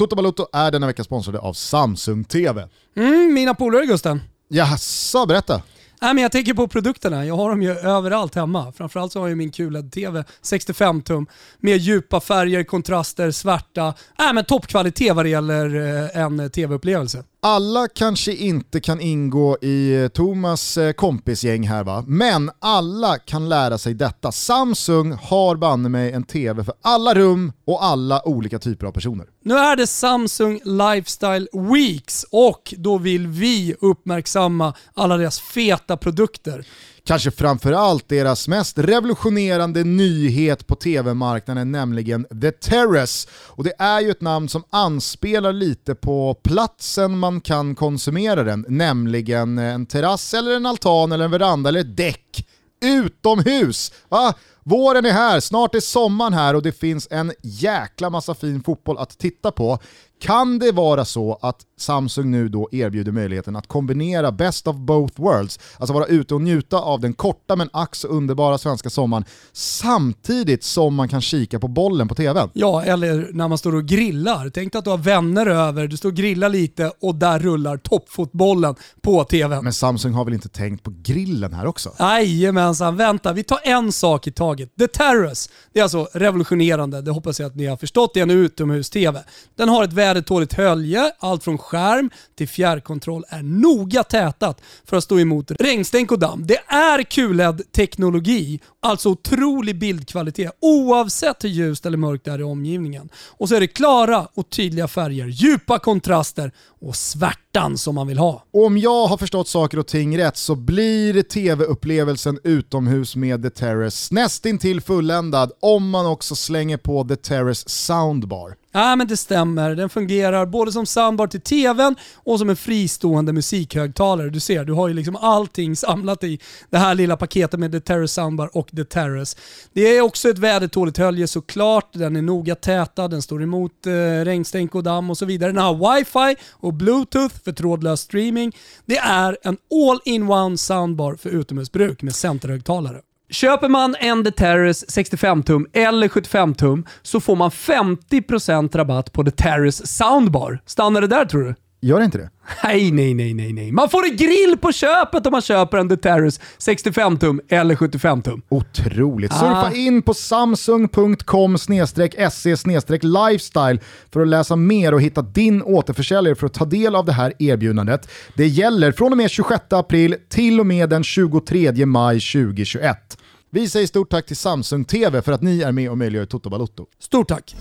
Toto 0.00 0.16
Balotto 0.16 0.46
är 0.52 0.70
denna 0.70 0.86
vecka 0.86 1.04
sponsrade 1.04 1.38
av 1.38 1.52
Samsung 1.52 2.24
TV. 2.24 2.68
Mm, 2.96 3.34
mina 3.34 3.54
polare 3.54 3.86
Gusten. 3.86 4.20
Jaså, 4.48 5.26
berätta. 5.26 5.62
Nej, 6.00 6.14
men 6.14 6.22
jag 6.22 6.32
tänker 6.32 6.54
på 6.54 6.68
produkterna. 6.68 7.26
Jag 7.26 7.36
har 7.36 7.50
dem 7.50 7.62
ju 7.62 7.70
överallt 7.70 8.34
hemma. 8.34 8.72
Framförallt 8.72 9.12
så 9.12 9.20
har 9.20 9.28
jag 9.28 9.38
min 9.38 9.50
QLED-TV 9.50 10.24
65 10.42 11.02
tum 11.02 11.26
med 11.58 11.76
djupa 11.76 12.20
färger, 12.20 12.64
kontraster, 12.64 13.30
svarta. 13.30 13.94
Nej, 14.18 14.34
men 14.34 14.44
toppkvalitet 14.44 15.16
vad 15.16 15.24
det 15.24 15.28
gäller 15.28 15.74
eh, 15.76 16.22
en 16.22 16.50
tv-upplevelse. 16.50 17.24
Alla 17.42 17.88
kanske 17.88 18.34
inte 18.34 18.80
kan 18.80 19.00
ingå 19.00 19.58
i 19.62 20.02
eh, 20.02 20.08
Thomas 20.08 20.78
eh, 20.78 20.92
kompisgäng 20.92 21.68
här 21.68 21.84
va, 21.84 22.04
men 22.06 22.50
alla 22.58 23.18
kan 23.18 23.48
lära 23.48 23.78
sig 23.78 23.94
detta. 23.94 24.32
Samsung 24.32 25.12
har 25.12 25.56
banne 25.56 25.88
mig 25.88 26.12
en 26.12 26.24
TV 26.24 26.64
för 26.64 26.74
alla 26.82 27.14
rum 27.14 27.52
och 27.66 27.84
alla 27.84 28.28
olika 28.28 28.58
typer 28.58 28.86
av 28.86 28.92
personer. 28.92 29.26
Nu 29.44 29.54
är 29.54 29.76
det 29.76 29.86
Samsung 29.86 30.60
Lifestyle 30.64 31.48
Weeks 31.52 32.26
och 32.30 32.74
då 32.78 32.98
vill 32.98 33.26
vi 33.26 33.74
uppmärksamma 33.80 34.74
alla 34.94 35.16
deras 35.16 35.40
feta 35.40 35.96
produkter 35.96 36.64
kanske 37.04 37.30
framförallt 37.30 38.08
deras 38.08 38.48
mest 38.48 38.78
revolutionerande 38.78 39.84
nyhet 39.84 40.66
på 40.66 40.74
tv-marknaden, 40.74 41.72
nämligen 41.72 42.26
The 42.42 42.50
Terrace. 42.50 43.28
Och 43.46 43.64
det 43.64 43.72
är 43.78 44.00
ju 44.00 44.10
ett 44.10 44.20
namn 44.20 44.48
som 44.48 44.64
anspelar 44.70 45.52
lite 45.52 45.94
på 45.94 46.34
platsen 46.34 47.18
man 47.18 47.40
kan 47.40 47.74
konsumera 47.74 48.44
den, 48.44 48.64
nämligen 48.68 49.58
en 49.58 49.86
terrass 49.86 50.34
eller 50.34 50.56
en 50.56 50.66
altan 50.66 51.12
eller 51.12 51.24
en 51.24 51.30
veranda 51.30 51.68
eller 51.68 51.80
ett 51.80 51.96
däck 51.96 52.46
utomhus. 52.80 53.92
Va? 54.08 54.34
Våren 54.64 55.04
är 55.04 55.12
här, 55.12 55.40
snart 55.40 55.74
är 55.74 55.80
sommaren 55.80 56.32
här 56.32 56.54
och 56.54 56.62
det 56.62 56.72
finns 56.72 57.08
en 57.10 57.32
jäkla 57.42 58.10
massa 58.10 58.34
fin 58.34 58.62
fotboll 58.62 58.98
att 58.98 59.18
titta 59.18 59.52
på. 59.52 59.78
Kan 60.20 60.58
det 60.58 60.72
vara 60.72 61.04
så 61.04 61.38
att 61.42 61.56
Samsung 61.78 62.30
nu 62.30 62.48
då 62.48 62.68
erbjuder 62.72 63.12
möjligheten 63.12 63.56
att 63.56 63.66
kombinera 63.66 64.32
best 64.32 64.66
of 64.66 64.76
both 64.76 65.20
worlds, 65.20 65.58
alltså 65.78 65.94
vara 65.94 66.06
ute 66.06 66.34
och 66.34 66.42
njuta 66.42 66.76
av 66.76 67.00
den 67.00 67.12
korta 67.12 67.56
men 67.56 67.68
ack 67.72 67.96
underbara 68.08 68.58
svenska 68.58 68.90
sommaren, 68.90 69.24
samtidigt 69.52 70.64
som 70.64 70.94
man 70.94 71.08
kan 71.08 71.20
kika 71.20 71.58
på 71.58 71.68
bollen 71.68 72.08
på 72.08 72.14
tvn? 72.14 72.50
Ja, 72.52 72.82
eller 72.82 73.28
när 73.32 73.48
man 73.48 73.58
står 73.58 73.74
och 73.74 73.84
grillar. 73.84 74.50
Tänk 74.54 74.74
att 74.74 74.84
du 74.84 74.90
har 74.90 74.98
vänner 74.98 75.46
över, 75.46 75.86
du 75.86 75.96
står 75.96 76.08
och 76.08 76.14
grillar 76.14 76.48
lite 76.48 76.92
och 77.00 77.14
där 77.14 77.38
rullar 77.38 77.76
toppfotbollen 77.76 78.74
på 79.00 79.24
tvn. 79.24 79.64
Men 79.64 79.72
Samsung 79.72 80.12
har 80.12 80.24
väl 80.24 80.34
inte 80.34 80.48
tänkt 80.48 80.82
på 80.82 80.94
grillen 81.02 81.52
här 81.52 81.66
också? 81.66 81.92
Jajamensan, 81.98 82.96
vänta, 82.96 83.32
vi 83.32 83.42
tar 83.44 83.60
en 83.64 83.92
sak 83.92 84.26
i 84.26 84.32
taget. 84.32 84.76
The 84.76 84.86
Terrace, 84.86 85.50
det 85.72 85.78
är 85.78 85.82
alltså 85.82 86.08
revolutionerande, 86.12 87.02
det 87.02 87.10
hoppas 87.10 87.40
jag 87.40 87.46
att 87.46 87.56
ni 87.56 87.66
har 87.66 87.76
förstått, 87.76 88.14
det 88.14 88.20
är 88.20 88.22
en 88.22 88.30
utomhus-TV. 88.30 89.20
Den 89.56 89.68
har 89.68 89.84
ett 89.84 89.92
vädertåligt 90.10 90.52
hölje, 90.52 91.12
allt 91.18 91.44
från 91.44 91.58
skärm 91.58 92.10
till 92.34 92.48
fjärrkontroll 92.48 93.24
är 93.28 93.42
noga 93.42 94.04
tätat 94.04 94.62
för 94.84 94.96
att 94.96 95.04
stå 95.04 95.18
emot 95.20 95.50
regnstänk 95.50 96.12
och 96.12 96.18
damm. 96.18 96.46
Det 96.46 96.58
är 96.66 97.02
QLED-teknologi, 97.02 98.60
alltså 98.80 99.08
otrolig 99.08 99.78
bildkvalitet 99.78 100.52
oavsett 100.60 101.44
hur 101.44 101.48
ljust 101.48 101.86
eller 101.86 101.98
mörkt 101.98 102.24
det 102.24 102.30
är 102.30 102.38
i 102.38 102.42
omgivningen. 102.42 103.08
Och 103.14 103.48
så 103.48 103.54
är 103.54 103.60
det 103.60 103.66
klara 103.66 104.28
och 104.34 104.50
tydliga 104.50 104.88
färger, 104.88 105.26
djupa 105.26 105.78
kontraster 105.78 106.52
och 106.80 106.96
svärtan 106.96 107.78
som 107.78 107.94
man 107.94 108.06
vill 108.06 108.18
ha. 108.18 108.44
Om 108.52 108.78
jag 108.78 109.06
har 109.06 109.16
förstått 109.16 109.48
saker 109.48 109.78
och 109.78 109.86
ting 109.86 110.18
rätt 110.18 110.36
så 110.36 110.54
blir 110.54 111.22
tv-upplevelsen 111.22 112.38
utomhus 112.44 113.16
med 113.16 113.42
The 113.42 113.50
Terrace 113.50 114.14
nästintill 114.14 114.80
fulländad 114.80 115.52
om 115.60 115.90
man 115.90 116.06
också 116.06 116.34
slänger 116.34 116.76
på 116.76 117.04
The 117.04 117.16
Terrace 117.16 117.68
Soundbar. 117.68 118.54
Ja 118.72 118.96
men 118.96 119.06
det 119.06 119.16
stämmer, 119.16 119.74
den 119.74 119.88
fungerar 119.88 120.46
både 120.46 120.72
som 120.72 120.86
soundbar 120.86 121.26
till 121.26 121.40
tvn 121.40 121.96
och 122.14 122.38
som 122.38 122.50
en 122.50 122.56
fristående 122.56 123.32
musikhögtalare. 123.32 124.30
Du 124.30 124.40
ser, 124.40 124.64
du 124.64 124.72
har 124.72 124.88
ju 124.88 124.94
liksom 124.94 125.16
allting 125.16 125.76
samlat 125.76 126.24
i 126.24 126.38
det 126.70 126.78
här 126.78 126.94
lilla 126.94 127.16
paketet 127.16 127.60
med 127.60 127.72
The 127.72 127.80
Terrace 127.80 128.14
Soundbar 128.14 128.50
och 128.56 128.70
The 128.76 128.84
Terrace. 128.84 129.36
Det 129.72 129.96
är 129.96 130.00
också 130.00 130.28
ett 130.28 130.38
vädertåligt 130.38 130.98
hölje 130.98 131.26
såklart, 131.26 131.88
den 131.92 132.16
är 132.16 132.22
noga 132.22 132.54
tätad, 132.54 133.08
den 133.08 133.22
står 133.22 133.42
emot 133.42 133.86
eh, 133.86 133.90
regnstänk 134.24 134.74
och 134.74 134.82
damm 134.82 135.10
och 135.10 135.18
så 135.18 135.24
vidare. 135.24 135.52
Den 135.52 135.62
har 135.62 135.96
wifi 135.96 136.40
och 136.50 136.69
bluetooth 136.72 137.34
för 137.44 137.52
trådlös 137.52 138.00
streaming. 138.00 138.56
Det 138.86 138.98
är 138.98 139.36
en 139.42 139.56
all-in-one 139.70 140.56
soundbar 140.56 141.14
för 141.14 141.30
utomhusbruk 141.30 142.02
med 142.02 142.14
centerhögtalare. 142.14 143.00
Köper 143.30 143.68
man 143.68 143.96
en 143.98 144.24
The 144.24 144.30
Terrace 144.30 144.86
65 144.88 145.42
tum 145.42 145.66
eller 145.72 146.08
75 146.08 146.54
tum 146.54 146.86
så 147.02 147.20
får 147.20 147.36
man 147.36 147.50
50% 147.50 148.76
rabatt 148.76 149.12
på 149.12 149.24
The 149.24 149.30
Terrace 149.30 149.86
Soundbar. 149.86 150.62
Stannar 150.66 151.00
det 151.00 151.06
där 151.06 151.24
tror 151.24 151.42
du? 151.42 151.54
Gör 151.82 151.98
det 151.98 152.04
inte 152.04 152.18
det? 152.18 152.30
Nej, 152.64 152.90
nej, 152.92 153.14
nej, 153.14 153.34
nej, 153.34 153.52
nej. 153.52 153.72
Man 153.72 153.88
får 153.88 154.04
en 154.04 154.16
grill 154.16 154.58
på 154.60 154.72
köpet 154.72 155.26
om 155.26 155.30
man 155.32 155.42
köper 155.42 155.78
en 155.78 155.88
The 155.88 155.96
Terrace 155.96 156.40
65 156.58 157.18
tum 157.18 157.40
eller 157.48 157.76
75 157.76 158.22
tum. 158.22 158.42
Otroligt. 158.48 159.32
Ah. 159.32 159.34
Surfa 159.34 159.76
in 159.76 160.02
på 160.02 160.14
samsung.com 160.14 161.58
se 161.58 162.56
lifestyle 163.02 163.80
för 164.12 164.20
att 164.20 164.28
läsa 164.28 164.56
mer 164.56 164.94
och 164.94 165.02
hitta 165.02 165.22
din 165.22 165.62
återförsäljare 165.62 166.34
för 166.34 166.46
att 166.46 166.54
ta 166.54 166.64
del 166.64 166.94
av 166.94 167.04
det 167.04 167.12
här 167.12 167.32
erbjudandet. 167.38 168.08
Det 168.34 168.46
gäller 168.46 168.92
från 168.92 169.12
och 169.12 169.18
med 169.18 169.30
26 169.30 169.64
april 169.70 170.16
till 170.28 170.60
och 170.60 170.66
med 170.66 170.88
den 170.88 171.04
23 171.04 171.86
maj 171.86 172.20
2021. 172.20 173.18
Vi 173.50 173.68
säger 173.68 173.86
stort 173.86 174.10
tack 174.10 174.26
till 174.26 174.36
Samsung 174.36 174.84
TV 174.84 175.22
för 175.22 175.32
att 175.32 175.42
ni 175.42 175.62
är 175.62 175.72
med 175.72 175.90
och 175.90 175.98
möjliggör 175.98 176.26
Toto 176.26 176.50
Balotto. 176.50 176.86
Stort 176.98 177.28
tack! 177.28 177.56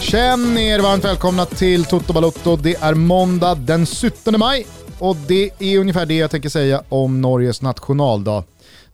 Känn 0.00 0.58
er 0.58 0.80
varmt 0.80 1.04
välkomna 1.04 1.46
till 1.46 1.84
Toto 1.84 2.12
Balotto. 2.12 2.56
Det 2.56 2.74
är 2.74 2.94
måndag 2.94 3.54
den 3.54 3.86
17 3.86 4.38
maj 4.38 4.66
och 4.98 5.16
det 5.16 5.50
är 5.58 5.78
ungefär 5.78 6.06
det 6.06 6.14
jag 6.14 6.30
tänker 6.30 6.48
säga 6.48 6.82
om 6.88 7.20
Norges 7.20 7.62
nationaldag. 7.62 8.44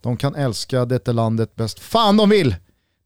De 0.00 0.16
kan 0.16 0.34
älska 0.34 0.84
detta 0.84 1.12
landet 1.12 1.56
bäst 1.56 1.81
fan 1.81 2.16
de 2.16 2.30
vill. 2.30 2.56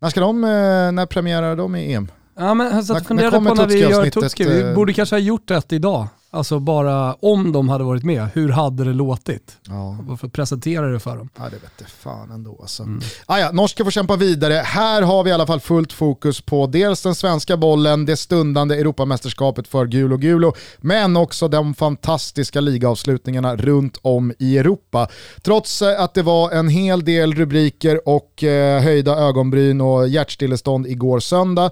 När 0.00 0.10
ska 0.10 0.20
de, 0.20 0.44
eh, 0.44 0.50
när 0.92 1.06
premiärar 1.06 1.56
de 1.56 1.76
i 1.76 1.92
EM? 1.94 2.09
Ja 2.36 2.54
men 2.54 2.76
jag 2.76 2.84
satt 2.84 3.00
och 3.00 3.06
funderade 3.06 3.36
på 3.36 3.54
när 3.54 3.66
vi 3.66 3.78
gör 3.78 4.10
Tutski, 4.10 4.44
vi 4.44 4.60
eh, 4.60 4.74
borde 4.74 4.92
kanske 4.92 5.14
ha 5.14 5.20
gjort 5.20 5.48
det 5.48 5.72
idag. 5.72 6.06
Alltså 6.34 6.59
bara 6.59 7.15
om 7.15 7.53
de 7.53 7.69
hade 7.69 7.84
varit 7.84 8.03
med, 8.03 8.28
hur 8.34 8.48
hade 8.48 8.84
det 8.84 8.93
låtit? 8.93 9.56
Ja. 9.69 9.98
Varför 10.00 10.28
presentera 10.28 10.87
det 10.87 11.00
för 11.00 11.16
dem? 11.16 11.28
Ja 11.37 11.44
det 11.44 11.56
vete 11.56 11.91
fan 11.98 12.31
ändå 12.31 12.59
alltså. 12.60 12.82
Mm. 12.82 13.00
Ah, 13.26 13.38
ja, 13.38 13.53
norska 13.53 13.84
får 13.84 13.91
kämpa 13.91 14.16
vidare. 14.16 14.54
Här 14.54 15.03
har 15.03 15.25
vi 15.25 15.31
i 15.31 15.32
alla 15.32 15.47
fall 15.47 15.60
fullt 15.60 15.92
fokus 15.92 16.41
på 16.41 16.66
dels 16.66 17.03
den 17.03 17.15
svenska 17.15 17.56
bollen, 17.56 18.06
det 18.06 18.16
stundande 18.16 18.75
Europamästerskapet 18.75 19.69
för 19.69 19.87
Gulo 19.87 20.16
Gulo, 20.16 20.54
men 20.78 21.16
också 21.16 21.48
de 21.48 21.75
fantastiska 21.75 22.60
ligaavslutningarna 22.60 23.56
runt 23.56 23.98
om 24.03 24.32
i 24.38 24.59
Europa. 24.59 25.09
Trots 25.42 25.82
eh, 25.82 26.00
att 26.00 26.15
det 26.15 26.22
var 26.22 26.50
en 26.50 26.69
hel 26.69 27.04
del 27.04 27.34
rubriker 27.34 28.09
och 28.09 28.44
eh, 28.44 28.82
höjda 28.82 29.16
ögonbryn 29.16 29.81
och 29.81 30.09
hjärtstillestånd 30.09 30.87
igår 30.87 31.21
söndag, 31.21 31.71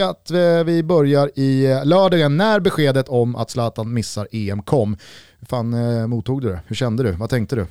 jag 0.00 0.10
att 0.10 0.30
eh, 0.30 0.64
vi 0.64 0.82
börjar 0.82 1.30
i 1.34 1.66
eh, 1.66 1.84
lördagen 1.84 2.36
när 2.36 2.60
beskedet 2.60 3.08
om 3.08 3.36
att 3.36 3.50
Zlatan 3.50 3.93
missar 3.94 4.28
EM 4.32 4.62
kom. 4.62 4.96
Hur 5.38 5.46
fan 5.46 5.74
eh, 5.74 6.06
mottog 6.06 6.42
du 6.42 6.48
det? 6.48 6.60
Hur 6.66 6.76
kände 6.76 7.02
du? 7.02 7.12
Vad 7.12 7.30
tänkte 7.30 7.56
du? 7.56 7.66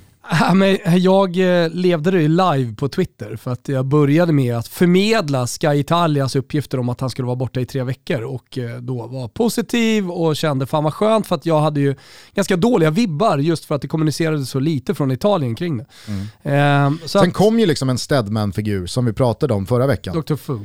Jag 0.98 1.62
eh, 1.64 1.70
levde 1.70 2.10
det 2.10 2.28
live 2.28 2.74
på 2.74 2.88
Twitter 2.88 3.36
för 3.36 3.52
att 3.52 3.68
jag 3.68 3.86
började 3.86 4.32
med 4.32 4.56
att 4.56 4.68
förmedla 4.68 5.46
Sky 5.46 5.74
Italias 5.74 6.36
uppgifter 6.36 6.78
om 6.78 6.88
att 6.88 7.00
han 7.00 7.10
skulle 7.10 7.26
vara 7.26 7.36
borta 7.36 7.60
i 7.60 7.66
tre 7.66 7.82
veckor 7.82 8.22
och 8.22 8.58
eh, 8.58 8.76
då 8.76 9.06
var 9.06 9.28
positiv 9.28 10.10
och 10.10 10.36
kände 10.36 10.66
fan 10.66 10.84
vad 10.84 10.94
skönt 10.94 11.26
för 11.26 11.34
att 11.34 11.46
jag 11.46 11.60
hade 11.60 11.80
ju 11.80 11.94
ganska 12.34 12.56
dåliga 12.56 12.90
vibbar 12.90 13.38
just 13.38 13.64
för 13.64 13.74
att 13.74 13.82
det 13.82 13.88
kommunicerades 13.88 14.50
så 14.50 14.60
lite 14.60 14.94
från 14.94 15.10
Italien 15.10 15.54
kring 15.54 15.76
det. 15.78 15.86
Mm. 16.08 16.26
Ehm, 16.42 16.98
Sen 17.06 17.28
att, 17.28 17.34
kom 17.34 17.60
ju 17.60 17.66
liksom 17.66 17.90
en 17.90 17.98
Stedman-figur 17.98 18.86
som 18.86 19.04
vi 19.04 19.12
pratade 19.12 19.54
om 19.54 19.66
förra 19.66 19.86
veckan. 19.86 20.20
Dr. 20.20 20.36
Fu. 20.36 20.58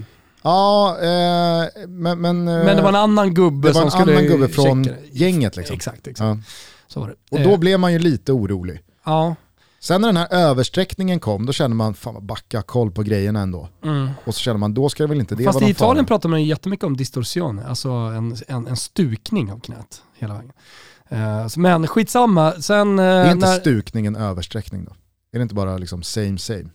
Ja, 0.44 0.97
eh, 1.01 1.68
men, 1.88 2.21
men... 2.21 2.44
Men 2.44 2.75
det 2.75 2.81
var 2.81 2.89
en 2.89 2.95
annan 2.95 3.33
gubbe. 3.33 3.68
Det 3.68 3.74
var 3.74 3.81
en 4.01 4.09
annan 4.09 4.24
gubbe 4.27 4.47
från 4.47 4.88
gänget 5.12 5.56
liksom. 5.57 5.75
Exakt, 5.75 6.07
exakt. 6.07 6.19
Ja. 6.19 6.38
Så 6.88 7.00
var 7.00 7.07
det. 7.07 7.15
Och 7.31 7.39
då 7.44 7.51
eh. 7.51 7.59
blev 7.59 7.80
man 7.80 7.94
ju 7.94 8.00
lite 8.00 8.31
orolig. 8.31 8.80
Ja. 9.06 9.36
Sen 9.81 10.01
när 10.01 10.07
den 10.07 10.18
här 10.18 10.27
översträckningen 10.33 11.19
kom, 11.19 11.45
då 11.45 11.53
kände 11.53 11.75
man, 11.75 11.94
fan 11.94 12.13
vad 12.13 12.24
backa 12.24 12.62
koll 12.62 12.91
på 12.91 13.03
grejerna 13.03 13.39
ändå. 13.41 13.69
Mm. 13.83 14.09
Och 14.25 14.36
så 14.36 14.39
känner 14.39 14.57
man, 14.57 14.74
då 14.74 14.89
ska 14.89 15.03
det 15.03 15.07
väl 15.09 15.19
inte 15.19 15.36
det 15.36 15.44
Fast 15.44 15.56
vara 15.56 15.63
i 15.63 15.65
någon 15.68 15.71
Italien 15.71 16.06
fara. 16.06 16.18
pratar 16.18 16.30
man 16.30 16.42
ju 16.42 16.47
jättemycket 16.47 16.83
om 16.85 16.97
distorsione, 16.97 17.65
alltså 17.68 17.89
en, 17.89 18.35
en, 18.47 18.68
en 18.68 18.75
stukning 18.77 19.51
av 19.51 19.59
knät 19.59 20.01
hela 20.18 20.33
vägen. 20.33 20.51
Eh, 21.09 21.47
så- 21.47 21.59
men 21.59 21.88
skitsamma, 21.88 22.51
sen... 22.51 23.00
eh, 23.00 23.06
Är 23.06 23.31
inte 23.31 23.47
när, 23.47 23.59
stukning 23.59 24.06
en 24.06 24.15
översträckning 24.15 24.85
då? 24.85 24.92
Är 25.33 25.39
det 25.39 25.44
inte 25.44 25.56
bara 25.56 25.77
liksom 25.77 26.03
same 26.03 26.38
same? 26.38 26.69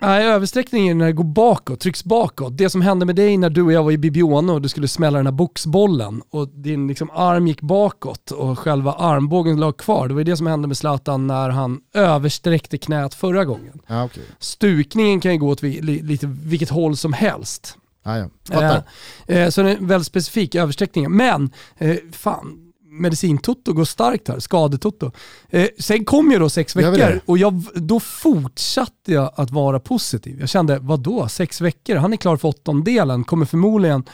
Nej, 0.00 0.26
översträckningen 0.26 0.98
när 0.98 1.06
det 1.06 1.12
går 1.12 1.24
bakåt, 1.24 1.80
trycks 1.80 2.04
bakåt. 2.04 2.58
Det 2.58 2.70
som 2.70 2.80
hände 2.80 3.06
med 3.06 3.16
dig 3.16 3.36
när 3.36 3.50
du 3.50 3.62
och 3.62 3.72
jag 3.72 3.84
var 3.84 3.92
i 3.92 3.98
Bibione 3.98 4.52
och 4.52 4.62
du 4.62 4.68
skulle 4.68 4.88
smälla 4.88 5.18
den 5.18 5.26
här 5.26 5.32
boxbollen 5.32 6.22
och 6.30 6.48
din 6.48 6.88
liksom 6.88 7.10
arm 7.10 7.46
gick 7.46 7.60
bakåt 7.60 8.30
och 8.30 8.58
själva 8.58 8.92
armbågen 8.92 9.60
låg 9.60 9.76
kvar. 9.76 10.08
Det 10.08 10.14
var 10.14 10.20
ju 10.20 10.24
det 10.24 10.36
som 10.36 10.46
hände 10.46 10.68
med 10.68 10.76
Zlatan 10.76 11.26
när 11.26 11.48
han 11.48 11.80
översträckte 11.94 12.78
knät 12.78 13.14
förra 13.14 13.44
gången. 13.44 13.80
Ja 13.86 14.04
okej. 14.04 14.22
Stukningen 14.38 15.20
kan 15.20 15.32
ju 15.32 15.38
gå 15.38 15.48
åt 15.48 15.62
lite 15.62 16.26
vilket 16.26 16.70
håll 16.70 16.96
som 16.96 17.12
helst. 17.12 17.76
Ja, 18.02 18.18
ja. 18.18 18.28
Fattar. 18.48 18.82
Eh, 19.26 19.38
eh, 19.38 19.48
så 19.48 19.62
det 19.62 19.70
är 19.70 19.76
en 19.76 19.86
väldigt 19.86 20.06
specifik 20.06 20.54
översträckning. 20.54 21.10
Men, 21.10 21.50
eh, 21.78 21.96
fan, 22.12 22.69
medicintotto 22.90 23.72
går 23.72 23.84
starkt 23.84 24.28
här, 24.28 24.38
skadetotto. 24.38 25.10
Eh, 25.50 25.68
sen 25.78 26.04
kom 26.04 26.32
ju 26.32 26.38
då 26.38 26.50
sex 26.50 26.76
veckor 26.76 27.20
och 27.26 27.38
jag, 27.38 27.62
då 27.74 28.00
fortsatte 28.00 29.12
jag 29.12 29.32
att 29.36 29.50
vara 29.50 29.80
positiv. 29.80 30.40
Jag 30.40 30.48
kände, 30.48 30.78
vad 30.78 31.00
då 31.00 31.28
sex 31.28 31.60
veckor? 31.60 31.96
Han 31.96 32.12
är 32.12 32.16
klar 32.16 32.36
för 32.36 32.48
åttondelen, 32.48 33.24
kommer 33.24 33.46
förmodligen 33.46 34.04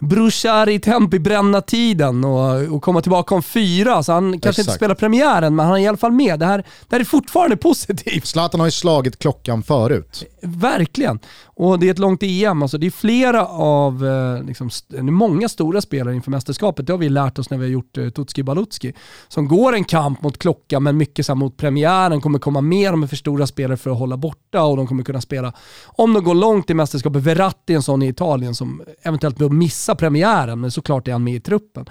bruciare 0.00 0.72
i 0.72 0.80
tempi, 0.80 1.18
bränna 1.18 1.60
tiden 1.60 2.24
och, 2.24 2.74
och 2.74 2.82
komma 2.82 3.02
tillbaka 3.02 3.34
om 3.34 3.42
fyra. 3.42 4.02
Så 4.02 4.12
han 4.12 4.32
kanske 4.32 4.48
inte 4.48 4.60
Exakt. 4.60 4.76
spelar 4.76 4.94
premiären, 4.94 5.56
men 5.56 5.66
han 5.66 5.76
är 5.76 5.80
i 5.80 5.86
alla 5.86 5.96
fall 5.96 6.12
med. 6.12 6.38
Det 6.38 6.46
här, 6.46 6.58
det 6.58 6.96
här 6.96 7.00
är 7.00 7.04
fortfarande 7.04 7.56
positivt. 7.56 8.26
Zlatan 8.26 8.60
har 8.60 8.66
ju 8.66 8.70
slagit 8.70 9.18
klockan 9.18 9.62
förut. 9.62 10.24
Verkligen. 10.42 11.18
Och 11.44 11.78
det 11.78 11.86
är 11.86 11.90
ett 11.90 11.98
långt 11.98 12.22
EM. 12.22 12.62
Alltså 12.62 12.78
det 12.78 12.86
är 12.86 12.90
flera 12.90 13.46
av, 13.46 14.06
eh, 14.06 14.42
liksom, 14.42 14.70
det 14.88 14.96
är 14.96 15.02
många 15.02 15.48
stora 15.48 15.80
spelare 15.80 16.14
inför 16.14 16.30
mästerskapet. 16.30 16.86
Det 16.86 16.92
har 16.92 16.98
vi 16.98 17.08
lärt 17.08 17.38
oss 17.38 17.50
när 17.50 17.58
vi 17.58 17.64
har 17.64 17.70
gjort 17.70 17.98
eh, 17.98 18.08
Tutski 18.08 18.42
Balutski. 18.42 18.92
Som 19.28 19.48
går 19.48 19.72
en 19.74 19.84
kamp 19.84 20.22
mot 20.22 20.38
klockan 20.38 20.82
men 20.82 20.96
mycket 20.96 21.26
så 21.26 21.34
mot 21.34 21.56
premiären. 21.56 22.20
Kommer 22.20 22.38
komma 22.38 22.60
med, 22.60 22.92
de 22.92 23.02
är 23.02 23.06
för 23.06 23.16
stora 23.16 23.46
spelare 23.46 23.76
för 23.76 23.90
att 23.90 23.98
hålla 23.98 24.16
borta 24.16 24.62
och 24.62 24.76
de 24.76 24.86
kommer 24.86 25.02
kunna 25.02 25.20
spela. 25.20 25.52
Om 25.86 26.12
de 26.12 26.24
går 26.24 26.34
långt 26.34 26.70
i 26.70 26.74
mästerskapet, 26.74 27.22
Verratti 27.22 27.72
är 27.72 27.76
en 27.76 27.82
sån 27.82 28.02
i 28.02 28.08
Italien 28.08 28.54
som 28.54 28.82
eventuellt 29.02 29.38
behöver 29.38 29.56
missa 29.56 29.94
premiären, 29.94 30.60
men 30.60 30.70
såklart 30.70 31.08
är 31.08 31.12
han 31.12 31.24
med 31.24 31.34
i 31.34 31.40
truppen. 31.40 31.86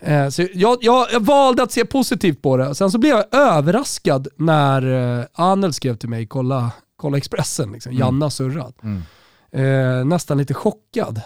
Eh, 0.00 0.28
så 0.28 0.42
jag, 0.54 0.78
jag, 0.80 1.06
jag 1.12 1.20
valde 1.20 1.62
att 1.62 1.72
se 1.72 1.84
positivt 1.84 2.42
på 2.42 2.56
det. 2.56 2.74
Sen 2.74 2.90
så 2.90 2.98
blev 2.98 3.16
jag 3.16 3.24
överraskad 3.40 4.28
när 4.36 5.18
eh, 5.20 5.24
Anel 5.32 5.72
skrev 5.72 5.96
till 5.96 6.08
mig, 6.08 6.26
kolla, 6.26 6.70
kolla 7.02 7.16
Expressen, 7.18 7.72
liksom. 7.72 7.92
Janna 7.92 8.30
surrad. 8.30 8.74
Mm. 8.82 9.02
Eh, 9.52 10.04
nästan 10.04 10.38
lite 10.38 10.54
chockad. 10.54 11.20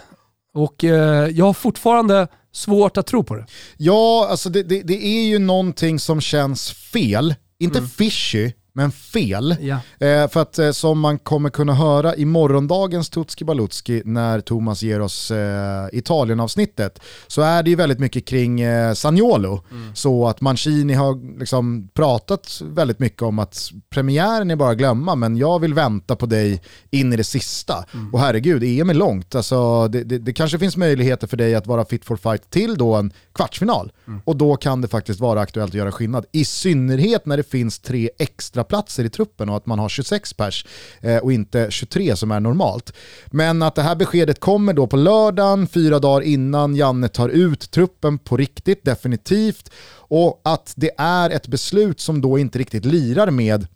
Och 0.55 0.85
eh, 0.85 1.29
jag 1.29 1.45
har 1.45 1.53
fortfarande 1.53 2.29
svårt 2.53 2.97
att 2.97 3.07
tro 3.07 3.25
på 3.25 3.35
det. 3.37 3.47
Ja, 3.77 4.27
alltså 4.31 4.51
det, 4.51 4.63
det, 4.63 4.83
det 4.83 5.07
är 5.07 5.25
ju 5.27 5.39
någonting 5.39 5.99
som 5.99 6.21
känns 6.21 6.71
fel. 6.71 7.35
Inte 7.59 7.79
Mm. 7.79 7.91
fishy, 7.91 8.53
men 8.77 8.93
fel. 8.93 9.57
Ja. 9.61 10.07
Eh, 10.07 10.29
för 10.29 10.43
att 10.43 10.59
eh, 10.59 10.71
som 10.71 11.01
man 11.01 11.19
kommer 11.19 11.51
kunna 11.51 11.75
höra 11.75 12.17
i 12.17 12.25
morgondagens 12.25 13.11
Tutski 13.11 13.45
Balutski 13.45 14.03
när 14.05 14.41
Thomas 14.41 14.83
ger 14.83 15.01
oss 15.01 15.31
eh, 15.31 15.87
Italien-avsnittet 15.93 17.01
så 17.27 17.43
är 17.43 17.63
det 17.63 17.71
ju 17.71 17.77
väldigt 17.77 17.99
mycket 17.99 18.27
kring 18.27 18.61
eh, 18.61 18.95
Sagnolo. 18.95 19.63
Så 19.95 20.29
att 20.29 20.41
Mancini 20.41 20.95
har 20.95 21.39
liksom 21.39 21.89
pratat 21.95 22.63
väldigt 22.65 22.99
mycket 22.99 23.23
om 23.23 23.39
att 23.39 23.71
premiären 23.91 24.51
är 24.51 24.57
bara 24.57 24.71
att 24.71 24.79
glömma 24.79 25.15
men 25.15 25.37
jag 25.37 25.59
vill 25.59 25.75
vänta 25.75 26.17
på 26.17 26.27
dig 26.27 26.63
in 26.91 27.13
i 27.13 27.17
det 27.17 27.25
sista. 27.25 27.85
Och 28.13 28.21
herregud, 28.21 28.63
EM 28.65 28.91
är 28.91 28.95
långt. 28.95 29.35
Alltså, 29.35 29.89
det, 29.89 30.05
det, 30.05 30.19
det 30.19 30.33
kanske 30.33 30.59
finns 30.59 30.77
möjligheter 30.77 31.27
för 31.27 31.37
dig 31.37 31.55
att 31.55 31.67
vara 31.67 31.85
fit 31.85 32.05
for 32.05 32.17
fight 32.17 32.51
till 32.51 32.77
då 32.77 32.95
en 32.95 33.13
kvartsfinal. 33.35 33.93
Och 34.25 34.37
då 34.37 34.57
kan 34.57 34.81
det 34.81 34.89
faktiskt 34.89 35.21
vara 35.21 35.41
aktuellt 35.41 35.71
att 35.71 35.79
göra 35.79 35.93
skillnad. 35.93 36.27
I 36.33 36.45
synnerhet 36.45 37.27
när 37.27 37.37
det 37.37 37.51
finns 37.51 37.79
tre 37.79 38.11
extra 38.19 38.66
platser 38.69 39.05
i 39.05 39.11
truppen 39.11 39.49
och 39.49 39.57
att 39.57 39.67
man 39.67 39.79
har 39.79 39.89
26 39.89 40.33
pers 40.33 40.67
eh, 41.01 41.17
och 41.17 41.33
inte 41.33 41.67
23 41.71 42.17
som 42.17 42.31
är 42.31 42.41
normalt. 42.41 42.93
Men 43.27 43.63
att 43.63 43.75
det 43.75 43.83
här 43.83 43.97
beskedet 43.97 44.41
kommer 44.41 44.73
då 44.73 44.87
på 44.87 44.97
lördagen, 44.97 45.67
fyra 45.67 45.99
dagar 45.99 46.21
innan 46.21 46.77
Janne 46.77 47.09
tar 47.09 47.29
ut 47.29 47.71
truppen 47.71 48.19
på 48.19 48.37
riktigt, 48.37 48.85
definitivt. 48.85 49.71
Och 50.09 50.41
att 50.45 50.73
det 50.77 50.91
är 50.99 51.31
ett 51.31 51.47
beslut 51.47 52.01
som 52.01 52.21
då 52.21 52.39
inte 52.39 52.59
riktigt 52.59 52.85
lirar 52.85 53.31
med 53.31 53.67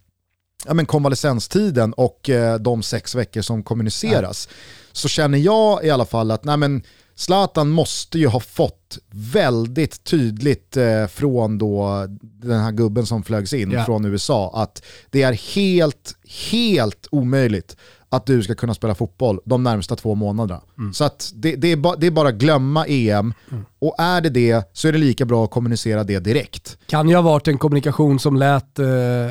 ja, 0.67 0.75
men 0.75 0.87
konvalescenstiden 0.87 1.93
och 1.93 2.31
eh, 2.31 2.59
de 2.59 2.83
sex 2.83 3.15
veckor 3.15 3.43
som 3.43 3.63
kommuniceras. 3.63 4.49
Så 4.93 5.09
känner 5.09 5.39
jag 5.39 5.85
i 5.85 5.91
alla 5.91 6.05
fall 6.05 6.31
att 6.31 6.45
nej, 6.45 6.57
men 6.57 6.83
Zlatan 7.21 7.71
måste 7.71 8.19
ju 8.19 8.27
ha 8.27 8.41
fått 8.41 8.99
väldigt 9.11 10.05
tydligt 10.05 10.77
eh, 10.77 11.07
från 11.07 11.59
då 11.59 12.07
den 12.23 12.61
här 12.61 12.73
gubben 12.73 13.07
som 13.07 13.23
flögs 13.23 13.53
in 13.53 13.71
Ja. 13.71 13.85
från 13.85 14.05
USA 14.05 14.51
att 14.55 14.83
det 15.11 15.23
är 15.23 15.33
helt, 15.33 16.15
helt 16.51 17.07
omöjligt 17.11 17.77
att 18.13 18.27
du 18.27 18.43
ska 18.43 18.55
kunna 18.55 18.75
spela 18.75 18.95
fotboll 18.95 19.41
de 19.45 19.63
närmsta 19.63 19.97
två 19.97 20.15
månaderna. 20.15 20.61
Så 20.93 21.05
att 21.05 21.33
det, 21.35 21.57
det, 21.57 21.69
är 21.73 21.77
ba, 21.77 21.97
det 21.97 22.07
är 22.07 22.11
bara 22.11 22.33
glömma 22.33 22.87
EM 22.87 23.35
och 23.79 23.95
är 23.99 24.21
det 24.21 24.29
det 24.31 24.71
så 24.73 24.89
är 24.89 24.93
det 24.93 24.99
lika 24.99 25.25
bra 25.25 25.45
att 25.45 25.51
kommunicera 25.51 26.05
det 26.05 26.19
direkt. 26.19 26.79
Kan 26.87 27.09
ju 27.09 27.15
ha 27.15 27.23
varit 27.23 27.49
en 27.49 27.59
kommunikation 27.59 28.19
som 28.19 28.37
lät 28.37 28.79
eh, 28.79 28.87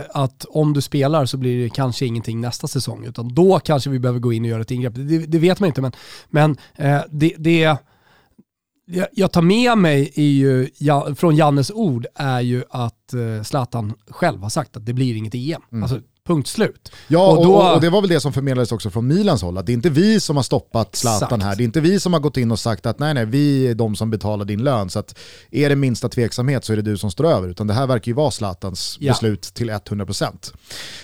att 0.10 0.46
om 0.50 0.74
du 0.74 0.82
spelar 0.82 1.26
så 1.26 1.38
blir 1.38 1.64
det 1.64 1.70
kanske 1.70 2.06
ingenting 2.06 2.42
nästa 2.42 2.68
säsong. 2.68 3.06
Utan 3.06 3.34
då 3.34 3.60
kanske 3.60 3.90
vi 3.90 4.00
behöver 4.00 4.20
gå 4.20 4.34
in 4.34 4.44
och 4.44 4.50
göra 4.50 4.62
ett 4.62 4.72
ingrepp. 4.72 4.94
Det, 4.96 5.18
det 5.26 5.40
vet 5.40 5.60
man 5.60 5.68
inte 5.68 5.82
men, 5.82 5.92
men 6.30 6.58
eh, 6.76 7.02
det, 7.12 7.36
jag- 7.38 9.32
tar 9.32 9.42
med 9.42 9.78
mig 9.78 10.12
ju, 10.16 10.70
ja, 10.78 11.16
från 11.16 11.36
Jannes 11.36 11.72
ord 11.72 12.06
är 12.16 12.42
ju 12.42 12.64
att 12.70 13.14
eh, 13.14 13.44
Zlatan 13.44 13.94
själv 14.10 14.42
har 14.42 14.50
sagt 14.50 14.78
att 14.78 14.86
det 14.86 14.94
blir 14.94 15.16
inget 15.16 15.36
EM. 15.36 15.62
Alltså 15.84 16.00
punkt 16.30 16.48
slut. 16.48 16.92
Ja, 17.08 17.28
Och 17.38 17.46
då- 17.46 17.54
och, 17.56 17.74
och 17.76 17.82
det 17.82 17.90
var 17.90 18.02
väl 18.02 18.10
det 18.10 18.20
som 18.20 18.34
förmedlades 18.34 18.72
också 18.72 18.90
från 18.90 19.08
Milans 19.08 19.42
håll, 19.42 19.58
att 19.58 19.66
det 19.66 19.72
är 19.72 19.74
inte 19.74 19.90
vi 19.90 20.20
som 20.20 20.36
har 20.36 20.44
stoppat 20.44 20.96
Zlatan 20.96 21.24
Exakt. 21.26 21.44
här, 21.44 21.56
det 21.56 21.64
är 21.64 21.66
inte 21.66 21.82
vi 21.82 22.00
som 22.00 22.14
har 22.14 22.20
gått 22.20 22.38
in 22.38 22.52
och 22.52 22.60
sagt 22.60 22.86
att 22.86 23.00
nej 23.00 23.14
nej, 23.14 23.26
vi 23.26 23.68
är 23.68 23.76
de 23.76 23.96
som 23.96 24.10
betalar 24.10 24.46
din 24.46 24.64
lön, 24.64 24.90
så 24.90 25.00
att 25.00 25.18
är 25.52 25.70
det 25.70 25.76
minsta 25.76 26.10
tveksamhet 26.10 26.66
så 26.66 26.74
är 26.74 26.76
det 26.76 26.82
du 26.82 26.98
som 26.98 27.12
står 27.12 27.26
över, 27.28 27.48
utan 27.50 27.68
det 27.68 27.74
här 27.74 27.88
verkar 27.88 28.10
ju 28.10 28.14
vara 28.16 28.32
Zlatans 28.32 28.98
Ja. 29.00 29.12
beslut 29.12 29.42
till 29.42 29.70
100%. 29.70 30.54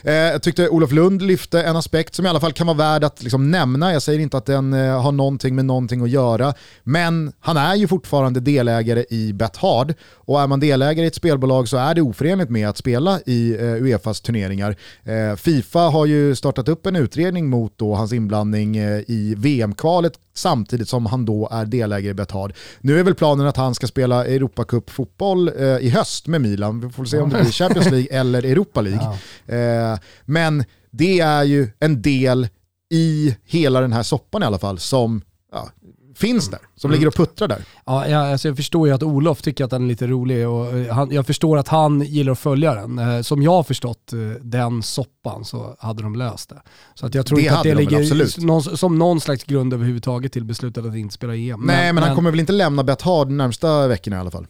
Eh, 0.04 0.14
jag 0.14 0.44
tyckte 0.44 0.70
Olof 0.70 0.92
Lund 0.92 1.22
lyfte 1.22 1.62
en 1.64 1.76
aspekt 1.76 2.16
som 2.16 2.26
i 2.26 2.30
alla 2.30 2.40
fall 2.40 2.54
kan 2.54 2.68
vara 2.68 2.78
värd 2.78 3.04
att 3.04 3.24
liksom 3.24 3.52
nämna, 3.52 3.94
jag 3.94 4.02
säger 4.02 4.20
inte 4.20 4.38
att 4.38 4.46
den 4.46 4.74
eh, 4.74 5.02
har 5.02 5.12
någonting 5.12 5.56
med 5.56 5.66
någonting 5.66 6.02
att 6.04 6.10
göra, 6.10 6.54
men 6.84 7.32
han 7.40 7.58
är 7.58 7.76
ju 7.76 7.88
fortfarande 7.88 8.40
delägare 8.40 9.06
i 9.10 9.34
Bethard, 9.34 9.94
och 10.14 10.42
är 10.42 10.48
man 10.48 10.60
delägare 10.60 11.06
i 11.06 11.08
ett 11.08 11.16
spelbolag 11.16 11.68
så 11.68 11.78
är 11.78 11.94
det 11.96 12.02
oförenligt 12.02 12.50
med 12.50 12.70
att 12.70 12.78
spela 12.78 13.20
i 13.26 13.56
eh, 13.60 13.62
Uefas 13.84 14.22
turneringar. 14.22 14.76
Eh, 15.04 15.15
Fifa 15.38 15.80
har 15.80 16.06
ju 16.06 16.36
startat 16.36 16.70
upp 16.70 16.86
en 16.86 16.96
utredning 16.96 17.50
mot 17.50 17.78
då 17.78 17.96
hans 17.96 18.14
inblandning 18.14 18.78
eh, 18.78 19.00
i 19.08 19.36
VM-kvalet 19.38 20.14
samtidigt 20.34 20.90
som 20.90 21.06
han 21.06 21.26
då 21.26 21.50
är 21.52 21.66
delägare 21.66 22.12
i 22.12 22.14
Betard. 22.14 22.54
Nu 22.82 23.00
är 23.00 23.04
väl 23.04 23.16
planen 23.16 23.48
att 23.48 23.58
han 23.58 23.76
ska 23.76 23.88
spela 23.88 24.26
Europacup-fotboll 24.26 25.52
eh, 25.58 25.66
i 25.66 25.90
höst 25.90 26.28
med 26.28 26.42
Milan. 26.42 26.80
Vi 26.80 26.90
får 26.90 27.06
se 27.06 27.20
om 27.20 27.30
det 27.30 27.42
blir 27.42 27.52
Champions 27.52 27.92
League 27.92 28.08
eller 28.20 28.46
Europa 28.46 28.82
League. 28.82 29.08
Eh, 29.46 30.00
men 30.26 30.64
det 30.92 31.20
är 31.20 31.44
ju 31.44 31.70
en 31.80 32.02
del 32.02 32.48
i 32.92 33.36
hela 33.46 33.82
den 33.82 33.94
här 33.94 34.04
soppan 34.04 34.44
i 34.44 34.46
alla 34.46 34.60
fall 34.60 34.80
som 34.80 35.22
ja, 35.52 35.70
finns 36.16 36.50
där, 36.50 36.60
som 36.76 36.92
ligger 36.92 37.08
och 37.08 37.14
puttrar 37.14 37.48
där. 37.48 37.66
Ja, 37.86 38.08
jag, 38.08 38.32
alltså 38.32 38.48
jag 38.48 38.58
förstår 38.58 38.88
ju 38.88 38.94
att 38.94 39.04
Olof 39.04 39.42
tycker 39.42 39.64
att 39.64 39.70
den 39.70 39.84
är 39.84 39.88
lite 39.88 40.08
rolig 40.08 40.48
och 40.50 40.78
eh, 40.78 40.94
han, 40.94 41.12
jag 41.12 41.28
förstår 41.28 41.58
att 41.58 41.68
han 41.68 42.02
gillar 42.02 42.32
att 42.32 42.40
följa 42.40 42.76
den. 42.76 43.00
Eh, 43.00 43.22
Som 43.22 43.44
jag 43.44 43.52
har 43.52 43.64
förstått 43.64 44.14
eh, 44.14 44.20
den 44.42 44.84
soppan 44.84 45.46
så 45.46 45.76
hade 45.80 46.04
de 46.04 46.16
löst 46.16 46.50
det. 46.50 46.62
Så 46.94 47.06
att 47.06 47.16
jag 47.16 47.26
tror 47.26 47.38
Det 47.38 47.42
inte 47.42 47.58
att 47.58 47.64
det 47.64 47.70
de 47.70 47.76
ligger 47.76 48.46
någon, 48.46 48.64
som 48.64 49.00
någon 49.00 49.22
slags 49.22 49.44
grund 49.44 49.74
överhuvudtaget 49.74 50.34
till 50.34 50.44
beslutet 50.46 50.86
att 50.86 50.96
inte 50.96 51.14
spela 51.14 51.36
EM. 51.36 51.62
Nej, 51.66 51.94
men, 51.94 52.04
han 52.04 52.16
kommer 52.16 52.32
väl 52.32 52.40
inte 52.40 52.54
lämna 52.54 52.84
Betard 52.84 53.28
de 53.28 53.38
närmsta 53.38 53.88
veckorna 53.88 54.18
i 54.18 54.20
alla 54.20 54.32
fall. 54.32 54.48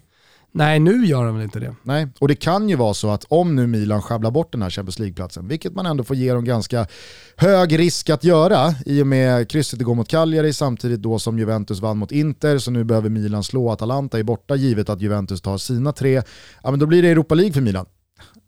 Nej, 0.57 0.79
nu 0.79 1.05
gör 1.05 1.24
han 1.25 1.35
väl 1.35 1.43
inte 1.43 1.59
det. 1.59 1.75
Nej, 1.83 2.07
och 2.19 2.27
det 2.27 2.35
kan 2.35 2.69
ju 2.69 2.75
vara 2.75 2.93
så 2.93 3.09
att 3.09 3.25
om 3.29 3.55
nu 3.55 3.67
Milan 3.67 4.01
sjabblar 4.01 4.31
bort 4.31 4.51
den 4.51 4.62
här 4.62 4.69
Champions 4.69 5.00
League-platsen, 5.00 5.47
vilket 5.47 5.74
man 5.75 5.85
ändå 5.85 6.03
får 6.03 6.15
ge 6.15 6.33
dem 6.33 6.45
ganska 6.45 6.88
hög 7.35 7.79
risk 7.79 8.09
att 8.09 8.24
göra 8.24 8.74
i 8.85 9.01
och 9.01 9.07
med 9.07 9.50
krysset 9.50 9.81
igår 9.81 9.95
mot 9.95 10.07
Cagliari 10.07 10.53
samtidigt 10.53 11.01
då 11.01 11.19
som 11.19 11.39
Juventus 11.39 11.79
vann 11.79 11.97
mot 11.97 12.12
Inter, 12.12 12.57
så 12.57 12.71
nu 12.71 12.83
behöver 12.83 13.09
Milan 13.09 13.43
slå 13.43 13.71
Atalanta 13.71 14.19
i 14.19 14.24
borta 14.24 14.55
givet 14.55 14.89
att 14.89 15.01
Juventus 15.01 15.41
tar 15.41 15.57
sina 15.57 15.91
tre. 15.91 16.21
Ja 16.63 16.71
men 16.71 16.79
då 16.79 16.85
blir 16.85 17.01
det 17.01 17.09
Europa 17.09 17.35
League 17.35 17.53
för 17.53 17.62
Milan. 17.62 17.85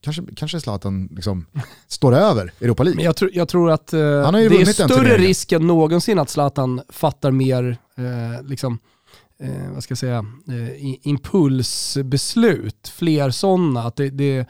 Kanske, 0.01 0.23
kanske 0.35 0.59
Zlatan 0.59 1.09
liksom 1.11 1.45
står 1.87 2.15
över 2.15 2.51
Europa 2.61 2.83
League. 2.83 2.95
Men 2.95 3.05
jag, 3.05 3.15
tror- 3.15 3.31
jag 3.33 3.47
tror 3.47 3.71
att 3.71 3.93
eh, 3.93 3.99
det 3.99 4.05
är 4.05 4.65
större 4.73 5.17
risk 5.17 5.51
än 5.51 5.67
någonsin 5.67 6.19
att 6.19 6.29
Zlatan 6.29 6.81
fattar 6.89 7.31
mer, 7.31 7.77
eh, 7.97 8.45
liksom, 8.47 8.79
eh, 9.39 9.71
vad 9.73 9.83
ska 9.83 9.91
jag 9.91 9.97
säga, 9.97 10.25
eh, 10.47 11.07
impulsbeslut. 11.07 12.93
Fler 12.95 13.31
sådana. 13.31 13.83
Att 13.83 13.95
det, 13.95 14.09
det, 14.09 14.47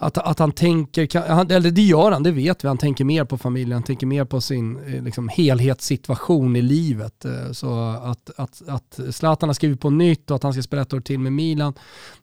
att, 0.00 0.18
att 0.18 0.38
han 0.38 0.52
tänker, 0.52 1.28
han, 1.28 1.50
eller 1.50 1.70
det 1.70 1.82
gör 1.82 2.12
han, 2.12 2.22
det 2.22 2.30
vet 2.30 2.64
vi, 2.64 2.68
han 2.68 2.78
tänker 2.78 3.04
mer 3.04 3.24
på 3.24 3.38
familjen, 3.38 3.72
han 3.72 3.82
tänker 3.82 4.06
mer 4.06 4.24
på 4.24 4.40
sin 4.40 4.76
eh, 4.76 5.02
liksom, 5.02 5.28
helhetssituation 5.28 6.56
i 6.56 6.62
livet. 6.62 7.24
Eh, 7.24 7.52
så 7.52 7.78
att, 8.02 8.30
att, 8.36 8.62
att 8.68 9.00
Zlatan 9.10 9.48
har 9.48 9.54
skrivit 9.54 9.80
på 9.80 9.90
nytt 9.90 10.30
och 10.30 10.36
att 10.36 10.42
han 10.42 10.52
ska 10.52 10.62
spela 10.62 10.82
ett 10.82 10.92
år 10.92 11.00
till 11.00 11.18
med 11.18 11.32
Milan, 11.32 11.74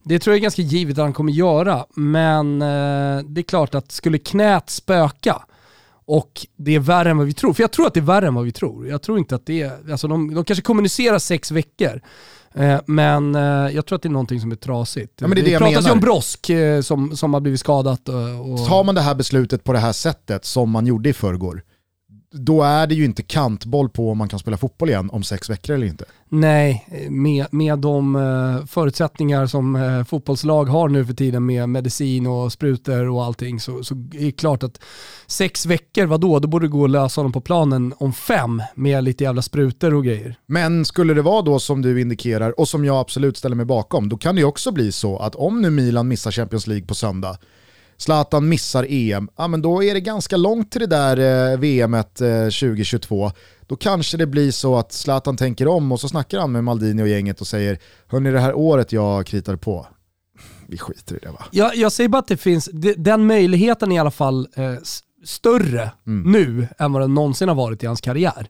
det 0.04 0.20
tror 0.20 0.34
jag 0.34 0.38
är 0.38 0.42
ganska 0.42 0.62
givet 0.62 0.98
att 0.98 1.04
han 1.04 1.14
kommer 1.14 1.32
göra. 1.32 1.86
Men 1.96 2.62
eh, 2.62 3.24
det 3.26 3.42
är 3.42 3.44
klart 3.48 3.76
att 3.76 3.92
skulle 3.92 4.18
knät 4.18 4.70
spöka, 4.70 5.42
och 6.08 6.48
det 6.56 6.76
är 6.76 6.80
värre 6.80 7.10
än 7.10 7.18
vad 7.18 7.26
vi 7.26 7.34
tror. 7.34 7.54
För 7.54 7.64
jag 7.64 7.72
tror 7.72 7.88
att 7.88 7.94
det 7.94 8.00
är 8.00 8.02
värre 8.02 8.28
än 8.28 8.36
vad 8.36 8.46
vi 8.46 8.52
tror. 8.52 8.88
Jag 8.88 9.02
tror 9.02 9.18
inte 9.18 9.36
att 9.36 9.46
det 9.46 9.62
är, 9.62 9.92
alltså 9.92 10.08
de, 10.08 10.34
de 10.34 10.46
kanske 10.46 10.64
kommunicerar 10.64 11.20
sex 11.20 11.52
veckor. 11.52 12.02
Eh, 12.56 12.80
men 12.86 13.36
eh, 13.36 13.42
jag 13.76 13.86
tror 13.86 13.96
att 13.96 14.02
det 14.02 14.08
är 14.08 14.12
någonting 14.12 14.42
som 14.42 14.52
är 14.52 14.56
trasigt. 14.56 15.14
Ja, 15.22 15.28
det, 15.28 15.34
är 15.34 15.36
det, 15.36 15.52
det 15.52 15.58
pratas 15.58 15.88
ju 15.88 15.92
om 15.92 16.00
Brosk 16.00 16.50
eh, 16.50 16.82
som, 16.82 17.18
som 17.18 17.34
har 17.34 17.42
blivit 17.42 17.60
skadat. 17.60 18.10
Och... 18.10 18.68
Tar 18.68 18.84
man 18.84 18.96
det 18.96 19.02
här 19.02 19.16
beslutet 19.16 19.64
på 19.64 19.74
det 19.74 19.80
här 19.80 19.92
sättet 19.92 20.46
som 20.46 20.70
man 20.70 20.88
gjorde 20.88 21.10
i 21.10 21.14
förrgår, 21.14 21.64
då 22.38 22.64
är 22.64 22.88
det 22.88 22.96
ju 22.96 23.06
inte 23.06 23.24
kantboll 23.24 23.90
på 23.90 24.12
om 24.12 24.18
man 24.18 24.30
kan 24.30 24.40
spela 24.40 24.58
fotboll 24.58 24.90
igen 24.90 25.10
om 25.10 25.24
sex 25.24 25.50
veckor 25.50 25.76
eller 25.76 25.88
inte. 25.88 26.06
Nej, 26.30 26.88
med, 27.10 27.48
med 27.52 27.80
de 27.80 28.16
uh, 28.16 28.66
förutsättningar 28.66 29.48
som 29.48 29.76
uh, 29.76 30.04
fotbollslag 30.04 30.66
har 30.66 30.90
nu 30.90 31.06
för 31.06 31.14
tiden 31.14 31.46
med 31.46 31.70
medicin 31.70 32.28
och 32.28 32.52
sprutor 32.52 33.10
och 33.10 33.24
allting 33.24 33.60
så, 33.60 33.84
så 33.84 33.94
är 33.96 34.26
det 34.26 34.32
klart 34.32 34.64
att 34.64 34.80
sex 35.28 35.66
veckor, 35.66 36.06
vadå? 36.06 36.40
Då 36.40 36.48
borde 36.48 36.66
det 36.66 36.72
gå 36.72 36.84
att 36.84 36.90
lösa 36.90 37.22
honom 37.22 37.32
på 37.32 37.42
planen 37.42 37.94
om 37.98 38.14
fem 38.14 38.62
med 38.76 39.04
lite 39.04 39.24
jävla 39.24 39.42
sprutor 39.42 39.94
och 39.94 40.04
grejer. 40.04 40.36
Men 40.46 40.86
skulle 40.86 41.14
det 41.14 41.22
vara 41.22 41.42
då 41.42 41.60
som 41.60 41.82
du 41.82 42.02
indikerar 42.02 42.60
och 42.60 42.68
som 42.68 42.86
jag 42.86 42.98
absolut 42.98 43.38
ställer 43.38 43.56
mig 43.56 43.66
bakom, 43.66 44.10
då 44.10 44.18
kan 44.18 44.36
det 44.36 44.40
ju 44.40 44.46
också 44.46 44.72
bli 44.72 44.92
så 44.92 45.18
att 45.18 45.36
om 45.36 45.62
nu 45.62 45.70
Milan 45.70 46.08
missar 46.08 46.32
Champions 46.32 46.68
League 46.68 46.88
på 46.88 46.96
söndag, 46.96 47.38
Zlatan 47.98 48.50
missar 48.50 48.86
EM, 48.90 49.30
ja 49.36 49.48
men 49.48 49.62
då 49.62 49.84
är 49.84 49.94
det 49.94 50.02
ganska 50.02 50.38
långt 50.38 50.72
till 50.72 50.82
det 50.82 50.88
där 50.88 51.52
eh, 51.52 51.58
VMet 51.58 52.22
eh, 52.22 52.44
2022. 52.44 53.32
Då 53.68 53.76
kanske 53.76 54.18
det 54.18 54.28
blir 54.28 54.52
så 54.52 54.78
att 54.78 54.92
Zlatan 54.92 55.38
tänker 55.38 55.68
om 55.68 55.92
och 55.92 56.00
så 56.00 56.10
snackar 56.10 56.40
han 56.40 56.52
med 56.52 56.64
Maldini 56.64 57.04
och 57.04 57.08
gänget 57.08 57.42
och 57.42 57.48
säger 57.48 57.80
Hörni 58.08 58.32
det 58.32 58.40
här 58.40 58.54
året 58.54 58.92
jag 58.92 59.26
kritar 59.26 59.56
på, 59.56 59.88
vi 60.68 60.78
skiter 60.78 61.16
i 61.16 61.20
det 61.20 61.32
va? 61.32 61.46
Jag, 61.52 61.76
jag 61.76 61.92
säger 61.92 62.10
bara 62.10 62.20
att 62.20 62.28
det 62.28 62.38
finns, 62.38 62.70
den 62.98 63.28
möjligheten 63.28 63.92
är 63.92 63.96
i 63.96 64.00
alla 64.00 64.12
fall 64.12 64.48
eh, 64.56 64.74
större 65.26 65.92
mm. 66.08 66.32
nu 66.32 66.68
än 66.78 66.94
vad 66.94 67.02
den 67.02 67.14
någonsin 67.14 67.48
har 67.48 67.56
varit 67.56 67.84
i 67.84 67.86
hans 67.86 68.02
karriär. 68.02 68.48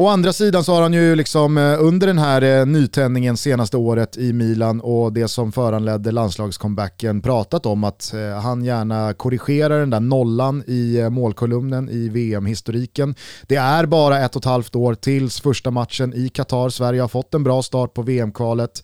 Å 0.00 0.08
andra 0.08 0.32
sidan 0.32 0.64
så 0.64 0.74
har 0.74 0.82
han 0.82 0.92
ju 0.92 1.16
liksom 1.16 1.58
eh, 1.58 1.82
under 1.82 2.06
den 2.06 2.18
här 2.18 2.42
eh, 2.42 2.66
nytändningen 2.66 3.36
senaste 3.36 3.76
året 3.76 4.16
i 4.16 4.32
Milan 4.32 4.80
och 4.80 5.12
det 5.12 5.28
som 5.28 5.52
föranledde 5.52 6.12
landslagscomebacken 6.12 7.22
pratat 7.22 7.66
om 7.66 7.84
att 7.84 8.14
eh, 8.14 8.40
han 8.40 8.64
gärna 8.64 9.14
korrigerar 9.14 9.80
den 9.80 9.90
där 9.90 10.00
nollan 10.00 10.62
i 10.66 11.08
målkolumnen 11.10 11.88
i 11.88 12.08
VM-historiken. 12.08 13.14
Det 13.46 13.56
är 13.56 13.86
bara 13.86 14.20
ett 14.24 14.36
och 14.36 14.42
ett 14.42 14.46
halvt 14.46 14.76
år 14.76 14.94
tills 14.94 15.40
första 15.40 15.70
matchen 15.70 16.14
i 16.14 16.28
Qatar. 16.28 16.68
Sverige 16.68 17.00
har 17.00 17.08
fått 17.08 17.34
en 17.34 17.44
bra 17.44 17.62
start 17.62 17.94
på 17.94 18.02
VM-kvalet 18.02 18.82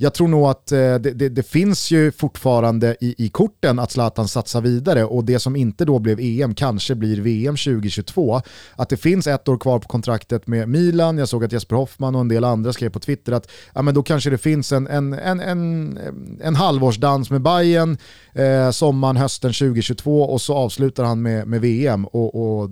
jag 0.00 0.14
tror 0.14 0.28
nog 0.28 0.46
att 0.46 0.72
eh, 0.72 0.78
det, 0.78 0.98
det, 0.98 1.28
det, 1.28 1.42
finns 1.42 1.90
ju 1.90 2.12
fortfarande 2.12 2.96
i, 3.00 3.14
i 3.24 3.28
korten 3.28 3.78
att 3.78 3.90
Zlatan 3.90 4.28
satsar 4.28 4.60
vidare 4.60 5.04
och 5.04 5.24
det 5.24 5.38
som 5.38 5.56
inte 5.56 5.84
då 5.84 5.98
blev 5.98 6.20
EM 6.20 6.54
kanske 6.54 6.94
blir 6.94 7.20
VM 7.20 7.56
2022. 7.56 8.40
Att 8.76 8.88
det 8.88 8.96
finns 8.96 9.26
ett 9.26 9.48
år 9.48 9.58
kvar 9.58 9.78
på 9.78 9.88
kontraktet 9.88 10.46
med 10.46 10.68
Milan, 10.68 11.18
jag 11.18 11.28
såg 11.28 11.44
att 11.44 11.52
Jesper 11.52 11.76
Hoffman 11.76 12.14
och 12.14 12.20
en 12.20 12.28
del 12.28 12.44
andra 12.44 12.72
skrev 12.72 12.90
på 12.90 13.00
Twitter 13.00 13.32
att 13.32 13.50
ja, 13.74 13.82
men 13.82 13.94
då 13.94 14.02
kanske 14.02 14.30
det 14.30 14.38
finns 14.38 14.72
en, 14.72 14.86
en, 14.86 15.12
en, 15.12 15.40
en, 15.40 15.98
en 16.42 16.54
halvårsdans 16.54 17.30
med 17.30 17.42
Bayern 17.42 17.98
eh, 18.32 18.70
sommaren, 18.70 19.16
hösten 19.16 19.52
2022 19.52 20.22
och 20.22 20.40
så 20.40 20.54
avslutar 20.54 21.04
han 21.04 21.22
med, 21.22 21.46
med 21.46 21.60
VM 21.60 22.04
och, 22.04 22.60
och 22.60 22.70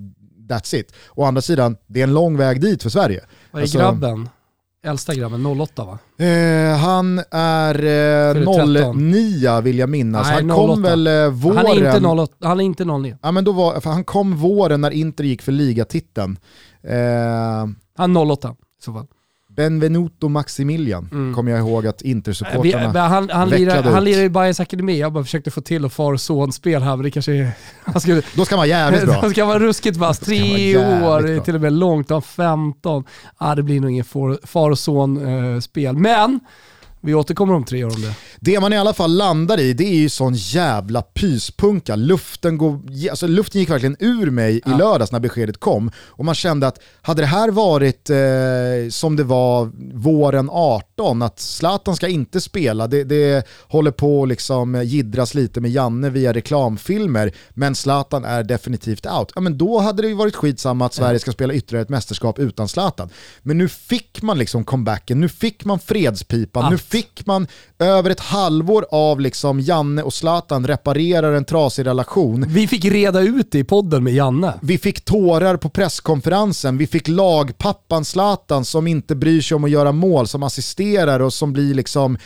that's 0.48 0.74
it. 0.74 0.92
Å 1.14 1.24
andra 1.24 1.42
sidan, 1.42 1.76
det 1.86 2.00
är 2.00 2.04
en 2.04 2.14
lång 2.14 2.36
väg 2.36 2.60
dit 2.60 2.82
för 2.82 2.90
Sverige. 2.90 3.24
Vad 3.50 3.60
är 3.60 3.64
alltså, 3.64 3.78
grabben? 3.78 4.28
Äldsta 4.86 5.14
grabben, 5.14 5.46
08 5.46 5.84
va? 5.84 5.98
Eh, 6.26 6.76
han 6.76 7.20
är 7.30 7.84
eh, 8.36 8.92
09 8.94 9.60
vill 9.60 9.78
jag 9.78 9.88
minnas. 9.88 10.26
Nej, 10.26 10.34
han 10.34 10.56
kom 10.56 10.82
väl 10.82 11.06
eh, 11.06 11.28
våren... 11.30 11.56
Han 11.56 11.66
är 11.66 11.96
inte 11.96 12.08
08, 12.08 12.48
han 12.48 12.60
är 12.60 12.64
inte 12.64 12.84
09. 12.84 13.18
Ja, 13.22 13.32
men 13.32 13.44
då 13.44 13.52
var, 13.52 13.80
han 13.84 14.04
kom 14.04 14.36
våren 14.36 14.80
när 14.80 14.90
Inter 14.90 15.24
gick 15.24 15.42
för 15.42 15.52
ligatiteln. 15.52 16.38
Eh, 16.82 17.66
han 17.96 18.16
08 18.16 18.56
i 18.80 18.84
så 18.84 18.92
fall. 18.92 19.06
Benvenuto 19.56 20.28
Maximilian 20.28 21.08
mm. 21.12 21.34
kommer 21.34 21.50
jag 21.50 21.60
ihåg 21.60 21.86
att 21.86 22.02
Intersupportrarna 22.02 23.00
eh, 23.00 23.08
Han, 23.08 23.30
han, 23.30 23.48
lirar, 23.48 23.82
han 23.82 24.04
lirar 24.04 24.22
i 24.22 24.28
Bayerns 24.28 24.60
akademi, 24.60 24.98
jag 25.00 25.12
bara 25.12 25.24
försökte 25.24 25.50
få 25.50 25.60
till 25.60 25.84
att 25.84 25.92
far 25.92 26.12
och 26.12 26.20
son-spel 26.20 26.82
här 26.82 26.96
men 26.96 27.04
det 27.04 27.10
kanske 27.10 27.32
är... 27.32 27.50
Han 27.84 28.00
skulle, 28.00 28.22
Då 28.34 28.44
ska 28.44 28.54
man 28.54 28.58
vara 28.58 28.68
jävligt 28.68 29.04
bra. 29.04 29.14
Han 29.20 29.30
ska 29.30 29.44
vara 29.44 29.58
ruskigt 29.58 29.96
vass, 29.96 30.18
tre 30.18 30.76
år, 30.76 31.44
till 31.44 31.54
och 31.54 31.60
med 31.60 31.72
långt, 31.72 32.10
han 32.10 32.22
15. 32.22 33.04
Ah, 33.36 33.54
det 33.54 33.62
blir 33.62 33.80
nog 33.80 33.90
ingen 33.90 34.04
far 34.44 34.70
och 34.70 34.78
son-spel. 34.78 35.94
Eh, 35.94 36.00
men 36.00 36.40
vi 37.06 37.14
återkommer 37.14 37.54
om 37.54 37.64
tre 37.64 37.84
år 37.84 37.94
om 37.94 38.02
det. 38.02 38.14
Det 38.40 38.60
man 38.60 38.72
i 38.72 38.78
alla 38.78 38.94
fall 38.94 39.16
landar 39.16 39.60
i, 39.60 39.72
det 39.72 39.84
är 39.84 39.94
ju 39.94 40.08
sån 40.08 40.34
jävla 40.34 41.02
pyspunka. 41.02 41.96
Luften, 41.96 42.58
går, 42.58 42.80
alltså 43.10 43.26
luften 43.26 43.60
gick 43.60 43.70
verkligen 43.70 43.96
ur 43.98 44.30
mig 44.30 44.60
ja. 44.64 44.74
i 44.74 44.78
lördags 44.78 45.12
när 45.12 45.20
beskedet 45.20 45.60
kom. 45.60 45.90
Och 45.96 46.24
man 46.24 46.34
kände 46.34 46.66
att 46.66 46.80
hade 47.02 47.22
det 47.22 47.26
här 47.26 47.50
varit 47.50 48.10
eh, 48.10 48.90
som 48.90 49.16
det 49.16 49.24
var 49.24 49.70
våren 49.94 50.50
18, 50.52 51.22
att 51.22 51.40
Zlatan 51.40 51.96
ska 51.96 52.08
inte 52.08 52.40
spela, 52.40 52.86
det, 52.86 53.04
det 53.04 53.46
håller 53.68 53.90
på 53.90 54.22
att 54.22 54.28
liksom 54.28 54.82
gidras 54.84 55.34
lite 55.34 55.60
med 55.60 55.70
Janne 55.70 56.10
via 56.10 56.32
reklamfilmer, 56.32 57.32
men 57.50 57.74
Zlatan 57.74 58.24
är 58.24 58.42
definitivt 58.42 59.06
out. 59.06 59.32
Ja, 59.34 59.40
men 59.40 59.58
då 59.58 59.78
hade 59.78 60.02
det 60.02 60.08
ju 60.08 60.14
varit 60.14 60.36
skitsamma 60.36 60.86
att 60.86 60.94
Sverige 60.94 61.18
ska 61.18 61.32
spela 61.32 61.54
ytterligare 61.54 61.82
ett 61.82 61.88
mästerskap 61.88 62.38
utan 62.38 62.68
Zlatan. 62.68 63.08
Men 63.42 63.58
nu 63.58 63.68
fick 63.68 64.22
man 64.22 64.38
liksom 64.38 64.64
comebacken, 64.64 65.20
nu 65.20 65.28
fick 65.28 65.64
man 65.64 65.78
fredspipan, 65.78 66.64
ja. 66.64 66.70
nu 66.70 66.78
fick 66.78 66.95
man 67.24 67.46
över 67.78 68.10
ett 68.10 68.20
halvår 68.20 68.86
av 68.90 69.20
liksom 69.20 69.60
Janne 69.60 70.02
och 70.02 70.14
Zlatan 70.14 70.66
reparerar 70.66 71.32
en 71.32 71.44
trasig 71.44 71.86
relation. 71.86 72.44
Vi 72.48 72.68
fick 72.68 72.84
reda 72.84 73.20
ut 73.20 73.50
det 73.50 73.58
i 73.58 73.64
podden 73.64 74.04
med 74.04 74.14
Janne. 74.14 74.54
Vi 74.62 74.78
fick 74.78 75.04
tårar 75.04 75.56
på 75.56 75.68
presskonferensen, 75.68 76.78
vi 76.78 76.86
fick 76.86 77.08
lagpappan 77.08 78.04
Zlatan 78.04 78.64
som 78.64 78.86
inte 78.86 79.14
bryr 79.14 79.40
sig 79.40 79.54
om 79.54 79.64
att 79.64 79.70
göra 79.70 79.92
mål, 79.92 80.26
som 80.26 80.42
assisterar 80.42 81.20
och 81.20 81.32
som 81.32 81.52
blir 81.52 81.74
liksom 81.74 82.18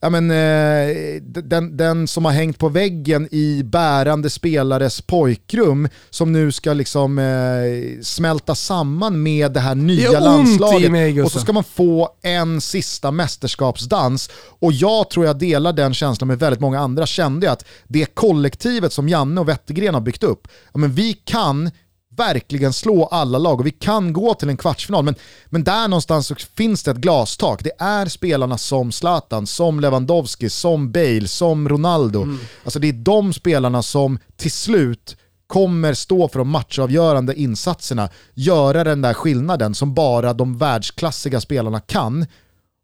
ja, 0.00 0.10
men, 0.10 0.30
eh, 0.30 1.22
den, 1.22 1.76
den 1.76 2.08
som 2.08 2.24
har 2.24 2.32
hängt 2.32 2.58
på 2.58 2.68
väggen 2.68 3.28
i 3.30 3.62
bärande 3.64 4.30
spelares 4.30 5.00
pojkrum 5.00 5.88
som 6.10 6.32
nu 6.32 6.52
ska 6.52 6.72
liksom 6.72 7.18
eh, 7.18 8.02
smälta 8.02 8.54
samman 8.54 9.22
med 9.22 9.52
det 9.52 9.60
här 9.60 9.74
nya 9.74 10.10
det 10.10 10.20
landslaget. 10.20 10.90
Mig, 10.90 11.22
och 11.22 11.32
så 11.32 11.40
ska 11.40 11.52
man 11.52 11.64
få 11.64 12.08
en 12.22 12.60
sista 12.60 13.10
mästerskapsdans. 13.10 14.30
Och 14.58 14.72
jag 14.72 15.10
tror 15.10 15.26
jag 15.26 15.38
delar 15.38 15.72
den 15.72 15.94
känslan 15.94 16.28
med 16.28 16.38
väldigt 16.38 16.60
många 16.60 16.80
andra. 16.80 17.06
Kände 17.06 17.46
jag 17.46 17.52
att 17.52 17.64
det 17.88 18.14
kollektivet 18.14 18.92
som 18.92 19.08
Janne 19.08 19.40
och 19.40 19.48
Wettergren 19.48 19.94
har 19.94 20.00
byggt 20.00 20.22
upp, 20.22 20.48
ja, 20.72 20.78
men 20.78 20.92
vi 20.92 21.12
kan 21.12 21.70
verkligen 22.16 22.72
slå 22.72 23.04
alla 23.04 23.38
lag 23.38 23.60
och 23.60 23.66
vi 23.66 23.70
kan 23.70 24.12
gå 24.12 24.34
till 24.34 24.48
en 24.48 24.56
kvartsfinal. 24.56 25.04
Men, 25.04 25.14
men 25.46 25.64
där 25.64 25.88
någonstans 25.88 26.32
finns 26.56 26.82
det 26.82 26.90
ett 26.90 26.96
glastak. 26.96 27.64
Det 27.64 27.72
är 27.78 28.06
spelarna 28.06 28.58
som 28.58 28.92
Zlatan, 28.92 29.46
som 29.46 29.80
Lewandowski, 29.80 30.50
som 30.50 30.92
Bale, 30.92 31.28
som 31.28 31.68
Ronaldo. 31.68 32.22
Mm. 32.22 32.38
Alltså 32.64 32.78
det 32.78 32.88
är 32.88 32.92
de 32.92 33.32
spelarna 33.32 33.82
som 33.82 34.18
till 34.36 34.52
slut 34.52 35.16
kommer 35.46 35.94
stå 35.94 36.28
för 36.28 36.38
de 36.38 36.48
matchavgörande 36.48 37.34
insatserna, 37.34 38.08
göra 38.34 38.84
den 38.84 39.02
där 39.02 39.14
skillnaden 39.14 39.74
som 39.74 39.94
bara 39.94 40.32
de 40.32 40.58
världsklassiga 40.58 41.40
spelarna 41.40 41.80
kan 41.80 42.26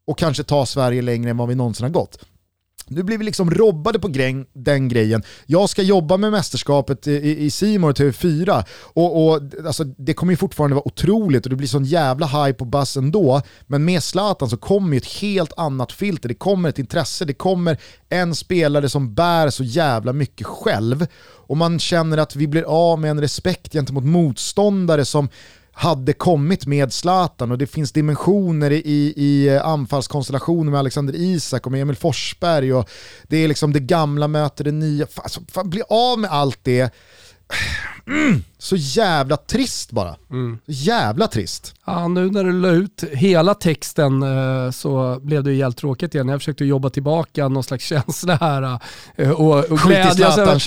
och 0.07 0.19
kanske 0.19 0.43
ta 0.43 0.67
Sverige 0.67 1.03
längre 1.03 1.31
än 1.31 1.37
vad 1.37 1.49
vi 1.49 1.55
någonsin 1.55 1.85
har 1.85 1.91
gått. 1.91 2.19
Nu 2.95 3.03
blir 3.03 3.19
vi 3.19 3.25
liksom 3.25 3.51
robbade 3.51 3.99
på 3.99 4.09
gräng, 4.09 4.47
den 4.53 4.89
grejen. 4.89 5.23
Jag 5.47 5.69
ska 5.69 5.83
jobba 5.83 6.17
med 6.17 6.33
mästerskapet 6.33 7.07
i 7.07 7.51
Simor 7.51 7.93
TV4 7.93 8.65
och, 8.83 9.27
och 9.27 9.41
alltså, 9.67 9.85
det 9.85 10.15
kommer 10.15 10.33
ju 10.33 10.37
fortfarande 10.37 10.75
vara 10.75 10.89
otroligt 10.89 11.47
och 11.47 11.51
det 11.51 11.57
blir 11.57 11.69
sån 11.69 11.85
jävla 11.85 12.27
hype 12.27 12.59
på 12.59 12.65
buzz 12.65 12.97
ändå. 12.97 13.43
Men 13.67 13.85
med 13.85 14.03
Zlatan 14.03 14.51
så 14.51 14.57
kommer 14.57 14.93
ju 14.93 14.99
ett 14.99 15.13
helt 15.21 15.53
annat 15.57 15.93
filter. 15.93 16.29
Det 16.29 16.35
kommer 16.35 16.69
ett 16.69 16.79
intresse, 16.79 17.25
det 17.25 17.35
kommer 17.35 17.79
en 18.09 18.35
spelare 18.35 18.89
som 18.89 19.15
bär 19.15 19.51
så 19.51 19.65
jävla 19.65 20.13
mycket 20.13 20.47
själv. 20.47 21.07
Och 21.47 21.57
man 21.57 21.79
känner 21.79 22.19
att 22.19 22.37
vi 22.37 22.47
blir 22.47 22.63
av 22.63 23.01
med 23.01 23.11
en 23.11 23.21
respekt 23.21 23.73
gentemot 23.73 24.05
motståndare 24.05 25.05
som 25.05 25.29
hade 25.73 26.13
kommit 26.13 26.67
med 26.67 26.93
Zlatan 26.93 27.51
och 27.51 27.59
det 27.59 27.67
finns 27.67 27.93
dimensioner 27.93 28.71
i, 28.71 29.15
i 29.17 29.59
anfallskonstellationen 29.59 30.71
med 30.71 30.79
Alexander 30.79 31.15
Isak 31.17 31.67
och 31.67 31.73
med 31.73 31.83
Emil 31.83 31.97
Forsberg 31.97 32.75
och 32.75 32.91
det 33.29 33.37
är 33.37 33.49
liksom 33.49 33.73
det 33.73 33.81
gamla 33.81 34.29
möter 34.29 34.65
det 34.65 34.73
nya. 34.73 35.07
Fan, 35.07 35.23
alltså, 35.23 35.41
fan, 35.49 35.71
bli 35.71 35.83
av 35.89 36.19
med 36.19 36.31
allt 36.31 36.59
det 36.63 36.95
mm, 38.07 38.43
så 38.59 38.77
jävla 38.77 39.37
trist 39.37 39.91
bara. 39.91 40.17
Mm. 40.31 40.59
Jävla 40.67 41.27
trist. 41.27 41.75
Ja, 41.87 42.09
nu 42.09 42.31
när 42.31 42.45
du 42.45 42.53
la 42.53 42.69
ut 42.69 43.05
hela 43.13 43.55
texten 43.55 44.23
eh, 44.23 44.71
så 44.71 45.21
blev 45.23 45.45
det 45.45 45.53
ju 45.53 45.63
helt 45.63 45.77
tråkigt 45.77 46.15
igen. 46.15 46.29
Jag 46.29 46.41
försökte 46.41 46.65
jobba 46.65 46.91
tillbaka 46.91 47.49
någon 47.49 47.65
slags 47.65 47.85
känsla 47.89 48.35
här 48.41 48.81
eh, 49.17 49.31
och, 49.31 49.59
och 49.59 49.79
glädjas 49.79 50.39
över, 50.39 50.59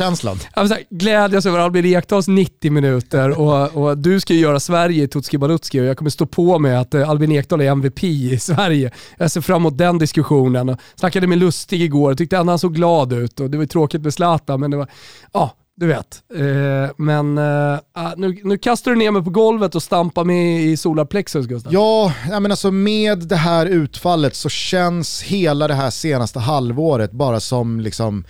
här, 0.56 0.84
glädjas 0.90 1.46
över 1.46 1.60
Albin 1.60 1.86
Ekdals 1.86 2.28
90 2.28 2.72
minuter 2.72 3.40
och, 3.40 3.76
och 3.76 3.98
du 3.98 4.20
ska 4.20 4.34
ju 4.34 4.40
göra 4.40 4.60
Sverige 4.60 5.04
i 5.04 5.08
Tutski 5.08 5.38
Balutski 5.38 5.82
och 5.82 5.86
jag 5.86 5.98
kommer 5.98 6.12
stå 6.12 6.26
på 6.26 6.60
mig 6.60 6.76
att 6.76 6.94
eh, 6.94 7.10
Albin 7.10 7.32
Ekdal 7.32 7.62
är 7.62 7.72
MVP 7.72 8.04
i 8.04 8.40
Sverige. 8.40 8.92
Jag 9.18 9.32
ser 9.32 9.42
fram 9.42 9.62
emot 9.62 9.78
den 9.78 9.98
diskussionen. 9.98 10.78
Snackade 10.96 11.28
med 11.28 11.38
Lustig 11.38 11.82
igår 11.82 12.12
och 12.12 12.18
tyckte 12.18 12.38
han 12.38 12.60
såg 12.60 12.76
glad 12.76 13.14
ut 13.14 13.40
och 13.40 13.50
det 13.50 13.58
var 13.58 13.66
tråkigt 13.66 14.02
med 14.02 14.14
Zlatan 14.14 14.60
men 14.60 14.72
det 14.72 14.78
var, 14.78 14.88
ja, 15.34 15.56
du 15.76 15.88
vet. 15.88 16.24
Eh, 16.36 16.92
men 16.98 17.38
eh, 17.38 17.80
ah, 17.94 18.14
nu, 18.18 18.40
nu 18.44 18.58
kastar 18.58 18.92
du 18.92 18.98
ner 18.98 19.12
mig 19.12 19.24
på 19.24 19.30
golvet 19.30 19.76
och 19.76 19.84
stampar 19.84 20.24
mig 20.24 20.72
i 20.72 20.78
solarplexus 20.78 21.46
Gustav. 21.46 21.74
Ja, 21.74 22.14
menar 22.30 22.50
alltså 22.50 22.72
med 22.72 23.20
det 23.28 23.36
här 23.36 23.66
utfallet 23.66 24.36
så 24.36 24.50
känns 24.50 25.22
hela 25.22 25.68
det 25.68 25.74
här 25.74 25.90
senaste 25.90 26.40
halvåret 26.40 27.12
bara 27.12 27.40
som 27.40 27.80
liksom 27.80 28.26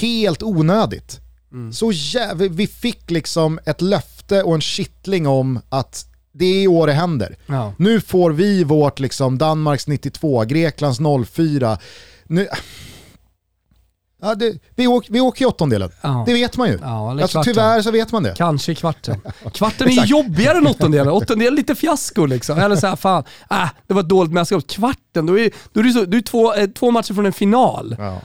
helt 0.00 0.42
onödigt. 0.42 1.20
Så 1.72 1.90
jä- 1.92 2.34
vi- 2.36 2.48
vi 2.48 2.66
fick 2.66 3.10
liksom 3.10 3.58
ett 3.66 3.80
löfte 3.82 4.42
och 4.42 4.54
en 4.54 4.60
kittling 4.60 5.26
om 5.26 5.60
att 5.68 6.06
det 6.32 6.44
är 6.44 6.62
i 6.62 6.68
år 6.68 6.86
det 6.86 6.92
händer. 6.92 7.36
Ja. 7.46 7.72
Nu 7.78 8.00
får 8.00 8.30
vi 8.30 8.64
vårt 8.64 8.98
liksom 9.00 9.38
Danmarks 9.38 9.86
92, 9.86 10.44
Greklands 10.44 10.98
04. 11.28 11.78
Nu... 12.26 12.48
Ja, 14.22 14.34
det, 14.34 14.58
vi, 14.76 14.86
åker, 14.86 15.12
vi 15.12 15.20
åker 15.20 15.42
i 15.42 15.46
åttondelen, 15.46 15.90
Ja. 16.00 16.22
det 16.26 16.32
vet 16.34 16.56
man 16.56 16.68
ju. 16.68 16.78
Ja, 16.82 17.10
eller 17.10 17.22
alltså, 17.22 17.42
tyvärr 17.42 17.82
så 17.82 17.90
vet 17.90 18.12
man 18.12 18.22
det. 18.22 18.34
Kanske 18.36 18.72
i 18.72 18.74
kvarten. 18.74 19.20
Kvarten 19.54 19.86
är 19.86 19.90
Exakt. 19.92 20.08
jobbigare 20.10 20.58
än 20.58 20.66
åttondelen. 20.66 21.08
Åttondelen 21.08 21.52
är 21.52 21.56
lite 21.56 21.74
fiasko 21.74 22.26
liksom. 22.26 22.58
Eller 22.58 22.76
såhär, 22.76 22.96
fan, 22.96 23.24
äh, 23.50 23.68
det 23.86 23.94
var 23.94 24.00
ett 24.00 24.08
dåligt 24.08 24.32
mästerskap. 24.32 24.66
Kvarten, 24.66 25.26
då 25.26 25.38
är, 25.38 25.50
då 25.72 25.80
är 25.80 25.84
det, 25.84 25.90
så, 25.92 26.04
du 26.04 26.18
är 26.18 26.22
två, 26.22 26.54
eh, 26.54 26.66
två 26.66 26.90
matcher 26.90 27.14
från 27.14 27.26
en 27.26 27.32
final. 27.32 27.96
Ja. 27.98 28.20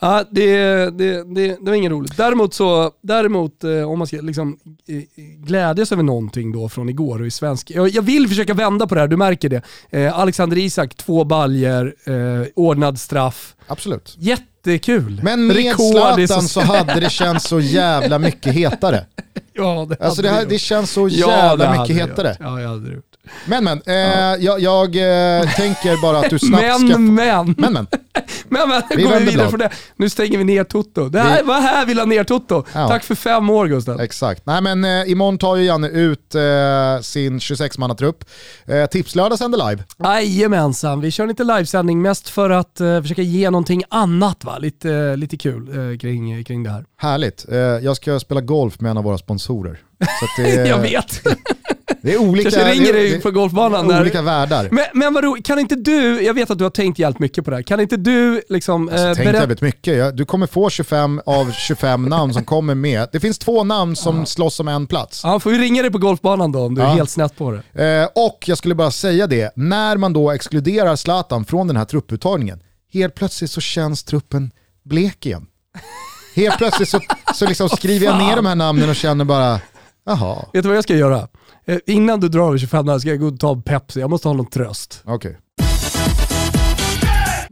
Ja, 0.00 0.24
det, 0.30 0.56
det, 0.90 1.34
det, 1.34 1.46
det 1.46 1.70
var 1.70 1.74
inget 1.74 1.92
roligt. 1.92 2.16
Däremot, 2.16 2.54
så, 2.54 2.90
däremot 3.00 3.64
eh, 3.64 3.90
om 3.90 3.98
man 3.98 4.06
ska 4.06 4.16
liksom, 4.16 4.58
eh, 4.88 5.02
glädjas 5.36 5.92
över 5.92 6.02
någonting 6.02 6.52
då 6.52 6.68
från 6.68 6.88
igår 6.88 7.20
och 7.20 7.26
i 7.26 7.30
svensk... 7.30 7.70
Jag, 7.70 7.88
jag 7.88 8.02
vill 8.02 8.28
försöka 8.28 8.54
vända 8.54 8.86
på 8.86 8.94
det 8.94 9.00
här, 9.00 9.08
du 9.08 9.16
märker 9.16 9.48
det. 9.48 9.62
Eh, 9.90 10.18
Alexander 10.18 10.58
Isak, 10.58 10.94
två 10.94 11.24
baljer, 11.24 11.94
eh, 12.04 12.46
ordnad 12.54 13.00
straff. 13.00 13.54
Absolut. 13.66 14.16
Jättekul. 14.18 15.20
Men 15.24 15.46
med 15.46 15.56
Rekord 15.56 16.26
Zlatan 16.26 16.42
så 16.42 16.60
hade 16.60 17.00
det 17.00 17.10
känts 17.10 17.48
så 17.48 17.60
jävla 17.60 18.18
mycket 18.18 18.52
hetare. 18.52 19.06
Ja, 19.52 19.86
det 19.88 20.04
Alltså 20.04 20.22
det, 20.22 20.28
här, 20.28 20.46
det 20.46 20.58
känns 20.58 20.90
så 20.90 21.08
Ja, 21.08 21.30
jävla 21.30 21.64
det 21.64 21.80
mycket 21.80 21.96
det 21.96 22.02
hetare. 22.02 22.36
Ja, 22.40 22.60
jag 22.60 22.68
hade 22.68 22.88
det 22.88 22.94
gjort. 22.94 23.09
Men 23.46 23.64
men, 23.64 23.82
eh, 23.86 23.94
jag, 24.44 24.60
jag 24.60 24.86
eh, 24.96 25.50
tänker 25.56 26.02
bara 26.02 26.18
att 26.18 26.30
du 26.30 26.38
snabbt 26.38 26.62
Men, 26.62 26.88
ska... 26.88 26.98
men. 26.98 27.54
Men 27.58 27.72
men, 27.72 27.86
Men, 28.48 28.68
men 28.68 28.82
Vi 28.96 29.02
går 29.02 29.10
vi 29.10 29.18
vidare 29.18 29.34
blad. 29.34 29.50
från 29.50 29.58
det. 29.60 29.70
Nu 29.96 30.08
stänger 30.10 30.38
vi 30.38 30.44
ner 30.44 30.64
Toto. 30.64 31.08
Det 31.08 31.20
här 31.20 31.42
Vi- 31.42 31.48
var 31.48 31.60
här 31.60 31.86
vi 31.86 31.94
la 31.94 32.04
ner 32.04 32.24
Toto. 32.24 32.64
Ja. 32.74 32.88
Tack 32.88 33.04
för 33.04 33.14
fem 33.14 33.50
år 33.50 33.66
Gustav. 33.66 34.00
exakt. 34.00 34.46
Nej 34.46 34.60
men 34.62 34.84
eh, 34.84 35.10
imorgon 35.10 35.38
tar 35.38 35.56
ju 35.56 35.64
Janne 35.64 35.88
ut 35.88 36.34
eh, 36.34 36.40
sin 37.02 37.38
26-mannatrupp. 37.38 38.24
Eh, 38.66 38.86
Tipslördag 38.86 39.38
sänder 39.38 39.70
live. 39.70 39.84
Jajamensan, 40.04 41.00
vi 41.00 41.10
kör 41.10 41.26
lite 41.26 41.44
livesändning 41.44 42.02
mest 42.02 42.28
för 42.28 42.50
att 42.50 42.80
eh, 42.80 43.02
försöka 43.02 43.22
ge 43.22 43.50
någonting 43.50 43.82
annat 43.90 44.44
va? 44.44 44.58
Lite, 44.58 44.90
eh, 44.94 45.16
lite 45.16 45.36
kul 45.36 45.98
kring, 46.00 46.44
kring 46.44 46.62
det 46.62 46.70
här. 46.70 46.84
Härligt. 46.96 47.46
Jag 47.82 47.96
ska 47.96 48.20
spela 48.20 48.40
golf 48.40 48.80
med 48.80 48.90
en 48.90 48.96
av 48.96 49.04
våra 49.04 49.18
sponsorer. 49.18 49.78
Det, 50.36 50.48
Jag 50.68 50.78
vet. 50.78 51.20
det 52.02 52.12
är 52.14 52.18
olika, 52.18 52.50
Kanske 52.50 52.72
ringer 52.72 52.92
det, 52.92 52.98
dig 52.98 53.20
på 53.20 53.30
golfbanan. 53.30 53.88
det 53.88 53.94
är 53.94 54.00
olika 54.00 54.22
världar. 54.22 54.68
men, 54.70 54.84
men 54.94 55.14
vadå, 55.14 55.36
kan 55.44 55.58
inte 55.58 55.74
du, 55.74 56.22
jag 56.22 56.34
vet 56.34 56.50
att 56.50 56.58
du 56.58 56.64
har 56.64 56.70
tänkt 56.70 56.98
jävligt 56.98 57.18
mycket 57.18 57.44
på 57.44 57.50
det 57.50 57.56
här, 57.56 57.62
kan 57.62 57.80
inte 57.80 57.96
du 57.96 58.42
liksom... 58.48 58.88
Alltså, 58.88 59.06
eh, 59.06 59.14
tänk 59.14 59.26
berätta- 59.28 59.40
väldigt 59.40 59.60
mycket. 59.60 59.96
Jag, 59.96 60.16
du 60.16 60.24
kommer 60.24 60.46
få 60.46 60.70
25 60.70 61.20
av 61.26 61.52
25 61.52 62.02
namn 62.04 62.34
som 62.34 62.44
kommer 62.44 62.74
med. 62.74 63.08
Det 63.12 63.20
finns 63.20 63.38
två 63.38 63.64
namn 63.64 63.96
som 63.96 64.26
slåss 64.26 64.60
om 64.60 64.68
en 64.68 64.86
plats. 64.86 65.20
Ja, 65.24 65.40
får 65.40 65.50
vi 65.50 65.58
ringa 65.58 65.82
dig 65.82 65.90
på 65.90 65.98
golfbanan 65.98 66.52
då 66.52 66.60
om 66.60 66.74
du 66.74 66.80
är 66.82 66.86
Ja. 66.86 66.92
helt 66.92 67.10
snett 67.10 67.36
på 67.36 67.60
det. 67.72 67.84
Eh, 68.00 68.08
och 68.24 68.44
jag 68.46 68.58
skulle 68.58 68.74
bara 68.74 68.90
säga 68.90 69.26
det, 69.26 69.52
när 69.56 69.96
man 69.96 70.12
då 70.12 70.30
exkluderar 70.30 70.96
Zlatan 70.96 71.44
från 71.44 71.66
den 71.66 71.76
här 71.76 71.84
trupputtagningen, 71.84 72.60
helt 72.92 73.14
plötsligt 73.14 73.50
så 73.50 73.60
känns 73.60 74.04
truppen 74.04 74.50
blek 74.84 75.26
igen. 75.26 75.46
Helt 76.34 76.58
plötsligt 76.58 76.88
så, 76.88 77.00
så 77.34 77.46
liksom 77.46 77.68
skriver 77.76 78.06
jag 78.06 78.18
ner 78.18 78.36
de 78.36 78.46
här 78.46 78.54
namnen 78.54 78.88
och 78.90 78.96
känner 78.96 79.24
bara, 79.24 79.60
jaha, 80.06 80.36
Vet 80.52 80.62
du 80.62 80.68
vad 80.68 80.76
jag 80.76 80.84
ska 80.84 80.96
göra? 80.96 81.28
Eh, 81.70 81.78
innan 81.86 82.20
du 82.20 82.28
drar 82.28 82.48
över 82.48 82.58
25 82.58 82.86
där 82.86 82.98
ska 82.98 83.08
jag 83.08 83.20
gå 83.20 83.26
och 83.26 83.40
ta 83.40 83.52
en 83.52 83.62
Pepsi, 83.62 84.00
jag 84.00 84.10
måste 84.10 84.28
ha 84.28 84.34
någon 84.34 84.46
tröst. 84.46 85.02
okej. 85.04 85.38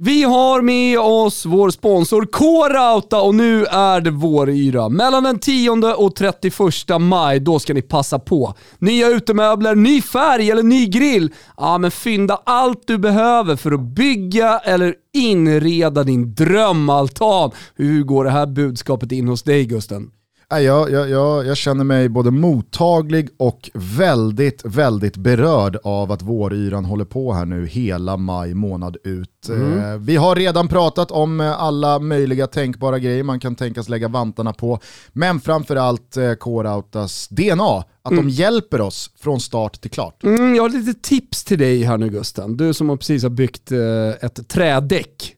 Vi 0.01 0.23
har 0.23 0.63
med 0.63 0.99
oss 0.99 1.47
vår 1.47 1.71
sponsor 1.71 2.27
K-Rauta 2.33 3.21
och 3.21 3.35
nu 3.35 3.65
är 3.65 4.01
det 4.01 4.11
våryra. 4.11 4.89
Mellan 4.89 5.23
den 5.23 5.39
10 5.39 5.71
och 5.95 6.17
31 6.17 6.55
maj, 7.01 7.41
då 7.41 7.59
ska 7.59 7.75
ni 7.75 7.83
passa 7.83 8.19
på. 8.19 8.55
Nya 8.79 9.09
utemöbler, 9.09 9.75
ny 9.75 10.03
färg 10.03 10.51
eller 10.51 10.63
ny 10.63 10.87
grill. 10.87 11.31
Ja, 11.57 11.79
men 11.79 11.91
fynda 11.91 12.43
allt 12.47 12.83
du 12.87 12.99
behöver 12.99 13.57
för 13.57 13.73
att 13.73 13.81
bygga 13.81 14.59
eller 14.59 14.95
inreda 15.15 16.05
din 16.05 16.35
drömaltan. 16.35 17.51
Hur 17.75 18.03
går 18.03 18.25
det 18.25 18.31
här 18.31 18.47
budskapet 18.47 19.13
in 19.13 19.29
hos 19.29 19.43
dig 19.43 19.67
Gusten? 19.67 20.11
Jag, 20.51 20.91
jag, 20.91 21.11
jag, 21.11 21.47
jag 21.47 21.57
känner 21.57 21.85
mig 21.85 22.09
både 22.09 22.31
mottaglig 22.31 23.29
och 23.37 23.71
väldigt, 23.75 24.65
väldigt 24.65 25.17
berörd 25.17 25.79
av 25.85 26.13
att 26.13 26.23
våryran 26.23 26.85
håller 26.85 27.05
på 27.05 27.33
här 27.33 27.45
nu 27.45 27.67
hela 27.67 28.17
maj 28.17 28.55
månad 28.55 28.97
ut. 29.05 29.49
Eh, 29.49 29.99
vi 29.99 30.17
har 30.17 30.37
redan 30.37 30.69
pratat 30.69 31.11
om 31.11 31.41
eh, 31.41 31.63
alla 31.63 31.99
möjliga 31.99 32.47
tänkbara 32.47 32.99
grejer 32.99 33.23
man 33.23 33.41
kan 33.41 33.55
tänkas 33.55 33.89
lägga 33.89 34.09
vantarna 34.09 34.53
på. 34.53 34.81
Men 35.13 35.41
framförallt 35.41 36.17
eh, 36.17 36.33
K-Rautas 36.33 37.29
DNA, 37.29 37.85
att 38.03 38.17
de 38.17 38.29
hjälper 38.29 38.81
oss 38.81 39.11
från 39.19 39.41
start 39.41 39.81
till 39.81 39.91
klart. 39.91 40.25
Mm, 40.25 40.55
jag 40.55 40.63
har 40.63 40.71
lite 40.71 41.01
tips 41.01 41.45
till 41.45 41.59
dig 41.59 41.83
här 41.83 41.99
nu 41.99 42.09
Gusten. 42.09 42.57
Du 42.57 42.75
som 42.75 42.99
precis 42.99 43.23
har 43.23 43.31
byggt 43.31 43.73
ett 44.21 44.49
trädäck. 44.49 45.35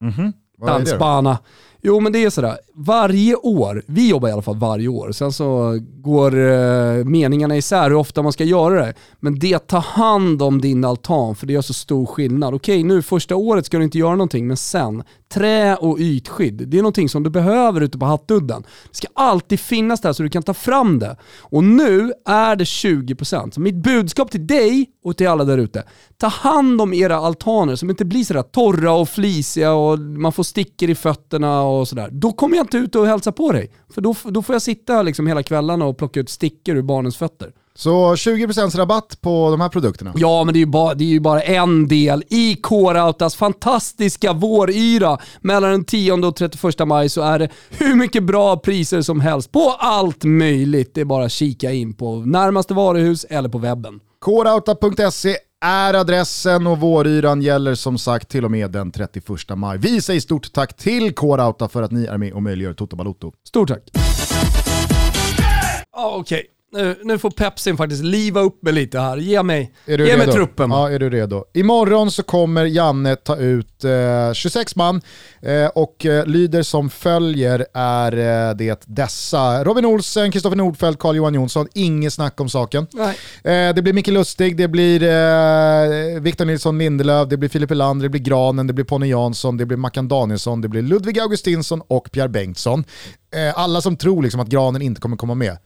Det 0.00 0.32
då? 0.58 0.66
dansbana. 0.66 1.38
Jo 1.86 2.00
men 2.00 2.12
det 2.12 2.24
är 2.24 2.30
sådär, 2.30 2.58
varje 2.74 3.34
år, 3.36 3.82
vi 3.86 4.08
jobbar 4.08 4.28
i 4.28 4.32
alla 4.32 4.42
fall 4.42 4.56
varje 4.56 4.88
år, 4.88 5.12
sen 5.12 5.32
så 5.32 5.78
går 5.80 6.52
eh, 6.52 7.04
meningarna 7.04 7.56
isär 7.56 7.90
hur 7.90 7.96
ofta 7.96 8.22
man 8.22 8.32
ska 8.32 8.44
göra 8.44 8.86
det. 8.86 8.94
Men 9.20 9.38
det 9.38 9.58
ta 9.58 9.78
hand 9.78 10.42
om 10.42 10.60
din 10.60 10.84
altan 10.84 11.34
för 11.34 11.46
det 11.46 11.52
gör 11.52 11.62
så 11.62 11.74
stor 11.74 12.06
skillnad. 12.06 12.54
Okej 12.54 12.82
nu 12.82 13.02
första 13.02 13.36
året 13.36 13.66
ska 13.66 13.78
du 13.78 13.84
inte 13.84 13.98
göra 13.98 14.16
någonting 14.16 14.46
men 14.46 14.56
sen, 14.56 15.02
trä 15.34 15.76
och 15.76 15.98
ytskydd, 15.98 16.68
det 16.68 16.78
är 16.78 16.82
någonting 16.82 17.08
som 17.08 17.22
du 17.22 17.30
behöver 17.30 17.80
ute 17.80 17.98
på 17.98 18.06
Hattudden. 18.06 18.62
Det 18.90 18.96
ska 18.96 19.06
alltid 19.14 19.60
finnas 19.60 20.00
där 20.00 20.12
så 20.12 20.22
du 20.22 20.28
kan 20.28 20.42
ta 20.42 20.54
fram 20.54 20.98
det. 20.98 21.16
Och 21.40 21.64
nu 21.64 22.12
är 22.26 22.56
det 22.56 22.64
20%. 22.64 23.50
Så 23.50 23.60
mitt 23.60 23.74
budskap 23.74 24.30
till 24.30 24.46
dig 24.46 24.86
och 25.04 25.16
till 25.16 25.28
alla 25.28 25.44
där 25.44 25.58
ute, 25.58 25.82
ta 26.16 26.26
hand 26.26 26.80
om 26.80 26.94
era 26.94 27.16
altaner 27.16 27.76
som 27.76 27.90
inte 27.90 28.04
blir 28.04 28.24
sådär 28.24 28.42
torra 28.42 28.92
och 28.92 29.08
flisiga 29.08 29.72
och 29.72 29.98
man 29.98 30.32
får 30.32 30.42
stickor 30.42 30.90
i 30.90 30.94
fötterna 30.94 31.62
och 31.62 31.88
sådär. 31.88 32.08
Då 32.12 32.32
kommer 32.32 32.56
jag 32.56 32.64
inte 32.64 32.78
ut 32.78 32.94
och 32.94 33.06
hälsa 33.06 33.32
på 33.32 33.52
dig. 33.52 33.70
För 33.94 34.00
då, 34.00 34.14
då 34.24 34.42
får 34.42 34.54
jag 34.54 34.62
sitta 34.62 35.02
liksom 35.02 35.26
hela 35.26 35.42
kvällarna 35.42 35.84
och 35.84 35.98
plocka 35.98 36.20
ut 36.20 36.28
stickor 36.28 36.76
ur 36.76 36.82
barnens 36.82 37.16
fötter. 37.16 37.52
Så 37.78 38.14
20% 38.14 38.76
rabatt 38.76 39.20
på 39.20 39.50
de 39.50 39.60
här 39.60 39.68
produkterna. 39.68 40.12
Ja, 40.16 40.44
men 40.44 40.54
det 40.54 40.58
är 40.58 40.60
ju 40.60 40.66
bara, 40.66 40.94
det 40.94 41.04
är 41.04 41.08
ju 41.08 41.20
bara 41.20 41.42
en 41.42 41.88
del 41.88 42.24
i 42.28 42.56
K-Rautas 42.56 43.36
fantastiska 43.36 44.32
våryra. 44.32 45.18
Mellan 45.40 45.70
den 45.70 45.84
10 45.84 46.12
och 46.12 46.36
31 46.36 46.86
maj 46.86 47.08
så 47.08 47.22
är 47.22 47.38
det 47.38 47.48
hur 47.70 47.94
mycket 47.94 48.22
bra 48.22 48.56
priser 48.56 49.02
som 49.02 49.20
helst 49.20 49.52
på 49.52 49.76
allt 49.78 50.24
möjligt. 50.24 50.94
Det 50.94 51.00
är 51.00 51.04
bara 51.04 51.24
att 51.24 51.32
kika 51.32 51.72
in 51.72 51.94
på 51.94 52.16
närmaste 52.16 52.74
varuhus 52.74 53.24
eller 53.24 53.48
på 53.48 53.58
webben. 53.58 54.00
Krauta.se 54.24 55.36
är 55.64 55.94
adressen 55.94 56.66
och 56.66 56.80
våryran 56.80 57.42
gäller 57.42 57.74
som 57.74 57.98
sagt 57.98 58.28
till 58.28 58.44
och 58.44 58.50
med 58.50 58.70
den 58.70 58.92
31 58.92 59.24
maj. 59.56 59.78
Vi 59.78 60.00
säger 60.00 60.20
stort 60.20 60.52
tack 60.52 60.76
till 60.76 61.14
K-Rauta 61.14 61.68
för 61.68 61.82
att 61.82 61.90
ni 61.90 62.04
är 62.04 62.18
med 62.18 62.32
och 62.32 62.42
möjliggör 62.42 62.74
Toto 62.74 62.96
Balotto. 62.96 63.32
Stort 63.48 63.68
tack. 63.68 63.82
Ja, 65.96 66.16
Okej, 66.16 66.46
nu, 66.74 66.96
nu 67.04 67.18
får 67.18 67.30
Pepsin 67.30 67.76
faktiskt 67.76 68.04
liva 68.04 68.40
upp 68.40 68.62
mig 68.62 68.72
lite 68.72 69.00
här. 69.00 69.16
Ge 69.16 69.42
mig, 69.42 69.72
ge 69.86 69.96
redo? 69.96 70.18
mig 70.18 70.26
truppen. 70.26 70.70
Ja, 70.70 70.90
är 70.90 70.98
du 70.98 71.10
redo? 71.10 71.44
Imorgon 71.54 72.10
så 72.10 72.22
kommer 72.22 72.64
Janne 72.64 73.16
ta 73.16 73.36
ut 73.36 73.84
eh, 73.84 74.32
26 74.32 74.76
man 74.76 75.00
eh, 75.42 75.66
och 75.66 76.06
eh, 76.06 76.26
lyder 76.26 76.62
som 76.62 76.90
följer 76.90 77.66
är 77.74 78.12
eh, 78.48 78.54
det 78.56 78.82
dessa. 78.86 79.64
Robin 79.64 79.84
Olsen, 79.84 80.30
Kristoffer 80.32 80.56
Nordfeldt, 80.56 81.00
Carl-Johan 81.00 81.34
Jonsson, 81.34 81.68
inget 81.74 82.12
snack 82.12 82.40
om 82.40 82.48
saken. 82.48 82.86
Nej. 82.92 83.16
Eh, 83.44 83.74
det 83.74 83.82
blir 83.82 83.92
Micke 83.92 84.08
Lustig, 84.08 84.56
det 84.56 84.68
blir 84.68 85.02
eh, 85.02 86.20
Victor 86.20 86.44
Nilsson 86.44 86.78
Lindelöf, 86.78 87.28
det 87.28 87.36
blir 87.36 87.48
Filip 87.48 87.70
Helander, 87.70 88.02
det 88.02 88.08
blir 88.10 88.20
Granen, 88.20 88.66
det 88.66 88.72
blir 88.72 88.84
Ponne 88.84 89.06
Jansson, 89.06 89.56
det 89.56 89.66
blir 89.66 89.76
Mackan 89.76 90.08
Danielsson, 90.08 90.60
det 90.60 90.68
blir 90.68 90.82
Ludvig 90.82 91.18
Augustinsson 91.18 91.82
och 91.88 92.08
Pierre 92.12 92.28
Bengtsson. 92.28 92.84
Eh, 93.34 93.58
alla 93.58 93.80
som 93.80 93.96
tror 93.96 94.22
liksom 94.22 94.40
att 94.40 94.48
Granen 94.48 94.82
inte 94.82 95.00
kommer 95.00 95.16
komma 95.16 95.34
med, 95.34 95.56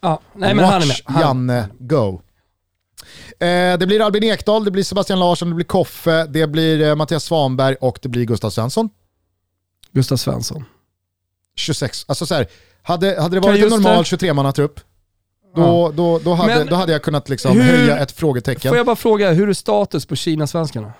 Ja, 0.00 0.20
nej 0.34 0.54
men 0.54 0.64
han 0.64 0.74
är 0.74 0.78
med. 0.78 0.88
Watch 0.88 1.02
Han, 1.04 1.20
Janne 1.22 1.68
go. 1.78 2.20
Eh, 3.40 3.78
det 3.78 3.86
blir 3.86 4.00
Albin 4.02 4.22
Ekdal, 4.24 4.64
det 4.64 4.70
blir 4.70 4.82
Sebastian 4.82 5.18
Larsson, 5.18 5.48
det 5.48 5.54
blir 5.54 5.64
Koffe, 5.64 6.26
det 6.26 6.46
blir 6.46 6.82
eh, 6.88 6.94
Mattias 6.94 7.24
Svanberg 7.24 7.76
och 7.80 7.98
det 8.02 8.08
blir 8.08 8.24
Gustav 8.24 8.50
Svensson. 8.50 8.88
Gustav 9.92 10.16
Svensson. 10.16 10.64
26, 11.56 12.04
alltså 12.08 12.26
så 12.26 12.34
här, 12.34 12.46
hade, 12.82 13.20
hade 13.22 13.36
det 13.36 13.40
varit 13.40 13.62
en 13.62 13.68
normal 13.70 13.96
det. 14.10 14.16
23-mannatrupp, 14.16 14.80
då, 15.56 15.92
då, 15.94 16.18
då, 16.18 16.34
hade, 16.34 16.54
Men 16.58 16.66
då 16.66 16.74
hade 16.76 16.92
jag 16.92 17.02
kunnat 17.02 17.28
liksom 17.28 17.60
hur- 17.60 17.62
höja 17.78 17.98
ett 17.98 18.12
frågetecken. 18.12 18.68
Får 18.70 18.76
jag 18.76 18.86
bara 18.86 18.96
fråga, 18.96 19.32
hur 19.32 19.48
är 19.48 19.52
status 19.52 20.06
på 20.06 20.16
Kina-svenskarna? 20.16 20.92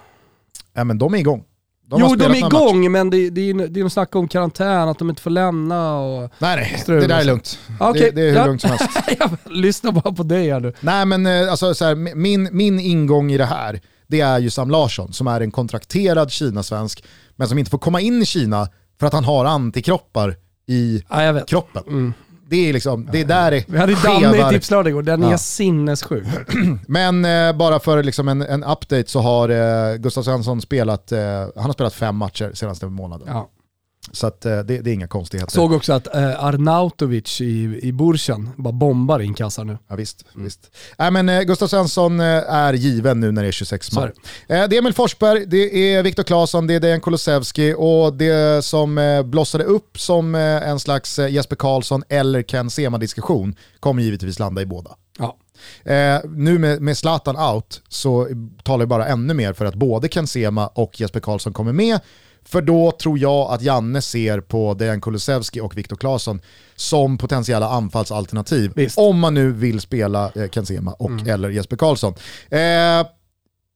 Ja, 0.72 0.84
men 0.84 0.98
de 0.98 1.14
är 1.14 1.18
igång. 1.18 1.44
De 1.88 2.00
jo, 2.00 2.16
de 2.16 2.24
är 2.24 2.36
igång, 2.36 2.92
men 2.92 3.10
det, 3.10 3.30
det, 3.30 3.50
är, 3.50 3.68
det 3.68 3.80
är 3.80 3.88
snack 3.88 4.16
om 4.16 4.28
karantän, 4.28 4.88
att 4.88 4.98
de 4.98 5.10
inte 5.10 5.22
får 5.22 5.30
lämna 5.30 5.98
och... 5.98 6.30
Nej, 6.38 6.76
Strul 6.78 7.00
det 7.00 7.06
där 7.06 7.20
är 7.20 7.24
lugnt. 7.24 7.58
Ja, 7.80 7.92
det, 7.92 8.10
det 8.10 8.22
är 8.22 8.30
hur 8.30 8.36
ja. 8.36 8.46
lugnt 8.46 8.60
som 8.60 8.70
helst. 8.70 8.88
Jag 9.18 9.30
lyssnar 9.44 9.92
bara 9.92 10.14
på 10.14 10.22
dig 10.22 10.50
här 10.50 10.60
nu. 10.60 10.72
Nej 10.80 11.06
men 11.06 11.26
eh, 11.26 11.50
alltså, 11.50 11.74
så 11.74 11.84
här, 11.84 11.94
min, 12.14 12.48
min 12.52 12.80
ingång 12.80 13.32
i 13.32 13.38
det 13.38 13.44
här, 13.44 13.80
det 14.06 14.20
är 14.20 14.38
ju 14.38 14.50
Sam 14.50 14.70
Larsson 14.70 15.12
som 15.12 15.26
är 15.26 15.40
en 15.40 15.50
kontrakterad 15.50 16.30
Kina-svensk, 16.30 17.04
men 17.36 17.48
som 17.48 17.58
inte 17.58 17.70
får 17.70 17.78
komma 17.78 18.00
in 18.00 18.22
i 18.22 18.26
Kina 18.26 18.68
för 19.00 19.06
att 19.06 19.12
han 19.12 19.24
har 19.24 19.44
antikroppar 19.44 20.36
i 20.66 21.02
Ja, 21.08 21.40
kroppen. 21.46 21.82
Mm. 21.86 22.12
Det 22.48 22.68
är 22.68 22.72
liksom, 22.72 23.08
det 23.12 23.20
är 23.20 23.24
där 23.24 23.50
det 23.50 23.64
Vi 23.68 23.78
hade 23.78 23.94
Danne 24.02 24.48
i. 24.48 24.52
Tipslördag 24.52 24.90
igår, 24.90 25.02
den 25.02 25.22
Ja. 25.22 25.32
är 25.32 25.36
sinnessjuk. 25.36 26.24
Men 26.86 27.24
eh, 27.24 27.52
bara 27.56 27.78
för 27.80 28.02
liksom 28.02 28.28
en, 28.28 28.42
en 28.42 28.64
update 28.64 29.04
så 29.06 29.20
har 29.20 29.48
eh, 29.48 29.96
Gustav 29.96 30.22
Svensson 30.22 30.60
spelat, 30.60 31.12
eh, 31.12 31.18
han 31.56 31.64
har 31.64 31.72
spelat 31.72 31.94
fem 31.94 32.16
matcher 32.16 32.50
senaste 32.54 32.86
månaden. 32.86 33.28
Ja. 33.30 33.48
Så 34.12 34.26
att, 34.26 34.46
eh, 34.46 34.58
det, 34.58 34.78
det 34.78 34.90
är 34.90 34.94
inga 34.94 35.08
konstigheter. 35.08 35.52
Såg 35.52 35.72
också 35.72 35.92
att 35.92 36.14
eh, 36.14 36.44
Arnautovic 36.44 37.40
i, 37.40 37.80
i 37.82 37.92
Bursen 37.92 38.50
bara 38.56 38.72
bombar 38.72 39.20
in 39.20 39.34
kassar 39.34 39.64
nu. 39.64 39.78
Ja, 39.88 39.96
visst, 39.96 40.24
visst. 40.34 40.70
Nej, 40.98 41.10
men, 41.10 41.28
eh, 41.28 41.42
Gustav 41.42 41.68
Svensson 41.68 42.20
eh, 42.20 42.26
är 42.54 42.72
given 42.72 43.20
nu 43.20 43.32
när 43.32 43.42
det 43.42 43.48
är 43.48 43.52
26 43.52 43.86
Så 43.86 44.00
är 44.00 44.04
man. 44.04 44.12
Eh, 44.58 44.68
det 44.68 44.76
är 44.76 44.78
Emil 44.78 44.92
Forsberg, 44.92 45.46
det 45.46 45.94
är 45.94 46.02
Viktor 46.02 46.22
Claesson, 46.22 46.66
det 46.66 46.74
är 46.74 46.80
Dejan 46.80 47.00
Kulusevski 47.00 47.74
och 47.78 48.14
det 48.14 48.64
som 48.64 48.98
eh, 48.98 49.22
blossade 49.22 49.64
upp 49.64 50.00
som 50.00 50.34
eh, 50.34 50.40
en 50.40 50.80
slags 50.80 51.18
eh, 51.18 51.28
Jesper 51.28 51.56
Karlsson 51.56 52.02
eller 52.08 52.42
Ken 52.42 52.70
Sema-diskussion 52.70 53.54
kommer 53.80 54.02
givetvis 54.02 54.38
landa 54.38 54.62
i 54.62 54.66
båda. 54.66 54.90
Ja. 55.18 55.36
Eh, 55.92 56.20
nu 56.24 56.58
med, 56.58 56.82
med 56.82 56.98
Zlatan 56.98 57.54
out 57.54 57.82
så 57.88 58.28
talar 58.62 58.78
det 58.78 58.86
bara 58.86 59.06
ännu 59.06 59.34
mer 59.34 59.52
för 59.52 59.64
att 59.64 59.74
både 59.74 60.08
Ken 60.08 60.26
Sema 60.26 60.66
och 60.66 61.00
Jesper 61.00 61.20
Karlsson 61.20 61.52
kommer 61.52 61.72
med. 61.72 62.00
För 62.48 62.62
då 62.62 62.92
tror 62.92 63.18
jag 63.18 63.52
att 63.52 63.62
Janne 63.62 64.02
ser 64.02 64.40
på 64.40 64.74
Dejan 64.74 65.00
Kulusevski 65.00 65.60
och 65.60 65.78
Viktor 65.78 65.96
Claesson 65.96 66.40
som 66.76 67.18
potentiella 67.18 67.68
anfallsalternativ. 67.68 68.72
Visst. 68.76 68.98
Om 68.98 69.18
man 69.18 69.34
nu 69.34 69.52
vill 69.52 69.80
spela 69.80 70.32
eh, 70.34 70.48
Ken 70.48 70.66
Sema 70.66 70.92
och 70.92 71.28
eller 71.28 71.50
Jesper 71.50 71.76
Karlsson. 71.76 72.14
Eh, 72.50 72.58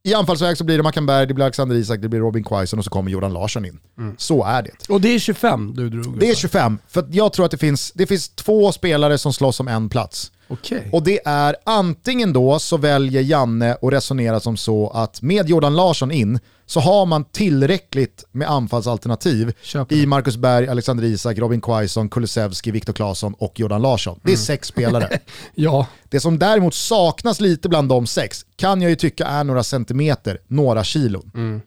I 0.03 0.15
anfallsväg 0.15 0.57
så 0.57 0.65
blir 0.65 0.77
det 0.77 0.83
Mackan 0.83 1.07
Berg, 1.07 1.27
det 1.27 1.35
blir 1.35 1.45
Alexander 1.45 1.77
Isak, 1.77 2.01
det 2.01 2.09
blir 2.09 2.21
Robin 2.21 2.45
Quaison 2.45 2.79
och 2.79 2.85
så 2.85 2.91
kommer 2.91 3.11
Jordan 3.11 3.33
Larsson 3.33 3.65
in. 3.65 3.81
Så 4.19 4.45
är 4.45 4.63
det. 4.63 4.89
Och 4.93 5.01
det 5.01 5.15
är 5.15 5.19
25 5.19 5.75
du 5.77 5.91
drog 5.91 6.19
Det 6.19 6.27
är 6.27 6.33
upp. 6.33 6.39
25, 6.39 6.79
för 6.89 7.07
jag 7.11 7.33
tror 7.33 7.45
att 7.45 7.51
det 7.51 7.59
finns, 7.59 7.93
det 7.95 8.07
finns 8.07 8.29
två 8.29 8.73
spelare 8.73 9.19
som 9.19 9.33
slåss 9.33 9.61
om 9.61 9.69
en 9.69 9.89
plats. 9.89 10.33
Okej. 10.51 10.89
Och 10.93 11.03
det 11.03 11.21
är 11.25 11.57
antingen 11.65 12.33
då 12.33 12.59
så 12.59 12.77
väljer 12.77 13.23
Janne 13.23 13.77
att 13.83 13.93
resonera 13.93 14.41
som 14.41 14.57
så 14.57 14.91
att 14.91 15.23
med 15.23 15.49
Jordan 15.49 15.77
Larsson 15.77 16.11
in 16.11 16.39
så 16.67 16.81
har 16.81 17.07
man 17.07 17.25
tillräckligt 17.25 18.25
med 18.33 18.51
anfallsalternativ 18.51 19.53
i. 19.89 20.07
Marcus 20.07 20.37
Berg, 20.37 20.69
Alexander 20.69 21.05
Isak, 21.05 21.39
Robin 21.39 21.61
Quaison, 21.61 22.09
Kulusevski, 22.09 22.71
Viktor 22.71 22.93
Claesson 22.93 23.35
och 23.39 23.61
Jordan 23.61 23.83
Larsson. 23.83 24.21
Det 24.23 24.33
är 24.33 24.37
sex 24.37 24.69
spelare. 24.69 25.19
Ja, 25.55 25.87
Det 26.09 26.21
som 26.21 26.39
däremot 26.39 26.75
saknas 26.75 27.41
lite 27.41 27.69
bland 27.69 27.89
de 27.89 28.07
sex 28.07 28.47
kan 28.57 28.83
jag 28.83 28.91
ju 28.91 28.97
tycka 28.97 29.27
är 29.27 29.45
några 29.45 29.63
centimeter, 29.63 30.39
några 30.47 30.85
kilon. 30.85 31.31
Mm. 31.35 31.61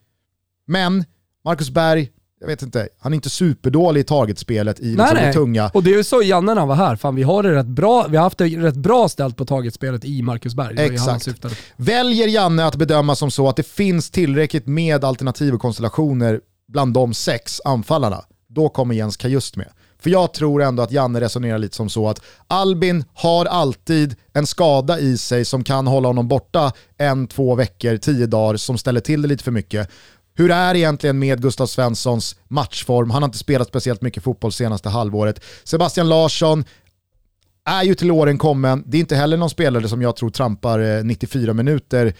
Men 0.68 1.06
Marcus 1.46 1.70
Berg, 1.70 2.10
jag 2.44 2.48
vet 2.48 2.62
inte, 2.62 2.88
han 3.00 3.14
är 3.14 3.16
inte 3.16 3.30
superdålig 3.30 4.02
i 4.02 4.04
targetspelet 4.04 4.80
i 4.80 4.84
nej 4.84 4.92
liksom 4.92 5.16
det 5.16 5.22
nej. 5.22 5.34
tunga. 5.34 5.72
Och 5.74 5.84
det 5.84 6.04
sa 6.04 6.22
Janne 6.22 6.54
när 6.54 6.60
han 6.60 6.68
var 6.68 6.76
här, 6.76 6.96
fan 6.96 7.16
vi 7.16 7.24
har 7.24 7.44
det 7.44 7.56
rätt 7.56 7.66
bra, 7.66 8.08
vi 8.10 8.18
har 8.18 8.24
haft 8.24 8.38
det 8.38 8.46
rätt 8.46 8.76
bra 8.76 9.10
ställt 9.10 9.38
på 9.38 9.46
targetspelet 9.46 10.06
i 10.06 10.22
Marcus 10.22 10.56
Berg. 10.56 10.76
Det 10.76 10.86
ju 10.86 10.94
Exakt. 10.94 11.28
Väljer 11.76 12.28
Janne 12.28 12.66
att 12.66 12.76
bedöma 12.76 13.16
som 13.16 13.32
så 13.32 13.50
att 13.50 13.56
det 13.56 13.68
finns 13.68 14.12
tillräckligt 14.12 14.68
med 14.68 15.04
alternativ 15.04 15.54
och 15.54 15.62
konstellationer 15.62 16.40
bland 16.68 16.94
de 16.94 17.14
sex 17.14 17.62
anfallarna, 17.66 18.22
då 18.50 18.70
kommer 18.70 18.96
Jens 18.96 19.18
Kajust 19.18 19.56
med. 19.56 19.68
För 20.04 20.10
jag 20.10 20.34
tror 20.34 20.64
ändå 20.64 20.84
att 20.84 20.92
Janne 20.92 21.22
resonerar 21.22 21.58
lite 21.58 21.76
som 21.76 21.90
så 21.90 22.10
att 22.10 22.22
Albin 22.48 23.06
har 23.14 23.46
alltid 23.46 24.16
en 24.34 24.48
skada 24.48 25.00
i 25.00 25.18
sig 25.18 25.46
som 25.46 25.64
kan 25.64 25.88
hålla 25.88 26.08
honom 26.08 26.28
borta 26.28 26.72
en, 26.98 27.28
två 27.28 27.56
veckor, 27.56 27.98
tio 27.98 28.26
dagar 28.26 28.58
som 28.58 28.78
ställer 28.78 29.00
till 29.00 29.22
det 29.22 29.28
lite 29.28 29.44
för 29.44 29.52
mycket. 29.52 29.90
Hur 30.36 30.52
är 30.52 30.74
det 30.74 30.80
egentligen 30.80 31.20
med 31.20 31.42
Gustav 31.42 31.68
Svenssons 31.68 32.36
matchform? 32.48 33.10
Han 33.10 33.22
har 33.22 33.28
inte 33.28 33.38
spelat 33.38 33.68
speciellt 33.68 34.02
mycket 34.02 34.24
fotboll 34.24 34.52
senaste 34.52 34.90
halvåret. 34.90 35.44
Sebastian 35.64 36.10
Larsson, 36.10 36.64
är 37.66 37.84
ju 37.84 37.96
till 37.96 38.12
åren 38.12 38.38
kommen. 38.38 38.84
Det 38.86 38.98
är 38.98 39.00
inte 39.00 39.16
heller 39.16 39.38
någon 39.38 39.50
spelare 39.50 39.88
som 39.88 40.02
jag 40.02 40.16
tror 40.16 40.30
trampar 40.30 40.80
eh, 40.80 41.04
94 41.04 41.54
minuter 41.54 42.14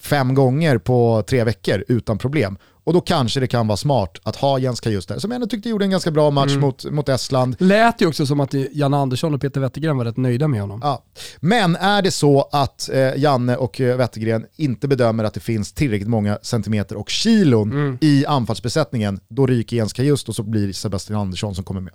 fem 0.00 0.34
gånger 0.34 0.78
på 0.78 1.24
tre 1.26 1.44
veckor 1.44 1.84
utan 1.88 2.18
problem. 2.18 2.58
Och 2.84 2.92
då 2.92 3.00
kanske 3.00 3.40
det 3.40 3.46
kan 3.46 3.66
vara 3.66 3.76
smart 3.76 4.18
att 4.22 4.36
ha 4.36 4.58
Jens 4.58 4.80
Kajust 4.80 5.08
där, 5.08 5.18
som 5.18 5.30
jag 5.30 5.34
ändå 5.34 5.46
tyckte 5.46 5.68
gjorde 5.68 5.84
en 5.84 5.90
ganska 5.90 6.10
bra 6.10 6.30
match 6.30 6.56
mot, 6.56 6.84
mot 6.84 7.08
Estland. 7.08 7.56
Lät 7.58 8.00
ju 8.00 8.06
också 8.06 8.26
som 8.26 8.40
att 8.40 8.54
Janne 8.72 8.96
Andersson 8.96 9.34
och 9.34 9.40
Peter 9.40 9.60
Wettergren 9.60 9.96
var 9.98 10.04
rätt 10.04 10.16
nöjda 10.16 10.48
med 10.48 10.60
honom. 10.60 10.80
Ja. 10.82 11.04
Men 11.40 11.76
är 11.76 12.02
det 12.02 12.10
så 12.10 12.48
att 12.52 12.90
eh, 12.92 13.16
Janne 13.16 13.56
och 13.56 13.80
eh, 13.80 13.96
Wettergren 13.96 14.46
inte 14.56 14.88
bedömer 14.88 15.24
att 15.24 15.34
det 15.34 15.40
finns 15.40 15.72
tillräckligt 15.72 16.08
många 16.08 16.38
centimeter 16.42 16.96
och 16.96 17.10
kilon 17.10 17.98
i 18.00 18.26
anfallsbesättningen, 18.26 19.20
då 19.28 19.46
ryker 19.46 19.76
Jens 19.76 19.92
Kajust 19.92 20.28
och 20.28 20.34
så 20.34 20.42
blir 20.42 20.72
Sebastian 20.72 21.20
Andersson 21.20 21.54
som 21.54 21.64
kommer 21.64 21.80
med. 21.80 21.92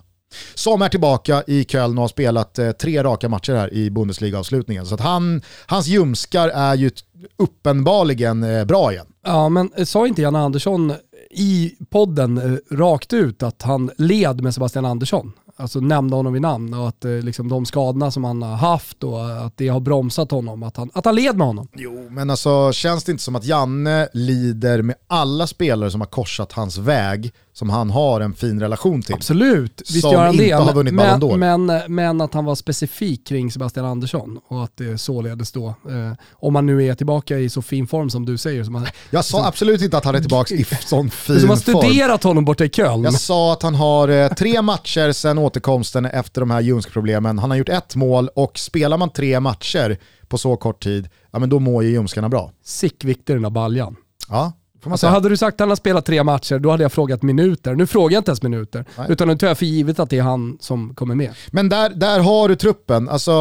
Som 0.53 0.81
är 0.81 0.89
tillbaka 0.89 1.43
i 1.47 1.63
Köln 1.63 1.97
och 1.97 2.03
har 2.03 2.07
spelat 2.07 2.59
eh, 2.59 2.71
tre 2.71 3.03
raka 3.03 3.29
matcher 3.29 3.53
här 3.53 3.73
i 3.73 3.89
Bundesliga-avslutningen. 3.89 4.85
Så 4.85 4.95
att 4.95 5.01
han, 5.01 5.41
hans 5.65 5.87
ljumskar 5.87 6.49
är 6.49 6.75
ju 6.75 6.91
uppenbarligen 7.37 8.43
eh, 8.43 8.65
bra 8.65 8.91
igen. 8.91 9.05
Ja, 9.29 9.49
men 9.49 9.71
eh, 9.75 9.85
sa 9.85 10.07
inte 10.07 10.21
Janne 10.21 10.39
Andersson 10.39 10.93
i 11.31 11.75
podden 11.89 12.37
eh, 12.37 12.75
rakt 12.75 13.13
ut 13.13 13.43
att 13.43 13.61
han 13.61 13.91
led 13.97 14.41
med 14.41 14.53
Sebastian 14.53 14.85
Andersson? 14.85 15.31
Alltså 15.55 15.79
nämnde 15.79 16.15
honom 16.15 16.33
vid 16.33 16.41
namn 16.41 16.73
och 16.73 16.87
att 16.87 17.05
eh, 17.05 17.11
liksom, 17.11 17.49
de 17.49 17.65
skadorna 17.65 18.11
som 18.11 18.23
han 18.23 18.41
har 18.41 18.55
haft 18.55 19.03
och 19.03 19.45
att 19.45 19.57
det 19.57 19.67
har 19.67 19.79
bromsat 19.79 20.31
honom, 20.31 20.63
att 20.63 20.77
han, 20.77 20.91
att 20.93 21.05
han 21.05 21.15
led 21.15 21.37
med 21.37 21.47
honom. 21.47 21.67
Jo, 21.75 22.07
men 22.09 22.29
alltså 22.29 22.71
känns 22.71 23.03
det 23.03 23.11
inte 23.11 23.23
som 23.23 23.35
att 23.35 23.45
Janne 23.45 24.07
lider 24.13 24.81
med 24.81 24.95
alla 25.07 25.47
spelare 25.47 25.91
som 25.91 26.01
har 26.01 26.07
korsat 26.07 26.51
hans 26.51 26.77
väg, 26.77 27.33
som 27.59 27.69
han 27.69 27.89
har 27.89 28.21
en 28.21 28.33
fin 28.33 28.59
relation 28.59 29.01
till? 29.01 29.15
Absolut, 29.15 29.81
visst 29.81 30.01
Som 30.01 30.11
gör 30.11 30.19
han 30.25 30.31
inte 30.33 30.43
det. 30.45 30.51
har 30.51 30.73
vunnit 30.73 30.93
Ballon 30.93 31.39
men, 31.39 31.65
men, 31.65 31.95
men 31.95 32.21
att 32.21 32.33
han 32.33 32.45
var 32.45 32.55
specifik 32.55 33.27
kring 33.27 33.51
Sebastian 33.51 33.85
Andersson 33.85 34.39
och 34.47 34.63
att 34.63 34.77
det 34.77 34.97
således 34.97 35.51
då, 35.51 35.67
eh, 35.67 36.13
om 36.33 36.55
han 36.55 36.65
nu 36.65 36.85
är 36.85 36.95
tillbaka 36.95 37.37
i 37.39 37.49
så 37.49 37.61
fin 37.61 37.87
form 37.87 38.09
som 38.09 38.25
du 38.25 38.37
säger, 38.37 38.63
som, 38.63 38.75
han, 38.75 38.87
Jag 39.09 39.25
sa 39.25 39.45
absolut 39.47 39.81
inte 39.81 39.97
att 39.97 40.05
han 40.05 40.15
är 40.15 40.19
tillbaka 40.19 40.55
i 40.55 40.63
sån 40.85 41.09
fin 41.09 41.39
som 41.39 41.49
har 41.49 41.55
form. 41.57 41.81
studerat 41.81 42.23
honom 42.23 42.45
borta 42.45 42.65
i 42.65 42.69
Köln. 42.69 43.03
Jag 43.03 43.13
sa 43.13 43.53
att 43.53 43.63
han 43.63 43.75
har 43.75 44.07
eh, 44.07 44.27
tre 44.33 44.61
matcher 44.61 45.11
sedan 45.11 45.37
återkomsten 45.37 46.05
efter 46.05 46.41
de 46.41 46.51
här 46.51 46.61
ljumskproblemen. 46.61 47.39
Han 47.39 47.49
har 47.49 47.57
gjort 47.57 47.69
ett 47.69 47.95
mål 47.95 48.29
och 48.35 48.59
spelar 48.59 48.97
man 48.97 49.09
tre 49.09 49.39
matcher 49.39 49.97
på 50.27 50.37
så 50.37 50.55
kort 50.55 50.83
tid, 50.83 51.09
ja 51.31 51.39
men 51.39 51.49
då 51.49 51.59
mår 51.59 51.83
ju 51.83 51.89
ljumskarna 51.89 52.29
bra. 52.29 52.51
Sick 52.63 53.03
viktig 53.03 53.35
den 53.35 53.41
där 53.43 53.49
baljan. 53.49 53.95
Ja, 54.29 54.51
får 54.81 54.91
Alltså 54.91 55.07
hade 55.07 55.29
du 55.29 55.37
sagt 55.37 55.55
att 55.55 55.59
han 55.59 55.69
har 55.69 55.75
spelat 55.75 56.05
tre 56.05 56.23
matcher, 56.23 56.59
då 56.59 56.71
hade 56.71 56.83
jag 56.83 56.91
frågat 56.91 57.21
minuter. 57.21 57.75
Nu 57.75 57.87
frågar 57.87 58.13
jag 58.13 58.21
inte 58.21 58.31
ens 58.31 58.41
minuter, 58.41 58.85
Nej. 58.97 59.07
utan 59.09 59.27
nu 59.27 59.37
tar 59.37 59.47
jag 59.47 59.57
för 59.57 59.65
givet 59.65 59.99
att 59.99 60.09
det 60.09 60.17
är 60.17 60.21
han 60.21 60.57
som 60.61 60.95
kommer 60.95 61.15
med. 61.15 61.33
Men 61.51 61.69
där, 61.69 61.89
där 61.89 62.19
har 62.19 62.49
du 62.49 62.55
truppen. 62.55 63.09
Alltså, 63.09 63.31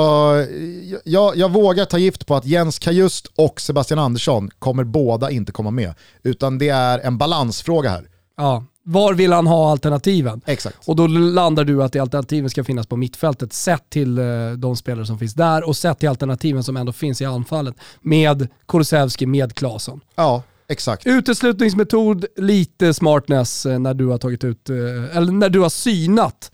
jag, 1.04 1.36
jag 1.36 1.52
vågar 1.52 1.84
ta 1.84 1.98
gift 1.98 2.26
på 2.26 2.34
att 2.36 2.46
Jens 2.46 2.78
Kajust 2.78 3.26
och 3.36 3.60
Sebastian 3.60 3.98
Andersson 3.98 4.50
kommer 4.58 4.84
båda 4.84 5.30
inte 5.30 5.52
komma 5.52 5.70
med. 5.70 5.94
Utan 6.22 6.58
det 6.58 6.68
är 6.68 6.98
en 6.98 7.18
balansfråga 7.18 7.90
här. 7.90 8.08
Ja. 8.36 8.64
Var 8.82 9.14
vill 9.14 9.32
han 9.32 9.46
ha 9.46 9.70
alternativen? 9.70 10.40
Exakt. 10.46 10.88
Och 10.88 10.96
då 10.96 11.06
landar 11.06 11.64
du 11.64 11.82
att 11.82 11.96
alternativen 11.96 12.50
ska 12.50 12.64
finnas 12.64 12.86
på 12.86 12.96
mittfältet 12.96 13.52
sett 13.52 13.90
till 13.90 14.18
eh, 14.18 14.24
de 14.56 14.76
spelare 14.76 15.06
som 15.06 15.18
finns 15.18 15.34
där 15.34 15.68
och 15.68 15.76
sett 15.76 15.98
till 15.98 16.08
alternativen 16.08 16.64
som 16.64 16.76
ändå 16.76 16.92
finns 16.92 17.20
i 17.20 17.24
anfallet 17.24 17.74
med 18.00 18.48
Kulusevski, 18.68 19.26
med 19.26 19.54
Claesson. 19.54 20.00
Ja, 20.14 20.42
exakt. 20.68 21.06
Uteslutningsmetod, 21.06 22.24
lite 22.36 22.94
smartness 22.94 23.66
eh, 23.66 23.78
när 23.78 23.94
du 23.94 24.06
har 24.06 24.18
tagit 24.18 24.44
ut, 24.44 24.70
eh, 24.70 25.16
eller 25.16 25.32
när 25.32 25.48
du 25.48 25.60
har 25.60 25.68
synat 25.68 26.52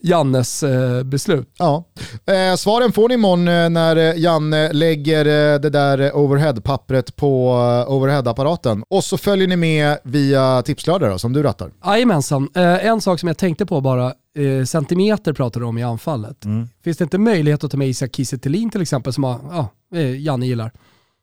Jannes 0.00 0.62
eh, 0.62 1.02
beslut. 1.02 1.48
Ja. 1.58 1.84
Svaren 2.58 2.92
får 2.92 3.08
ni 3.08 3.14
imorgon 3.14 3.44
när 3.44 4.14
Janne 4.14 4.72
lägger 4.72 5.24
det 5.58 5.70
där 5.70 6.16
overhead-pappret 6.16 7.16
på 7.16 7.50
overhead-apparaten. 7.88 8.84
Och 8.88 9.04
så 9.04 9.18
följer 9.18 9.48
ni 9.48 9.56
med 9.56 9.98
via 10.04 10.62
Tipslördag 10.62 11.20
som 11.20 11.32
du 11.32 11.42
rattar. 11.42 11.72
Jajamensan. 11.84 12.48
Eh, 12.54 12.86
en 12.86 13.00
sak 13.00 13.20
som 13.20 13.26
jag 13.26 13.38
tänkte 13.38 13.66
på 13.66 13.80
bara 13.80 14.12
centimeter 14.66 15.32
pratar 15.32 15.60
du 15.60 15.66
om 15.66 15.78
i 15.78 15.82
anfallet. 15.82 16.44
Mm. 16.44 16.68
Finns 16.84 16.96
det 16.96 17.04
inte 17.04 17.18
möjlighet 17.18 17.64
att 17.64 17.70
ta 17.70 17.76
med 17.76 17.88
Isak 17.88 18.16
Kiese 18.16 18.38
till 18.38 18.82
exempel 18.82 19.12
som 19.12 19.24
har, 19.24 19.40
ja, 19.50 19.68
Janne 20.00 20.46
gillar? 20.46 20.72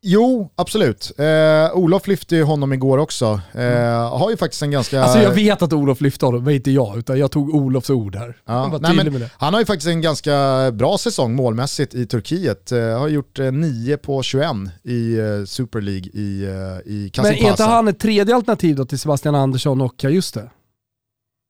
Jo, 0.04 0.52
absolut. 0.56 1.12
Eh, 1.18 1.74
Olof 1.78 2.08
lyfte 2.08 2.36
ju 2.36 2.44
honom 2.44 2.74
igår 2.74 2.98
också. 2.98 3.42
Eh, 3.54 4.18
har 4.18 4.30
ju 4.32 4.38
faktiskt 4.38 4.62
en 4.64 4.72
ganska... 4.72 5.04
Alltså 5.04 5.20
jag 5.20 5.32
vet 5.32 5.62
att 5.62 5.74
Olof 5.74 6.02
lyfte 6.02 6.26
honom, 6.26 6.44
men 6.44 6.54
inte 6.54 6.72
jag, 6.72 6.98
utan 6.98 7.20
jag 7.20 7.32
tog 7.32 7.56
Olofs 7.56 7.90
ord 7.90 8.16
här. 8.16 8.38
Ja, 8.46 8.68
var 8.68 8.80
nej, 8.80 9.30
han 9.38 9.54
har 9.54 9.62
ju 9.62 9.66
faktiskt 9.66 9.88
en 9.88 10.02
ganska 10.02 10.34
bra 10.74 10.98
säsong 10.98 11.36
målmässigt 11.36 11.94
i 11.96 12.06
Turkiet. 12.06 12.72
Eh, 12.72 13.00
har 13.00 13.08
gjort 13.08 13.40
eh, 13.40 13.52
9 13.52 13.98
på 13.98 14.24
21 14.24 14.48
i 14.84 15.18
eh, 15.20 15.26
Super 15.46 15.82
League 15.82 16.10
i, 16.14 16.44
eh, 16.44 16.50
i 16.92 17.12
Men 17.18 17.26
är 17.26 17.32
inte 17.32 17.40
Kasipasa. 17.44 17.64
han 17.66 17.88
ett 17.88 18.00
tredje 18.00 18.36
alternativ 18.36 18.76
då 18.76 18.86
till 18.86 19.00
Sebastian 19.00 19.36
Andersson 19.36 19.82
och 19.82 19.98
Kajuste? 19.98 20.50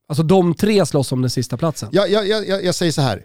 Alltså 0.09 0.23
de 0.23 0.53
tre 0.53 0.85
slåss 0.85 1.11
om 1.11 1.21
den 1.21 1.29
sista 1.29 1.57
platsen. 1.57 1.89
Jag, 1.91 2.09
jag, 2.11 2.27
jag- 2.27 2.63
jag 2.65 2.75
säger 2.75 2.91
så 2.91 3.01
här. 3.01 3.23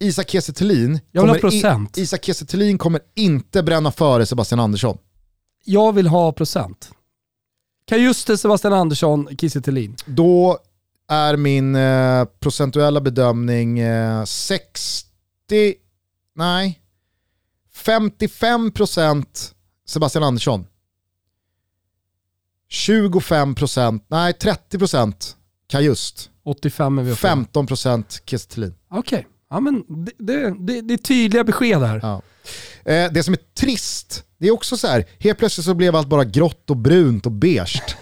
Isak 0.00 0.30
Kiese 0.30 0.52
kommer. 0.52 1.98
Isak 1.98 2.24
Kiese 2.24 2.78
kommer 2.78 3.00
inte 3.14 3.62
bränna 3.62 3.92
före 3.92 4.26
Sebastian 4.26 4.60
Andersson. 4.60 4.98
Jag 5.64 5.92
vill 5.92 6.06
ha 6.06 6.32
procent. 6.32 6.90
Kajuste, 7.86 8.38
Sebastian 8.38 8.72
Andersson, 8.72 9.28
Kiese. 9.36 9.60
Då 10.06 10.58
är 11.08 11.36
min 11.36 11.76
eh, 11.76 12.24
procentuella 12.40 13.00
bedömning 13.00 13.78
eh, 13.78 14.24
60, 14.24 15.74
nej, 16.34 16.80
55% 17.84 19.24
Sebastian 19.86 20.24
Andersson. 20.24 20.66
25%, 22.70 24.00
nej 24.08 24.32
30% 24.32 25.34
Kajust. 25.66 26.30
85 26.44 26.98
är 26.98 27.02
vi 27.02 27.10
uppe. 27.12 27.20
15% 27.28 28.20
Kiese. 28.26 28.72
Okej, 28.90 29.26
ja, 29.50 29.60
men 29.60 29.84
det, 30.04 30.12
det, 30.18 30.54
det, 30.58 30.80
det 30.80 30.94
är 30.94 30.98
tydliga 30.98 31.44
besked 31.44 31.82
här. 31.82 32.00
Ja. 32.02 32.22
Eh, 32.92 33.12
det 33.12 33.22
som 33.22 33.34
är 33.34 33.40
trist, 33.60 34.24
det 34.38 34.48
är 34.48 34.52
också 34.52 34.76
så 34.76 34.86
här, 34.86 35.04
helt 35.18 35.38
plötsligt 35.38 35.64
så 35.64 35.74
blev 35.74 35.96
allt 35.96 36.08
bara 36.08 36.24
grått 36.24 36.70
och 36.70 36.76
brunt 36.76 37.26
och 37.26 37.32
beige. 37.32 37.82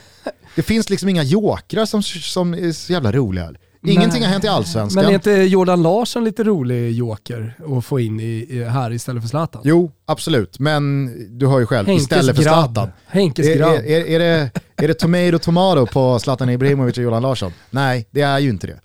Det 0.57 0.63
finns 0.63 0.91
liksom 0.91 1.09
inga 1.09 1.23
jokrar 1.23 1.87
som, 1.87 2.03
som 2.03 2.55
är 2.55 2.73
så 2.73 2.93
jävla 2.93 3.13
roliga. 3.13 3.55
Ingenting 3.87 4.23
har 4.23 4.31
hänt 4.31 4.45
i 4.45 4.49
allsvenskan. 4.49 5.03
Men 5.03 5.11
är 5.11 5.15
inte 5.15 5.31
Jordan 5.33 5.83
Larsson 5.83 6.25
lite 6.25 6.45
rolig 6.45 6.93
joker 6.93 7.55
att 7.79 7.85
få 7.85 8.01
in 8.01 8.21
i, 8.21 8.47
i, 8.49 8.65
här 8.65 8.93
istället 8.93 9.23
för 9.23 9.29
Zlatan? 9.29 9.63
Jo, 9.65 9.91
absolut. 10.07 10.59
Men 10.59 11.11
du 11.39 11.47
hör 11.47 11.59
ju 11.59 11.67
själv, 11.67 11.87
Henkes 11.87 12.03
istället 12.03 12.37
för 12.37 12.43
grabb. 12.43 12.75
Zlatan. 12.75 12.93
Henkes 13.07 13.47
Är, 13.47 13.57
grabb. 13.57 13.75
är, 13.75 13.85
är, 13.85 14.07
är, 14.07 14.19
det, 14.19 14.51
är 14.77 14.89
det 14.89 14.95
tomato 14.95 15.39
tomato 15.39 15.87
på 15.87 16.19
Zlatan 16.19 16.51
Ibrahimovic 16.51 16.99
och 16.99 17.05
Jolan 17.05 17.23
Larsson? 17.23 17.53
Nej, 17.71 18.09
det 18.11 18.23
är 18.23 18.39
ju 18.39 18.49
inte 18.49 18.67
det. 18.67 18.81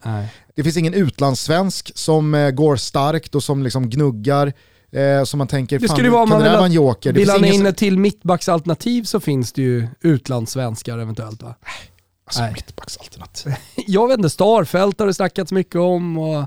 Nej. 0.61 0.63
Det 0.63 0.73
finns 0.73 0.77
ingen 0.77 0.93
utlandssvensk 0.93 1.91
som 1.95 2.33
eh, 2.33 2.51
går 2.51 2.75
starkt 2.75 3.35
och 3.35 3.43
som 3.43 3.63
liksom 3.63 3.89
gnuggar. 3.89 4.53
Eh, 4.91 5.23
som 5.23 5.37
man 5.37 5.47
tänker, 5.47 5.79
Det 5.79 5.87
fan, 5.87 5.95
skulle 5.97 6.09
vara 6.09 6.23
om 6.23 6.29
kan 6.29 6.37
man 6.37 6.43
det 6.43 6.49
där 6.49 6.57
vara 6.57 6.65
en 6.65 6.71
joker? 6.71 7.13
Vill 7.13 7.29
han 7.29 7.45
in 7.45 7.73
till 7.73 7.99
mittbacksalternativ 7.99 9.03
så 9.03 9.19
finns 9.19 9.53
det 9.53 9.61
ju 9.61 9.87
utlandssvenskar 10.01 10.99
eventuellt 10.99 11.43
va? 11.43 11.55
Alltså 12.25 12.41
Nej. 12.41 12.53
mittbacksalternativ. 12.53 13.53
Jag 13.87 14.07
vet 14.07 14.17
inte, 14.17 14.29
Starfelt 14.29 14.99
har 14.99 15.07
det 15.07 15.13
snackats 15.13 15.51
mycket 15.51 15.75
om 15.75 16.17
och... 16.17 16.45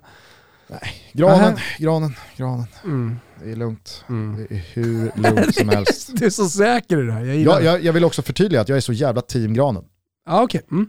Granen, 1.13 1.39
Nähä. 1.55 1.57
granen, 1.79 2.15
granen. 2.37 2.67
Mm. 2.85 3.17
Det 3.45 3.53
är 3.53 3.57
lugnt. 3.57 4.05
Mm. 4.09 4.47
Det 4.49 4.55
är 4.55 4.63
hur 4.73 5.13
lugnt 5.17 5.55
som 5.55 5.69
helst. 5.77 6.11
Du 6.13 6.27
är 6.27 6.31
så 6.31 6.49
säker 6.49 7.03
i 7.03 7.07
det 7.07 7.13
här, 7.13 7.25
jag 7.25 7.37
Jag, 7.37 7.65
jag, 7.65 7.85
jag 7.85 7.93
vill 7.93 8.05
också 8.05 8.23
förtydliga 8.23 8.61
att 8.61 8.69
jag 8.69 8.77
är 8.77 8.81
så 8.81 8.93
jävla 8.93 9.21
team 9.21 9.55
granen. 9.55 9.85
Ja, 10.27 10.43
okej. 10.43 10.61
Mm. 10.71 10.87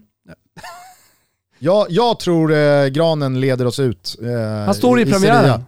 Jag, 1.59 1.85
jag 1.89 2.19
tror 2.19 2.53
eh, 2.53 2.87
granen 2.87 3.39
leder 3.41 3.65
oss 3.65 3.79
ut. 3.79 4.15
Eh, 4.21 4.65
Han 4.65 4.75
står 4.75 4.99
i, 4.99 5.05
Sevilla. 5.05 5.19
premiären. 5.19 5.65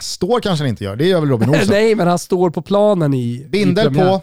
Står 0.00 0.40
kanske 0.40 0.62
han 0.62 0.68
inte 0.68 0.84
gör, 0.84 0.96
det 0.96 1.06
gör 1.06 1.20
väl 1.20 1.28
Robin 1.28 1.48
Olsson. 1.50 1.66
Nej, 1.70 1.94
men 1.94 2.08
han 2.08 2.18
står 2.18 2.50
på 2.50 2.62
planen 2.62 3.14
i 3.14 3.46
Bindel 3.48 3.92
i 3.92 3.98
på, 3.98 4.22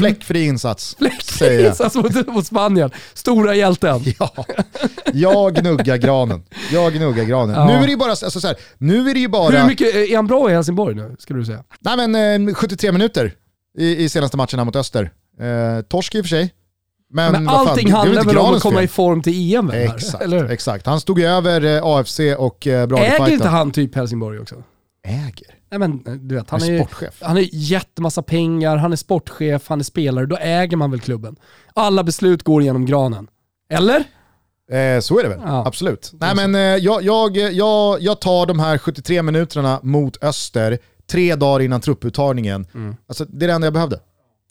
fläckfri 0.00 0.44
insats. 0.44 0.94
Fläck 0.98 1.22
säger 1.22 1.60
jag. 1.60 1.70
insats 1.70 1.94
mot, 1.94 2.26
mot 2.26 2.46
Spanien. 2.46 2.90
Stora 3.14 3.54
hjälten. 3.54 4.00
Ja, 4.18 4.44
jag 5.12 5.54
gnuggar 5.54 5.96
granen. 5.96 6.42
Jag 6.72 6.92
gnuggar 6.92 7.24
granen. 7.24 7.54
Ja. 7.56 7.66
Nu 7.66 7.72
är 7.72 7.82
det 7.82 7.90
ju 7.90 7.96
bara, 7.96 8.10
alltså 8.10 8.40
så 8.40 8.46
här, 8.46 8.56
nu 8.78 9.10
är 9.10 9.14
det 9.14 9.20
ju 9.20 9.28
bara, 9.28 9.58
Hur 9.58 9.66
mycket, 9.68 9.94
är 9.94 10.16
han 10.16 10.26
bra 10.26 10.50
i 10.50 10.54
Helsingborg 10.54 10.94
nu, 10.94 11.16
skulle 11.18 11.38
du 11.38 11.44
säga? 11.44 11.64
nej 11.80 12.08
men 12.08 12.48
eh, 12.48 12.54
73 12.54 12.92
minuter 12.92 13.32
i, 13.78 14.04
i 14.04 14.08
senaste 14.08 14.36
matchen 14.36 14.58
här 14.58 14.64
mot 14.66 14.76
Öster. 14.76 15.10
Eh, 15.40 15.82
torsk 15.82 16.14
i 16.14 16.20
och 16.20 16.24
för 16.24 16.28
sig. 16.28 16.52
Men, 17.10 17.32
Men, 17.32 17.46
fan, 17.46 17.68
allting 17.68 17.88
är 17.88 17.92
handlar 17.92 18.24
väl 18.24 18.38
om 18.38 18.54
att 18.54 18.62
komma 18.62 18.76
fel. 18.76 18.84
i 18.84 18.88
form 18.88 19.22
till 19.22 19.54
EM? 19.54 19.70
Exakt, 19.70 20.24
eller 20.24 20.44
exakt. 20.50 20.86
Han 20.86 21.00
stod 21.00 21.18
ju 21.18 21.24
över 21.26 21.64
eh, 21.76 21.80
AFC 21.84 22.20
och 22.38 22.66
eh, 22.66 22.72
Äger 22.82 22.86
Brage 22.86 23.28
inte 23.28 23.48
han 23.48 23.70
typ 23.70 23.94
Helsingborg 23.94 24.38
också? 24.38 24.54
Äger? 25.06 25.54
Nej 25.70 25.78
men 25.78 26.02
du 26.28 26.34
vet, 26.34 26.50
han 26.50 26.60
Han 26.60 26.70
är, 26.70 26.74
är 26.74 26.78
sportchef. 26.84 27.14
han 27.20 27.36
är 27.36 27.48
jättemassa 27.52 28.22
pengar, 28.22 28.76
han 28.76 28.92
är 28.92 28.96
sportchef, 28.96 29.68
han 29.68 29.80
är 29.80 29.84
spelare. 29.84 30.26
Då 30.26 30.36
äger 30.36 30.76
man 30.76 30.90
väl 30.90 31.00
klubben. 31.00 31.36
Alla 31.74 32.02
beslut 32.04 32.42
går 32.42 32.62
genom 32.62 32.86
granen. 32.86 33.28
Eller? 33.70 33.96
Eh, 34.70 35.00
så 35.00 35.18
är 35.18 35.22
det 35.22 35.28
väl, 35.28 35.40
Ja. 35.44 35.66
absolut. 35.66 36.12
Nej, 36.20 36.34
men, 36.36 36.54
eh, 36.54 36.60
jag, 36.60 37.02
jag, 37.02 37.36
jag, 37.36 38.00
jag 38.02 38.20
tar 38.20 38.46
de 38.46 38.58
här 38.58 38.78
73 38.78 39.22
minuterna 39.22 39.80
mot 39.82 40.24
Öster 40.24 40.78
tre 41.10 41.34
dagar 41.34 41.60
innan 41.64 41.80
trupputtagningen. 41.80 42.66
Mm. 42.74 42.96
Alltså, 43.08 43.24
det 43.24 43.44
är 43.44 43.48
det 43.48 43.54
enda 43.54 43.66
jag 43.66 43.74
behövde. 43.74 44.00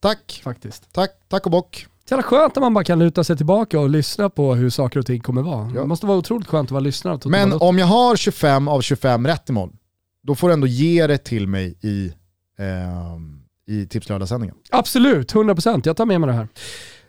Tack, 0.02 0.42
Faktiskt. 0.44 0.94
tack, 0.94 1.12
tack 1.30 1.46
och 1.46 1.52
bock. 1.52 1.88
Så 2.10 2.14
jävla 2.14 2.24
skönt 2.24 2.58
att 2.58 2.62
man 2.64 2.74
bara 2.74 2.84
kan 2.84 3.00
luta 3.00 3.24
sig 3.24 3.38
tillbaka 3.38 3.80
och 3.80 3.90
lyssna 3.90 4.30
på 4.30 4.56
hur 4.56 4.70
saker 4.70 5.00
och 5.00 5.06
ting 5.06 5.22
kommer 5.22 5.42
vara. 5.42 5.72
Ja. 5.76 5.82
Det 5.82 5.88
måste 5.88 6.06
vara 6.06 6.18
otroligt 6.18 6.48
skönt 6.48 6.68
att 6.68 6.72
vara 6.72 6.80
lyssnare 6.80 7.20
Men 7.26 7.54
om 7.54 7.80
jag 7.80 7.86
har 7.86 8.16
25 8.16 8.68
av 8.68 8.82
25 8.82 9.28
rätt 9.28 9.50
imorgon, 9.50 9.78
då 10.24 10.36
får 10.36 10.48
du 10.48 10.54
ändå 10.54 10.68
ge 10.68 11.08
det 11.08 11.18
till 11.18 11.48
mig 11.48 11.78
i, 11.82 12.12
ehm, 12.60 13.40
i 13.68 13.88
Tipslördagssändningen. 13.88 14.56
Absolut, 14.72 15.34
100%. 15.34 15.82
Jag 15.86 15.98
tar 15.98 16.06
med 16.06 16.22
mig 16.22 16.28
det 16.28 16.34
här. 16.34 16.48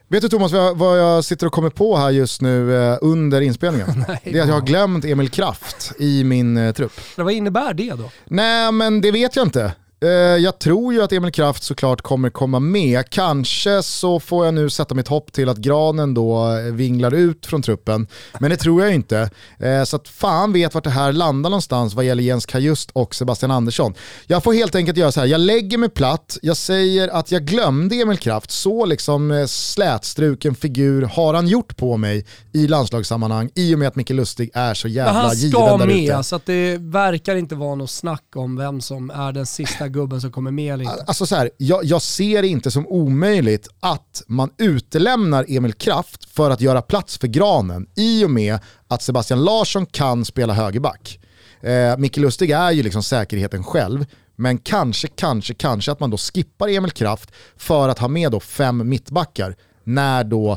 Vet 0.08 0.22
du 0.22 0.28
Thomas 0.28 0.52
vad 0.52 0.62
jag, 0.62 0.74
vad 0.74 0.98
jag 0.98 1.24
sitter 1.24 1.46
och 1.46 1.52
kommer 1.52 1.70
på 1.70 1.96
här 1.96 2.10
just 2.10 2.42
nu 2.42 2.76
eh, 2.76 2.98
under 3.00 3.40
inspelningen? 3.40 3.88
Nej, 4.08 4.20
Det 4.24 4.38
är 4.38 4.42
att 4.42 4.48
jag 4.48 4.54
har 4.54 4.66
glömt 4.66 5.04
Emil 5.04 5.28
Kraft 5.30 5.92
i 5.98 6.24
min 6.24 6.56
eh, 6.56 6.72
trupp. 6.72 6.92
Vad 7.16 7.32
innebär 7.32 7.74
det 7.74 7.90
då? 7.90 8.10
Nej, 8.24 8.72
men 8.72 9.00
det 9.00 9.10
vet 9.10 9.36
jag 9.36 9.46
inte. 9.46 9.72
Eh, 10.02 10.08
Jag 10.10 10.58
tror 10.58 10.94
ju 10.94 11.02
att 11.02 11.12
Emil 11.12 11.32
Kraft 11.32 11.62
såklart 11.62 12.00
kommer 12.02 12.30
komma 12.30 12.60
med. 12.60 13.10
Kanske 13.10 13.82
så 13.82 14.20
får 14.20 14.44
jag 14.44 14.54
nu 14.54 14.70
sätta 14.70 14.94
mitt 14.94 15.08
hopp 15.08 15.32
till 15.32 15.48
att 15.48 15.56
Granen 15.56 16.14
då 16.14 16.56
eh, 16.56 16.72
vinglar 16.72 17.14
ut 17.14 17.46
från 17.46 17.62
truppen. 17.62 18.06
Men 18.40 18.50
det 18.50 18.56
tror 18.56 18.82
jag 18.82 18.94
inte. 18.94 19.30
Eh, 19.58 19.84
Så 19.84 19.96
att 19.96 20.08
fan 20.08 20.52
vet 20.52 20.74
vart 20.74 20.84
det 20.84 20.90
här 20.90 21.12
landar 21.12 21.50
någonstans 21.50 21.94
vad 21.94 22.04
gäller 22.04 22.22
Jens 22.22 22.46
Kajust 22.46 22.90
och 22.92 23.14
Sebastian 23.14 23.50
Andersson. 23.50 23.94
Jag 24.26 24.42
får 24.42 24.52
helt 24.52 24.74
enkelt 24.74 24.98
göra 24.98 25.12
så 25.12 25.20
här, 25.20 25.26
jag 25.26 25.40
lägger 25.40 25.78
mig 25.78 25.88
platt, 25.88 26.38
jag 26.42 26.56
säger 26.56 27.08
att 27.08 27.32
jag 27.32 27.44
glömde 27.44 27.94
Emil 27.94 28.18
Kraft. 28.18 28.50
Så 28.50 28.86
liksom 28.86 29.46
slätstruken 29.48 30.54
figur 30.54 31.02
har 31.02 31.34
han 31.34 31.48
gjort 31.48 31.76
på 31.76 31.96
mig 31.96 32.26
i 32.52 32.66
landslagssammanhang 32.68 33.50
i 33.54 33.74
och 33.74 33.78
med 33.78 33.88
att 33.88 33.96
Micke 33.96 34.10
Lustig 34.10 34.50
är 34.54 34.74
så 34.74 34.88
jävla 34.88 35.12
han 35.12 35.30
ska 35.30 35.38
given 35.46 35.78
där 35.78 35.86
ute. 35.86 36.14
med, 36.16 36.26
så 36.26 36.36
att 36.36 36.46
det 36.46 36.76
verkar 36.80 37.36
inte 37.36 37.54
vara 37.54 37.74
något 37.74 37.90
snack 37.90 38.22
om 38.34 38.56
vem 38.56 38.80
som 38.80 39.10
är 39.10 39.32
den 39.32 39.46
sista 39.46 39.85
gubben 39.88 40.20
som 40.20 40.32
kommer 40.32 40.50
med 40.50 40.74
eller 40.74 40.84
inte. 40.84 41.04
Alltså 41.06 41.26
så 41.26 41.36
här, 41.36 41.50
jag, 41.56 41.84
jag 41.84 42.02
ser 42.02 42.42
det 42.42 42.48
inte 42.48 42.70
som 42.70 42.86
omöjligt 42.86 43.68
att 43.80 44.22
man 44.26 44.50
utelämnar 44.58 45.44
Emil 45.48 45.72
Kraft 45.72 46.30
för 46.30 46.50
att 46.50 46.60
göra 46.60 46.82
plats 46.82 47.18
för 47.18 47.26
Granen 47.26 47.86
i 47.96 48.24
och 48.24 48.30
med 48.30 48.58
att 48.88 49.02
Sebastian 49.02 49.44
Larsson 49.44 49.86
kan 49.86 50.24
spela 50.24 50.52
högerback. 50.54 51.18
Eh, 51.60 51.96
Micke 51.98 52.16
Lustig 52.16 52.50
är 52.50 52.70
ju 52.70 52.82
liksom 52.82 53.02
säkerheten 53.02 53.64
själv, 53.64 54.06
men 54.36 54.58
kanske, 54.58 55.08
kanske, 55.08 55.54
kanske 55.54 55.92
att 55.92 56.00
man 56.00 56.10
då 56.10 56.16
skippar 56.16 56.68
Emil 56.68 56.90
Kraft 56.90 57.30
för 57.56 57.88
att 57.88 57.98
ha 57.98 58.08
med 58.08 58.30
då 58.32 58.40
fem 58.40 58.88
mittbackar 58.88 59.56
när 59.84 60.24
då 60.24 60.56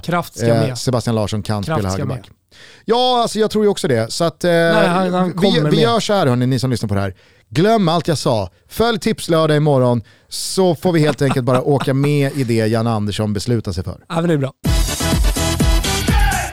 eh. 0.69 0.75
Sebastian 0.75 1.15
Larsson 1.15 1.43
kan 1.43 1.63
Kraft 1.63 1.79
spela 1.79 1.89
högerback. 1.89 2.17
med. 2.17 2.35
Ja, 2.85 3.21
alltså 3.21 3.39
jag 3.39 3.51
tror 3.51 3.63
ju 3.65 3.69
också 3.69 3.87
det. 3.87 4.11
Så 4.11 4.23
att, 4.23 4.43
eh, 4.43 4.51
han- 4.51 5.13
han 5.13 5.33
vi, 5.41 5.59
vi 5.71 5.81
gör 5.81 5.99
så 5.99 6.13
här 6.13 6.27
hörni, 6.27 6.45
ni 6.47 6.59
som 6.59 6.69
lyssnar 6.71 6.89
på 6.89 6.95
det 6.95 7.01
här. 7.01 7.15
Glöm 7.51 7.87
allt 7.87 8.07
jag 8.07 8.17
sa. 8.17 8.49
Följ 8.67 8.99
Tipslördag 8.99 9.57
imorgon 9.57 10.01
så 10.27 10.75
får 10.75 10.91
vi 10.91 10.99
helt 10.99 11.21
enkelt 11.21 11.45
bara 11.45 11.61
åka 11.61 11.93
med 11.93 12.37
i 12.37 12.43
det 12.43 12.53
Jan 12.67 12.87
Andersson 12.87 13.33
beslutar 13.33 13.71
sig 13.71 13.83
för. 13.83 14.03
Ja, 14.09 14.15
men 14.15 14.27
det 14.27 14.33
är 14.33 14.37
bra. 14.37 14.53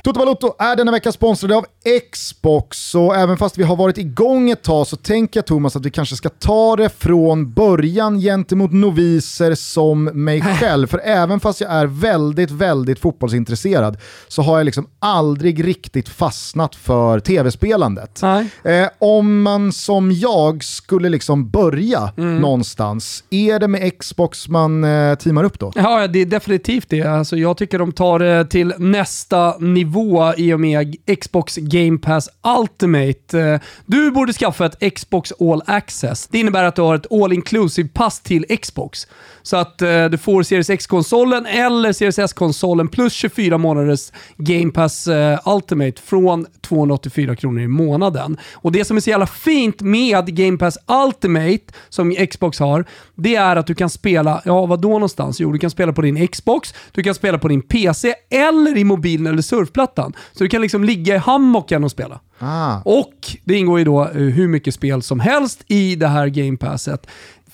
Toto 0.04 0.18
Balotto 0.18 0.54
är 0.58 0.76
denna 0.76 0.92
vecka 0.92 1.12
sponsrade 1.12 1.56
av 1.56 1.66
Xbox 2.12 2.94
och 2.94 3.16
även 3.16 3.36
fast 3.36 3.58
vi 3.58 3.62
har 3.62 3.76
varit 3.76 3.98
igång 3.98 4.50
ett 4.50 4.62
tag 4.62 4.86
så 4.86 4.96
tänker 4.96 5.38
jag 5.38 5.46
Thomas 5.46 5.76
att 5.76 5.86
vi 5.86 5.90
kanske 5.90 6.16
ska 6.16 6.28
ta 6.28 6.76
det 6.76 6.88
från 6.88 7.52
början 7.52 8.20
gentemot 8.20 8.72
noviser 8.72 9.54
som 9.54 10.04
mig 10.04 10.42
själv. 10.60 10.86
För 10.86 11.00
även 11.04 11.40
fast 11.40 11.60
jag 11.60 11.72
är 11.72 11.86
väldigt, 11.86 12.50
väldigt 12.50 12.98
fotbollsintresserad 12.98 13.98
så 14.28 14.42
har 14.42 14.56
jag 14.56 14.64
liksom 14.64 14.86
aldrig 14.98 15.66
riktigt 15.66 16.08
fastnat 16.08 16.74
för 16.74 17.20
tv-spelandet. 17.20 18.22
Eh, 18.64 18.88
om 18.98 19.42
man 19.42 19.72
som 19.72 20.12
jag 20.12 20.64
skulle 20.64 21.08
liksom 21.08 21.50
börja 21.50 22.12
någonstans, 22.16 23.24
är 23.30 23.58
det 23.58 23.68
med 23.68 23.98
Xbox 23.98 24.48
man 24.48 24.84
eh, 24.84 25.14
teamar 25.14 25.44
upp 25.44 25.58
då? 25.58 25.72
Ja, 25.74 26.06
det 26.06 26.18
är 26.18 26.26
definitivt 26.26 26.88
det. 26.88 27.02
Alltså, 27.02 27.36
jag 27.36 27.56
tycker 27.56 27.78
de 27.78 27.92
tar 27.92 28.18
det 28.18 28.44
till 28.44 28.74
nästa 28.78 29.58
nivå 29.58 30.34
i 30.36 30.52
och 30.52 30.60
med 30.60 30.96
Xbox 31.20 31.58
Game 31.76 31.98
Pass 31.98 32.28
Ultimate. 32.60 33.40
Eh, 33.40 33.60
du 33.86 34.10
borde 34.10 34.32
skaffa 34.32 34.66
ett 34.66 34.94
Xbox 34.94 35.32
All 35.40 35.62
Access. 35.66 36.26
Det 36.26 36.38
innebär 36.38 36.64
att 36.64 36.76
du 36.76 36.82
har 36.82 36.94
ett 36.94 37.12
all 37.12 37.32
inclusive 37.32 37.88
pass 37.88 38.20
till 38.20 38.44
Xbox. 38.62 39.06
Så 39.42 39.56
att 39.56 39.82
eh, 39.82 40.04
du 40.04 40.18
får 40.18 40.42
Series 40.42 40.70
X-konsolen 40.70 41.46
eller 41.46 41.92
Series 41.92 42.18
S-konsolen 42.18 42.88
plus 42.88 43.12
24 43.12 43.58
månaders 43.58 44.12
Game 44.36 44.72
Pass 44.72 45.06
eh, 45.06 45.38
Ultimate 45.44 46.02
från 46.02 46.46
284 46.60 47.36
kronor 47.36 47.62
i 47.62 47.68
månaden. 47.68 48.36
Och 48.54 48.72
det 48.72 48.84
som 48.84 48.96
är 48.96 49.00
så 49.00 49.10
jävla 49.10 49.26
fint 49.26 49.80
med 49.80 50.36
Game 50.36 50.58
Pass 50.58 50.78
Ultimate, 51.06 51.64
som 51.88 52.14
Xbox 52.30 52.58
har, 52.58 52.84
det 53.14 53.36
är 53.36 53.56
att 53.56 53.66
du 53.66 53.74
kan 53.74 53.90
spela, 53.90 54.42
ja 54.44 54.66
vad 54.66 54.80
då 54.80 54.88
någonstans? 54.88 55.40
Jo, 55.40 55.52
du 55.52 55.58
kan 55.58 55.70
spela 55.70 55.92
på 55.92 56.02
din 56.02 56.28
Xbox, 56.28 56.74
du 56.92 57.02
kan 57.02 57.14
spela 57.14 57.38
på 57.38 57.48
din 57.48 57.62
PC 57.62 58.14
eller 58.30 58.76
i 58.76 58.84
mobilen 58.84 59.26
eller 59.26 59.42
surfplattan. 59.42 60.12
Så 60.32 60.44
du 60.44 60.48
kan 60.48 60.62
liksom 60.62 60.84
ligga 60.84 61.14
i 61.14 61.18
hammock 61.18 61.65
hammocken 61.66 61.84
och 61.84 61.90
spela. 61.90 62.20
Ah. 62.38 62.80
Och 62.84 63.14
det 63.44 63.54
ingår 63.54 63.78
ju 63.78 63.84
då 63.84 64.04
eh, 64.04 64.10
hur 64.14 64.48
mycket 64.48 64.74
spel 64.74 65.02
som 65.02 65.20
helst 65.20 65.64
i 65.68 65.96
det 65.96 66.08
här 66.08 66.28
Game 66.28 66.56
Passet. 66.56 67.06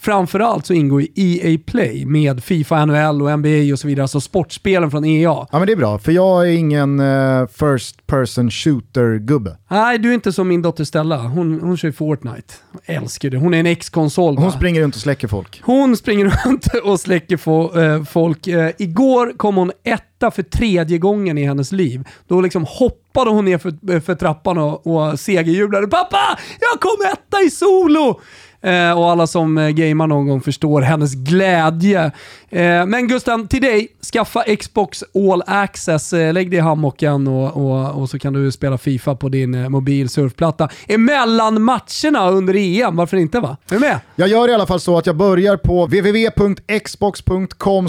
Framförallt 0.03 0.67
så 0.67 0.75
ingår 0.75 1.03
ju 1.03 1.09
EA 1.15 1.59
Play 1.67 2.07
med 2.07 2.45
Fifa, 2.45 2.85
NHL 2.85 3.23
och 3.23 3.38
NBA 3.38 3.73
och 3.73 3.79
så 3.79 3.87
vidare, 3.88 4.03
alltså 4.03 4.21
sportspelen 4.21 4.91
från 4.91 5.05
EA. 5.05 5.23
Ja 5.23 5.59
men 5.59 5.67
det 5.67 5.73
är 5.73 5.77
bra, 5.77 5.99
för 5.99 6.12
jag 6.12 6.49
är 6.49 6.53
ingen 6.53 7.01
eh, 7.01 7.47
first 7.47 8.07
person 8.07 8.51
shooter-gubbe. 8.51 9.57
Nej, 9.71 9.99
du 9.99 10.11
är 10.11 10.15
inte 10.15 10.33
som 10.33 10.49
min 10.49 10.62
dotter 10.62 10.85
Stella. 10.85 11.17
Hon, 11.17 11.61
hon 11.61 11.77
kör 11.77 11.93
Fortnite. 11.93 12.55
Jag 12.87 12.97
älskar 12.97 13.31
det. 13.31 13.37
Hon 13.37 13.55
är 13.55 13.61
en 13.61 13.67
X-konsol. 13.67 14.37
Hon 14.37 14.53
springer 14.53 14.81
runt 14.83 14.95
och 14.95 15.01
släcker 15.01 15.29
folk. 15.29 15.61
Hon 15.65 15.97
springer 15.97 16.25
runt 16.47 16.67
och 16.85 17.01
släcker 17.01 17.37
få, 17.37 17.81
eh, 17.81 18.05
folk. 18.05 18.47
Eh, 18.47 18.71
igår 18.79 19.33
kom 19.37 19.57
hon 19.57 19.73
etta 19.85 20.31
för 20.31 20.43
tredje 20.43 20.99
gången 20.99 21.38
i 21.38 21.45
hennes 21.45 21.73
liv. 21.73 22.09
Då 22.29 22.41
liksom 22.41 22.65
hoppade 22.69 23.31
hon 23.31 23.45
ner 23.45 23.59
för, 23.59 24.01
för 24.01 24.15
trappan 24.15 24.59
och, 24.59 24.87
och 24.87 25.21
segerjublade. 25.21 25.87
“Pappa, 25.87 26.38
jag 26.61 26.81
kom 26.81 27.07
etta 27.12 27.43
i 27.47 27.51
solo!” 27.51 28.21
Eh, 28.62 28.98
och 28.98 29.11
alla 29.11 29.27
som 29.27 29.59
eh, 29.59 29.68
gamer 29.68 30.07
någon 30.07 30.27
gång 30.27 30.40
förstår 30.40 30.83
hennes 30.83 31.14
glädje. 31.14 32.05
Eh, 32.51 32.87
men 32.87 33.09
Gusten, 33.09 33.48
till 33.48 33.62
dig. 33.62 33.88
Skaffa 34.12 34.57
Xbox 34.57 35.05
All 35.14 35.42
Access. 35.46 36.12
Eh, 36.12 36.33
lägg 36.33 36.51
dig 36.51 36.59
i 36.59 36.62
hammocken 36.62 37.29
och, 37.29 37.57
och, 37.57 38.01
och 38.01 38.11
så 38.11 38.18
kan 38.18 38.33
du 38.33 38.53
spela 38.53 38.79
Fifa 38.79 39.14
på 39.14 39.29
din 39.29 39.55
eh, 39.55 39.68
mobil 39.68 40.09
surfplatta. 40.09 40.68
Emellan 40.88 41.62
matcherna 41.62 42.31
under 42.31 42.55
EM, 42.57 42.96
varför 42.96 43.16
inte 43.16 43.40
va? 43.40 43.57
Är 43.70 43.75
du 43.75 43.81
med? 43.81 44.01
Jag 44.16 44.29
gör 44.29 44.48
i 44.48 44.55
alla 44.55 44.66
fall 44.66 44.81
så 44.81 44.98
att 44.98 45.07
jag 45.07 45.16
börjar 45.16 45.57
på 45.57 45.87
www.xbox.com 45.87 47.88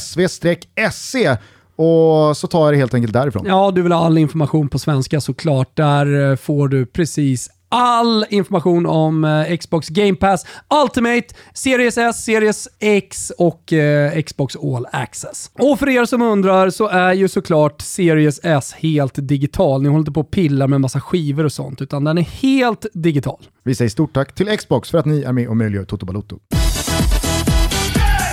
sv-se 0.00 1.36
och 1.76 2.36
så 2.36 2.46
tar 2.46 2.64
jag 2.64 2.72
det 2.72 2.78
helt 2.78 2.94
enkelt 2.94 3.12
därifrån. 3.12 3.44
Ja, 3.46 3.70
du 3.70 3.82
vill 3.82 3.92
ha 3.92 4.06
all 4.06 4.18
information 4.18 4.68
på 4.68 4.78
svenska 4.78 5.20
såklart. 5.20 5.76
Där 5.76 6.30
eh, 6.30 6.36
får 6.36 6.68
du 6.68 6.86
precis 6.86 7.50
all 7.74 8.24
information 8.30 8.86
om 8.86 9.24
eh, 9.24 9.56
Xbox 9.56 9.88
Game 9.88 10.14
Pass, 10.14 10.46
Ultimate, 10.84 11.26
Series 11.54 11.98
S, 11.98 12.24
Series 12.24 12.68
X 12.80 13.32
och 13.38 13.72
eh, 13.72 14.22
Xbox 14.22 14.56
All 14.56 14.86
Access. 14.92 15.50
Och 15.58 15.78
för 15.78 15.88
er 15.88 16.04
som 16.04 16.22
undrar 16.22 16.70
så 16.70 16.88
är 16.88 17.12
ju 17.12 17.28
såklart 17.28 17.80
Series 17.80 18.40
S 18.42 18.72
helt 18.72 19.14
digital. 19.28 19.82
Ni 19.82 19.88
håller 19.88 19.98
inte 19.98 20.12
på 20.12 20.20
och 20.20 20.30
pillar 20.30 20.66
med 20.66 20.80
massa 20.80 21.00
skivor 21.00 21.44
och 21.44 21.52
sånt, 21.52 21.82
utan 21.82 22.04
den 22.04 22.18
är 22.18 22.22
helt 22.22 22.86
digital. 22.94 23.42
Vi 23.64 23.74
säger 23.74 23.88
stort 23.88 24.14
tack 24.14 24.34
till 24.34 24.58
Xbox 24.58 24.90
för 24.90 24.98
att 24.98 25.06
ni 25.06 25.22
är 25.22 25.32
med 25.32 25.48
och 25.48 25.56
möjliggör 25.56 25.84
Toto 25.84 26.06
Balotto. 26.06 26.38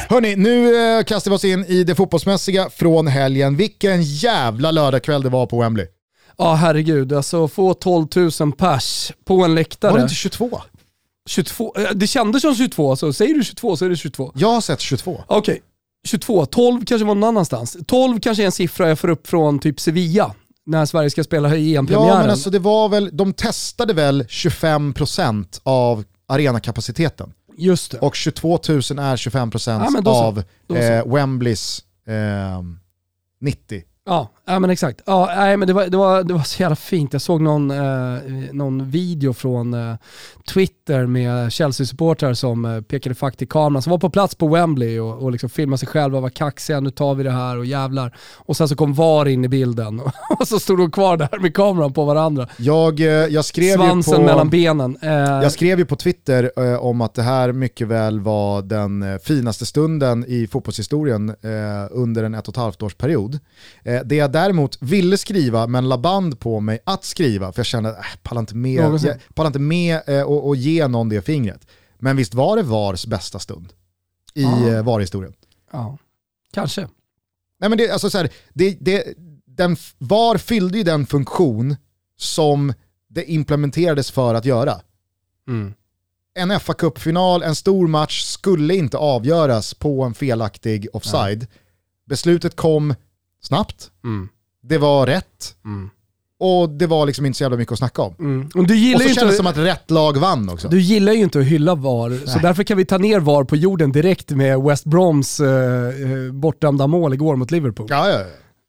Hörni, 0.09 0.35
nu 0.35 0.75
eh, 0.97 1.03
kastar 1.03 1.31
vi 1.31 1.37
oss 1.37 1.45
in 1.45 1.65
i 1.65 1.83
det 1.83 1.95
fotbollsmässiga 1.95 2.69
från 2.69 3.07
helgen. 3.07 3.55
Vilken 3.55 4.03
jävla 4.03 4.71
lördagkväll 4.71 5.21
det 5.21 5.29
var 5.29 5.45
på 5.45 5.61
Wembley. 5.61 5.87
Ja, 6.43 6.53
herregud. 6.53 7.13
Alltså 7.13 7.47
få 7.47 7.73
12 7.73 8.07
000 8.39 8.51
pers 8.51 9.11
på 9.25 9.43
en 9.43 9.55
läktare. 9.55 9.91
Var 9.91 9.97
det 9.99 10.03
inte 10.03 10.15
22? 10.15 10.61
22? 11.29 11.73
eh, 11.77 11.89
Det 11.95 12.07
kändes 12.07 12.41
som 12.41 12.55
22, 12.55 12.95
så 12.95 13.13
säger 13.13 13.33
du 13.35 13.43
22 13.43 13.77
så 13.77 13.85
är 13.85 13.89
det 13.89 13.95
22. 13.95 14.31
Jag 14.35 14.47
har 14.47 14.61
sett 14.61 14.79
22. 14.79 15.23
Okej, 15.27 15.61
22. 16.07 16.45
12 16.45 16.85
kanske 16.85 17.05
var 17.05 17.15
någon 17.15 17.23
annannanstans. 17.23 17.77
12 17.87 18.19
kanske 18.19 18.43
är 18.43 18.45
en 18.45 18.51
siffra 18.51 18.89
jag 18.89 18.99
får 18.99 19.07
upp 19.09 19.27
från 19.27 19.59
typ 19.59 19.79
Sevilla, 19.79 20.35
när 20.65 20.85
Sverige 20.85 21.09
ska 21.09 21.23
spela 21.23 21.55
i 21.55 21.75
EM-premiären. 21.75 22.07
Ja, 22.07 22.19
men 22.19 22.29
alltså 22.29 22.49
det 22.49 22.59
var 22.59 22.89
väl, 22.89 23.09
de 23.13 23.33
testade 23.33 23.93
väl 23.93 24.23
25% 24.23 25.59
av 25.63 26.03
arenakapaciteten. 26.27 27.33
Just 27.57 27.91
det. 27.91 27.99
Och 27.99 28.15
22 28.15 28.49
000 28.49 28.77
är 28.77 29.15
25% 29.15 30.01
Ja, 30.05 30.11
av 30.11 30.43
eh, 30.77 31.05
Wembleys 31.13 31.83
eh, 32.07 32.13
90. 33.41 33.83
Ja, 34.05 34.29
ja 34.51 34.59
men 34.59 34.69
exakt. 34.69 35.01
Ja, 35.05 35.31
nej, 35.35 35.57
men 35.57 35.67
det, 35.67 35.73
var, 35.73 35.85
det, 35.85 35.97
var, 35.97 36.23
det 36.23 36.33
var 36.33 36.41
så 36.41 36.61
jävla 36.61 36.75
fint. 36.75 37.13
Jag 37.13 37.21
såg 37.21 37.41
någon, 37.41 37.71
eh, 37.71 38.21
någon 38.51 38.89
video 38.89 39.33
från 39.33 39.73
eh, 39.73 39.95
Twitter 40.53 41.05
med 41.05 41.51
Chelsea-supportrar 41.51 42.33
som 42.33 42.65
eh, 42.65 42.81
pekade 42.81 43.15
fack 43.15 43.37
till 43.37 43.47
kameran, 43.47 43.81
som 43.81 43.91
var 43.91 43.97
på 43.97 44.09
plats 44.09 44.35
på 44.35 44.47
Wembley 44.47 44.99
och, 44.99 45.23
och 45.23 45.31
liksom 45.31 45.49
filmade 45.49 45.77
sig 45.77 45.87
själva, 45.87 46.19
var 46.19 46.29
kaxiga, 46.29 46.79
nu 46.79 46.89
tar 46.89 47.15
vi 47.15 47.23
det 47.23 47.31
här 47.31 47.57
och 47.57 47.65
jävlar. 47.65 48.15
Och 48.37 48.57
sen 48.57 48.67
så 48.67 48.75
kom 48.75 48.93
VAR 48.93 49.27
in 49.27 49.45
i 49.45 49.47
bilden 49.47 50.01
och 50.39 50.47
så 50.47 50.59
stod 50.59 50.77
de 50.77 50.91
kvar 50.91 51.17
där 51.17 51.39
med 51.39 51.55
kameran 51.55 51.93
på 51.93 52.05
varandra. 52.05 52.47
Jag, 52.57 52.99
eh, 52.99 53.07
jag, 53.07 53.45
skrev 53.45 53.75
Svansen 53.75 54.13
ju 54.13 54.19
på, 54.19 54.25
mellan 54.25 54.49
benen. 54.49 54.97
Eh, 55.01 55.11
jag 55.11 55.51
skrev 55.51 55.79
ju 55.79 55.85
på 55.85 55.95
Twitter 55.95 56.51
eh, 56.57 56.85
om 56.85 57.01
att 57.01 57.13
det 57.13 57.23
här 57.23 57.51
mycket 57.51 57.87
väl 57.87 58.19
var 58.19 58.61
den 58.61 59.19
finaste 59.19 59.65
stunden 59.65 60.25
i 60.27 60.47
fotbollshistorien 60.47 61.35
under 61.91 62.23
en 62.23 62.33
ett 62.33 62.47
och 62.47 62.53
ett 62.53 62.57
halvt 62.57 62.81
års 62.81 62.95
period. 62.95 63.39
Det 64.05 64.15
jag 64.15 64.31
däremot 64.43 64.77
ville 64.81 65.17
skriva 65.17 65.67
men 65.67 65.89
la 65.89 65.97
band 65.97 66.39
på 66.39 66.59
mig 66.59 66.79
att 66.83 67.03
skriva 67.05 67.51
för 67.51 67.59
jag 67.59 67.65
kände 67.65 67.89
att 67.89 67.97
äh, 67.97 68.03
pallar 68.23 68.39
inte 68.39 68.55
med, 68.55 68.83
Någonsin. 68.83 69.09
jag, 69.09 69.35
pallar 69.35 69.47
inte 69.47 69.59
med 69.59 70.01
eh, 70.07 70.21
och, 70.21 70.47
och 70.47 70.55
ge 70.55 70.87
någon 70.87 71.09
det 71.09 71.21
fingret. 71.21 71.67
Men 71.99 72.17
visst 72.17 72.33
var 72.33 72.57
det 72.57 72.63
VARs 72.63 73.05
bästa 73.05 73.39
stund 73.39 73.73
i 74.33 74.41
Ja. 74.43 74.67
eh, 74.69 74.83
VAR-historien? 74.83 75.33
ja, 75.71 75.97
kanske. 76.53 76.81
Nej 77.59 77.69
men 77.69 77.77
det, 77.77 77.89
alltså 77.89 78.09
så 78.09 78.17
här, 78.17 78.29
det, 78.53 78.77
det, 78.81 79.03
den, 79.45 79.75
VAR 79.97 80.37
fyllde 80.37 80.77
ju 80.77 80.83
den 80.83 81.05
funktion 81.05 81.75
som 82.17 82.73
det 83.09 83.31
implementerades 83.31 84.11
för 84.11 84.35
att 84.35 84.45
göra. 84.45 84.81
Mm. 85.47 85.73
En 86.33 86.59
fa 86.59 86.73
Cup-final, 86.73 87.43
en 87.43 87.55
stor 87.55 87.87
match, 87.87 88.23
skulle 88.23 88.75
inte 88.75 88.97
avgöras 88.97 89.73
på 89.73 90.03
en 90.03 90.13
felaktig 90.13 90.87
offside. 90.93 91.47
Beslutet 92.05 92.55
kom 92.55 92.95
snabbt, 93.41 93.89
Mm. 94.03 94.29
det 94.63 94.77
var 94.77 95.05
rätt 95.07 95.55
Mm. 95.65 95.89
och 96.39 96.69
det 96.69 96.87
var 96.87 97.05
liksom 97.05 97.25
inte 97.25 97.37
så 97.37 97.43
jävla 97.43 97.57
mycket 97.57 97.71
att 97.71 97.77
snacka 97.77 98.01
om. 98.01 98.15
Mm. 98.19 98.49
Och 98.55 98.67
du 98.67 98.73
Och 98.73 98.77
gillar 98.79 98.99
så 98.99 99.07
ju 99.07 99.13
kändes 99.13 99.33
det 99.33 99.37
som 99.37 99.47
att 99.47 99.57
rätt 99.57 99.91
lag 99.91 100.17
vann 100.17 100.49
också. 100.49 100.67
Du 100.69 100.79
gillar 100.81 101.13
ju 101.13 101.19
inte 101.19 101.39
att 101.39 101.45
hylla 101.45 101.75
VAR, 101.75 102.27
så 102.27 102.39
därför 102.39 102.63
kan 102.63 102.77
vi 102.77 102.85
ta 102.85 102.97
ner 102.97 103.19
VAR 103.19 103.43
på 103.43 103.55
jorden 103.55 103.91
direkt 103.91 104.29
med 104.29 104.61
West 104.61 104.85
Broms 104.85 105.39
eh, 105.39 105.47
eh, 105.47 106.31
bortdömda 106.33 106.87
mål 106.87 107.13
igår 107.13 107.35
mot 107.35 107.51
Liverpool. 107.51 107.87
Ja, 107.89 108.09
ja, 108.09 108.19
ja. 108.19 108.25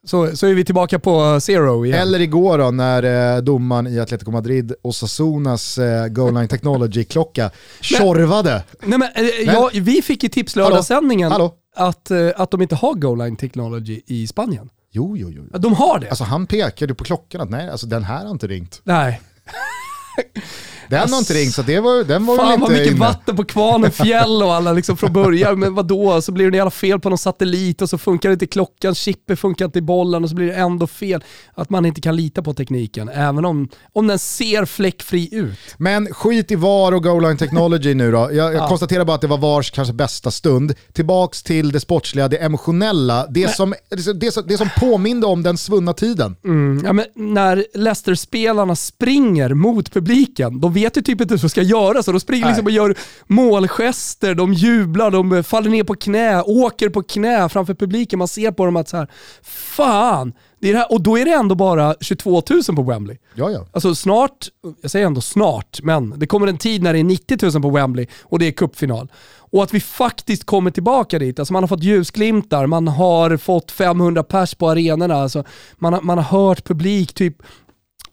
Så, 0.07 0.37
så 0.37 0.47
är 0.47 0.55
vi 0.55 0.65
tillbaka 0.65 0.99
på 0.99 1.41
zero 1.41 1.87
igen. 1.87 1.99
Eller 1.99 2.21
igår 2.21 2.59
då 2.59 2.71
när 2.71 3.35
eh, 3.37 3.43
domaren 3.43 3.87
i 3.87 4.01
Atletico 4.01 4.31
Madrid, 4.31 4.73
Osasunas 4.83 5.79
eh, 5.79 6.07
Goal 6.09 6.35
Line 6.35 6.49
Technology-klocka, 6.49 7.51
tjorvade. 7.81 8.65
Nej, 8.83 8.99
men, 8.99 9.09
eh, 9.15 9.25
ja, 9.47 9.71
vi 9.75 10.03
fick 10.03 10.25
i 10.25 10.29
tipslördagssändningen 10.29 11.33
Hallå? 11.33 11.55
Att, 11.77 12.11
eh, 12.11 12.31
att 12.37 12.51
de 12.51 12.63
inte 12.63 12.75
har 12.75 12.95
goal 12.95 13.19
line 13.19 13.37
technology 13.37 14.03
i 14.07 14.27
Spanien. 14.27 14.71
Jo, 14.91 15.17
jo, 15.17 15.31
jo. 15.31 15.59
De 15.59 15.75
har 15.75 15.99
det? 15.99 16.09
Alltså 16.09 16.25
han 16.25 16.47
pekade 16.47 16.95
på 16.95 17.05
klockan 17.05 17.41
att 17.41 17.51
nej, 17.51 17.71
alltså 17.71 17.87
den 17.87 18.05
här 18.05 18.25
har 18.25 18.31
inte 18.31 18.47
ringt. 18.47 18.81
Nej. 18.85 19.21
Den 21.01 21.13
har 21.13 21.19
inte 21.19 21.35
ringt 21.35 21.55
så 21.55 21.63
det 21.63 21.81
var, 21.81 22.05
den 22.05 22.27
var 22.27 22.37
Fan 22.37 22.49
väl 22.51 22.61
vad 22.61 22.71
inte 22.71 22.81
mycket 22.81 22.97
inne. 22.97 23.07
vatten 23.07 23.37
på 23.37 23.45
kvarnen, 23.45 23.91
fjäll 23.91 24.43
och 24.43 24.55
alla 24.55 24.73
liksom 24.73 24.97
från 24.97 25.13
början. 25.13 25.59
Men 25.59 25.75
vadå, 25.75 26.23
så 26.23 26.33
blir 26.33 26.51
det 26.51 26.57
jävla 26.57 26.71
fel 26.71 27.01
på 27.01 27.09
någon 27.09 27.19
satellit 27.19 27.83
och 27.83 27.91
så 27.91 27.99
funkar 27.99 28.31
inte 28.31 28.47
klockan, 28.47 28.95
chippet 28.95 29.39
funkar 29.39 29.65
inte 29.65 29.79
i 29.79 29.83
bollen 29.83 30.23
och 30.25 30.31
så 30.31 30.37
blir 30.37 30.47
det 30.47 30.55
ändå 30.55 30.87
fel. 30.87 31.25
Att 31.55 31.71
man 31.71 31.87
inte 31.87 32.01
kan 32.01 32.17
lita 32.17 32.43
på 32.43 32.55
tekniken, 32.55 33.09
även 33.09 33.45
om, 33.45 33.69
om 33.93 34.07
den 34.07 34.19
ser 34.19 34.65
fläckfri 34.65 35.29
ut. 35.35 35.59
Men 35.77 36.15
skit 36.15 36.51
i 36.51 36.55
VAR 36.55 36.93
och 36.93 37.03
Goal 37.03 37.23
Line 37.23 37.37
Technology 37.37 37.95
nu 37.95 38.13
då. 38.13 38.19
Jag, 38.19 38.33
jag 38.33 38.55
Ja. 38.55 38.69
konstaterar 38.69 39.05
bara 39.05 39.15
att 39.15 39.21
det 39.21 39.27
var 39.27 39.39
VARs 39.39 39.71
kanske 39.71 39.95
bästa 39.95 40.31
stund. 40.31 40.75
Tillbaks 40.93 41.43
till 41.43 41.73
det 41.73 41.81
sportsliga, 41.81 42.29
det 42.29 42.37
emotionella, 42.37 43.27
det, 43.31 43.49
som, 43.49 43.75
det, 44.17 44.33
som, 44.33 44.45
det 44.47 44.59
som 44.59 44.69
påminde 44.81 45.27
om 45.27 45.43
den 45.43 45.59
svunna 45.59 45.93
tiden. 45.93 46.37
Mm. 46.45 46.83
Ja, 46.87 46.93
men 46.93 47.05
när 47.15 47.65
Leicester-spelarna 47.75 48.77
springer 48.77 49.55
mot 49.55 49.93
publiken, 49.93 50.61
de 50.61 50.73
vet 50.73 50.82
ju 50.83 51.03
typ 51.03 51.21
inte 51.21 51.35
vad 51.35 51.41
som 51.41 51.49
ska 51.49 51.63
göras. 51.63 52.05
Så 52.05 52.13
de 52.13 52.21
springer 52.21 52.47
liksom 52.47 52.65
och 52.65 52.71
gör 52.71 52.95
målgester, 53.27 54.35
de 54.35 54.53
jublar, 54.53 55.11
de 55.11 55.45
faller 55.45 55.71
ner 55.71 55.85
på 55.85 55.95
knä, 55.95 56.43
åker 56.43 56.89
på 56.89 57.03
knä 57.03 57.49
framför 57.49 57.75
publiken. 57.75 58.19
Man 58.19 58.29
ser 58.29 58.51
på 58.51 58.65
dem 58.65 58.77
att 58.77 58.89
så 58.89 58.97
här, 58.97 59.09
fan, 59.43 60.33
det 60.61 60.69
är 60.69 60.73
det 60.73 60.79
här. 60.79 60.93
och 60.93 61.03
då 61.03 61.19
är 61.19 61.25
det 61.25 61.33
ändå 61.33 61.55
bara 61.55 61.95
22 62.01 62.43
000 62.51 62.63
på 62.77 62.83
Wembley. 62.83 63.19
Ja, 63.35 63.51
ja. 63.51 63.67
Alltså 63.73 63.95
snart, 63.95 64.49
jag 64.83 64.91
säger 64.91 65.07
ändå 65.07 65.21
snart, 65.21 65.81
men 65.83 66.15
det 66.17 66.27
kommer 66.27 66.47
en 66.47 66.59
tid 66.59 66.83
när 66.83 66.93
det 66.93 66.99
är 66.99 67.05
90 67.05 67.39
000 67.53 67.63
på 67.63 67.71
Wembley 67.71 68.07
och 68.23 68.39
det 68.39 68.47
är 68.47 68.53
cupfinal. 68.53 69.13
Och 69.35 69.63
att 69.63 69.75
vi 69.75 69.81
faktiskt 69.81 70.45
kommer 70.45 70.71
tillbaka 70.71 71.19
dit. 71.19 71.39
Alltså 71.39 71.53
man 71.53 71.63
har 71.63 71.69
fått 71.69 71.83
ljusglimtar, 71.83 72.67
man 72.67 72.89
har 72.89 73.37
fått 73.37 73.71
500 73.71 74.23
pers 74.23 74.55
på 74.55 74.71
arenorna, 74.71 75.15
alltså 75.15 75.45
man, 75.79 75.93
har, 75.93 76.01
man 76.01 76.19
har 76.19 76.25
hört 76.25 76.65
publik 76.65 77.15
typ 77.15 77.37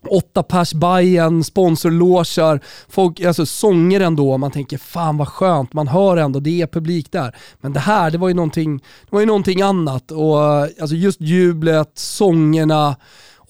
åtta 0.08 0.42
pers 0.42 0.72
Bajen, 0.74 1.44
sponsorloger, 1.44 2.60
folk, 2.88 3.20
alltså 3.20 3.46
sånger 3.46 4.00
ändå. 4.00 4.38
Man 4.38 4.50
tänker 4.50 4.78
fan 4.78 5.16
vad 5.16 5.28
skönt, 5.28 5.72
man 5.72 5.88
hör 5.88 6.16
ändå, 6.16 6.40
det 6.40 6.62
är 6.62 6.66
publik 6.66 7.12
där. 7.12 7.36
Men 7.60 7.72
det 7.72 7.80
här, 7.80 8.10
det 8.10 8.18
var 8.18 8.28
ju 8.28 8.34
någonting, 8.34 8.78
det 8.78 9.10
var 9.10 9.20
ju 9.20 9.26
någonting 9.26 9.62
annat. 9.62 10.10
Och, 10.10 10.38
alltså 10.62 10.96
just 10.96 11.20
jublet, 11.20 11.90
sångerna, 11.94 12.96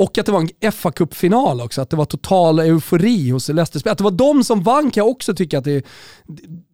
och 0.00 0.18
att 0.18 0.26
det 0.26 0.32
var 0.32 0.48
en 0.60 0.72
fa 0.72 0.92
Cup-final 0.92 1.60
också, 1.60 1.82
att 1.82 1.90
det 1.90 1.96
var 1.96 2.04
total 2.04 2.58
eufori 2.58 3.30
hos 3.30 3.48
Leicester. 3.48 3.90
Att 3.90 3.98
det 3.98 4.04
var 4.04 4.10
de 4.10 4.44
som 4.44 4.62
vann 4.62 4.90
kan 4.90 5.00
jag 5.00 5.10
också 5.10 5.34
tycka 5.34 5.58
att 5.58 5.64
det, 5.64 5.84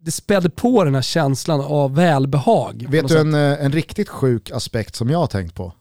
det 0.01 0.11
spädde 0.11 0.49
på 0.49 0.83
den 0.83 0.95
här 0.95 1.01
känslan 1.01 1.61
av 1.61 1.95
välbehag. 1.95 2.85
Vet 2.89 3.07
du 3.07 3.17
en, 3.17 3.33
eh, 3.33 3.65
en 3.65 3.71
riktigt 3.71 4.09
sjuk 4.09 4.51
aspekt 4.51 4.95
som 4.95 5.09
jag 5.09 5.19
har 5.19 5.27
tänkt 5.27 5.55
på? 5.55 5.73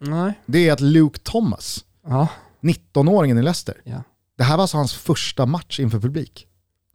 Nej. 0.00 0.32
Det 0.46 0.68
är 0.68 0.72
att 0.72 0.80
Luke 0.80 1.18
Thomas, 1.18 1.84
ja. 2.06 2.28
19-åringen 2.64 3.38
i 3.38 3.42
Leicester, 3.42 3.80
ja. 3.84 4.02
det 4.38 4.44
här 4.44 4.56
var 4.56 4.62
alltså 4.62 4.76
hans 4.76 4.94
första 4.94 5.46
match 5.46 5.80
inför 5.80 5.98
publik. 5.98 6.46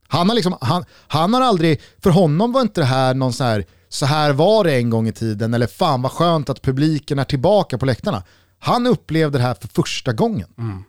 Han 0.07 0.30
har, 0.30 0.36
liksom, 0.36 0.57
han, 0.61 0.86
han 1.07 1.34
har 1.34 1.41
aldrig, 1.41 1.82
för 2.03 2.09
honom 2.09 2.51
var 2.51 2.61
inte 2.61 2.82
det 2.82 2.86
här 2.86 3.13
någon 3.13 3.34
så 3.34 3.43
här, 3.43 3.65
så 3.89 4.05
här 4.05 4.34
var 4.34 4.63
det 4.63 4.76
en 4.76 4.89
gång 4.89 5.07
i 5.07 5.11
tiden, 5.11 5.53
eller 5.53 5.67
fan 5.67 6.01
vad 6.01 6.11
skönt 6.11 6.49
att 6.49 6.61
publiken 6.61 7.20
är 7.20 7.24
tillbaka 7.24 7.78
på 7.78 7.86
läktarna. 7.86 8.24
Han 8.59 8.88
upplevde 8.88 9.38
det 9.38 9.43
här 9.43 9.53
för 9.53 9.67
första 9.67 10.13
gången. 10.13 10.47
Mm. 10.57 10.84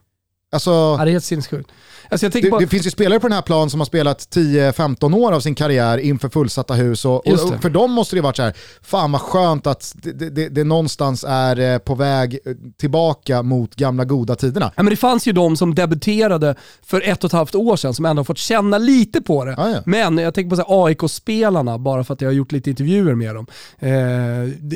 Alltså, 0.53 0.71
ja, 0.71 1.05
det 1.05 1.11
är 1.11 1.13
helt 1.13 1.25
sinnessjukt. 1.25 1.71
Alltså 2.11 2.29
det, 2.29 2.51
bara... 2.51 2.61
det, 2.61 2.67
finns 2.67 2.87
ju 2.87 2.91
spelare 2.91 3.21
på 3.21 3.29
den 3.29 3.35
här 3.35 3.43
planen 3.43 3.71
som 3.71 3.81
har 3.81 3.85
spelat 3.85 4.19
10-15 4.19 5.17
år 5.17 5.33
av 5.33 5.41
sin 5.41 5.55
karriär 5.55 5.99
inför 5.99 6.29
fullsatta 6.29 6.75
hus 6.75 7.05
och, 7.05 7.27
och, 7.27 7.63
för 7.63 7.71
dem 7.71 7.93
måste 7.93 8.17
det 8.17 8.23
varit 8.23 8.37
så 8.37 8.43
här, 8.43 8.55
fan 8.83 9.13
vad 9.13 9.21
skönt 9.21 9.67
att 9.67 9.93
det, 9.95 10.31
det, 10.31 10.49
det 10.49 10.65
någonstans 10.65 11.25
är 11.29 11.61
eh, 11.61 11.79
på 11.79 11.95
väg 11.95 12.39
eh, 12.45 12.53
tillbaka 12.79 13.43
mot 13.43 13.75
gamla 13.75 14.05
goda 14.05 14.37
tiderna. 14.37 14.73
Ja, 14.77 14.83
men 14.83 14.91
det 14.91 14.97
fanns 14.97 15.27
ju 15.27 15.33
de 15.33 15.57
som 15.57 15.75
debuterade 15.75 16.55
för 16.83 17.09
ett 17.09 17.25
och 17.25 17.29
ett 17.29 17.33
halvt 17.33 17.55
år 17.55 17.77
sedan 17.77 17.95
som 17.95 18.05
ändå 18.05 18.21
har 18.21 18.25
fått 18.25 18.39
känna 18.39 18.79
lite 18.79 19.21
på 19.21 19.45
det. 19.45 19.55
Ah, 19.59 19.71
ja. 19.71 19.79
Men 19.87 20.19
jag 20.19 20.35
tänker 20.35 20.57
på 20.57 20.85
AIK-spelarna, 20.85 21.79
bara 21.79 22.05
för 22.05 22.15
att 22.15 22.21
jag 22.21 22.29
har 22.29 22.35
gjort 22.35 22.53
lite 22.53 22.71
intervjuer 22.71 23.15
med 23.15 23.35
dem. 23.35 23.47
Eh, 23.79 23.91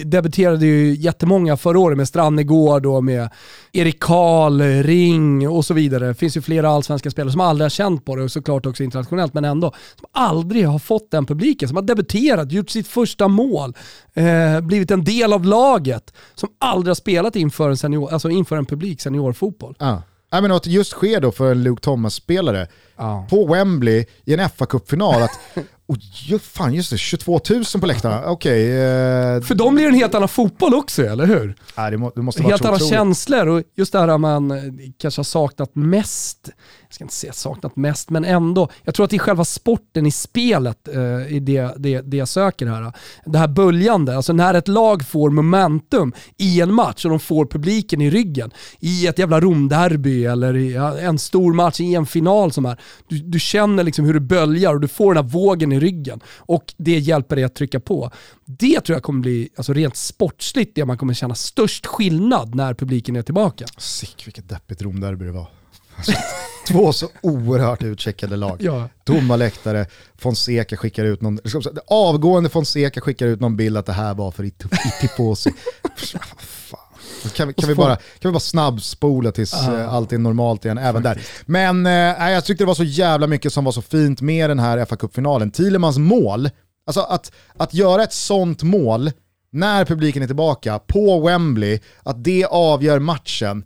debuterade 0.04 0.66
ju 0.66 0.94
jättemånga 0.94 1.56
förra 1.56 1.78
året 1.78 1.96
med 1.96 2.08
Strannegård 2.08 2.86
och 2.86 3.04
med 3.04 3.28
Erik 3.72 4.00
Karl, 4.00 4.60
Ring 4.62 5.48
och 5.48 5.63
så 5.64 5.74
vidare. 5.74 6.06
Det 6.06 6.14
finns 6.14 6.36
ju 6.36 6.40
flera 6.40 6.68
allsvenska 6.68 7.10
spelare 7.10 7.32
som 7.32 7.40
aldrig 7.40 7.64
har 7.64 7.70
känt 7.70 8.04
på 8.04 8.16
det 8.16 8.22
och 8.22 8.32
såklart 8.32 8.66
också 8.66 8.82
internationellt, 8.82 9.34
men 9.34 9.44
ändå. 9.44 9.72
Som 10.00 10.08
aldrig 10.12 10.66
har 10.68 10.78
fått 10.78 11.10
den 11.10 11.26
publiken, 11.26 11.68
som 11.68 11.76
har 11.76 11.82
debuterat, 11.82 12.52
gjort 12.52 12.70
sitt 12.70 12.88
första 12.88 13.28
mål, 13.28 13.74
eh, 14.14 14.60
blivit 14.60 14.90
en 14.90 15.04
del 15.04 15.32
av 15.32 15.44
laget, 15.44 16.14
som 16.34 16.48
aldrig 16.58 16.90
har 16.90 16.94
spelat 16.94 17.36
inför 17.36 17.70
en, 17.70 17.76
senior, 17.76 18.12
alltså 18.12 18.30
inför 18.30 18.56
en 18.56 18.66
publik 18.66 19.00
seniorfotboll. 19.00 19.76
Ja. 19.78 20.02
I 20.38 20.40
men 20.40 20.52
att 20.52 20.66
just 20.66 20.90
sker 20.90 21.20
då 21.20 21.32
för 21.32 21.50
en 21.50 21.62
Luke 21.62 21.82
Thomas-spelare 21.82 22.68
ja. 22.96 23.26
på 23.30 23.46
Wembley 23.46 24.04
i 24.24 24.34
en 24.34 24.50
fa 24.50 24.66
Cup-final 24.66 25.22
att 25.22 25.40
Oh, 25.86 26.38
fan 26.38 26.74
just 26.74 26.90
det, 26.90 26.98
22 26.98 27.40
000 27.50 27.64
på 27.80 27.86
läktarna. 27.86 28.24
Okej. 28.26 28.64
Okay, 28.64 29.36
eh... 29.36 29.40
För 29.40 29.54
dem 29.54 29.74
blir 29.74 29.84
det 29.84 29.90
en 29.90 29.94
helt 29.94 30.14
annan 30.14 30.28
fotboll 30.28 30.74
också, 30.74 31.02
eller 31.02 31.26
hur? 31.26 31.56
Nej, 31.76 31.90
det, 31.90 31.96
må, 31.96 32.12
det 32.14 32.22
måste 32.22 32.42
helt 32.42 32.64
andra 32.64 32.78
känslor 32.78 33.46
och 33.48 33.62
just 33.74 33.92
det 33.92 33.98
här 33.98 34.18
man 34.18 34.50
eh, 34.50 34.62
kanske 34.98 35.18
har 35.18 35.24
saknat 35.24 35.74
mest, 35.74 36.50
jag 36.88 36.94
ska 36.94 37.04
inte 37.04 37.14
säga 37.14 37.32
saknat 37.32 37.76
mest, 37.76 38.10
men 38.10 38.24
ändå. 38.24 38.68
Jag 38.82 38.94
tror 38.94 39.04
att 39.04 39.10
det 39.10 39.16
är 39.16 39.18
själva 39.18 39.44
sporten 39.44 40.06
i 40.06 40.10
spelet 40.10 40.88
eh, 40.88 41.36
i 41.36 41.40
det, 41.40 41.74
det, 41.76 42.00
det 42.00 42.16
jag 42.16 42.28
söker 42.28 42.66
här. 42.66 42.92
Det 43.24 43.38
här 43.38 43.48
böljande, 43.48 44.16
alltså 44.16 44.32
när 44.32 44.54
ett 44.54 44.68
lag 44.68 45.06
får 45.06 45.30
momentum 45.30 46.12
i 46.36 46.60
en 46.60 46.74
match 46.74 47.04
och 47.04 47.10
de 47.10 47.20
får 47.20 47.46
publiken 47.46 48.00
i 48.00 48.10
ryggen. 48.10 48.50
I 48.80 49.06
ett 49.06 49.18
jävla 49.18 49.40
Romderby 49.40 50.24
eller 50.24 50.56
i 50.56 50.76
en 51.00 51.18
stor 51.18 51.52
match 51.52 51.80
i 51.80 51.94
en 51.94 52.06
final 52.06 52.52
som 52.52 52.66
är. 52.66 52.80
Du, 53.08 53.18
du 53.18 53.40
känner 53.40 53.84
liksom 53.84 54.04
hur 54.04 54.14
det 54.14 54.20
böljar 54.20 54.74
och 54.74 54.80
du 54.80 54.88
får 54.88 55.14
den 55.14 55.24
här 55.24 55.30
vågen 55.30 55.72
i 55.72 55.80
ryggen 55.80 56.20
och 56.38 56.74
det 56.76 56.98
hjälper 56.98 57.36
dig 57.36 57.44
att 57.44 57.54
trycka 57.54 57.80
på. 57.80 58.10
Det 58.44 58.80
tror 58.80 58.96
jag 58.96 59.02
kommer 59.02 59.20
bli, 59.20 59.48
alltså 59.56 59.72
rent 59.72 59.96
sportsligt, 59.96 60.74
det 60.74 60.84
man 60.84 60.98
kommer 60.98 61.14
känna 61.14 61.34
störst 61.34 61.86
skillnad 61.86 62.54
när 62.54 62.74
publiken 62.74 63.16
är 63.16 63.22
tillbaka. 63.22 63.64
Sick 63.78 64.26
vilket 64.26 64.48
deppigt 64.48 64.82
Romderby 64.82 65.24
det 65.24 65.32
var. 65.32 65.46
Alltså, 65.96 66.12
två 66.68 66.92
så 66.92 67.08
oerhört 67.20 67.82
utcheckade 67.82 68.36
lag. 68.36 68.56
Ja. 68.60 68.88
Tomma 69.04 69.36
läktare, 69.36 69.86
Fonseca 70.18 70.76
skickar 70.76 71.04
ut 71.04 71.20
någon, 71.20 71.38
avgående 71.86 72.50
Fonseca 72.50 73.00
skickar 73.00 73.26
ut 73.26 73.40
någon 73.40 73.56
bild 73.56 73.76
att 73.76 73.86
det 73.86 73.92
här 73.92 74.14
var 74.14 74.30
för 74.30 74.44
Itiposi. 74.44 75.50
Kan, 77.28 77.48
vi, 77.48 77.54
kan, 77.54 77.68
vi 77.68 77.74
bara, 77.74 77.96
kan 77.96 78.28
vi 78.28 78.30
bara 78.30 78.40
snabbspola 78.40 79.32
tills 79.32 79.54
uh. 79.54 79.94
allt 79.94 80.12
är 80.12 80.18
normalt 80.18 80.64
igen 80.64 80.78
även 80.78 81.02
där. 81.02 81.20
Men 81.46 81.86
eh, 81.86 82.30
jag 82.30 82.44
tyckte 82.44 82.64
det 82.64 82.68
var 82.68 82.74
så 82.74 82.84
jävla 82.84 83.26
mycket 83.26 83.52
som 83.52 83.64
var 83.64 83.72
så 83.72 83.82
fint 83.82 84.20
med 84.20 84.50
den 84.50 84.58
här 84.58 84.84
fa 84.84 84.96
Cup-finalen. 84.96 85.50
Thielemans 85.50 85.98
mål, 85.98 86.50
alltså 86.86 87.00
att, 87.00 87.32
att 87.56 87.74
göra 87.74 88.02
ett 88.02 88.12
sånt 88.12 88.62
mål 88.62 89.10
när 89.52 89.84
publiken 89.84 90.22
är 90.22 90.26
tillbaka 90.26 90.78
på 90.78 91.20
Wembley, 91.20 91.80
att 92.02 92.24
det 92.24 92.44
avgör 92.44 92.98
matchen, 92.98 93.64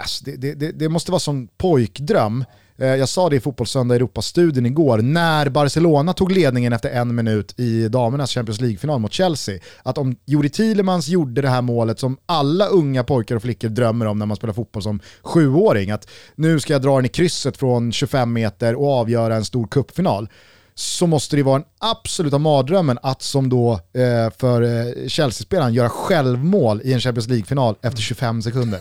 alltså, 0.00 0.24
det, 0.24 0.54
det, 0.54 0.72
det 0.72 0.88
måste 0.88 1.10
vara 1.10 1.20
som 1.20 1.48
pojkdröm. 1.56 2.44
Eh, 2.82 2.88
jag 2.88 3.08
sa 3.08 3.28
det 3.28 3.36
i 3.36 3.40
Fotbollssöndag 3.40 3.94
Europa-studien 3.94 4.66
igår, 4.66 4.98
när 4.98 5.48
Barcelona 5.48 6.12
tog 6.12 6.32
ledningen 6.32 6.72
efter 6.72 6.90
en 6.90 7.14
minut 7.14 7.60
i 7.60 7.88
damernas 7.88 8.30
Champions 8.30 8.60
League-final 8.60 9.00
mot 9.00 9.12
Chelsea. 9.12 9.58
Att 9.82 9.98
om 9.98 10.16
Juri 10.26 10.50
Thielemans 10.50 11.08
gjorde 11.08 11.42
det 11.42 11.48
här 11.48 11.62
målet 11.62 11.98
som 11.98 12.16
alla 12.26 12.66
unga 12.66 13.04
pojkar 13.04 13.36
och 13.36 13.42
flickor 13.42 13.68
drömmer 13.68 14.06
om 14.06 14.18
när 14.18 14.26
man 14.26 14.36
spelar 14.36 14.54
fotboll 14.54 14.82
som 14.82 15.00
sjuåring, 15.22 15.90
att 15.90 16.08
nu 16.34 16.60
ska 16.60 16.72
jag 16.72 16.82
dra 16.82 16.96
den 16.96 17.04
i 17.04 17.08
krysset 17.08 17.56
från 17.56 17.92
25 17.92 18.32
meter 18.32 18.74
och 18.74 18.92
avgöra 18.92 19.36
en 19.36 19.44
stor 19.44 19.66
cupfinal 19.66 20.28
så 20.74 21.06
måste 21.06 21.36
det 21.36 21.42
vara 21.42 21.58
den 21.58 21.68
absoluta 21.78 22.38
mardrömmen 22.38 22.98
att 23.02 23.22
som 23.22 23.48
då 23.48 23.72
eh, 23.72 24.32
för 24.38 24.62
eh, 24.62 25.08
Chelsea-spelaren 25.08 25.74
göra 25.74 25.88
självmål 25.88 26.80
i 26.84 26.92
en 26.92 27.00
Champions 27.00 27.28
League-final 27.28 27.76
efter 27.82 28.02
25 28.02 28.42
sekunder 28.42 28.80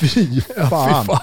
fy 0.00 0.40
fan. 0.40 0.68
Ja, 0.70 1.02
fy 1.02 1.06
fan. 1.06 1.20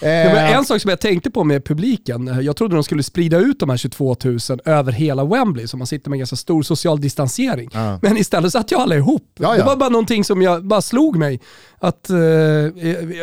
Eh. 0.00 0.56
en 0.56 0.64
sak 0.64 0.82
som 0.82 0.88
jag 0.88 1.00
tänkte 1.00 1.30
på 1.30 1.44
med 1.44 1.64
publiken, 1.64 2.40
jag 2.42 2.56
trodde 2.56 2.74
de 2.74 2.84
skulle 2.84 3.02
sprida 3.02 3.38
ut 3.38 3.60
de 3.60 3.70
här 3.70 3.76
22 3.76 4.16
000 4.24 4.38
över 4.64 4.92
hela 4.92 5.24
Wembley, 5.24 5.66
så 5.66 5.76
man 5.76 5.86
sitter 5.86 6.10
med 6.10 6.18
ganska 6.18 6.36
stor 6.36 6.62
social 6.62 7.00
distansering. 7.00 7.70
Ja. 7.72 7.98
Men 8.02 8.16
istället 8.16 8.52
satt 8.52 8.72
ju 8.72 8.76
alla 8.76 8.96
ihop. 8.96 9.22
Ja, 9.38 9.56
det 9.56 9.62
var 9.62 9.76
bara 9.76 9.88
någonting 9.88 10.24
som 10.24 10.42
jag, 10.42 10.64
bara 10.64 10.82
slog 10.82 11.16
mig. 11.16 11.40
Att, 11.80 12.10
eh, 12.10 12.18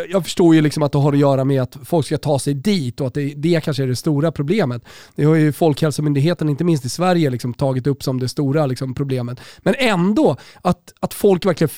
jag 0.10 0.24
förstår 0.24 0.56
ju 0.56 0.62
liksom 0.62 0.84
att 0.84 0.92
det 0.92 0.98
har 0.98 1.14
att 1.14 1.20
göra 1.20 1.44
med 1.44 1.62
att 1.62 1.78
folk 1.84 2.06
ska 2.06 2.18
ta 2.18 2.40
sig 2.40 2.54
dit 2.54 3.02
och 3.02 3.08
att 3.08 3.14
det, 3.14 3.34
det 3.36 3.64
kanske 3.64 3.84
är 3.84 3.88
det 3.88 3.96
stora 3.96 4.32
problemet. 4.32 4.82
Det 5.16 5.24
har 5.24 5.36
ju 5.36 5.52
Folkhälsomyndigheten, 5.52 6.50
inte 6.50 6.64
minst 6.64 6.86
i 6.86 6.90
Sverige, 6.90 7.30
liksom 7.30 7.54
tagit 7.54 7.88
upp 7.88 8.04
som 8.04 8.20
det 8.20 8.30
stora 8.30 8.66
liksom, 8.66 8.94
problemet. 8.94 9.40
Men 9.60 9.76
ändå, 9.78 10.38
att, 10.62 10.94
att 11.00 11.14
folk 11.14 11.46
verkligen... 11.46 11.70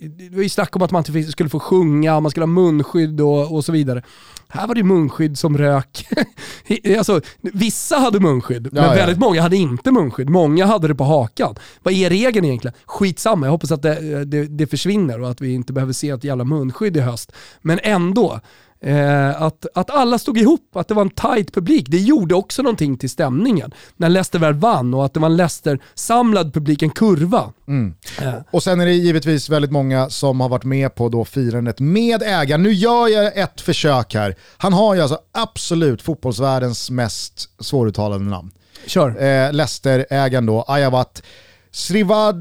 Det 0.00 0.36
var 0.36 0.42
ju 0.42 0.48
snack 0.48 0.76
om 0.76 0.82
att 0.82 0.90
man 0.90 1.04
inte 1.06 1.32
skulle 1.32 1.48
få 1.48 1.58
sjunga, 1.74 2.20
man 2.20 2.30
skulle 2.30 2.44
ha 2.44 2.52
munskydd 2.52 3.20
och, 3.20 3.54
och 3.54 3.64
så 3.64 3.72
vidare. 3.72 4.02
Här 4.48 4.66
var 4.66 4.74
det 4.74 4.82
munskydd 4.82 5.38
som 5.38 5.58
rök. 5.58 6.06
alltså, 6.98 7.20
vissa 7.40 7.96
hade 7.96 8.20
munskydd, 8.20 8.66
ja, 8.66 8.70
men 8.72 8.84
ja. 8.84 8.94
väldigt 8.94 9.18
många 9.18 9.42
hade 9.42 9.56
inte 9.56 9.92
munskydd. 9.92 10.30
Många 10.30 10.66
hade 10.66 10.88
det 10.88 10.94
på 10.94 11.04
hakan. 11.04 11.54
Vad 11.82 11.94
är 11.94 12.10
regeln 12.10 12.46
egentligen? 12.46 12.74
Skitsamma, 12.84 13.46
jag 13.46 13.50
hoppas 13.50 13.72
att 13.72 13.82
det, 13.82 14.24
det, 14.24 14.46
det 14.46 14.66
försvinner 14.66 15.20
och 15.20 15.30
att 15.30 15.40
vi 15.40 15.54
inte 15.54 15.72
behöver 15.72 15.92
se 15.92 16.10
ett 16.10 16.24
jävla 16.24 16.44
munskydd 16.44 16.96
i 16.96 17.00
höst. 17.00 17.32
Men 17.62 17.78
ändå, 17.82 18.40
Eh, 18.84 19.42
att, 19.42 19.66
att 19.74 19.90
alla 19.90 20.18
stod 20.18 20.38
ihop, 20.38 20.76
att 20.76 20.88
det 20.88 20.94
var 20.94 21.02
en 21.02 21.10
tight 21.10 21.54
publik, 21.54 21.86
det 21.88 21.98
gjorde 21.98 22.34
också 22.34 22.62
någonting 22.62 22.98
till 22.98 23.10
stämningen. 23.10 23.74
När 23.96 24.08
Leicester 24.08 24.38
väl 24.38 24.54
vann 24.54 24.94
och 24.94 25.04
att 25.04 25.14
det 25.14 25.20
var 25.20 25.28
en 25.28 25.36
Leicester-samlad 25.36 26.54
publik, 26.54 26.82
en 26.82 26.90
kurva. 26.90 27.52
Mm. 27.68 27.94
Eh. 28.22 28.34
Och 28.50 28.62
sen 28.62 28.80
är 28.80 28.86
det 28.86 28.92
givetvis 28.92 29.50
väldigt 29.50 29.70
många 29.70 30.10
som 30.10 30.40
har 30.40 30.48
varit 30.48 30.64
med 30.64 30.94
på 30.94 31.08
då 31.08 31.24
firandet 31.24 31.80
med 31.80 32.22
ägaren. 32.22 32.62
Nu 32.62 32.72
gör 32.72 33.08
jag 33.08 33.38
ett 33.38 33.60
försök 33.60 34.14
här. 34.14 34.36
Han 34.56 34.72
har 34.72 34.94
ju 34.94 35.00
alltså 35.00 35.18
absolut 35.32 36.02
fotbollsvärldens 36.02 36.90
mest 36.90 37.48
svåruttalade 37.60 38.24
namn. 38.24 38.50
Kör. 38.86 39.08
Eh, 39.08 39.52
Leicester-ägaren 39.52 40.46
då, 40.46 40.64
Ayawat 40.68 41.22
Srivad... 41.70 42.36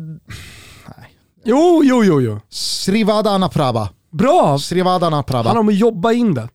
Nej. 0.97 1.17
Jo, 1.43 1.81
jo, 1.83 2.03
jo, 2.03 2.21
jo. 2.21 2.39
Srivadana 2.49 3.49
Praba. 3.49 3.89
Bra! 4.13 4.59
Srivadana 4.59 5.23
Prabha. 5.23 5.49
Han 5.49 5.57
har 5.65 5.73
att 5.73 5.79
jobba 5.79 6.11
in 6.11 6.33
det. 6.33 6.49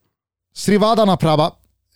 Srivadana 0.54 1.16
Prabha 1.16 1.46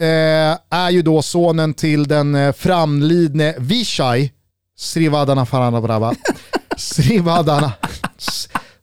eh, 0.00 0.58
är 0.70 0.90
ju 0.90 1.02
då 1.02 1.22
sonen 1.22 1.74
till 1.74 2.08
den 2.08 2.34
eh, 2.34 2.52
framlidne 2.52 3.54
Vishai 3.58 4.32
Srivadana 4.76 5.46
Farana 5.46 5.82
Prabha. 5.82 6.14
Srivadana. 6.76 7.72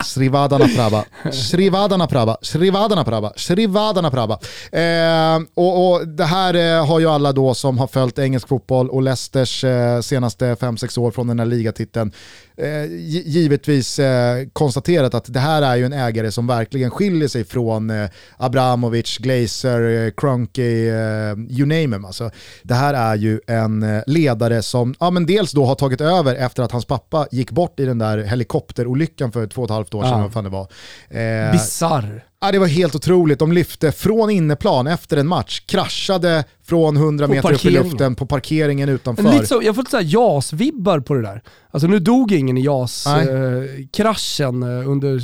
Srivadana 0.04 0.68
Prabha, 0.76 1.06
Srivadana 1.32 2.08
Prabha, 2.08 2.38
Srivadana 2.42 3.04
Prabha, 3.04 3.34
Srivadana 3.36 4.12
Prabha. 4.12 4.40
Eh, 4.72 5.40
och, 5.54 5.92
och 5.92 6.08
det 6.08 6.26
här 6.26 6.54
eh, 6.54 6.88
har 6.88 7.00
ju 7.00 7.10
alla 7.10 7.32
då 7.32 7.54
som 7.54 7.78
har 7.78 7.88
följt 7.88 8.20
engelsk 8.20 8.48
fotboll 8.48 8.90
och 8.90 9.02
Leicesters 9.02 9.64
eh, 9.64 10.02
senaste 10.02 10.56
5-6 10.56 11.00
år 11.00 11.12
från 11.12 11.28
den 11.28 11.40
här 11.40 11.46
ligatiteln 11.46 12.12
eh, 12.60 12.86
givetvis 13.26 14.00
eh, 14.00 14.48
konstaterat 14.54 15.14
att 15.14 15.34
det 15.34 15.40
här 15.40 15.62
är 15.62 15.76
ju 15.76 15.86
en 15.86 15.94
ägare 15.94 16.32
som 16.32 16.48
verkligen 16.48 16.92
skiljer 16.92 17.28
sig 17.28 17.44
från 17.44 17.90
eh, 17.90 18.10
Abramovic, 18.38 19.18
Glazer, 19.18 20.06
eh, 20.06 20.12
Kroenke, 20.12 20.64
eh, 20.64 21.58
you 21.58 21.66
name 21.66 21.96
him. 21.96 22.06
Alltså, 22.06 22.32
det 22.64 22.74
här 22.74 22.94
är 22.94 23.16
ju 23.16 23.40
en 23.48 23.84
eh, 23.84 24.04
ledare 24.08 24.62
som 24.62 24.96
ja, 25.00 25.10
men 25.10 25.26
dels 25.26 25.52
då 25.52 25.66
har 25.66 25.76
tagit 25.76 26.02
över 26.02 26.36
efter 26.36 26.64
att 26.64 26.72
hans 26.72 26.86
pappa 26.86 27.28
gick 27.32 27.52
bort 27.52 27.80
i 27.80 27.86
den 27.86 27.98
där 27.98 28.18
helikopterolyckan 28.18 29.32
för 29.32 29.48
två 29.48 29.62
och 29.62 29.68
ett 29.68 29.74
halvt 29.74 29.94
år 29.94 30.04
sedan. 30.04 30.12
Ja. 30.12 30.18
Vad 30.18 30.34
fan 30.34 30.44
det 30.44 30.50
var. 30.50 30.68
Eh, 31.10 31.52
Bizarr. 31.52 32.29
Ja, 32.42 32.52
det 32.52 32.60
var 32.60 32.68
helt 32.68 32.96
otroligt. 32.96 33.40
De 33.40 33.52
lyfte 33.52 33.92
från 33.92 34.30
inneplan 34.30 34.88
efter 34.88 35.18
en 35.18 35.28
match, 35.28 35.60
kraschade 35.66 36.44
från 36.64 36.98
100 36.98 37.28
På 37.28 37.34
meter 37.34 37.50
upp 37.50 37.54
i 37.54 37.58
parkeringen. 37.58 37.84
luften 37.90 38.16
på 38.16 38.26
parkeringen 38.26 38.90
utanför. 38.90 39.24
Lite 39.32 39.46
så, 39.46 39.60
jag 39.64 39.76
får 39.76 39.84
lite 39.84 39.98
JAS-vibbar 40.18 41.00
på 41.00 41.14
det 41.14 41.22
där. 41.22 41.42
Alltså 41.72 41.88
nu 41.88 42.00
dog 42.00 42.32
ingen 42.32 42.58
i. 42.58 42.62
JAS-kraschen 42.62 44.64
eh, 44.64 44.90
under 44.90 45.22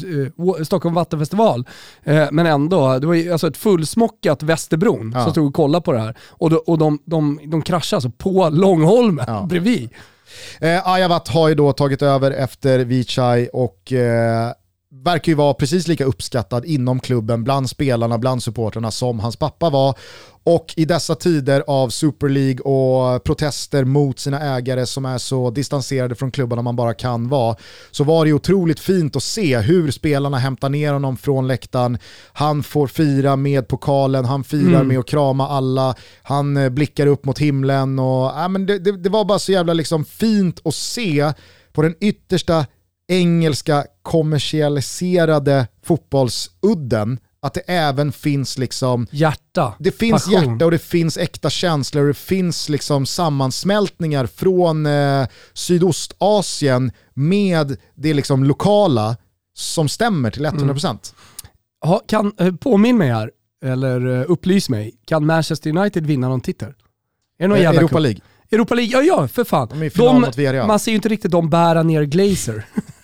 eh, 0.59 0.63
Stockholm 0.63 0.95
Vattenfestival. 0.95 1.67
Eh, 2.03 2.25
men 2.31 2.45
ändå, 2.45 2.99
det 2.99 3.07
var 3.07 3.13
ju 3.13 3.31
alltså 3.31 3.47
ett 3.47 3.57
fullsmockat 3.57 4.43
Västerbron 4.43 5.11
Ja. 5.15 5.23
som 5.23 5.31
stod 5.31 5.47
och 5.47 5.53
kollade 5.53 5.83
på 5.85 5.91
det 5.91 5.99
här. 5.99 6.17
Och, 6.29 6.49
de, 6.49 6.55
och 6.67 6.77
de, 6.77 6.99
de, 7.05 7.39
de 7.47 7.61
kraschade 7.61 7.97
alltså 7.97 8.09
på 8.09 8.49
Långholmen 8.49 9.25
Ja. 9.27 9.45
bredvid. 9.49 9.89
Eh, 10.59 10.87
Ayavat 10.89 11.27
har 11.27 11.49
ju 11.49 11.55
då 11.55 11.73
tagit 11.73 12.01
över 12.01 12.31
efter 12.31 12.79
Vichai 12.79 13.49
och 13.53 13.93
eh, 13.93 14.51
verkar 15.03 15.31
ju 15.31 15.35
vara 15.35 15.53
precis 15.53 15.87
lika 15.87 16.05
uppskattad 16.05 16.65
inom 16.65 16.99
klubben, 16.99 17.43
bland 17.43 17.69
spelarna, 17.69 18.17
bland 18.17 18.43
supporterna 18.43 18.91
som 18.91 19.19
hans 19.19 19.35
pappa 19.35 19.69
var. 19.69 19.97
Och 20.43 20.73
i 20.77 20.85
dessa 20.85 21.15
tider 21.15 21.63
av 21.67 21.89
Super 21.89 22.29
League 22.29 22.59
och 22.59 23.23
protester 23.23 23.83
mot 23.85 24.19
sina 24.19 24.55
ägare 24.57 24.85
som 24.85 25.05
är 25.05 25.17
så 25.17 25.49
distanserade 25.51 26.15
från 26.15 26.31
klubbarna 26.31 26.61
man 26.61 26.75
bara 26.75 26.93
kan 26.93 27.29
vara, 27.29 27.55
så 27.91 28.03
var 28.03 28.25
det 28.25 28.33
otroligt 28.33 28.79
fint 28.79 29.15
att 29.15 29.23
se 29.23 29.57
hur 29.59 29.91
spelarna 29.91 30.37
hämtar 30.37 30.69
ner 30.69 30.93
honom 30.93 31.17
från 31.17 31.47
läktaren. 31.47 31.97
Han 32.33 32.63
får 32.63 32.87
fira 32.87 33.35
med 33.35 33.67
pokalen, 33.67 34.25
han 34.25 34.43
firar 34.43 34.75
Mm. 34.75 34.87
med 34.87 34.99
att 34.99 35.07
krama 35.07 35.47
alla, 35.47 35.95
han 36.23 36.57
eh, 36.57 36.69
blickar 36.69 37.07
upp 37.07 37.25
mot 37.25 37.39
himlen 37.39 37.99
och 37.99 38.25
ja, 38.25 38.47
men 38.47 38.65
det, 38.65 38.79
det, 38.79 38.91
det 38.97 39.09
var 39.09 39.25
bara 39.25 39.39
så 39.39 39.51
jävla 39.51 39.73
liksom 39.73 40.05
fint 40.05 40.61
att 40.65 40.75
se 40.75 41.33
på 41.73 41.81
den 41.81 41.95
yttersta 42.01 42.65
engelska 43.07 43.85
kommersialiserade 44.01 45.67
fotbollsudden 45.83 47.19
att 47.41 47.53
det 47.53 47.61
även 47.67 48.11
finns 48.11 48.57
liksom 48.57 49.07
Hjärta, 49.11 49.73
det 49.79 49.91
finns 49.91 50.25
passion. 50.25 50.51
hjärta 50.51 50.65
och 50.65 50.71
det 50.71 50.79
finns 50.79 51.17
äkta 51.17 51.49
känslor 51.49 52.01
och 52.01 52.07
det 52.07 52.13
finns 52.13 52.69
liksom 52.69 53.05
sammansmältningar 53.05 54.25
från 54.25 54.85
eh, 54.85 55.27
Sydostasien 55.53 56.91
med 57.13 57.77
det 57.95 58.13
liksom 58.13 58.43
lokala 58.43 59.17
som 59.53 59.89
stämmer 59.89 60.31
till 60.31 60.45
100%. 60.45 61.13
Ha, 61.85 61.99
kan, 62.07 62.31
eh, 62.39 62.55
påminn 62.55 62.97
mig 62.97 63.09
här, 63.09 63.31
eller 63.65 64.19
eh, 64.21 64.25
upplys 64.31 64.69
mig. 64.69 64.95
Kan 65.05 65.25
Manchester 65.25 65.77
United 65.77 66.05
vinna 66.05 66.29
någon 66.29 66.41
titel? 66.41 66.67
Är 66.67 66.73
det 67.37 67.47
någon 67.47 67.57
Eh, 67.57 67.63
jävla 67.63 67.79
Europa? 67.79 67.99
League. 67.99 68.21
Europa 68.51 68.75
League, 68.75 68.91
ja 68.93 69.01
ja 69.01 69.27
för 69.27 69.43
fan. 69.43 69.67
De 69.69 69.79
Villarreal. 70.37 70.67
man 70.67 70.79
ser 70.79 70.91
ju 70.91 70.95
inte 70.95 71.09
riktigt 71.09 71.31
dem 71.31 71.49
bära 71.49 71.83
ner 71.83 72.03
Glazer. 72.03 72.65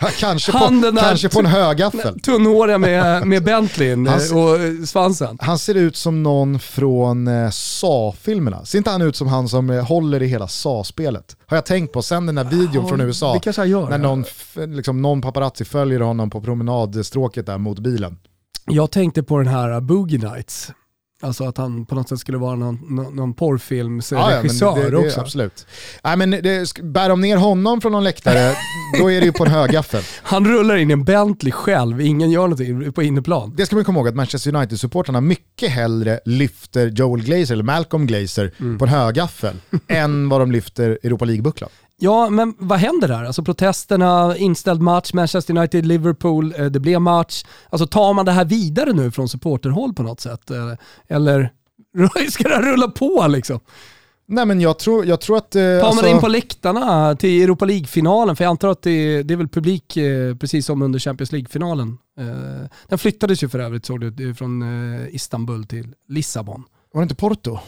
Ja, 0.00 0.08
kanske, 0.18 0.52
på, 0.52 0.92
kanske 1.00 1.28
på 1.28 1.38
en 1.38 1.46
högaffel. 1.46 2.20
Tunnhåriga 2.20 2.78
med, 2.78 3.26
med 3.26 3.44
Bentleyn 3.44 4.08
och 4.08 4.88
svansen. 4.88 5.38
Han 5.40 5.58
ser 5.58 5.74
ut 5.74 5.96
som 5.96 6.22
någon 6.22 6.58
från 6.58 7.28
eh, 7.28 7.50
Sa-filmerna. 7.50 8.64
Ser 8.64 8.78
inte 8.78 8.90
han 8.90 9.02
ut 9.02 9.16
som 9.16 9.28
han 9.28 9.48
som 9.48 9.70
eh, 9.70 9.84
håller 9.84 10.22
i 10.22 10.26
hela 10.26 10.48
Sa-spelet? 10.48 11.36
Har 11.46 11.56
jag 11.56 11.66
tänkt 11.66 11.92
på 11.92 12.02
sen 12.02 12.26
den 12.26 12.34
där 12.34 12.44
videon 12.44 12.88
från 12.88 13.00
USA. 13.00 13.40
Gör. 13.66 13.88
När 13.88 13.98
någon, 13.98 14.24
liksom, 14.54 15.02
någon 15.02 15.22
paparazzi 15.22 15.64
följer 15.64 16.00
honom 16.00 16.30
på 16.30 16.40
promenadstråket 16.40 17.46
där 17.46 17.58
mot 17.58 17.78
bilen. 17.78 18.18
Jag 18.66 18.90
tänkte 18.90 19.22
på 19.22 19.38
den 19.38 19.46
här 19.46 19.80
Boogie 19.80 20.18
Nights. 20.18 20.72
Alltså 21.22 21.44
att 21.44 21.56
han 21.56 21.86
på 21.86 21.94
något 21.94 22.08
sätt 22.08 22.18
skulle 22.18 22.38
vara 22.38 22.56
någon, 22.56 23.06
någon, 23.14 23.34
porrfilmsregissör 23.34 24.16
Ja, 24.66 24.74
ja, 24.74 24.74
men 24.74 24.84
det, 24.84 24.90
det, 24.90 24.96
också. 24.96 25.20
Absolut. 25.20 25.66
Nej, 26.04 26.16
men 26.16 26.30
det, 26.30 26.74
bär 26.82 27.08
de 27.08 27.20
ner 27.20 27.36
honom 27.36 27.80
från 27.80 27.92
någon 27.92 28.04
läktare, 28.04 28.54
då 28.98 29.10
är 29.10 29.20
det 29.20 29.26
ju 29.26 29.32
på 29.32 29.44
en 29.44 29.50
högaffel. 29.50 30.02
Han 30.22 30.46
rullar 30.48 30.76
in 30.76 30.90
i 30.90 30.92
en 30.92 31.04
Bentley 31.04 31.52
själv, 31.52 32.00
ingen 32.00 32.30
gör 32.30 32.42
någonting 32.42 32.92
på 32.92 33.02
inneplan. 33.02 33.52
Det 33.56 33.66
ska 33.66 33.76
man 33.76 33.84
komma 33.84 33.98
ihåg 33.98 34.08
att 34.08 34.14
Manchester 34.14 34.54
United-supportrarna 34.54 35.20
mycket 35.20 35.70
hellre 35.70 36.20
lyfter 36.24 36.86
Joel 36.86 37.22
Glazer, 37.22 37.54
eller 37.54 37.64
Malcolm 37.64 38.06
Glazer, 38.06 38.52
Mm. 38.60 38.78
på 38.78 38.84
en 38.84 38.90
högaffel 38.90 39.54
än 39.88 40.28
vad 40.28 40.40
de 40.40 40.52
lyfter 40.52 40.98
Europa 41.02 41.24
League-bucklan. 41.24 41.68
Ja, 42.02 42.30
men 42.30 42.54
vad 42.58 42.78
händer 42.78 43.08
där? 43.08 43.24
Alltså 43.24 43.42
protesterna, 43.44 44.36
inställd 44.36 44.80
match, 44.82 45.12
Manchester 45.12 45.56
United, 45.56 45.86
Liverpool, 45.86 46.54
eh, 46.58 46.64
det 46.66 46.80
blev 46.80 47.00
match. 47.00 47.44
Alltså 47.70 47.86
tar 47.86 48.14
man 48.14 48.24
det 48.26 48.32
här 48.32 48.44
vidare 48.44 48.92
nu 48.92 49.10
från 49.10 49.28
supporterhåll 49.28 49.94
på 49.94 50.02
något 50.02 50.20
sätt? 50.20 50.50
Eh, 50.50 50.72
Eller 51.08 51.50
ska 52.30 52.48
det 52.48 52.54
här 52.54 52.62
rulla 52.62 52.88
på 52.88 53.26
liksom? 53.28 53.60
Nej 54.26 54.46
men 54.46 54.60
jag 54.60 54.78
tror, 54.78 55.06
jag 55.06 55.20
tror 55.20 55.36
att... 55.36 55.56
Eh, 55.56 55.62
Tar 55.62 55.76
man 55.80 55.84
alltså- 55.86 56.06
in 56.08 56.20
på 56.20 56.28
läktarna 56.28 57.14
till 57.16 57.42
Europa 57.42 57.64
League-finalen? 57.64 58.36
För 58.36 58.44
jag 58.44 58.50
antar 58.50 58.68
att 58.68 58.82
det, 58.82 59.22
det 59.22 59.34
är 59.34 59.36
väl 59.38 59.48
publik 59.48 59.96
eh, 59.96 60.34
precis 60.36 60.66
som 60.66 60.82
under 60.82 60.98
Champions 60.98 61.32
League-finalen. 61.32 61.98
Eh, 62.20 62.68
Den 62.88 62.98
flyttades 62.98 63.42
ju 63.42 63.48
för 63.48 63.58
övrigt 63.58 63.86
såg 63.86 64.12
du, 64.12 64.34
från 64.34 64.62
eh, 64.62 65.14
Istanbul 65.14 65.64
till 65.66 65.94
Lissabon. 66.08 66.64
Var 66.92 67.00
det 67.00 67.02
inte 67.02 67.14
Porto? 67.14 67.58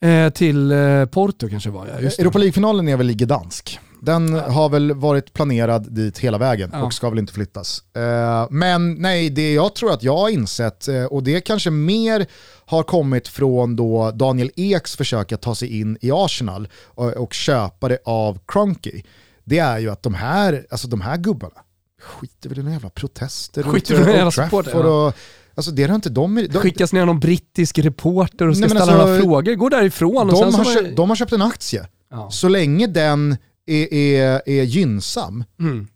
Eh, 0.00 0.30
Till 0.30 0.72
eh, 0.72 1.04
Porto 1.04 1.48
kanske 1.48 1.70
var 1.70 1.86
jag. 1.86 2.02
Just 2.02 2.16
det. 2.16 2.22
Europa 2.22 2.38
League-finalen 2.38 2.88
är 2.88 2.96
väl 2.96 3.10
i 3.10 3.14
Gdansk. 3.14 3.78
Den 4.02 4.34
har 4.34 4.68
väl 4.68 4.92
varit 4.94 5.32
planerad 5.32 5.92
dit 5.92 6.18
hela 6.18 6.38
vägen 6.38 6.70
Ja. 6.72 6.82
och 6.82 6.92
ska 6.92 7.10
väl 7.10 7.18
inte 7.18 7.32
flyttas. 7.32 7.82
Eh, 7.96 8.46
men 8.50 8.94
nej, 8.94 9.30
det 9.30 9.52
jag 9.52 9.74
tror 9.74 9.92
att 9.92 10.02
jag 10.02 10.16
har 10.16 10.28
insett, 10.28 10.86
och 11.10 11.22
det 11.22 11.40
kanske 11.40 11.70
mer 11.70 12.26
har 12.66 12.82
kommit 12.82 13.28
från 13.28 13.76
då 13.76 14.10
Daniel 14.10 14.50
Eks 14.56 14.96
försök 14.96 15.32
att 15.32 15.42
ta 15.42 15.54
sig 15.54 15.80
in 15.80 15.98
i 16.00 16.10
Arsenal 16.12 16.68
och, 16.84 17.12
och 17.12 17.34
köpa 17.34 17.88
det 17.88 17.98
av 18.04 18.38
Kroenke, 18.46 19.02
det 19.44 19.58
är 19.58 19.78
ju 19.78 19.90
att 19.90 20.02
de 20.02 20.14
här, 20.14 20.66
alltså 20.70 20.88
de 20.88 21.00
här 21.00 21.16
gubbarna 21.16 21.60
skiter 22.02 22.48
väl 22.48 22.58
i 22.58 22.62
några 22.62 22.74
jävla 22.74 22.90
protester 22.90 23.62
Skiter 23.62 23.94
Old 24.00 24.32
Trafford 24.32 24.64
supporter, 24.64 24.84
ja. 24.88 25.06
och, 25.06 25.14
Alltså 25.56 25.70
det 25.70 25.82
har 25.84 25.94
inte 25.94 26.10
de... 26.10 26.34
de 26.50 26.58
Skickas 26.58 26.92
ner 26.92 27.06
någon 27.06 27.20
brittisk 27.20 27.78
reporter 27.78 28.48
och 28.48 28.56
ska 28.56 28.66
Nej, 28.66 28.76
ställa 28.76 29.02
alltså, 29.02 29.22
frågor, 29.22 29.54
går 29.54 29.70
därifrån 29.70 30.30
och 30.30 30.38
sen 30.38 30.50
de, 30.50 30.54
har 30.56 30.64
köpt, 30.64 30.84
det- 30.84 30.94
de 30.94 31.08
har 31.08 31.16
köpt 31.16 31.32
en 31.32 31.42
aktie. 31.42 31.86
Ja. 32.10 32.30
Så 32.30 32.48
länge 32.48 32.86
den 32.86 33.36
är, 33.66 33.94
är, 33.94 34.42
är 34.46 34.62
gynnsam, 34.62 35.44
Mm. 35.60 35.86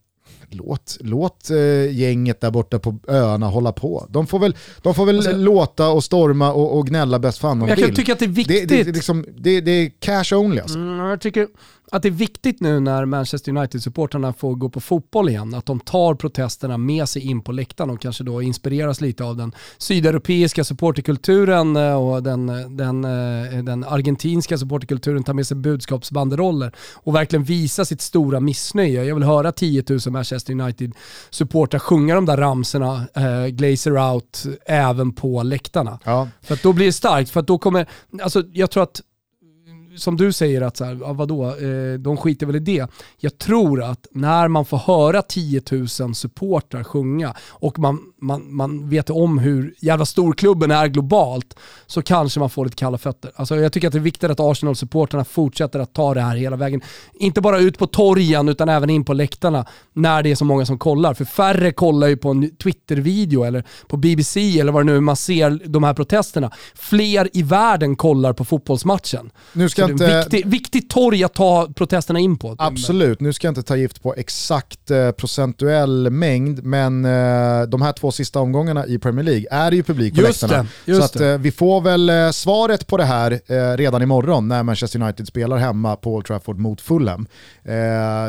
låt, 0.50 0.96
låt 1.00 1.50
eh, 1.50 1.92
gänget 1.98 2.40
där 2.40 2.50
borta 2.50 2.78
på 2.78 2.98
öarna 3.08 3.46
hålla 3.46 3.72
på. 3.72 4.06
De 4.11 4.26
får 4.26 4.38
väl, 4.38 4.56
de 4.82 4.94
får 4.94 5.06
väl 5.06 5.16
Alltså- 5.16 5.32
låta 5.36 5.88
och 5.88 6.04
storma 6.04 6.52
och, 6.52 6.78
och 6.78 6.86
gnälla 6.86 7.18
bäst 7.18 7.38
fan 7.38 7.58
de 7.58 7.68
Jag 7.68 7.76
vill. 7.76 7.84
kan 7.84 7.94
tycka 7.94 8.12
att 8.12 8.18
det 8.18 8.24
är 8.24 8.28
viktigt. 8.28 8.68
det, 8.68 8.82
det, 8.82 8.92
liksom, 8.92 9.24
det, 9.38 9.61
det 9.61 9.70
är 9.70 9.90
cash 9.98 10.36
only 10.36 10.61
alltså. 10.61 10.78
Mm, 10.78 10.98
jag 10.98 11.20
tycker 11.20 11.48
att 11.91 12.03
det 12.03 12.09
är 12.09 12.11
viktigt 12.11 12.61
nu 12.61 12.80
när 12.80 13.05
Manchester 13.05 13.53
United-supportrarna 13.53 14.32
får 14.32 14.55
gå 14.55 14.68
på 14.68 14.80
fotboll 14.80 15.28
igen, 15.28 15.55
att 15.55 15.66
de 15.66 15.80
tar 15.80 16.14
protesterna 16.14 16.78
med 16.78 17.09
sig 17.09 17.22
in 17.22 17.43
på 17.43 17.53
läktaren 17.53 17.91
och 17.91 18.01
kanske 18.01 18.24
då 18.24 18.43
inspireras 18.43 19.01
lite 19.01 19.24
av 19.24 19.36
den 19.36 19.53
sydeuropeiska 19.78 20.64
supporterkulturen 20.64 21.76
eh, 21.76 21.95
och 21.95 22.22
den, 22.22 22.47
den, 22.76 23.05
eh, 23.05 23.64
den 23.64 23.84
argentinska 23.84 24.59
supporterkulturen, 24.59 25.24
tar 25.24 25.34
med 25.34 25.47
sig 25.47 25.57
budskapsbanderoller 25.57 26.72
och 26.95 27.14
verkligen 27.14 27.45
visa 27.45 27.84
sitt 27.84 28.01
stora 28.01 28.41
missnöje. 28.41 29.05
Jag 29.05 29.14
vill 29.14 29.24
höra 29.24 29.53
10 29.53 29.84
000 29.88 30.01
Manchester 30.07 30.53
United-supportrar 30.53 31.78
sjunga 31.78 32.14
de 32.14 32.26
där 32.26 32.36
ramserna, 32.36 33.07
eh, 33.14 33.47
Glazer 33.47 34.12
out, 34.12 34.45
även 34.66 35.12
på 35.12 35.43
läktarna. 35.43 35.99
Ja. 36.05 36.28
För 36.43 36.55
att 36.55 36.62
då 36.62 36.72
blir 36.72 36.86
det 36.86 36.93
starkt, 36.93 37.30
för 37.30 37.41
att 37.41 37.47
då 37.47 37.59
kommer, 37.59 37.86
alltså 38.22 38.43
jag 38.53 38.70
tror 38.70 38.82
att 38.82 39.03
som 39.97 40.16
du 40.16 40.32
säger 40.32 40.62
att 40.62 40.76
så 40.76 40.84
här, 40.84 40.99
ja, 41.01 41.12
vadå, 41.12 41.47
eh, 41.47 41.99
de 41.99 42.16
skiter 42.16 42.47
väl 42.47 42.57
i 42.57 42.59
det. 42.59 42.86
Jag 43.18 43.38
tror 43.38 43.82
att 43.82 44.07
när 44.11 44.49
man 44.49 44.64
får 44.64 44.78
höra 44.78 45.22
10 45.22 45.62
000 45.70 46.14
supportrar 46.14 46.84
sjunga 46.84 47.34
och 47.49 47.78
man, 47.78 48.01
man, 48.20 48.55
man 48.55 48.88
vet 48.88 49.11
om 49.11 49.38
hur 49.38 49.74
jävla 49.78 50.07
stor 50.07 50.32
klubben 50.32 50.70
är 50.70 50.86
globalt 50.86 51.57
så 51.86 52.03
kanske 52.03 52.41
man 52.41 52.51
får 52.51 52.64
lite 52.64 52.76
kalla 52.76 52.99
fötter. 52.99 53.32
Alltså, 53.34 53.57
jag 53.57 53.72
tycker 53.72 53.86
att 53.86 53.93
det 53.93 53.99
är 53.99 54.01
viktigt 54.01 54.30
att 54.30 54.41
Arsenal-supportrarna 54.41 55.24
fortsätter 55.24 55.78
att 55.80 55.93
ta 55.93 56.14
det 56.14 56.20
här 56.20 56.36
hela 56.36 56.57
vägen. 56.57 56.80
Inte 57.14 57.41
bara 57.41 57.59
ut 57.59 57.78
på 57.78 57.86
torgen 57.86 58.49
utan 58.49 58.68
även 58.68 58.91
in 58.91 59.05
på 59.05 59.12
läktarna 59.12 59.66
när 59.93 60.22
det 60.22 60.30
är 60.30 60.34
så 60.34 60.45
många 60.45 60.66
som 60.66 60.78
kollar. 60.78 61.14
För 61.14 61.24
färre 61.24 61.72
kollar 61.72 62.07
ju 62.07 62.16
på 62.16 62.30
en 62.30 62.57
Twitter-video 62.57 63.45
eller 63.45 63.64
på 63.88 63.97
BBC 63.97 64.61
eller 64.61 64.72
vad 64.72 64.82
det 64.82 64.93
nu 64.93 64.97
är 64.97 65.01
man 65.01 65.16
ser 65.16 65.61
de 65.64 65.84
här 65.84 65.95
protesterna. 65.95 66.51
Fler 66.74 67.28
i 67.32 67.43
världen 67.43 67.97
kollar 67.97 68.32
på 68.32 68.45
fotbollsmatchen. 68.45 69.30
Nu 69.53 69.68
ska 69.68 69.80
ska 69.85 69.93
inte... 69.93 70.18
viktig, 70.18 70.47
viktigt 70.47 70.91
torg 70.91 71.24
att 71.24 71.35
ta 71.35 71.68
protesterna 71.74 72.18
in 72.18 72.39
på. 72.39 72.57
Absolut, 72.59 73.20
nu 73.20 73.33
ska 73.33 73.47
jag 73.47 73.51
inte 73.51 73.62
ta 73.62 73.76
gift 73.76 74.03
på 74.03 74.14
exakt 74.14 74.91
eh, 74.91 75.11
procentuell 75.11 76.11
mängd, 76.11 76.64
men 76.64 77.05
eh, 77.05 77.62
de 77.68 77.83
här 77.83 77.93
två 77.93 78.12
sista 78.12 78.41
omgångarna 78.41 78.87
i 78.87 78.99
Premier 78.99 79.24
League 79.24 79.47
är 79.51 79.70
det 79.70 79.76
ju 79.76 79.83
publik 79.83 80.14
på 80.14 80.20
Just 80.20 80.43
läktarna. 80.43 80.62
det, 80.85 80.93
just 80.93 81.01
Så 81.01 81.05
att, 81.05 81.20
eh, 81.20 81.39
vi 81.39 81.53
får 81.53 81.81
väl 81.81 82.11
eh, 82.11 82.31
svaret 82.31 82.87
på 82.87 82.97
det 82.97 83.05
här 83.05 83.41
eh, 83.47 83.76
redan 83.76 84.03
imorgon 84.03 84.49
när 84.49 84.62
Manchester 84.62 85.03
United 85.03 85.26
spelar 85.28 85.57
hemma 85.57 85.97
på 85.97 86.14
Old 86.14 86.26
Trafford 86.26 86.59
mot 86.59 86.81
Fulham. 86.81 87.26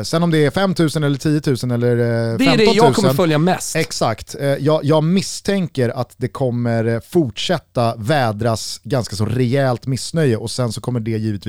Sen 0.04 0.22
om 0.22 0.30
det 0.30 0.44
är 0.44 0.50
5 0.50 0.74
000 0.78 1.04
eller 1.04 1.18
10 1.18 1.40
000 1.62 1.72
eller 1.72 1.96
eh, 2.32 2.38
15 2.38 2.46
000. 2.46 2.56
Det 2.56 2.64
är 2.64 2.72
det 2.72 2.76
jag 2.76 2.94
kommer 2.94 3.12
följa 3.12 3.38
mest. 3.38 3.76
Exakt. 3.76 4.36
Jag, 4.58 4.84
jag 4.84 5.04
misstänker 5.04 5.88
att 5.88 6.14
det 6.16 6.28
kommer 6.28 7.00
fortsätta 7.00 7.96
vädras 7.96 8.80
ganska 8.84 9.16
så 9.16 9.24
rejält 9.24 9.86
missnöje 9.86 10.36
och 10.36 10.50
sen 10.50 10.72
så 10.72 10.80
kommer 10.80 11.00
det 11.00 11.10
givetvis 11.10 11.41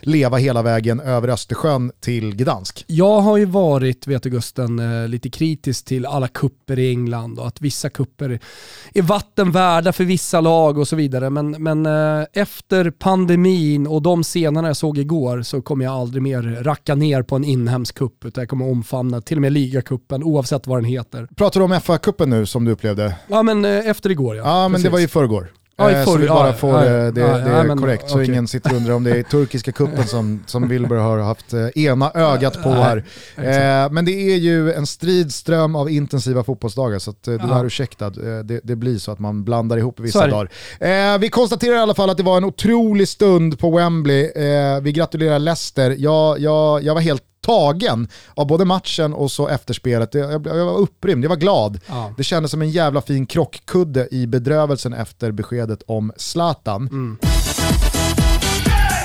leva 0.00 0.36
hela 0.36 0.62
vägen 0.62 1.00
över 1.00 1.28
Östersjön 1.28 1.92
till 2.00 2.36
Gdansk. 2.36 2.84
Jag 2.86 3.20
har 3.20 3.36
ju 3.36 3.44
varit, 3.44 4.06
vet 4.06 4.22
du 4.22 4.30
Gusten, 4.30 4.78
eh, 4.78 5.08
lite 5.08 5.30
kritisk 5.30 5.84
till 5.84 6.06
alla 6.06 6.28
kupper 6.28 6.78
i 6.78 6.90
England 6.90 7.38
och 7.38 7.46
att 7.46 7.60
vissa 7.60 7.90
kupper 7.90 8.40
är 8.94 9.02
vatten 9.02 9.50
värda 9.50 9.92
för 9.92 10.04
vissa 10.04 10.40
lag 10.40 10.78
och 10.78 10.88
så 10.88 10.96
vidare. 10.96 11.30
Men, 11.30 11.50
men 11.50 11.86
eh, 11.86 12.26
efter 12.32 12.90
pandemin 12.90 13.86
och 13.86 14.02
de 14.02 14.22
scenerna 14.22 14.68
jag 14.68 14.76
såg 14.76 14.98
igår 14.98 15.42
så 15.42 15.62
kommer 15.62 15.84
jag 15.84 15.94
aldrig 15.94 16.22
mer 16.22 16.42
racka 16.42 16.94
ner 16.94 17.22
på 17.22 17.36
en 17.36 17.44
inhemsk 17.44 17.94
kupp 17.94 18.24
utan 18.24 18.42
jag 18.42 18.48
kommer 18.48 18.70
omfamna 18.70 19.20
till 19.20 19.36
och 19.36 19.42
med 19.42 19.52
ligacupen 19.52 20.22
oavsett 20.22 20.66
vad 20.66 20.78
den 20.78 20.84
heter. 20.84 21.28
Pratar 21.36 21.60
du 21.60 21.64
om 21.64 21.72
FA-cupen 21.72 22.26
nu 22.26 22.46
som 22.46 22.64
du 22.64 22.72
upplevde? 22.72 23.14
Ja 23.28 23.42
men 23.42 23.64
eh, 23.64 23.88
efter 23.88 24.10
igår 24.10 24.36
ja. 24.36 24.42
Ja, 24.44 24.68
men 24.68 24.72
det 24.72 24.76
Precis. 24.76 24.92
var 24.92 25.00
i 25.00 25.08
förrgår. 25.08 25.52
Ja, 25.80 25.90
i 25.90 25.94
Eh, 25.94 26.04
så 26.04 26.16
vi 26.16 26.28
bara 26.28 26.52
får 26.52 26.70
ja, 26.74 26.84
eh, 26.84 26.92
ja, 26.92 27.10
det, 27.10 27.20
det 27.20 27.64
men, 27.66 27.78
korrekt 27.78 28.10
så 28.10 28.14
okej. 28.14 28.28
ingen 28.28 28.48
sitter 28.48 28.70
och 28.70 28.76
undrar 28.76 28.94
om 28.94 29.04
det 29.04 29.10
är 29.18 29.22
turkiska 29.22 29.72
kuppen 29.72 30.06
som, 30.06 30.42
som 30.46 30.68
Wilbur 30.68 30.96
har 30.96 31.18
haft 31.18 31.52
eh, 31.52 31.68
ena 31.74 32.10
ögat 32.14 32.62
på 32.62 32.70
här. 32.70 32.96
Eh, 33.36 33.90
men 33.90 34.04
det 34.04 34.12
är 34.12 34.36
ju 34.36 34.72
en 34.72 34.86
stridström 34.86 35.76
av 35.76 35.90
intensiva 35.90 36.44
fotbollsdagar 36.44 36.98
så 36.98 37.10
att, 37.10 37.22
du 37.22 37.38
Ja. 37.48 37.60
är 37.60 37.64
ursäktad. 37.64 38.10
Det, 38.44 38.60
det 38.62 38.76
blir 38.76 38.98
så 38.98 39.12
att 39.12 39.18
man 39.18 39.44
blandar 39.44 39.76
ihop 39.76 40.00
vissa 40.00 40.26
dagar. 40.26 40.50
Eh, 40.80 41.18
vi 41.18 41.28
konstaterar 41.28 41.74
i 41.74 41.78
alla 41.78 41.94
fall 41.94 42.10
att 42.10 42.16
det 42.16 42.22
var 42.22 42.36
en 42.36 42.44
otrolig 42.44 43.08
stund 43.08 43.58
på 43.58 43.76
Wembley. 43.76 44.24
Eh, 44.24 44.80
vi 44.80 44.92
gratulerar 44.92 45.38
Leicester. 45.38 45.94
Jag, 45.98 46.38
jag, 46.40 46.82
jag 46.82 46.94
var 46.94 47.00
helt 47.00 47.22
tagen 47.48 48.08
av 48.34 48.46
både 48.46 48.64
matchen 48.64 49.14
och 49.14 49.30
så 49.30 49.48
efterspelet. 49.48 50.14
Jag, 50.14 50.46
jag, 50.46 50.64
var 50.64 50.78
upprymd, 50.78 51.24
jag 51.24 51.28
var 51.28 51.36
glad. 51.36 51.80
Ja. 51.86 52.12
Det 52.16 52.24
kändes 52.24 52.50
som 52.50 52.62
en 52.62 52.70
jävla 52.70 53.00
fin 53.00 53.26
krockkudde 53.26 54.08
i 54.10 54.26
bedrövelsen 54.26 54.92
efter 54.92 55.32
beskedet 55.32 55.82
om 55.86 56.12
Zlatan. 56.16 57.18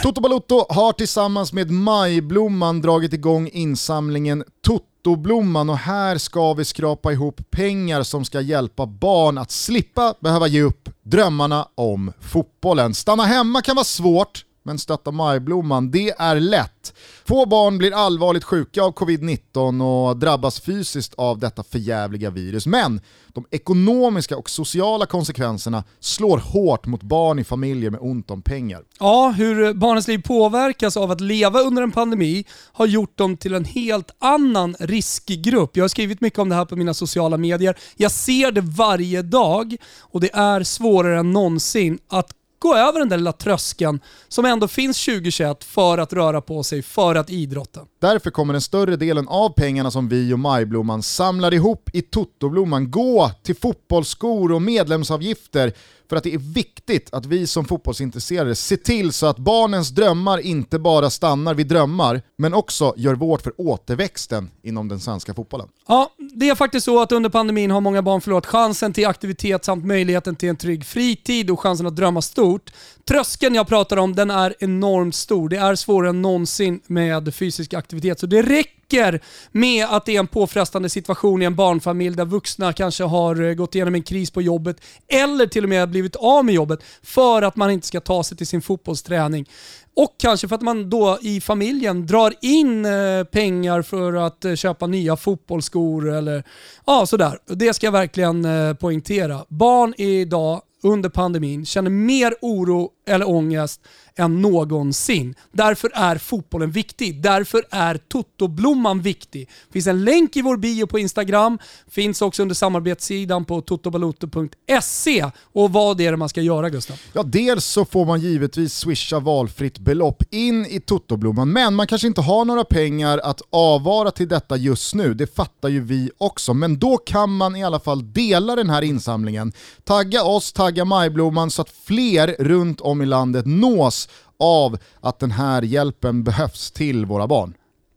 Toto 0.04 0.22
Balotto 0.22 0.66
har 0.70 0.94
tillsammans 0.94 1.54
med 1.54 1.72
Majblomman 1.72 2.82
dragit 2.82 3.14
igång 3.14 3.50
insamlingen 3.54 4.44
Toto-blomman 4.68 5.70
och 5.70 5.78
här 5.78 6.18
ska 6.18 6.54
vi 6.54 6.66
skrapa 6.66 7.12
ihop 7.12 7.42
pengar 7.52 8.04
som 8.04 8.26
ska 8.26 8.42
hjälpa 8.42 8.86
barn 8.86 9.38
att 9.38 9.52
slippa 9.52 10.16
behöva 10.20 10.48
ge 10.48 10.62
upp 10.62 10.90
drömmarna 11.04 11.68
om 11.76 12.14
fotbollen. 12.20 12.94
Stanna 12.94 13.24
hemma 13.24 13.62
kan 13.62 13.76
vara 13.76 13.86
svårt, 13.86 14.46
men 14.64 14.80
stötta 14.80 15.12
Majblomman, 15.12 15.92
det 15.92 16.10
är 16.10 16.40
lätt. 16.40 16.94
Få 17.26 17.46
barn 17.46 17.78
blir 17.78 17.94
allvarligt 17.94 18.44
sjuka 18.44 18.84
av 18.84 18.94
covid-19 18.94 19.82
och 19.84 20.18
drabbas 20.18 20.60
fysiskt 20.60 21.14
av 21.14 21.40
detta 21.40 21.64
förjävliga 21.64 22.30
virus. 22.30 22.66
Men 22.66 23.02
de 23.28 23.46
ekonomiska 23.52 24.38
och 24.38 24.50
sociala 24.50 25.06
konsekvenserna 25.06 25.84
slår 26.00 26.38
hårt 26.38 26.86
mot 26.86 27.04
barn 27.04 27.40
i 27.40 27.44
familjer 27.44 27.90
med 27.90 28.00
ont 28.02 28.32
om 28.32 28.42
pengar. 28.42 28.82
Ja, 29.00 29.34
hur 29.38 29.74
barnens 29.74 30.08
liv 30.08 30.22
påverkas 30.26 30.98
av 30.98 31.12
att 31.12 31.22
leva 31.22 31.60
under 31.60 31.84
en 31.84 31.92
pandemi 31.92 32.46
har 32.74 32.86
gjort 32.86 33.18
dem 33.18 33.38
till 33.38 33.54
en 33.54 33.66
helt 33.66 34.12
annan 34.20 34.76
riskgrupp. 34.80 35.78
Jag 35.78 35.84
har 35.84 35.90
skrivit 35.90 36.22
mycket 36.22 36.40
om 36.40 36.50
det 36.50 36.56
här 36.56 36.66
på 36.66 36.76
mina 36.76 36.94
sociala 36.94 37.38
medier. 37.38 37.78
Jag 37.96 38.12
ser 38.12 38.52
det 38.52 38.62
varje 38.62 39.22
dag 39.22 39.76
och 40.00 40.22
det 40.22 40.34
är 40.34 40.64
svårare 40.64 41.20
än 41.20 41.32
någonsin 41.32 42.00
att 42.08 42.30
gå 42.64 42.76
över 42.76 43.00
den 43.00 43.10
där 43.10 43.18
lilla 43.18 43.32
tröskeln 43.32 44.00
som 44.28 44.46
ändå 44.46 44.68
finns 44.68 45.06
2021 45.06 45.64
för 45.64 45.98
att 45.98 46.14
röra 46.14 46.42
på 46.42 46.64
sig, 46.64 46.82
för 46.82 47.16
att 47.16 47.30
idrotta. 47.30 47.82
Därför 48.02 48.30
kommer 48.30 48.54
den 48.54 48.62
större 48.62 48.96
delen 48.96 49.28
av 49.28 49.50
pengarna 49.50 49.92
som 49.92 50.10
vi 50.10 50.34
och 50.34 50.40
Majblomman 50.40 51.04
samlar 51.04 51.54
ihop 51.54 51.90
i 51.94 52.02
Totoblomman 52.02 52.92
gå 52.92 53.32
till 53.44 53.56
fotbollsskor 53.56 54.52
och 54.52 54.62
medlemsavgifter 54.62 55.74
för 56.14 56.18
att 56.18 56.24
det 56.24 56.34
är 56.34 56.54
viktigt 56.54 57.10
att 57.14 57.26
vi 57.26 57.48
som 57.48 57.66
fotbollsintresserade 57.66 58.56
ser 58.56 58.78
till 58.78 59.14
så 59.14 59.26
att 59.26 59.38
barnens 59.38 59.90
drömmar 59.90 60.38
inte 60.38 60.80
bara 60.80 61.10
stannar 61.10 61.54
vid 61.54 61.68
drömmar, 61.68 62.22
men 62.38 62.54
också 62.54 62.94
gör 62.98 63.16
vårt 63.16 63.42
för 63.42 63.54
återväxten 63.58 64.52
inom 64.64 64.88
den 64.88 65.00
svenska 65.00 65.34
fotbollen. 65.34 65.68
Ja, 65.88 66.10
det 66.34 66.50
är 66.50 66.56
faktiskt 66.56 66.86
så 66.86 67.02
att 67.02 67.12
under 67.12 67.30
pandemin 67.30 67.72
har 67.72 67.82
många 67.82 68.02
barn 68.02 68.22
förlorat 68.22 68.46
chansen 68.46 68.94
till 68.94 69.08
aktivitet 69.08 69.66
samt 69.66 69.86
möjligheten 69.86 70.36
till 70.36 70.50
en 70.50 70.58
trygg 70.58 70.86
fritid 70.86 71.50
och 71.50 71.60
chansen 71.60 71.88
att 71.88 71.96
drömma 71.96 72.22
stort. 72.22 72.72
Tröskeln 73.08 73.56
jag 73.56 73.68
pratar 73.68 73.98
om, 73.98 74.16
den 74.16 74.30
är 74.30 74.56
enormt 74.60 75.16
stor. 75.16 75.50
Det 75.50 75.58
är 75.58 75.76
svårare 75.76 76.10
än 76.10 76.22
någonsin 76.22 76.80
med 76.88 77.36
fysisk 77.36 77.74
aktivitet. 77.74 78.20
Så 78.20 78.26
det 78.26 78.42
räcker 78.42 79.22
med 79.52 79.88
att 79.90 80.06
det 80.06 80.16
är 80.16 80.20
en 80.20 80.28
påfrestande 80.28 80.90
situation 80.90 81.42
i 81.42 81.46
en 81.46 81.56
barnfamilj 81.56 82.16
där 82.16 82.26
vuxna 82.26 82.74
kanske 82.74 83.04
har 83.04 83.42
eh, 83.42 83.54
gått 83.54 83.76
igenom 83.76 83.96
en 83.96 84.04
kris 84.04 84.32
på 84.32 84.42
jobbet 84.42 84.78
eller 85.08 85.48
till 85.48 85.64
och 85.64 85.70
med 85.70 85.90
blivit 85.90 86.16
av 86.16 86.46
med 86.46 86.56
jobbet 86.56 86.80
för 87.04 87.42
att 87.42 87.56
man 87.56 87.72
inte 87.72 87.88
ska 87.88 88.00
ta 88.00 88.24
sig 88.24 88.38
till 88.38 88.48
sin 88.48 88.62
fotbollsträning. 88.62 89.50
Och 89.96 90.16
kanske 90.20 90.48
för 90.48 90.56
att 90.56 90.62
man 90.62 90.90
då 90.90 91.18
i 91.22 91.42
familjen 91.42 92.06
drar 92.06 92.34
in 92.42 92.86
eh, 92.86 93.24
pengar 93.24 93.82
för 93.82 94.14
att 94.14 94.46
eh, 94.46 94.56
köpa 94.56 94.88
nya 94.88 95.18
fotbollsskor 95.18 96.14
eller 96.14 96.44
ja, 96.86 97.06
sådär. 97.06 97.40
Det 97.46 97.74
ska 97.74 97.88
jag 97.88 97.92
verkligen 97.92 98.48
poängtera. 98.80 99.46
Barn 99.50 99.94
idag 99.98 100.62
under 100.84 101.10
pandemin 101.10 101.66
känner 101.66 101.90
mer 101.90 102.34
oro 102.42 102.90
eller 103.06 103.30
ångest 103.30 103.82
än 104.16 104.42
någonsin. 104.42 105.36
Därför 105.52 105.92
är 105.94 106.18
fotbollen 106.18 106.72
viktig. 106.72 107.22
Därför 107.22 107.66
är 107.72 107.98
Toto-blomman 107.98 109.02
viktig. 109.02 109.50
Det 109.68 109.74
finns 109.74 109.88
en 109.88 110.04
länk 110.04 110.36
i 110.36 110.42
vår 110.42 110.58
bio 110.58 110.88
på 110.88 111.00
Instagram, 111.00 111.60
finns 111.88 112.22
också 112.22 112.42
under 112.42 112.56
samarbetssidan 112.56 113.46
på 113.46 113.62
totobaloto.se. 113.62 115.26
Och 115.54 115.74
vad 115.74 116.02
är 116.02 116.12
det 116.12 116.18
man 116.18 116.30
ska 116.30 116.42
göra 116.42 116.70
Gustav? 116.70 116.98
Ja, 117.14 117.24
dels 117.24 117.66
så 117.66 117.86
får 117.86 118.06
man 118.06 118.20
givetvis 118.20 118.74
swisha 118.74 119.20
valfritt 119.20 119.80
belopp 119.80 120.24
in 120.32 120.66
i 120.66 120.80
Totoblomman, 120.80 121.50
men 121.50 121.76
man 121.76 121.88
kanske 121.88 122.08
inte 122.08 122.22
har 122.22 122.46
några 122.46 122.64
pengar 122.64 123.18
att 123.18 123.42
avvara 123.50 124.12
till 124.12 124.28
detta 124.28 124.58
just 124.58 124.96
nu, 124.96 125.14
det 125.14 125.36
fattar 125.36 125.70
ju 125.70 125.82
vi 125.82 126.12
också. 126.18 126.54
Men 126.54 126.80
då 126.80 126.98
kan 126.98 127.38
man 127.38 127.56
i 127.56 127.64
alla 127.64 127.80
fall 127.80 128.14
dela 128.14 128.56
den 128.56 128.70
här 128.70 128.82
insamlingen, 128.82 129.54
tagga 129.84 130.24
oss, 130.24 130.54
tagga 130.54 130.86
Majblomman 130.86 131.52
så 131.52 131.62
att 131.62 131.70
fler 131.70 132.36
runt 132.40 132.82
om 132.82 132.93
i 133.02 133.06
landet 133.06 133.46
nås 133.46 134.10
av 134.40 134.78
att 135.02 135.20
den 135.20 135.32
här 135.32 135.62
hjälpen 135.62 136.24
behövs 136.24 136.72
till 136.72 137.06
våra 137.06 137.28
barn. 137.28 137.54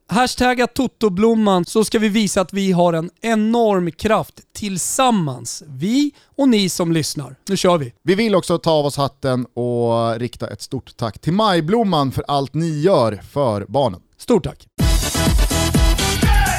Hashtagga 0.08 0.66
Totoblomman 0.66 1.64
så 1.64 1.84
ska 1.84 1.98
vi 1.98 2.08
visa 2.08 2.40
att 2.40 2.52
vi 2.52 2.72
har 2.72 2.92
en 2.92 3.10
enorm 3.20 3.90
kraft 3.90 4.40
tillsammans. 4.52 5.62
Vi 5.66 6.12
och 6.36 6.48
ni 6.48 6.68
som 6.68 6.92
lyssnar. 6.92 7.36
Nu 7.48 7.56
kör 7.56 7.78
vi! 7.78 7.92
Vi 8.02 8.14
vill 8.14 8.34
också 8.34 8.58
ta 8.58 8.70
av 8.70 8.86
oss 8.86 8.96
hatten 8.96 9.46
och 9.54 10.18
rikta 10.18 10.48
ett 10.48 10.62
stort 10.62 10.96
tack 10.96 11.18
till 11.18 11.32
Majblomman 11.32 12.12
för 12.12 12.24
allt 12.28 12.54
ni 12.54 12.80
gör 12.80 13.20
för 13.32 13.66
barnen. 13.68 14.00
Stort 14.16 14.44
tack! 14.44 14.66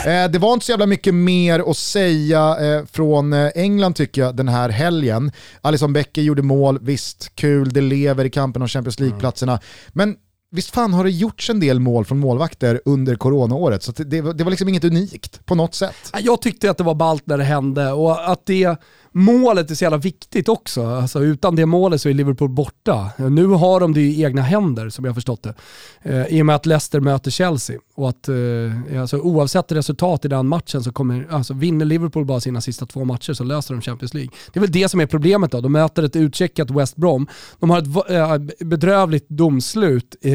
Eh, 0.08 0.30
det 0.30 0.40
var 0.40 0.54
inte 0.54 0.66
så 0.66 0.72
jävla 0.72 0.86
mycket 0.86 1.14
mer 1.14 1.72
att 1.72 1.78
säga 1.78 2.58
eh, 2.60 2.86
från 2.86 3.34
eh, 3.34 3.52
England 3.56 3.94
tycker 3.94 4.22
jag 4.22 4.36
den 4.36 4.48
här 4.48 4.70
helgen. 4.70 5.32
Alisson 5.62 5.94
Becker 5.94 6.22
gjorde 6.22 6.42
mål, 6.42 6.80
visst 6.82 7.36
kul, 7.36 7.70
det 7.70 7.82
lever 7.82 8.26
i 8.26 8.30
kampen 8.30 8.62
om 8.62 8.68
Champions 8.68 9.00
League-platserna. 9.00 9.60
Men 9.90 10.16
visst 10.52 10.70
fan 10.70 10.94
har 10.94 11.04
det 11.04 11.10
gjorts 11.10 11.50
en 11.50 11.60
del 11.60 11.80
mål 11.80 12.06
från 12.06 12.20
målvakter 12.20 12.82
under 12.86 13.16
coronaåret, 13.16 13.84
så 13.84 13.92
det, 13.92 14.04
det 14.34 14.44
var 14.44 14.50
liksom 14.50 14.70
inget 14.70 14.84
unikt 14.84 15.46
på 15.46 15.56
något 15.56 15.76
sätt. 15.76 15.96
Jag 16.20 16.42
tyckte 16.42 16.72
att 16.72 16.78
det 16.78 16.84
var 16.84 16.96
ballt 16.96 17.28
när 17.28 17.38
det 17.38 17.44
hände 17.44 17.92
och 17.92 18.32
att 18.32 18.46
det 18.46 18.78
målet 19.18 19.72
är 19.72 19.76
så 19.76 19.84
jävla 19.84 19.98
viktigt 19.98 20.50
också. 20.50 20.86
Alltså, 20.86 21.24
utan 21.24 21.56
det 21.56 21.66
målet 21.66 22.02
så 22.02 22.10
är 22.10 22.14
Liverpool 22.14 22.50
borta. 22.50 23.10
Nu 23.18 23.46
har 23.46 23.80
de 23.80 23.94
det 23.94 24.02
i 24.02 24.24
egna 24.24 24.42
händer 24.42 24.90
som 24.90 25.06
jag 25.06 25.10
har 25.10 25.16
förstått 25.16 25.44
det. 25.44 25.54
Eh, 26.02 26.26
I 26.28 26.42
och 26.42 26.46
med 26.46 26.56
att 26.56 26.66
Leicester 26.66 27.00
möter 27.00 27.32
Chelsea. 27.32 27.80
Och 27.96 28.10
att 28.10 28.30
eh, 28.30 29.02
alltså, 29.02 29.18
oavsett 29.18 29.72
resultat 29.72 30.26
i 30.26 30.28
den 30.28 30.48
matchen 30.48 30.84
så 30.84 30.92
kommer, 30.92 31.28
alltså, 31.30 31.54
vinner 31.54 31.86
Liverpool 31.86 32.26
bara 32.26 32.40
sina 32.40 32.62
sista 32.62 32.86
två 32.86 33.06
matcher 33.06 33.34
så 33.34 33.44
löser 33.44 33.74
de 33.74 33.82
Champions 33.82 34.14
League. 34.14 34.32
Det 34.54 34.60
är 34.60 34.62
väl 34.62 34.72
det 34.72 34.90
som 34.90 35.00
är 35.00 35.06
problemet 35.06 35.52
då. 35.52 35.62
De 35.62 35.72
möter 35.72 36.04
ett 36.04 36.16
utcheckat 36.16 36.72
West 36.72 36.96
Brom. 36.96 37.28
De 37.60 37.70
har 37.70 37.78
ett 37.78 38.12
eh, 38.12 38.68
bedrövligt 38.68 39.30
domslut 39.30 40.16
eh, 40.22 40.34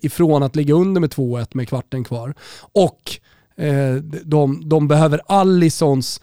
ifrån 0.00 0.42
att 0.42 0.56
ligga 0.56 0.74
under 0.74 1.00
med 1.00 1.10
2-1 1.10 1.46
med 1.52 1.68
kvarten 1.68 2.04
kvar. 2.04 2.34
Och 2.72 3.18
eh, 3.56 3.94
de, 4.24 4.68
de 4.68 4.88
behöver 4.88 5.20
Allisons 5.26 6.20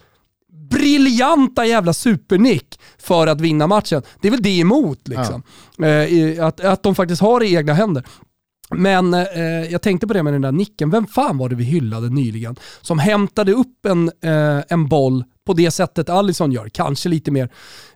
briljanta 0.69 1.65
jävla 1.65 1.93
supernick 1.93 2.79
för 2.97 3.27
att 3.27 3.41
vinna 3.41 3.67
matchen. 3.67 4.01
Det 4.21 4.27
är 4.27 4.31
väl 4.31 4.41
det 4.41 4.59
emot 4.59 5.07
liksom. 5.07 5.43
Eh, 5.81 5.89
i- 5.89 6.39
att, 6.39 6.59
att 6.59 6.83
de 6.83 6.95
faktiskt 6.95 7.21
har 7.21 7.39
det 7.39 7.47
i 7.47 7.55
egna 7.55 7.73
händer. 7.73 8.03
Men 8.75 9.13
eh, 9.13 9.21
jag 9.71 9.81
tänkte 9.81 10.07
på 10.07 10.13
det 10.13 10.23
med 10.23 10.33
den 10.33 10.41
där 10.41 10.51
nicken. 10.51 10.89
Vem 10.89 11.07
fan 11.07 11.37
var 11.37 11.49
det 11.49 11.55
vi 11.55 11.63
hyllade 11.63 12.09
nyligen? 12.09 12.55
Som 12.81 12.99
hämtade 12.99 13.51
upp 13.53 13.85
en, 13.85 14.11
eh, 14.23 14.63
en 14.69 14.87
boll 14.87 15.23
på 15.45 15.53
det 15.53 15.71
sättet 15.71 16.09
Alisson 16.09 16.51
gör. 16.51 16.69
Kanske 16.69 17.09
lite 17.09 17.31
mer 17.31 17.49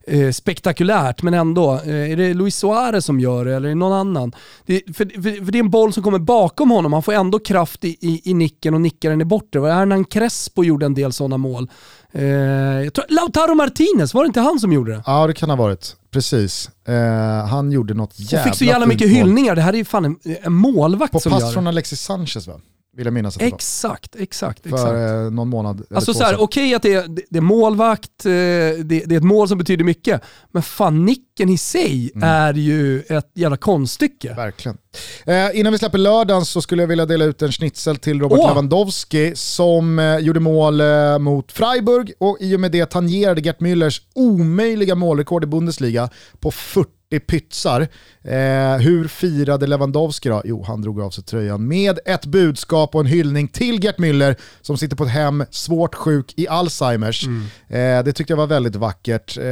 eh, 0.08 0.32
spektakulärt, 0.32 1.22
men 1.24 1.34
ändå. 1.34 1.74
Eh, 1.74 2.12
är 2.12 2.18
det 2.18 2.34
Luis 2.34 2.56
Suarez 2.56 3.06
som 3.06 3.20
gör 3.20 3.46
det 3.46 3.56
eller 3.56 3.68
är 3.68 3.74
det 3.74 3.76
någon 3.76 3.94
annan? 3.94 4.32
Det, 4.66 4.82
för, 4.86 5.22
för, 5.22 5.46
för, 5.46 5.52
det 5.52 5.58
är 5.58 5.64
en 5.64 5.70
boll 5.70 5.94
som 5.94 6.04
kommer 6.04 6.20
bakom 6.20 6.72
honom. 6.72 6.94
Han 6.94 7.04
får 7.04 7.14
ändå 7.14 7.39
kraft 7.39 7.84
i, 7.86 7.98
i, 8.02 8.22
i 8.24 8.34
nicken 8.34 8.74
och 8.74 8.82
nickar 8.82 9.10
den 9.10 9.22
i 9.22 9.26
bortre. 9.26 9.60
Hernan 9.60 10.06
Crespo 10.06 10.64
gjorde 10.64 10.86
en 10.86 10.94
del 10.94 11.14
sådana 11.14 11.38
mål. 11.38 11.70
Eh, 12.12 12.24
jag 12.24 12.94
tror, 12.94 13.06
Lautaro 13.10 13.56
Martinez, 13.56 14.14
var 14.14 14.24
det 14.24 14.28
inte 14.28 14.41
han 14.41 14.60
som 14.60 14.74
gjorde 14.74 14.91
det? 14.91 15.04
Ja 15.06 15.28
det 15.28 15.34
kan 15.34 15.50
ha 15.50 15.58
varit, 15.58 15.96
precis. 16.12 16.70
Eh, 16.88 17.48
han 17.48 17.72
gjorde 17.72 17.94
något 17.94 18.20
jävla 18.20 18.39
Och 18.39 18.44
fick 18.44 18.58
så 18.58 18.66
jävla 18.66 18.86
mycket 18.86 19.10
hyllningar. 19.10 19.56
Det 19.56 19.62
här 19.62 19.74
är 19.74 19.78
ju 19.78 19.86
fan 19.86 20.06
en, 20.06 20.18
en 20.44 20.54
målvakt 20.54 21.14
På 21.14 21.20
som 21.20 21.32
gör 21.32 21.39
pass 21.39 21.50
det. 21.50 21.54
från 21.54 21.68
Alexis 21.68 22.02
Sanchez 22.02 22.48
va? 22.48 22.54
Vill 22.96 23.06
jag 23.06 23.14
minnas 23.14 23.36
att 23.36 23.39
det 23.39 23.50
var. 23.50 23.56
Exakt, 23.56 24.16
exakt, 24.16 24.64
För 24.64 24.70
exakt. 24.70 24.91
eh, 24.94 25.32
någon 25.32 25.50
månad 25.50 25.84
eller 25.89 25.96
Alltså 25.96 26.14
sedan. 26.14 26.36
okej 26.39 26.76
att 26.76 26.82
det 26.82 26.94
är, 26.94 27.08
det 27.30 27.38
är 27.38 27.41
målvakt, 27.41 28.26
eh, 28.26 28.30
det, 28.32 28.84
det 28.84 29.12
är 29.12 29.18
ett 29.18 29.24
mål 29.24 29.48
som 29.48 29.58
betyder 29.58 29.84
mycket, 29.86 30.22
men 30.52 30.64
fan 30.64 31.06
nicken 31.39 31.49
i 31.53 31.57
sig 31.57 32.11
Mm. 32.15 32.29
är 32.29 32.53
ju 32.53 32.99
ett 33.01 33.31
jävla 33.36 33.57
konststycke. 33.57 34.34
Verkligen. 34.34 34.77
Eh, 35.25 35.59
innan 35.59 35.71
vi 35.73 35.79
släpper 35.79 35.97
lördagen 35.97 36.45
så 36.45 36.61
skulle 36.61 36.81
jag 36.84 36.88
vilja 36.88 37.05
dela 37.05 37.25
ut 37.25 37.41
en 37.41 37.51
schnitzel 37.51 37.95
till 37.97 38.21
Robert 38.21 38.39
Åh! 38.41 38.47
Lewandowski 38.49 39.31
som 39.36 39.99
eh, 39.99 40.17
gjorde 40.17 40.39
mål 40.39 40.81
eh, 40.81 41.19
mot 41.19 41.51
Freiburg 41.51 42.13
och 42.19 42.38
i 42.39 42.55
och 42.55 42.59
med 42.59 42.71
det 42.71 42.86
tangerade 42.86 43.41
Gert 43.41 43.59
Müllers 43.59 44.01
omöjliga 44.15 44.95
målrekord 44.95 45.43
i 45.43 45.47
Bundesliga 45.47 46.09
på 46.39 46.51
40 46.51 46.89
pytsar. 47.27 47.81
Eh, 48.23 48.77
hur 48.77 49.07
firade 49.07 49.67
Lewandowski 49.67 50.29
då? 50.29 50.41
Jo, 50.45 50.63
han 50.67 50.81
drog 50.81 51.01
av 51.01 51.09
sig 51.09 51.23
tröjan 51.23 51.67
med 51.67 51.99
ett 52.05 52.25
budskap 52.25 52.95
och 52.95 53.01
en 53.01 53.07
hyllning 53.07 53.47
till 53.47 53.84
Gert 53.84 53.97
Müller 53.97 54.36
som 54.61 54.77
sitter 54.77 54.95
på 54.95 55.03
ett 55.03 55.09
hem 55.11 55.45
svårt 55.49 55.95
sjuk 55.95 56.34
i 56.38 56.47
Alzheimers. 56.47 57.27
Eh, 57.69 58.03
det 58.03 58.13
tyckte 58.13 58.34
jag 58.34 58.38
var 58.38 58.47
väldigt 58.47 58.75
vackert. 58.75 59.38
Eh, 59.38 59.43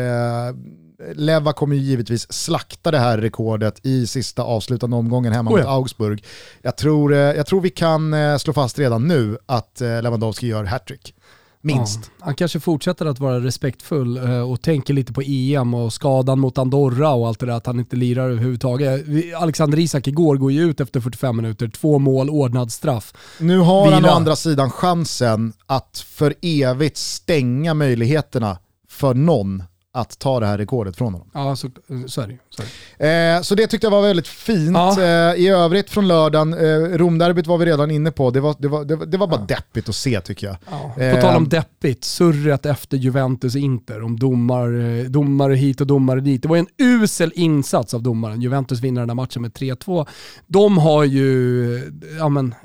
Leva 1.16 1.54
kommer 1.54 1.76
ju 1.76 1.82
givetvis 1.82 2.34
slakta 2.34 2.92
det 2.92 3.00
här 3.00 3.18
rekordet 3.18 3.86
i 3.86 4.08
sista 4.08 4.44
avslutande 4.44 4.98
omgången 4.98 5.34
hemma 5.34 5.52
Oh 5.52 5.58
mot 5.58 5.66
ja. 5.66 5.72
Augsburg. 5.72 6.24
Jag 6.62 6.78
tror, 6.78 7.14
eh, 7.14 7.20
jag 7.20 7.46
tror 7.46 7.62
vi 7.62 7.70
kan 7.70 8.14
eh, 8.14 8.38
slå 8.38 8.54
fast 8.54 8.80
redan 8.80 9.08
nu 9.08 9.38
att 9.46 9.82
eh, 9.82 10.02
Lewandowski 10.02 10.48
gör 10.48 10.64
hattrick. 10.64 11.16
Minst. 11.64 12.00
Ja, 12.20 12.26
han 12.26 12.36
kanske 12.36 12.60
fortsätter 12.60 13.06
att 13.06 13.20
vara 13.20 13.40
respektfull 13.40 14.18
och 14.50 14.62
tänker 14.62 14.94
lite 14.94 15.14
på 15.14 15.22
EM 15.22 15.74
och 15.74 15.94
skadan 15.94 16.40
mot 16.40 16.58
Andorra 16.58 17.14
och 17.14 17.28
allt 17.28 17.40
det 17.40 17.46
där, 17.46 17.54
att 17.54 17.66
han 17.66 17.80
inte 17.80 17.96
lirar 17.96 18.30
överhuvudtaget. 18.30 19.06
Alexander 19.38 19.80
Isak 19.80 20.08
igår 20.08 20.36
går 20.36 20.52
ju 20.52 20.62
ut 20.62 20.80
efter 20.80 21.00
45 21.00 21.36
minuter, 21.36 21.68
två 21.68 22.00
mål, 22.00 22.30
ordnad 22.30 22.72
straff. 22.72 23.14
Nu 23.40 23.58
har 23.58 23.86
han 23.86 23.94
å 23.94 23.98
Vila. 23.98 24.12
andra 24.12 24.36
sidan 24.36 24.72
chansen 24.72 25.54
att 25.66 26.06
för 26.08 26.34
evigt 26.42 26.98
stänga 26.98 27.74
möjligheterna 27.74 28.58
för 28.90 29.14
någon 29.14 29.64
att 29.94 30.20
ta 30.20 30.40
det 30.40 30.46
här 30.46 30.58
rekordet 30.58 30.96
från 30.98 31.14
honom. 31.14 31.30
Ja, 31.34 31.56
så, 31.56 31.70
så 32.08 32.22
är 32.22 32.28
det 32.28 32.34
ju. 32.34 33.36
Eh, 33.36 33.42
så 33.42 33.56
det 33.56 33.68
tyckte 33.68 33.86
jag 33.88 33.92
var 33.92 34.02
väldigt 34.02 34.28
fint. 34.28 34.72
Ja. 34.78 35.02
Eh, 35.02 35.36
I 35.36 35.48
övrigt 35.48 35.90
från 35.90 36.08
lördagen, 36.08 36.54
eh, 36.54 36.98
Romderbyt 36.98 37.48
var 37.48 37.58
vi 37.58 37.66
redan 37.66 37.92
inne 37.92 38.12
på, 38.12 38.30
det 38.32 38.40
var, 38.40 38.56
det 38.60 38.68
var, 38.68 38.86
det 38.86 38.96
var, 38.96 39.06
det 39.06 39.18
var 39.18 39.28
bara 39.28 39.42
deppigt 39.42 39.90
att 39.90 39.96
se 39.96 40.22
tycker 40.22 40.48
jag. 40.48 40.56
Ja. 40.72 41.14
På 41.16 41.22
tal 41.22 41.36
om 41.36 41.50
deppigt, 41.50 42.04
surret 42.04 42.66
efter 42.66 42.98
Juventus-Inter 42.98 44.04
om 44.04 44.20
domar, 44.20 44.80
eh, 45.00 45.04
domare 45.06 45.56
hit 45.56 45.82
och 45.82 45.88
domare 45.88 46.20
dit. 46.20 46.42
Det 46.42 46.48
var 46.48 46.58
en 46.58 46.68
usel 46.78 47.32
insats 47.36 47.94
av 47.94 48.04
domaren. 48.04 48.42
Juventus 48.42 48.80
vinner 48.80 49.02
den 49.02 49.10
här 49.10 49.16
matchen 49.16 49.42
med 49.42 49.54
3-2. 49.54 50.06
De 50.48 50.78
har 50.78 51.04
ju, 51.04 51.92
ja 52.20 52.30
men, 52.30 52.56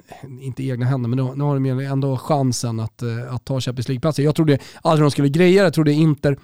inte 0.40 0.64
egna 0.64 0.86
händer, 0.86 1.08
men 1.08 1.16
nu- 1.38 1.44
har 1.44 1.54
de 1.54 1.66
ändå 1.86 2.16
chansen 2.16 2.80
att, 2.80 3.02
eh, 3.02 3.34
att 3.34 3.44
ta 3.44 3.60
Champions 3.60 3.88
League-platser. 3.88 4.22
Jag 4.22 4.34
trodde 4.34 4.58
aldrig 4.82 5.04
de 5.04 5.10
skulle 5.10 5.28
greja 5.28 5.62
det, 5.62 5.66
jag 5.66 5.74
trodde 5.74 5.92
Inter 5.92 6.36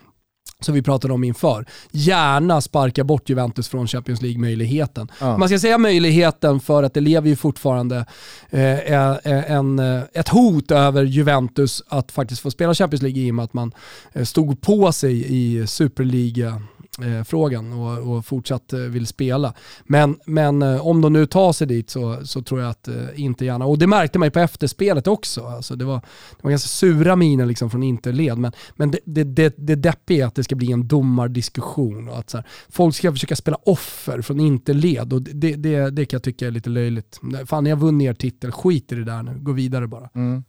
som 0.65 0.75
vi 0.75 0.83
pratade 0.83 1.15
om 1.15 1.25
inför, 1.25 1.67
gärna 1.91 2.61
sparka 2.61 3.05
bort 3.05 3.29
Juventus 3.29 3.69
från 3.69 3.87
Champions 3.87 4.23
League-möjligheten. 4.23 5.09
Ja. 5.21 5.39
Man 5.39 5.49
ska 5.49 5.59
säga 5.59 5.79
möjligheten 5.79 6.61
för 6.61 6.83
att 6.83 6.95
det 6.95 7.01
lever 7.01 7.29
ju 7.29 7.37
fortfarande 7.37 8.07
eh, 8.51 8.79
eh, 8.79 9.53
en, 9.53 9.79
eh, 9.79 10.03
ett 10.13 10.29
hot 10.29 10.71
över 10.71 11.05
Juventus 11.05 11.83
att 11.89 12.13
faktiskt 12.13 12.43
få 12.43 12.51
spela 12.51 12.75
Champions 12.75 13.03
League 13.03 13.23
i 13.23 13.31
och 13.31 13.35
med 13.35 13.45
att 13.45 13.55
man 13.55 13.73
eh, 14.13 14.25
stod 14.25 14.61
på 14.61 14.93
sig 14.93 15.25
i 15.29 15.67
Superliga 15.67 16.63
eh, 17.01 17.25
frågan 17.25 17.73
och, 17.73 18.17
och 18.17 18.27
fortsatt 18.27 18.73
eh, 18.73 18.79
vill 18.79 19.07
spela. 19.07 19.55
Men, 19.85 20.19
men 20.27 20.63
eh, 20.63 20.87
om 20.87 21.01
de 21.01 21.13
nu 21.13 21.27
tar 21.27 21.53
sig 21.53 21.67
dit 21.67 21.91
så, 21.91 22.27
så 22.27 22.43
tror 22.43 22.61
jag 22.61 22.71
att 22.71 22.89
eh, 22.89 22.95
inte 23.15 23.45
gärna, 23.45 23.65
och 23.65 23.79
det 23.79 23.87
märkte 23.87 24.19
man 24.19 24.27
ju 24.27 24.31
på 24.31 24.39
efterspelet 24.39 25.07
också. 25.07 25.47
Alltså 25.47 25.77
det, 25.77 25.85
var, 25.85 25.97
det 26.31 26.43
var 26.43 26.51
ganska 26.51 26.69
sura 26.69 27.17
miner 27.17 27.47
liksom 27.47 27.71
från 27.71 27.83
Interled, 27.83 28.39
men, 28.39 28.53
men 28.77 28.91
det, 28.91 28.99
det, 29.05 29.25
det, 29.25 29.55
det 29.57 29.75
deppiga 29.75 30.25
är 30.25 30.29
att 30.29 30.35
det 30.35 30.45
ska 30.45 30.55
bli 30.55 30.73
en 30.73 30.89
domardiskussion 30.89 32.09
och 32.09 32.19
att 32.19 32.31
så 32.31 32.37
här, 32.37 32.47
folk 32.69 32.95
ska 32.95 33.13
försöka 33.13 33.37
spela 33.37 33.57
offer 33.57 34.23
från 34.23 34.41
Interled 34.41 35.13
och 35.13 35.23
det, 35.23 35.57
det, 35.57 35.91
det 35.91 36.05
kan 36.05 36.17
jag 36.17 36.23
tycka 36.23 36.47
är 36.47 36.51
lite 36.51 36.71
löjligt. 36.71 37.21
Fan, 37.47 37.65
ni 37.65 37.71
har 37.71 37.77
vunnit 37.77 38.09
er 38.09 38.15
titel, 38.15 38.53
skit 38.53 38.93
i 38.93 38.95
det 38.95 39.05
där 39.05 39.23
nu, 39.23 39.39
gå 39.41 39.53
vidare 39.53 39.87
bara. 39.87 40.11
Mm. 40.15 40.45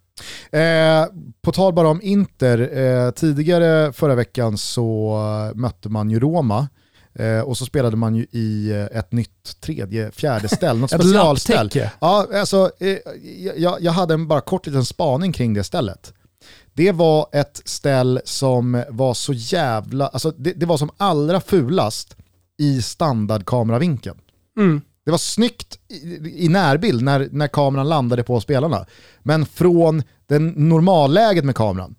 Eh, 0.51 1.05
på 1.41 1.51
tal 1.51 1.73
bara 1.73 1.87
om 1.89 2.01
Inter, 2.01 2.77
eh, 2.77 3.11
tidigare 3.11 3.93
förra 3.93 4.15
veckan 4.15 4.57
så 4.57 5.19
mötte 5.55 5.89
man 5.89 6.09
ju 6.09 6.19
Roma 6.19 6.67
eh, 7.15 7.39
och 7.39 7.57
så 7.57 7.65
spelade 7.65 7.97
man 7.97 8.15
ju 8.15 8.25
i 8.31 8.71
eh, 8.71 8.99
ett 8.99 9.11
nytt 9.11 9.61
tredje, 9.61 10.11
fjärde 10.11 10.47
ställ, 10.47 10.77
något 10.77 10.91
specialställ. 11.03 11.69
Ja, 12.01 12.27
alltså, 12.33 12.71
eh, 12.79 12.97
jag, 13.55 13.81
jag 13.81 13.91
hade 13.91 14.13
en 14.13 14.27
bara 14.27 14.41
kort 14.41 14.67
liten 14.67 14.85
spaning 14.85 15.33
kring 15.33 15.53
det 15.53 15.63
stället. 15.63 16.13
Det 16.73 16.91
var 16.91 17.27
ett 17.31 17.61
ställ 17.65 18.21
som 18.25 18.83
var 18.89 19.13
så 19.13 19.33
jävla, 19.33 20.07
alltså 20.07 20.31
det, 20.31 20.53
det 20.53 20.65
var 20.65 20.77
som 20.77 20.89
allra 20.97 21.41
fulast 21.41 22.17
i 22.57 22.81
standardkameravinkeln. 22.81 24.17
Mm. 24.57 24.81
Det 25.05 25.11
var 25.11 25.17
snyggt 25.17 25.79
i, 25.89 26.45
i 26.45 26.49
närbild 26.49 27.03
när, 27.03 27.29
när 27.31 27.47
kameran 27.47 27.89
landade 27.89 28.23
på 28.23 28.41
spelarna. 28.41 28.85
Men 29.19 29.45
från 29.45 30.03
den 30.27 30.47
normalläget 30.47 31.45
med 31.45 31.55
kameran, 31.55 31.95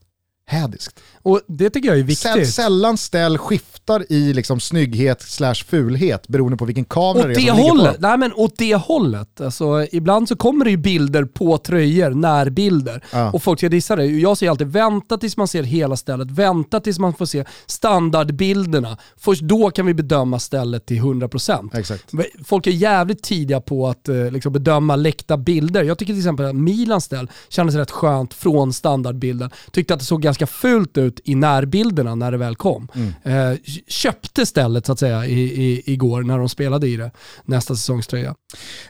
hädiskt. 0.46 1.00
Och 1.22 1.40
det 1.46 1.70
tycker 1.70 1.88
jag 1.88 1.98
är 1.98 2.02
viktigt. 2.02 2.54
sällan 2.54 2.96
ställ 2.98 3.38
skiftar 3.38 4.12
i 4.12 4.32
liksom 4.32 4.60
snygghet 4.60 5.22
slash 5.22 5.54
fulhet 5.54 6.28
beroende 6.28 6.56
på 6.56 6.64
vilken 6.64 6.84
kamera 6.84 7.22
Åt 7.22 7.24
det 7.24 7.30
är 7.30 7.34
som 7.34 7.42
ligger 7.42 7.52
på 7.52 7.68
hållet, 7.68 7.96
nej 7.98 8.18
men 8.18 8.32
åt 8.32 8.58
det 8.58 8.74
hållet. 8.74 9.40
Alltså, 9.40 9.86
ibland 9.92 10.28
så 10.28 10.36
kommer 10.36 10.64
det 10.64 10.70
ju 10.70 10.76
bilder 10.76 11.24
på 11.24 11.58
tröjor, 11.58 12.10
närbilder. 12.10 13.04
Ja. 13.12 13.30
Och 13.30 13.42
folk 13.42 13.60
ska 13.60 13.68
dissa 13.68 13.96
det. 13.96 14.06
Jag 14.06 14.38
säger 14.38 14.50
alltid 14.50 14.66
vänta 14.66 15.18
tills 15.18 15.36
man 15.36 15.48
ser 15.48 15.62
hela 15.62 15.96
stället, 15.96 16.30
vänta 16.30 16.80
tills 16.80 16.98
man 16.98 17.14
får 17.14 17.26
se 17.26 17.44
standardbilderna. 17.66 18.98
Först 19.16 19.42
då 19.42 19.70
kan 19.70 19.86
vi 19.86 19.94
bedöma 19.94 20.38
stället 20.38 20.86
till 20.86 21.02
100%. 21.02 21.78
Exakt. 21.78 22.12
Folk 22.44 22.66
är 22.66 22.70
jävligt 22.70 23.22
tidiga 23.22 23.60
på 23.60 23.88
att 23.88 24.08
eh, 24.08 24.30
liksom 24.30 24.52
bedöma 24.52 24.96
läckta 24.96 25.36
bilder. 25.36 25.82
Jag 25.82 25.98
tycker 25.98 26.12
till 26.12 26.20
exempel 26.20 26.46
att 26.46 26.56
Milans 26.56 27.04
ställ 27.04 27.30
kändes 27.48 27.76
rätt 27.76 27.90
skönt 27.90 28.34
från 28.34 28.72
standardbilden. 28.72 29.50
Tyckte 29.72 29.94
att 29.94 30.00
det 30.00 30.06
såg 30.06 30.22
ganska 30.22 30.33
fult 30.46 30.98
ut 30.98 31.20
i 31.24 31.34
närbilderna 31.34 32.14
när 32.14 32.32
det 32.32 32.38
väl 32.38 32.56
kom. 32.56 32.88
Eh, 33.22 33.52
köpte 33.88 34.46
stället 34.46 34.86
så 34.86 34.92
att 34.92 34.98
säga 34.98 35.26
i, 35.26 35.40
i, 35.40 35.82
igår 35.92 36.22
när 36.22 36.38
de 36.38 36.48
spelade 36.48 36.88
i 36.88 36.96
det, 36.96 37.10
nästa 37.44 37.74
säsongströja. 37.74 38.34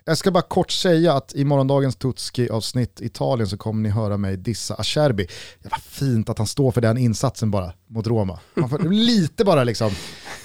Jag 0.04 0.18
ska 0.18 0.30
bara 0.30 0.42
kort 0.42 0.70
säga 0.70 1.12
att 1.12 1.34
i 1.34 1.44
morgondagens 1.44 1.96
Tutski-avsnitt 1.96 3.00
Italien 3.00 3.48
så 3.48 3.56
kommer 3.56 3.82
ni 3.82 3.88
höra 3.88 4.16
mig 4.16 4.36
dissa 4.36 4.74
Acerbi. 4.74 5.26
Det 5.62 5.68
var 5.68 5.78
fint 5.78 6.28
att 6.28 6.38
han 6.38 6.46
står 6.46 6.70
för 6.70 6.80
den 6.80 6.98
insatsen 6.98 7.50
bara 7.50 7.72
mot 7.90 8.06
Roma. 8.06 8.38
Får 8.54 8.88
lite 8.90 9.44
bara 9.44 9.64
liksom 9.64 9.90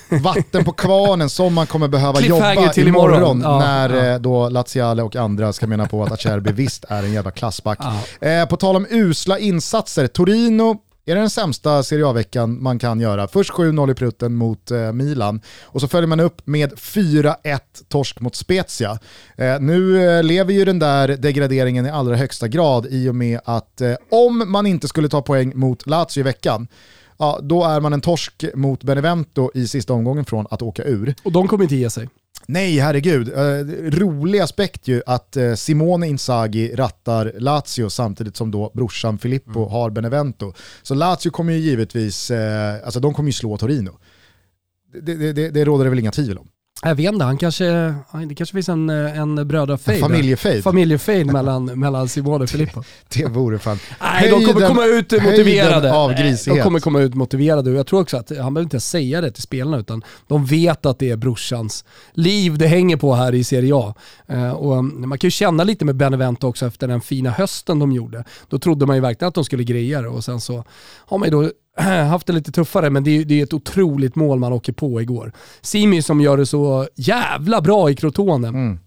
vatten 0.10 0.66
på 0.66 0.72
kvarnen 0.72 1.30
som 1.30 1.54
man 1.54 1.68
kommer 1.68 1.88
behöva 1.88 2.22
jobba 2.22 2.70
till 2.70 2.88
imorgon, 2.88 3.16
imorgon. 3.16 3.42
Ja, 3.42 3.60
när 3.60 3.90
ja. 3.90 4.06
eh, 4.06 4.20
då 4.20 4.50
Laziale 4.50 5.04
och 5.04 5.16
andra 5.16 5.54
ska 5.54 5.68
mena 5.68 5.88
på 5.88 6.04
att 6.04 6.12
Acerbi 6.12 6.52
visst 6.52 6.86
är 6.90 7.04
en 7.04 7.14
jävla 7.14 7.32
klassback. 7.32 7.80
Ja. 7.82 8.28
Eh, 8.28 8.46
på 8.46 8.58
tal 8.58 8.76
om 8.76 8.86
usla 8.90 9.40
insatser, 9.40 10.08
Torino 10.08 10.78
är 11.10 11.16
det 11.16 11.22
den 11.22 11.30
sämsta 11.30 11.84
Serie 11.84 12.08
A-veckan 12.08 12.64
man 12.64 12.80
kan 12.80 13.00
göra. 13.00 13.28
Först 13.28 13.52
7-0 13.52 13.92
i 13.92 13.94
prutten 13.94 14.36
mot 14.36 14.72
eh, 14.72 14.92
Milan 14.92 15.42
och 15.64 15.82
så 15.82 15.88
följer 15.88 16.08
man 16.08 16.20
upp 16.20 16.48
med 16.48 16.74
4-1 16.74 17.60
torsk 17.88 18.20
mot 18.20 18.36
Spezia. 18.36 19.00
Eh, 19.38 19.60
nu 19.60 20.10
eh, 20.10 20.24
lever 20.24 20.54
ju 20.54 20.66
den 20.66 20.80
där 20.80 21.08
degraderingen 21.08 21.86
i 21.86 21.90
allra 21.90 22.16
högsta 22.16 22.48
grad 22.48 22.88
i 22.90 23.10
och 23.10 23.16
med 23.16 23.40
att 23.46 23.82
eh, 23.82 23.94
om 24.12 24.52
man 24.52 24.66
inte 24.68 24.88
skulle 24.88 25.10
ta 25.10 25.22
poäng 25.22 25.52
mot 25.56 25.88
Lazio 25.88 26.20
i 26.20 26.24
veckan, 26.24 26.68
ja, 27.18 27.40
då 27.44 27.64
är 27.64 27.80
man 27.80 27.94
en 27.94 28.02
torsk 28.02 28.46
mot 28.54 28.84
Benevento 28.84 29.52
i 29.54 29.68
sista 29.68 29.94
omgången 29.94 30.26
från 30.26 30.48
att 30.50 30.62
åka 30.62 30.84
ur. 30.84 31.16
Och 31.24 31.32
de 31.32 31.48
kommer 31.48 31.64
inte 31.64 31.76
ge 31.76 31.90
sig. 31.90 32.10
Nej, 32.52 32.80
herregud. 32.80 33.28
Eh, 33.28 33.66
rolig 34.00 34.40
aspekt 34.40 34.88
ju 34.88 35.02
att 35.06 35.38
eh, 35.38 35.54
Simone 35.54 36.08
Inzaghi 36.08 36.76
rattar 36.76 37.34
Lazio 37.38 37.90
samtidigt 37.90 38.38
som 38.38 38.52
då 38.52 38.72
brorsan 38.74 39.18
Filippo 39.18 39.70
har 39.70 39.90
Benevento. 39.90 40.54
Så 40.82 40.96
Lazio 40.96 41.30
kommer 41.30 41.54
ju 41.54 41.60
givetvis, 41.60 42.32
eh, 42.32 42.76
alltså 42.84 43.00
de 43.00 43.14
kommer 43.14 43.30
ju 43.30 43.34
slå 43.34 43.58
Torino. 43.58 43.98
Det, 45.02 45.16
det, 45.16 45.34
det, 45.34 45.50
det 45.50 45.66
råder 45.66 45.84
det 45.84 45.90
väl 45.90 46.00
inga 46.00 46.12
tvivel 46.12 46.38
om. 46.38 46.48
Jag 46.82 46.96
vet 46.96 47.14
inte, 47.14 47.26
han 47.26 47.38
kanske, 47.38 47.66
det 48.28 48.36
kanske 48.36 48.54
finns 48.54 48.70
en, 48.70 48.90
en 48.90 49.48
brödrafejd. 49.48 50.00
Familjefejd. 50.00 50.64
Familjefejd 50.64 51.26
mellan, 51.34 51.66
mellan 51.66 52.10
Simone 52.10 52.44
och 52.44 52.50
Filippo. 52.50 52.84
Det 53.10 53.26
vore 53.26 53.60
fan... 53.60 53.80
Nej, 54.02 54.30
de 54.30 54.46
kommer 54.46 54.68
komma 54.68 54.86
ut 54.86 55.12
motiverade. 55.12 55.94
av 55.94 56.14
grisighet. 56.14 56.58
De 56.58 56.64
kommer 56.64 56.80
komma 56.80 57.02
ut 57.02 57.16
motiverade 57.16 57.70
och 57.70 57.76
jag 57.76 57.88
tror 57.88 58.02
också 58.02 58.18
att 58.18 58.30
han 58.30 58.54
behöver 58.54 58.62
inte 58.62 58.80
säga 58.80 59.22
det 59.22 59.32
till 59.32 59.44
spelarna 59.44 59.78
utan 59.78 60.04
de 60.28 60.46
vet 60.46 60.86
att 60.86 61.00
det 61.00 61.10
är 61.10 61.16
brorsans 61.16 61.86
liv 62.14 62.58
det 62.58 62.68
hänger 62.68 62.98
på 62.98 63.14
här 63.14 63.34
i 63.36 63.44
Serie 63.44 63.76
A. 63.76 63.94
Eh, 64.28 64.52
och 64.52 64.84
man 64.84 65.20
kan 65.20 65.28
ju 65.28 65.32
känna 65.32 65.64
lite 65.64 65.86
med 65.86 65.96
Benevento 65.96 66.48
också 66.48 66.66
efter 66.66 66.88
den 66.88 67.02
fina 67.02 67.30
hösten 67.30 67.80
de 67.80 67.92
gjorde. 67.92 68.24
Då 68.48 68.60
trodde 68.60 68.86
man 68.86 68.96
ju 68.96 69.02
verkligen 69.02 69.28
att 69.28 69.36
de 69.36 69.46
skulle 69.46 69.64
greja 69.64 70.02
det 70.02 70.10
och 70.10 70.24
sen 70.24 70.42
så 70.42 70.64
har 71.06 71.18
man 71.18 71.28
ju 71.28 71.32
då 71.32 71.52
haft 72.10 72.28
det 72.28 72.34
lite 72.34 72.52
tuffare, 72.52 72.90
men 72.90 73.04
det 73.04 73.12
är, 73.18 73.26
det 73.26 73.40
är 73.40 73.44
ett 73.44 73.54
otroligt 73.54 74.16
mål 74.16 74.40
man 74.40 74.54
åker 74.54 74.74
på 74.74 75.02
igår. 75.02 75.34
Simi 75.62 76.02
som 76.02 76.22
gör 76.22 76.38
det 76.38 76.46
så 76.46 76.88
jävla 76.96 77.62
bra 77.62 77.90
i 77.90 77.96
Crotone. 77.96 78.48
Mm. 78.48 78.80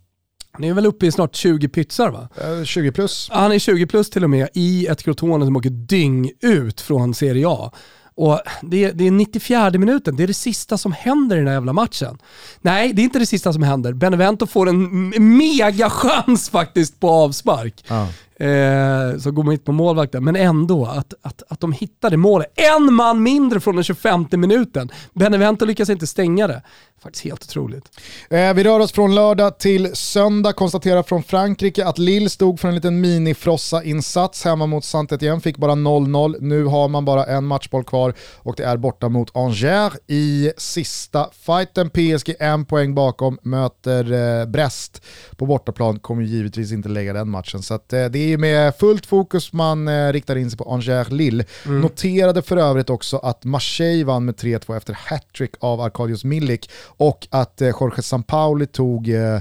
Han 0.53 0.65
är 0.65 0.75
väl 0.75 0.87
uppe 0.87 1.07
i 1.07 1.13
snart 1.13 1.35
20 1.35 1.69
pytsar 1.69 2.11
va? 2.11 2.29
20 2.65 2.93
plus. 2.93 3.29
Han 3.33 3.53
är 3.53 3.59
20 3.59 3.87
plus 3.87 4.11
till 4.11 4.25
och 4.25 4.31
med 4.31 4.49
i 4.55 4.87
ett 4.87 5.03
Crotone 5.03 5.45
som 5.45 5.57
åker 5.57 5.71
dyng 5.71 6.31
ut 6.41 6.81
från 6.81 7.15
Serie 7.15 7.49
A. 7.49 7.73
Och 8.15 8.41
det 8.63 8.85
är, 8.85 8.93
det 8.93 9.07
är 9.07 9.11
94 9.11 9.71
minuten, 9.71 10.17
det 10.17 10.23
är 10.23 10.27
det 10.27 10.35
sista 10.35 10.79
som 10.79 10.93
händer 10.93 11.37
i 11.37 11.39
den 11.39 11.49
här 11.49 11.55
jävla 11.55 11.73
matchen. 11.73 12.19
Nej, 12.61 12.93
det 12.93 13.03
är 13.03 13.05
inte 13.05 13.19
det 13.19 13.27
sista 13.27 13.53
som 13.53 13.63
händer. 13.63 13.93
Benevento 13.93 14.47
får 14.47 14.69
en 14.69 15.09
mega 15.37 15.91
chans 15.91 16.51
faktiskt 16.51 17.01
på 17.01 17.11
avspark. 17.11 17.85
Ja. 17.89 18.09
Eh, 18.37 19.19
så 19.19 19.31
går 19.31 19.45
mitt 19.45 19.65
på 19.65 19.73
målvakten. 19.73 20.25
Men 20.25 20.37
ändå, 20.37 20.87
att, 20.87 21.15
att, 21.23 21.43
att 21.49 21.61
de 21.61 21.73
hittade 21.73 22.17
målet. 22.17 22.53
En 22.55 22.95
man 22.95 23.23
mindre 23.23 23.61
från 23.61 23.75
den 23.75 23.85
25 23.85 24.27
minuten. 24.31 24.91
Benevento 25.15 25.65
lyckas 25.65 25.91
inte 25.91 26.07
stänga 26.07 26.47
det. 26.47 26.63
Faktiskt 27.03 27.25
helt 27.25 27.43
otroligt. 27.43 27.85
Eh, 28.31 28.55
vi 28.55 28.65
rör 28.65 28.81
oss 28.81 28.93
från 28.93 29.15
lördag 29.15 29.59
till 29.59 29.97
söndag. 29.97 30.53
Konstaterar 30.53 31.03
från 31.03 31.23
Frankrike 31.23 31.87
att 31.87 31.99
Lille 31.99 32.31
stod 32.31 32.61
för 32.61 32.69
en 32.69 32.75
liten 32.75 33.01
mini-frossa-insats 33.01 34.45
hemma 34.45 34.67
mot 34.67 34.85
Saint-Étienne. 34.85 35.41
Fick 35.41 35.57
bara 35.57 35.73
0-0. 35.73 36.37
Nu 36.41 36.65
har 36.65 36.89
man 36.89 37.05
bara 37.05 37.25
en 37.25 37.45
matchboll 37.45 37.85
kvar 37.85 38.15
och 38.37 38.55
det 38.57 38.65
är 38.65 38.77
borta 38.77 39.09
mot 39.09 39.37
Angers 39.37 39.93
i 40.07 40.53
sista 40.57 41.31
fighten. 41.33 41.91
PSG 41.91 42.35
en 42.41 42.65
poäng 42.65 42.95
bakom, 42.95 43.39
möter 43.43 44.13
eh, 44.13 44.47
Brest 44.47 45.03
på 45.37 45.47
bortaplan. 45.47 45.99
Kommer 45.99 46.23
givetvis 46.23 46.73
inte 46.73 46.89
lägga 46.89 47.13
den 47.13 47.29
matchen. 47.29 47.63
Så 47.63 47.75
att, 47.75 47.93
eh, 47.93 48.05
det 48.05 48.19
är 48.23 48.39
med 48.39 48.77
fullt 48.77 49.07
fokus 49.07 49.53
man 49.53 49.89
eh, 49.89 50.13
riktar 50.13 50.37
in 50.37 50.51
sig 50.51 50.59
på 50.59 50.65
Angers-Lille. 50.65 51.45
Mm. 51.67 51.81
Noterade 51.81 52.43
för 52.43 52.57
övrigt 52.57 52.91
också 52.91 53.17
att 53.17 53.45
Marseille 53.45 54.05
vann 54.05 54.25
med 54.25 54.35
3-2 54.35 54.77
efter 54.77 54.93
hattrick 54.93 55.55
av 55.61 55.81
Arkadius 55.81 56.25
Milik 56.25 56.71
och 56.87 57.29
att 57.31 57.61
eh, 57.61 57.69
Jorge 57.69 58.03
Sampaoli 58.03 58.67
tog 58.67 59.09
eh, 59.09 59.41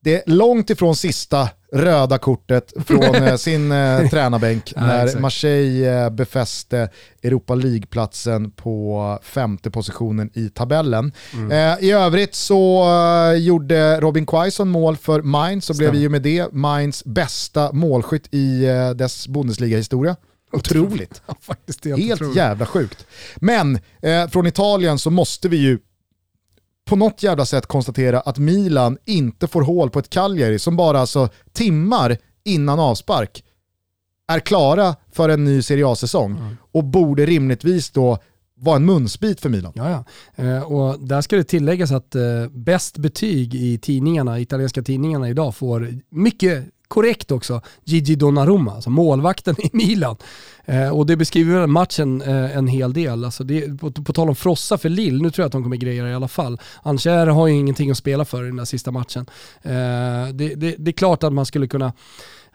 det 0.00 0.22
långt 0.26 0.70
ifrån 0.70 0.96
sista 0.96 1.48
röda 1.74 2.18
kortet 2.18 2.72
från 2.86 3.14
eh, 3.14 3.36
sin 3.36 3.72
eh, 3.72 4.08
tränarbänk 4.08 4.72
när 4.76 5.06
ja, 5.06 5.20
Marseille 5.20 6.04
eh, 6.04 6.10
befäste 6.10 6.88
Europa 7.22 7.54
League-platsen 7.54 8.50
på 8.50 9.18
femte 9.22 9.70
positionen 9.70 10.30
i 10.34 10.48
tabellen. 10.48 11.12
Mm. 11.34 11.50
Eh, 11.50 11.84
I 11.84 11.90
övrigt 11.90 12.34
så 12.34 12.84
uh, 12.84 13.38
gjorde 13.38 14.00
Robin 14.00 14.26
Quaison 14.26 14.68
mål 14.68 14.96
för 14.96 15.22
Mainz 15.22 15.70
och 15.70 15.76
blev 15.76 15.94
ju 15.94 16.08
med 16.08 16.22
det 16.22 16.52
Mainz 16.52 17.04
bästa 17.04 17.72
målskytt 17.72 18.28
i 18.30 18.66
uh, 18.66 18.90
dess 18.90 19.28
Bundesliga-historia. 19.28 20.16
Otroligt. 20.52 21.22
Ja, 21.26 21.34
helt, 21.66 21.84
helt 21.84 22.12
otroligt. 22.12 22.36
jävla 22.36 22.66
sjukt. 22.66 23.06
Men 23.36 23.78
eh, 24.02 24.28
från 24.28 24.46
Italien 24.46 24.98
så 24.98 25.10
måste 25.10 25.48
vi 25.48 25.56
ju 25.56 25.78
på 26.84 26.96
något 26.96 27.22
jävla 27.22 27.46
sätt 27.46 27.66
konstatera 27.66 28.20
att 28.20 28.38
Milan 28.38 28.98
inte 29.04 29.46
får 29.46 29.62
hål 29.62 29.90
på 29.90 29.98
ett 29.98 30.10
Cagliari 30.10 30.58
som 30.58 30.76
bara 30.76 31.00
alltså 31.00 31.28
timmar 31.52 32.16
innan 32.44 32.80
avspark 32.80 33.44
är 34.28 34.40
klara 34.40 34.96
för 35.12 35.28
en 35.28 35.44
ny 35.44 35.62
Serie 35.62 35.86
A-säsong 35.86 36.30
mm. 36.30 36.56
och 36.72 36.84
borde 36.84 37.26
rimligtvis 37.26 37.90
då 37.90 38.18
vara 38.56 38.76
en 38.76 38.84
munsbit 38.84 39.40
för 39.40 39.48
Milan. 39.48 39.72
Ja, 39.74 40.04
ja. 40.36 40.44
Eh, 40.44 40.62
och 40.62 41.00
där 41.00 41.20
ska 41.20 41.36
det 41.36 41.44
tilläggas 41.44 41.92
att 41.92 42.14
eh, 42.14 42.22
bäst 42.50 42.98
betyg 42.98 43.54
i 43.54 43.78
tidningarna, 43.78 44.40
italienska 44.40 44.82
tidningarna 44.82 45.28
idag 45.28 45.54
får 45.54 45.94
mycket 46.10 46.64
korrekt 46.88 47.30
också, 47.30 47.60
Gigi 47.84 48.14
Donnarumma, 48.14 48.74
alltså 48.74 48.90
målvakten 48.90 49.54
i 49.58 49.70
Milan. 49.72 50.16
Eh, 50.64 50.88
och 50.88 51.06
det 51.06 51.16
beskriver 51.16 51.60
väl 51.60 51.66
matchen 51.68 52.22
eh, 52.22 52.56
en 52.56 52.66
hel 52.66 52.92
del. 52.92 53.24
Alltså 53.24 53.44
det, 53.44 53.78
på, 53.78 53.90
på 53.90 54.12
tal 54.12 54.28
om 54.28 54.36
frossa 54.36 54.78
för 54.78 54.88
Lill, 54.88 55.22
nu 55.22 55.30
tror 55.30 55.42
jag 55.42 55.46
att 55.46 55.52
de 55.52 55.62
kommer 55.62 55.76
greja 55.76 56.04
det 56.04 56.10
i 56.10 56.14
alla 56.14 56.28
fall. 56.28 56.60
Ancher 56.82 57.26
har 57.26 57.46
ju 57.46 57.54
ingenting 57.54 57.90
att 57.90 57.96
spela 57.96 58.24
för 58.24 58.42
i 58.42 58.46
den 58.46 58.56
där 58.56 58.64
sista 58.64 58.90
matchen. 58.90 59.26
Eh, 59.62 59.72
det, 60.32 60.54
det, 60.54 60.74
det 60.78 60.90
är 60.90 60.92
klart 60.92 61.22
att 61.22 61.32
man 61.32 61.46
skulle 61.46 61.66
kunna 61.66 61.92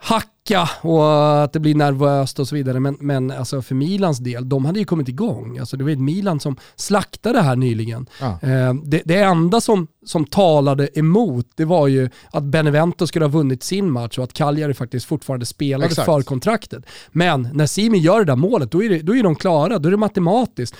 hacka 0.01 0.69
och 0.81 1.43
att 1.43 1.53
det 1.53 1.59
blir 1.59 1.75
nervöst 1.75 2.39
och 2.39 2.47
så 2.47 2.55
vidare. 2.55 2.79
Men, 2.79 2.97
men 2.99 3.31
alltså 3.31 3.61
för 3.61 3.75
Milans 3.75 4.19
del, 4.19 4.49
de 4.49 4.65
hade 4.65 4.79
ju 4.79 4.85
kommit 4.85 5.07
igång. 5.07 5.57
Alltså 5.57 5.77
det 5.77 5.83
var 5.83 5.91
ett 5.91 5.99
Milan 5.99 6.39
som 6.39 6.55
slaktade 6.75 7.41
här 7.41 7.55
nyligen. 7.55 8.09
Ja. 8.21 8.39
Eh, 8.41 8.73
det, 8.73 9.01
det, 9.05 9.19
enda 9.19 9.61
som, 9.61 9.87
som 10.05 10.25
talade 10.25 10.99
emot, 10.99 11.47
det 11.55 11.65
var 11.65 11.87
ju 11.87 12.09
att 12.31 12.43
Benevento 12.43 13.07
skulle 13.07 13.25
ha 13.25 13.29
vunnit 13.29 13.63
sin 13.63 13.91
match 13.91 14.17
och 14.17 14.23
att 14.23 14.33
Cagliari 14.33 14.73
faktiskt 14.73 15.05
fortfarande 15.05 15.45
spelade 15.45 15.85
Exakt. 15.85 16.05
för 16.05 16.21
kontraktet. 16.21 16.83
Men 17.11 17.49
när 17.53 17.65
Simi 17.65 17.97
gör 17.97 18.19
det 18.19 18.25
där 18.25 18.35
målet, 18.35 18.71
då 18.71 18.83
är, 18.83 18.89
det, 18.89 18.99
då 18.99 19.15
är 19.15 19.23
de 19.23 19.35
klara, 19.35 19.79
då 19.79 19.89
är 19.89 19.91
det 19.91 19.97
matematiskt. 19.97 20.75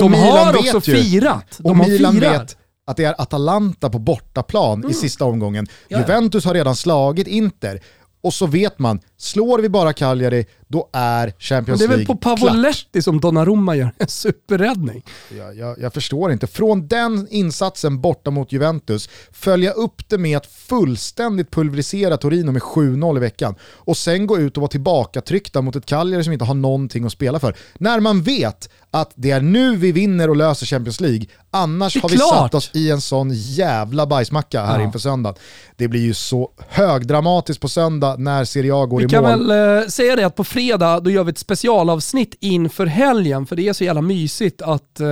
De 0.00 0.14
har 0.14 0.56
också 0.56 0.80
firat. 0.80 1.58
De 1.58 1.70
och 1.70 1.76
har 1.76 1.88
Milan 1.88 2.14
firat. 2.14 2.40
vet 2.40 2.56
att 2.84 2.96
det 2.96 3.04
är 3.04 3.20
Atalanta 3.20 3.90
på 3.90 3.98
bortaplan 3.98 4.78
mm. 4.78 4.90
i 4.90 4.94
sista 4.94 5.24
omgången. 5.24 5.66
Ja. 5.88 5.98
Juventus 5.98 6.44
har 6.44 6.54
redan 6.54 6.76
slagit 6.76 7.26
Inter 7.26 7.80
och 8.22 8.34
så 8.34 8.46
vet 8.46 8.78
man, 8.78 9.00
slår 9.16 9.58
vi 9.58 9.68
bara 9.68 9.92
Cagliari, 9.92 10.46
då 10.72 10.88
är 10.92 11.32
Champions 11.38 11.80
League 11.80 11.96
Det 11.96 12.02
är 12.02 12.06
väl 12.06 12.06
på 12.06 12.16
Pavoletti 12.16 13.02
som 13.02 13.20
Donnarumma 13.20 13.76
gör 13.76 13.92
en 13.98 14.08
superräddning. 14.08 15.04
Jag, 15.38 15.56
jag, 15.56 15.78
jag, 15.80 15.94
förstår 15.94 16.32
inte. 16.32 16.46
Från 16.46 16.88
den 16.88 17.26
insatsen 17.30 18.00
borta 18.00 18.30
mot 18.30 18.52
Juventus, 18.52 19.08
följa 19.32 19.72
upp 19.72 20.08
det 20.08 20.18
med 20.18 20.36
att 20.36 20.46
fullständigt 20.46 21.50
pulverisera 21.50 22.16
Torino 22.16 22.52
med 22.52 22.62
7-0 22.62 23.16
i 23.16 23.20
veckan 23.20 23.54
och 23.62 23.96
sen 23.96 24.26
gå 24.26 24.38
ut 24.38 24.56
och 24.56 24.60
vara 24.60 24.70
tillbakatryckta 24.70 25.62
mot 25.62 25.76
ett 25.76 25.86
Cagliari 25.86 26.24
som 26.24 26.32
inte 26.32 26.44
har 26.44 26.54
någonting 26.54 27.04
att 27.04 27.12
spela 27.12 27.40
för. 27.40 27.56
När 27.78 28.00
man 28.00 28.22
vet 28.22 28.68
att 28.90 29.12
det 29.14 29.30
är 29.30 29.40
nu 29.40 29.76
vi 29.76 29.92
vinner 29.92 30.30
och 30.30 30.36
löser 30.36 30.66
Champions 30.66 31.00
League, 31.00 31.26
annars 31.50 32.02
har 32.02 32.08
vi 32.08 32.16
klart. 32.16 32.30
satt 32.30 32.54
oss 32.54 32.70
i 32.74 32.90
en 32.90 33.00
sån 33.00 33.30
jävla 33.32 34.06
bajsmacka 34.06 34.64
här 34.64 34.78
ja. 34.78 34.84
inför 34.84 34.98
söndagen. 34.98 35.38
Det 35.76 35.88
blir 35.88 36.00
ju 36.00 36.14
så 36.14 36.50
högdramatiskt 36.68 37.62
på 37.62 37.68
söndag 37.68 38.16
när 38.18 38.44
Serie 38.44 38.74
A 38.74 38.86
går 38.86 38.98
vi 38.98 39.04
i 39.04 39.06
mål. 39.06 39.24
Vi 39.24 39.30
kan 39.30 39.48
väl 39.48 39.82
eh, 39.82 39.88
säga 39.88 40.16
det 40.16 40.26
att 40.26 40.34
på 40.34 40.44
fredag 40.44 40.61
då 41.00 41.10
gör 41.10 41.24
vi 41.24 41.30
ett 41.30 41.38
specialavsnitt 41.38 42.34
inför 42.40 42.86
helgen, 42.86 43.46
för 43.46 43.56
det 43.56 43.68
är 43.68 43.72
så 43.72 43.84
jävla 43.84 44.02
mysigt 44.02 44.62
att 44.62 45.00
eh, 45.00 45.06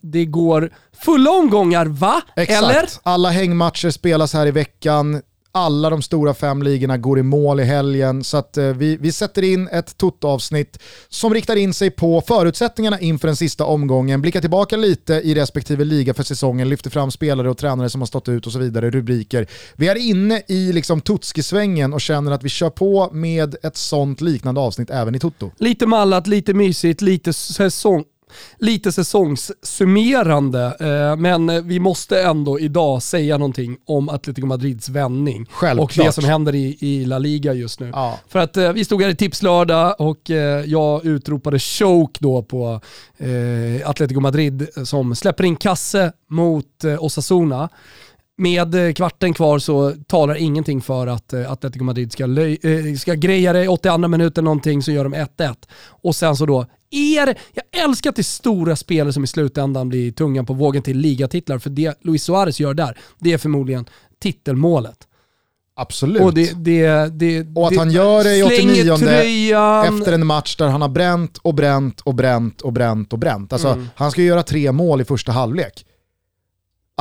det 0.00 0.24
går 0.24 0.70
fulla 1.04 1.30
omgångar, 1.30 1.86
va? 1.86 2.22
Exakt. 2.36 2.62
Eller? 2.62 2.88
Alla 3.02 3.30
hängmatcher 3.30 3.90
spelas 3.90 4.34
här 4.34 4.46
i 4.46 4.50
veckan 4.50 5.22
alla 5.52 5.90
de 5.90 6.02
stora 6.02 6.34
fem 6.34 6.62
ligorna 6.62 6.98
går 6.98 7.18
i 7.18 7.22
mål 7.22 7.60
i 7.60 7.64
helgen. 7.64 8.24
Så 8.24 8.36
att, 8.36 8.56
eh, 8.56 8.64
vi, 8.64 8.96
vi 8.96 9.12
sätter 9.12 9.42
in 9.42 9.68
ett 9.68 9.96
toto-avsnitt 9.96 10.78
som 11.08 11.34
riktar 11.34 11.56
in 11.56 11.74
sig 11.74 11.90
på 11.90 12.20
förutsättningarna 12.20 13.00
inför 13.00 13.28
den 13.28 13.36
sista 13.36 13.64
omgången, 13.64 14.22
blickar 14.22 14.40
tillbaka 14.40 14.76
lite 14.76 15.14
i 15.14 15.34
respektive 15.34 15.84
liga 15.84 16.14
för 16.14 16.22
säsongen, 16.22 16.68
lyfter 16.68 16.90
fram 16.90 17.10
spelare 17.10 17.50
och 17.50 17.58
tränare 17.58 17.90
som 17.90 18.00
har 18.00 18.06
stått 18.06 18.28
ut 18.28 18.46
och 18.46 18.52
så 18.52 18.58
vidare, 18.58 18.90
rubriker. 18.90 19.46
Vi 19.76 19.88
är 19.88 19.96
inne 19.96 20.42
i 20.48 20.72
liksom 20.72 21.00
Tutski-svängen 21.00 21.92
och 21.92 22.00
känner 22.00 22.32
att 22.32 22.42
vi 22.42 22.48
kör 22.48 22.70
på 22.70 23.10
med 23.12 23.56
ett 23.62 23.76
sånt 23.76 24.20
liknande 24.20 24.60
avsnitt 24.60 24.90
även 24.90 25.14
i 25.14 25.18
Toto. 25.18 25.50
Lite 25.58 25.86
mallat, 25.86 26.26
lite 26.26 26.54
mysigt, 26.54 27.00
lite 27.00 27.32
säsong, 27.32 28.04
lite 28.58 28.92
säsongssummerande, 28.92 30.76
eh, 30.80 31.16
men 31.16 31.68
vi 31.68 31.80
måste 31.80 32.22
ändå 32.22 32.60
idag 32.60 33.02
säga 33.02 33.38
någonting 33.38 33.76
om 33.84 34.08
Atletico 34.08 34.46
Madrids 34.46 34.88
vändning 34.88 35.46
Självklart. 35.50 35.98
och 35.98 36.04
det 36.04 36.12
som 36.12 36.24
händer 36.24 36.54
i, 36.54 36.76
i 36.80 37.04
La 37.04 37.18
Liga 37.18 37.52
just 37.52 37.80
nu. 37.80 37.90
Ja. 37.92 38.18
För 38.28 38.38
att 38.38 38.56
eh, 38.56 38.72
vi 38.72 38.84
stod 38.84 39.02
här 39.02 39.10
i 39.10 39.16
tipslördag 39.16 39.94
och 39.98 40.30
eh, 40.30 40.64
jag 40.64 41.04
utropade 41.04 41.58
choke 41.58 42.18
då 42.22 42.42
på 42.42 42.80
Atletico 43.84 44.20
Madrid 44.20 44.68
som 44.84 45.14
släpper 45.14 45.44
in 45.44 45.56
kasse 45.56 46.12
mot 46.28 46.84
Osasuna 46.98 47.68
med 48.38 48.96
kvarten 48.96 49.34
kvar 49.34 49.58
så 49.58 49.92
talar 50.06 50.34
ingenting 50.34 50.80
för 50.80 51.06
att 51.06 51.34
Atletico 51.34 51.84
Madrid 51.84 52.12
ska, 52.12 52.24
ska 52.98 53.14
greja 53.14 53.52
det 53.52 53.68
82 53.68 54.08
minuten 54.08 54.44
någonting 54.44 54.82
så 54.82 54.92
gör 54.92 55.04
de 55.04 55.14
1-1. 55.14 55.54
Och 55.84 56.16
sen 56.16 56.36
så 56.36 56.46
då 56.46 56.66
er, 56.92 57.38
jag 57.52 57.84
älskar 57.84 58.10
att 58.10 58.16
det 58.16 58.20
är 58.20 58.24
stora 58.24 58.76
spelare 58.76 59.12
som 59.12 59.24
i 59.24 59.26
slutändan 59.26 59.88
blir 59.88 60.12
tungan 60.12 60.46
på 60.46 60.54
vågen 60.54 60.82
till 60.82 60.98
ligatitlar, 60.98 61.58
för 61.58 61.70
det 61.70 61.98
Luis 62.04 62.24
Suarez 62.24 62.60
gör 62.60 62.74
där, 62.74 62.98
det 63.18 63.32
är 63.32 63.38
förmodligen 63.38 63.88
titelmålet. 64.22 64.96
Absolut. 65.74 66.22
Och, 66.22 66.34
det, 66.34 66.52
det, 66.56 67.12
det, 67.12 67.46
och 67.54 67.66
att 67.66 67.76
han 67.76 67.90
gör 67.90 68.24
det 68.24 68.36
i 68.36 68.42
89 68.42 68.96
tröjan. 68.96 69.98
efter 69.98 70.12
en 70.12 70.26
match 70.26 70.56
där 70.56 70.66
han 70.66 70.82
har 70.82 70.88
bränt 70.88 71.38
och 71.38 71.54
bränt 71.54 72.00
och 72.00 72.14
bränt 72.14 72.60
och 72.60 72.72
bränt 72.72 73.12
och 73.12 73.18
bränt. 73.18 73.52
Alltså, 73.52 73.68
mm. 73.68 73.88
Han 73.94 74.10
ska 74.10 74.22
göra 74.22 74.42
tre 74.42 74.72
mål 74.72 75.00
i 75.00 75.04
första 75.04 75.32
halvlek. 75.32 75.86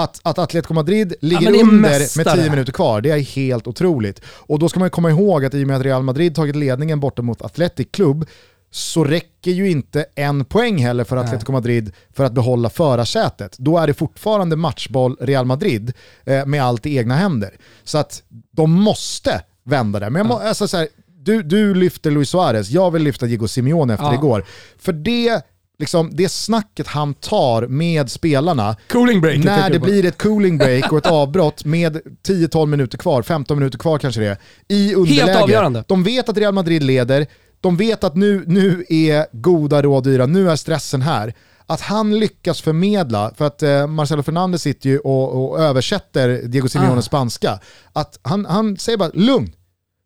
Att, 0.03 0.19
att 0.23 0.37
Atletico 0.39 0.73
Madrid 0.73 1.13
ligger 1.21 1.49
är 1.49 1.63
under 1.63 2.17
med 2.17 2.35
10 2.35 2.49
minuter 2.49 2.71
kvar, 2.73 3.01
det 3.01 3.09
är 3.11 3.19
helt 3.19 3.67
otroligt. 3.67 4.21
Och 4.27 4.59
då 4.59 4.69
ska 4.69 4.79
man 4.79 4.89
komma 4.89 5.09
ihåg 5.09 5.45
att 5.45 5.53
i 5.53 5.63
och 5.63 5.67
med 5.67 5.75
att 5.77 5.83
Real 5.83 6.03
Madrid 6.03 6.35
tagit 6.35 6.55
ledningen 6.55 6.99
borta 6.99 7.21
mot 7.21 7.41
Athletic 7.41 7.87
Club 7.91 8.25
så 8.71 9.03
räcker 9.03 9.51
ju 9.51 9.69
inte 9.69 10.05
en 10.15 10.45
poäng 10.45 10.77
heller 10.77 11.03
för 11.03 11.17
Atletico 11.17 11.51
Madrid 11.51 11.91
för 12.13 12.23
att 12.23 12.33
behålla 12.33 12.69
förarsätet. 12.69 13.55
Då 13.57 13.77
är 13.77 13.87
det 13.87 13.93
fortfarande 13.93 14.55
matchboll 14.55 15.17
Real 15.19 15.45
Madrid 15.45 15.93
eh, 16.25 16.45
med 16.45 16.63
allt 16.63 16.85
i 16.85 16.97
egna 16.97 17.15
händer. 17.15 17.49
Så 17.83 17.97
att 17.97 18.23
de 18.51 18.71
måste 18.71 19.41
vända 19.63 19.99
det. 19.99 20.09
Men 20.09 20.19
jag 20.19 20.27
må, 20.27 20.39
alltså 20.39 20.67
så 20.67 20.77
här, 20.77 20.87
du, 21.23 21.43
du 21.43 21.73
lyfter 21.73 22.11
Luis 22.11 22.29
Suarez, 22.29 22.69
jag 22.69 22.91
vill 22.91 23.03
lyfta 23.03 23.25
Diego 23.25 23.47
Simeone 23.47 23.93
efter 23.93 24.05
Ja. 24.05 24.13
igår. 24.13 24.45
För 24.79 24.93
det, 24.93 25.41
liksom, 25.81 26.09
det 26.13 26.29
snacket 26.29 26.87
han 26.87 27.13
tar 27.13 27.67
med 27.67 28.11
spelarna 28.11 28.75
break. 29.21 29.43
när 29.43 29.69
det 29.69 29.79
blir 29.79 30.05
ett 30.05 30.21
cooling 30.21 30.57
break 30.57 30.91
och 30.91 30.97
ett 30.97 31.05
avbrott 31.11 31.65
med 31.65 32.01
10-12 32.27 32.65
minuter 32.65 32.97
kvar, 32.97 33.21
15 33.21 33.57
minuter 33.59 33.77
kvar 33.77 33.97
kanske 33.97 34.21
det 34.21 34.27
är, 34.27 34.37
i 34.67 34.93
underläge. 34.95 35.39
avgörande. 35.43 35.83
De 35.87 36.03
vet 36.03 36.29
att 36.29 36.37
Real 36.37 36.53
Madrid 36.53 36.83
leder, 36.83 37.27
de 37.61 37.77
vet 37.77 38.03
att 38.03 38.15
nu, 38.15 38.43
nu 38.47 38.85
är 38.89 39.25
goda 39.31 39.81
råd 39.81 40.03
dyra, 40.03 40.25
nu 40.25 40.49
är 40.49 40.55
stressen 40.55 41.01
här. 41.01 41.33
Att 41.65 41.81
han 41.81 42.19
lyckas 42.19 42.61
förmedla, 42.61 43.31
för 43.37 43.45
att 43.45 43.63
eh, 43.63 43.87
Marcelo 43.87 44.23
Fernandes 44.23 44.61
sitter 44.61 44.89
ju 44.89 44.99
och, 44.99 45.51
och 45.51 45.59
översätter 45.59 46.41
Diego 46.45 46.67
Simeones 46.69 47.05
Ah. 47.05 47.07
spanska, 47.07 47.59
att 47.93 48.19
han, 48.21 48.45
han 48.45 48.77
säger 48.77 48.97
bara 48.97 49.11
lugn, 49.13 49.51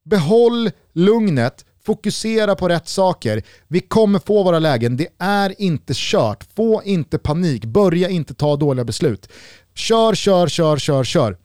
behåll 0.06 0.72
lugnet, 0.94 1.66
fokusera 1.86 2.56
på 2.56 2.70
rätt 2.70 2.88
saker. 2.88 3.44
Vi 3.68 3.80
kommer 3.80 4.20
få 4.20 4.44
våra 4.44 4.60
lägen, 4.60 4.98
det 4.98 5.08
är 5.20 5.62
inte 5.62 5.94
kört. 5.96 6.44
Få 6.56 6.82
inte 6.84 7.18
panik, 7.18 7.66
börja 7.66 8.10
inte 8.10 8.34
ta 8.34 8.56
dåliga 8.56 8.86
beslut. 8.86 9.30
Kör, 9.76 10.16
kör, 10.16 10.48
kör, 10.48 10.78
kör, 10.78 11.04
kör. 11.04 11.38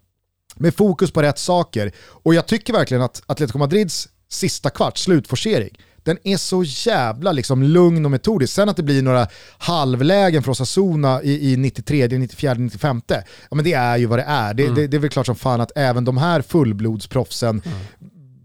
Med 0.56 0.74
fokus 0.74 1.10
på 1.10 1.22
rätt 1.22 1.38
saker. 1.38 1.92
Och 1.98 2.34
jag 2.34 2.46
tycker 2.46 2.72
verkligen 2.72 3.02
att 3.02 3.22
Atletico 3.26 3.58
Madrids 3.58 4.08
sista 4.28 4.70
kvart, 4.70 4.98
slutforcering, 4.98 5.78
den 6.02 6.18
är 6.24 6.36
så 6.36 6.62
jävla 6.64 7.32
liksom 7.32 7.62
lugn 7.62 8.04
och 8.04 8.10
metodisk. 8.10 8.54
Sen 8.54 8.68
att 8.68 8.76
det 8.76 8.82
blir 8.82 9.02
några 9.02 9.26
halvlägen 9.58 10.42
för 10.42 10.50
Osasuna 10.50 11.22
i, 11.22 11.52
i 11.52 11.56
93, 11.56 12.08
94, 12.08 12.54
95, 12.54 13.02
ja 13.08 13.24
men 13.50 13.64
det 13.64 13.72
är 13.72 13.96
ju 13.96 14.06
vad 14.06 14.18
det 14.18 14.24
är. 14.28 14.54
Det, 14.54 14.68
det, 14.74 14.86
det 14.86 14.96
är 14.96 14.98
väl 14.98 15.10
klart 15.10 15.26
som 15.26 15.36
fan 15.36 15.60
att 15.60 15.72
även 15.76 16.04
de 16.04 16.18
här 16.18 16.42
fullblodsproffsen 16.42 17.62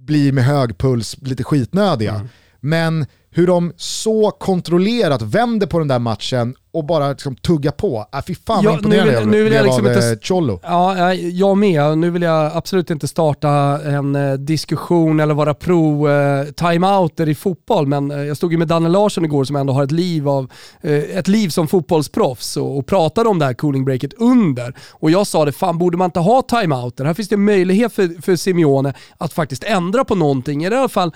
blir 0.05 0.31
med 0.31 0.43
hög 0.43 0.77
puls 0.77 1.17
lite 1.21 1.43
skitnödiga. 1.43 2.27
Men 2.59 3.05
hur 3.37 3.47
de 3.47 3.73
så 3.77 4.31
kontrollerat 4.31 5.21
vänder 5.21 5.67
på 5.67 5.79
den 5.79 5.87
där 5.87 5.99
matchen 5.99 6.55
och 6.73 6.85
bara 6.85 7.09
liksom 7.09 7.35
tuggar 7.35 7.71
på. 7.71 8.05
Äh, 8.13 8.19
fy 8.27 8.35
fan 8.35 8.63
Ja, 8.63 8.69
vad 8.69 8.79
imponerande 8.79 9.11
nu 9.13 9.19
vill- 9.19 9.27
nu 9.29 9.43
vill 9.43 9.53
jag 9.53 9.63
liksom 9.65 9.85
av 9.85 9.91
inte- 9.91 10.07
eh, 10.09 10.17
Cholo. 10.21 10.59
Ja, 10.63 11.13
jag 11.13 11.57
med. 11.57 11.97
Nu 11.97 12.09
vill 12.09 12.21
jag 12.21 12.51
absolut 12.55 12.89
inte 12.89 13.07
starta 13.07 13.49
en 13.85 14.15
eh, 14.15 14.33
diskussion 14.33 15.19
eller 15.19 15.33
vara 15.33 15.53
pro 15.53 16.09
eh, 16.09 16.45
timeouter 16.45 17.29
i 17.29 17.35
fotboll, 17.35 17.87
men 17.87 18.11
eh, 18.11 18.17
jag 18.23 18.37
stod 18.37 18.51
ju 18.51 18.57
med 18.57 18.67
Danne 18.67 18.89
Larsson 18.89 19.25
igår 19.25 19.43
som 19.43 19.55
ändå 19.55 19.73
har 19.73 19.83
ett 19.83 19.91
liv, 19.91 20.29
av, 20.29 20.51
eh, 20.81 20.93
ett 20.93 21.27
liv 21.27 21.49
som 21.49 21.67
fotbollsproffs 21.67 22.57
och, 22.57 22.77
och 22.77 22.85
pratade 22.85 23.29
om 23.29 23.39
det 23.39 23.45
här 23.45 23.53
cooling 23.53 23.85
breaket 23.85 24.13
under. 24.13 24.73
Och 24.91 25.11
jag 25.11 25.27
sa 25.27 25.45
det, 25.45 25.51
fan 25.51 25.77
borde 25.77 25.97
man 25.97 26.05
inte 26.05 26.19
ha 26.19 26.41
timeouter? 26.41 27.05
Här 27.05 27.13
finns 27.13 27.29
det 27.29 27.37
möjlighet 27.37 27.93
för, 27.93 28.21
för 28.21 28.35
Simeone 28.35 28.93
att 29.17 29.33
faktiskt 29.33 29.63
ändra 29.63 30.03
på 30.05 30.15
någonting. 30.15 30.63
I 30.63 30.67
alla 30.67 30.89
fall 30.89 31.11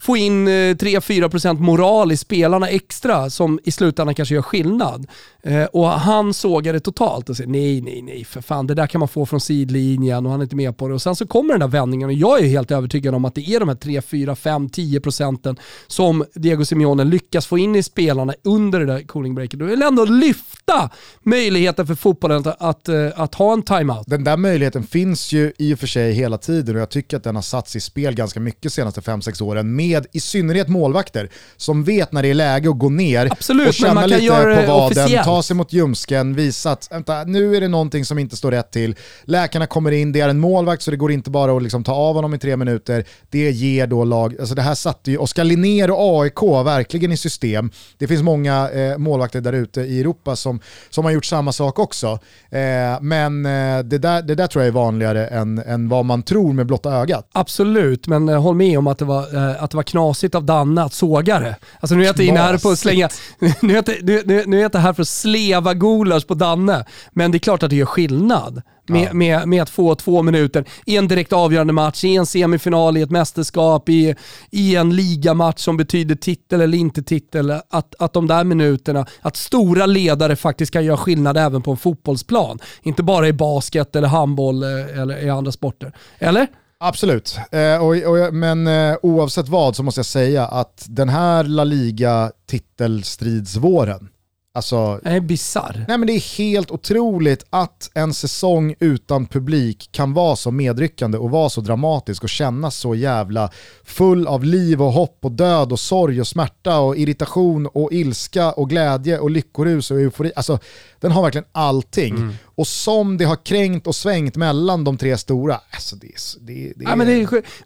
få 0.00 0.16
in 0.16 0.48
eh, 0.48 0.50
3-4% 0.50 1.60
moral 1.60 2.12
i 2.12 2.16
spelarna 2.16 2.68
extra 2.68 3.30
som 3.30 3.60
i 3.64 3.70
slutändan 3.70 4.14
kanske 4.14 4.34
gör 4.34 4.42
skillnad. 4.42 5.06
Eh, 5.42 5.64
och 5.64 5.88
han 5.88 6.34
sågar 6.34 6.72
det 6.72 6.80
totalt 6.80 7.28
och 7.28 7.36
säger 7.36 7.50
nej, 7.50 7.80
nej, 7.80 8.02
nej, 8.02 8.24
för 8.24 8.40
fan 8.40 8.66
det 8.66 8.74
där 8.74 8.86
kan 8.86 8.98
man 8.98 9.08
få 9.08 9.26
från 9.26 9.40
sidlinjen 9.40 10.26
och 10.26 10.32
han 10.32 10.40
är 10.40 10.44
inte 10.44 10.56
med 10.56 10.76
på 10.76 10.88
det. 10.88 10.94
Och 10.94 11.02
sen 11.02 11.16
så 11.16 11.26
kommer 11.26 11.54
den 11.54 11.60
där 11.60 11.68
vändningen 11.68 12.08
och 12.08 12.12
jag 12.12 12.40
är 12.40 12.48
helt 12.48 12.70
övertygad 12.70 13.14
om 13.14 13.24
att 13.24 13.34
det 13.34 13.48
är 13.48 13.60
de 13.60 13.68
här 13.68 13.76
3, 13.76 14.02
4, 14.02 14.36
5, 14.36 14.68
10 14.68 15.00
procenten 15.00 15.56
som 15.86 16.24
Diego 16.34 16.64
Simeone 16.64 17.04
lyckas 17.04 17.46
få 17.46 17.58
in 17.58 17.76
i 17.76 17.82
spelarna 17.82 18.34
under 18.44 18.80
det 18.80 18.86
där 18.86 19.02
cooling 19.02 19.34
breaket. 19.34 19.62
Och 19.62 19.68
vill 19.68 19.82
ändå 19.82 20.04
lyfta 20.04 20.90
möjligheten 21.22 21.86
för 21.86 21.94
fotbollen 21.94 22.38
att, 22.38 22.62
att, 22.62 22.88
eh, 22.88 23.08
att 23.14 23.34
ha 23.34 23.52
en 23.52 23.62
timeout. 23.62 24.06
Den 24.06 24.24
där 24.24 24.36
möjligheten 24.36 24.82
finns 24.82 25.32
ju 25.32 25.52
i 25.58 25.74
och 25.74 25.78
för 25.78 25.86
sig 25.86 26.12
hela 26.12 26.38
tiden 26.38 26.74
och 26.74 26.80
jag 26.80 26.90
tycker 26.90 27.16
att 27.16 27.24
den 27.24 27.34
har 27.34 27.42
satts 27.42 27.76
i 27.76 27.80
spel 27.80 28.14
ganska 28.14 28.40
mycket 28.40 28.62
de 28.62 28.70
senaste 28.70 29.00
5-6 29.00 29.42
åren 29.42 29.76
med 29.88 30.06
i 30.12 30.20
synnerhet 30.20 30.68
målvakter 30.68 31.30
som 31.56 31.84
vet 31.84 32.12
när 32.12 32.22
det 32.22 32.28
är 32.28 32.34
läge 32.34 32.70
att 32.70 32.78
gå 32.78 32.88
ner 32.90 33.28
Absolut, 33.32 33.68
och 33.68 33.74
känna 33.74 34.06
lite 34.06 34.28
på 34.28 34.34
vaden, 34.34 34.70
officiellt. 34.70 35.24
ta 35.24 35.42
sig 35.42 35.56
mot 35.56 35.72
ljumsken, 35.72 36.34
visa 36.34 36.70
att 36.70 36.88
vänta, 36.90 37.24
nu 37.24 37.56
är 37.56 37.60
det 37.60 37.68
någonting 37.68 38.04
som 38.04 38.18
inte 38.18 38.36
står 38.36 38.50
rätt 38.50 38.70
till. 38.70 38.96
Läkarna 39.24 39.66
kommer 39.66 39.90
in, 39.90 40.12
det 40.12 40.20
är 40.20 40.28
en 40.28 40.38
målvakt 40.38 40.82
så 40.82 40.90
det 40.90 40.96
går 40.96 41.12
inte 41.12 41.30
bara 41.30 41.56
att 41.56 41.62
liksom 41.62 41.84
ta 41.84 41.92
av 41.92 42.14
honom 42.14 42.34
i 42.34 42.38
tre 42.38 42.56
minuter. 42.56 43.04
Det 43.30 43.50
ger 43.50 43.86
då 43.86 44.04
lag, 44.04 44.36
alltså 44.40 44.54
det 44.54 44.62
här 44.62 44.74
satte 44.74 45.10
ju 45.10 45.16
Oskar 45.16 45.44
Linnér 45.44 45.90
och 45.90 46.22
AIK 46.22 46.42
verkligen 46.64 47.12
i 47.12 47.16
system. 47.16 47.70
Det 47.98 48.06
finns 48.06 48.22
många 48.22 48.70
eh, 48.70 48.98
målvakter 48.98 49.40
där 49.40 49.52
ute 49.52 49.80
i 49.80 50.00
Europa 50.00 50.36
som, 50.36 50.60
som 50.90 51.04
har 51.04 51.12
gjort 51.12 51.24
samma 51.24 51.52
sak 51.52 51.78
också. 51.78 52.18
Eh, 52.50 53.00
men 53.00 53.46
eh, 53.46 53.78
det, 53.84 53.98
där, 53.98 54.22
det 54.22 54.34
där 54.34 54.46
tror 54.46 54.62
jag 54.62 54.68
är 54.68 54.72
vanligare 54.72 55.26
än, 55.26 55.58
än 55.58 55.88
vad 55.88 56.04
man 56.04 56.22
tror 56.22 56.52
med 56.52 56.66
blotta 56.66 56.92
ögat. 56.92 57.28
Absolut, 57.32 58.06
men 58.06 58.28
eh, 58.28 58.42
håll 58.42 58.54
med 58.54 58.78
om 58.78 58.86
att 58.86 58.98
det, 58.98 59.04
var, 59.04 59.36
eh, 59.36 59.62
att 59.62 59.70
det 59.70 59.76
var 59.76 59.77
knasigt 59.82 60.34
av 60.34 60.44
Danne 60.44 60.82
att 60.82 60.92
såga 60.92 61.40
det. 61.40 61.56
Alltså 61.80 61.94
nu 61.94 62.02
är 62.02 62.06
jag 62.06 62.12
inte 62.12 62.24
inne 62.24 62.40
här 62.40 62.58
på 62.58 62.70
att 62.70 62.78
slänga, 62.78 63.08
nu 63.38 63.48
är 63.62 63.74
jag 63.74 63.80
inte, 63.80 63.96
nu, 64.02 64.22
nu, 64.26 64.44
nu 64.46 64.56
är 64.56 64.60
jag 64.60 64.68
inte 64.68 64.78
här 64.78 64.92
för 64.92 65.02
att 65.02 65.08
sleva 65.08 65.74
gulasch 65.74 66.26
på 66.26 66.34
Danne, 66.34 66.84
men 67.10 67.30
det 67.30 67.36
är 67.36 67.40
klart 67.40 67.62
att 67.62 67.70
det 67.70 67.76
gör 67.76 67.86
skillnad. 67.86 68.62
Med, 68.90 69.14
med, 69.14 69.48
med 69.48 69.62
att 69.62 69.70
få 69.70 69.94
två 69.94 70.22
minuter 70.22 70.64
i 70.86 70.96
en 70.96 71.08
direkt 71.08 71.32
avgörande 71.32 71.72
match, 71.72 72.04
i 72.04 72.16
en 72.16 72.26
semifinal, 72.26 72.96
i 72.96 73.02
ett 73.02 73.10
mästerskap, 73.10 73.88
i, 73.88 74.14
i 74.50 74.76
en 74.76 74.96
ligamatch 74.96 75.60
som 75.60 75.76
betyder 75.76 76.14
titel 76.14 76.60
eller 76.60 76.78
inte 76.78 77.02
titel. 77.02 77.50
Att, 77.50 77.94
att 77.98 78.12
de 78.12 78.26
där 78.26 78.44
minuterna, 78.44 79.06
att 79.20 79.36
stora 79.36 79.86
ledare 79.86 80.36
faktiskt 80.36 80.72
kan 80.72 80.84
göra 80.84 80.96
skillnad 80.96 81.36
även 81.36 81.62
på 81.62 81.70
en 81.70 81.76
fotbollsplan. 81.76 82.58
Inte 82.82 83.02
bara 83.02 83.28
i 83.28 83.32
basket 83.32 83.96
eller 83.96 84.08
handboll 84.08 84.62
eh, 84.62 85.00
eller 85.00 85.24
i 85.24 85.30
andra 85.30 85.52
sporter. 85.52 85.92
Eller? 86.18 86.46
Absolut, 86.80 87.38
eh, 87.52 87.76
och, 87.76 87.96
och, 87.96 88.34
men 88.34 88.66
eh, 88.66 88.96
oavsett 89.02 89.48
vad 89.48 89.76
så 89.76 89.82
måste 89.82 89.98
jag 89.98 90.06
säga 90.06 90.46
att 90.46 90.86
den 90.88 91.08
här 91.08 91.44
La 91.44 91.64
Liga 91.64 92.32
titelstridsvåren, 92.46 94.08
alltså 94.54 95.00
Den 95.02 95.12
är 95.12 95.20
bisarr. 95.20 95.84
Nej 95.88 95.98
men 95.98 96.06
det 96.06 96.12
är 96.12 96.38
helt 96.38 96.70
otroligt 96.70 97.44
att 97.50 97.90
en 97.94 98.14
säsong 98.14 98.74
utan 98.80 99.26
publik 99.26 99.88
kan 99.92 100.14
vara 100.14 100.36
så 100.36 100.50
medryckande 100.50 101.18
och 101.18 101.30
vara 101.30 101.48
så 101.48 101.60
dramatisk 101.60 102.22
och 102.22 102.28
kännas 102.28 102.76
så 102.76 102.94
jävla 102.94 103.50
full 103.84 104.26
av 104.26 104.44
liv 104.44 104.82
och 104.82 104.92
hopp 104.92 105.18
och 105.22 105.32
död 105.32 105.72
och 105.72 105.80
sorg 105.80 106.20
och 106.20 106.28
smärta 106.28 106.78
och 106.78 106.96
irritation 106.96 107.66
och 107.66 107.92
ilska 107.92 108.52
och 108.52 108.70
glädje 108.70 109.18
och 109.18 109.30
lyckorus 109.30 109.90
och 109.90 110.00
eufori. 110.00 110.32
Alltså 110.36 110.58
den 111.00 111.12
har 111.12 111.22
verkligen 111.22 111.46
allting. 111.52 112.38
Och 112.58 112.66
som 112.66 113.18
det 113.18 113.24
har 113.24 113.36
kränkt 113.44 113.86
och 113.86 113.94
svängt 113.94 114.36
mellan 114.36 114.84
de 114.84 114.98
tre 114.98 115.18
stora, 115.18 115.60
alltså 115.70 115.96
det 115.96 116.06
är... 116.06 116.12
Det, 116.40 116.72
det 116.76 116.84
Ja, 116.84 116.96
men 116.96 117.06
det 117.06 117.12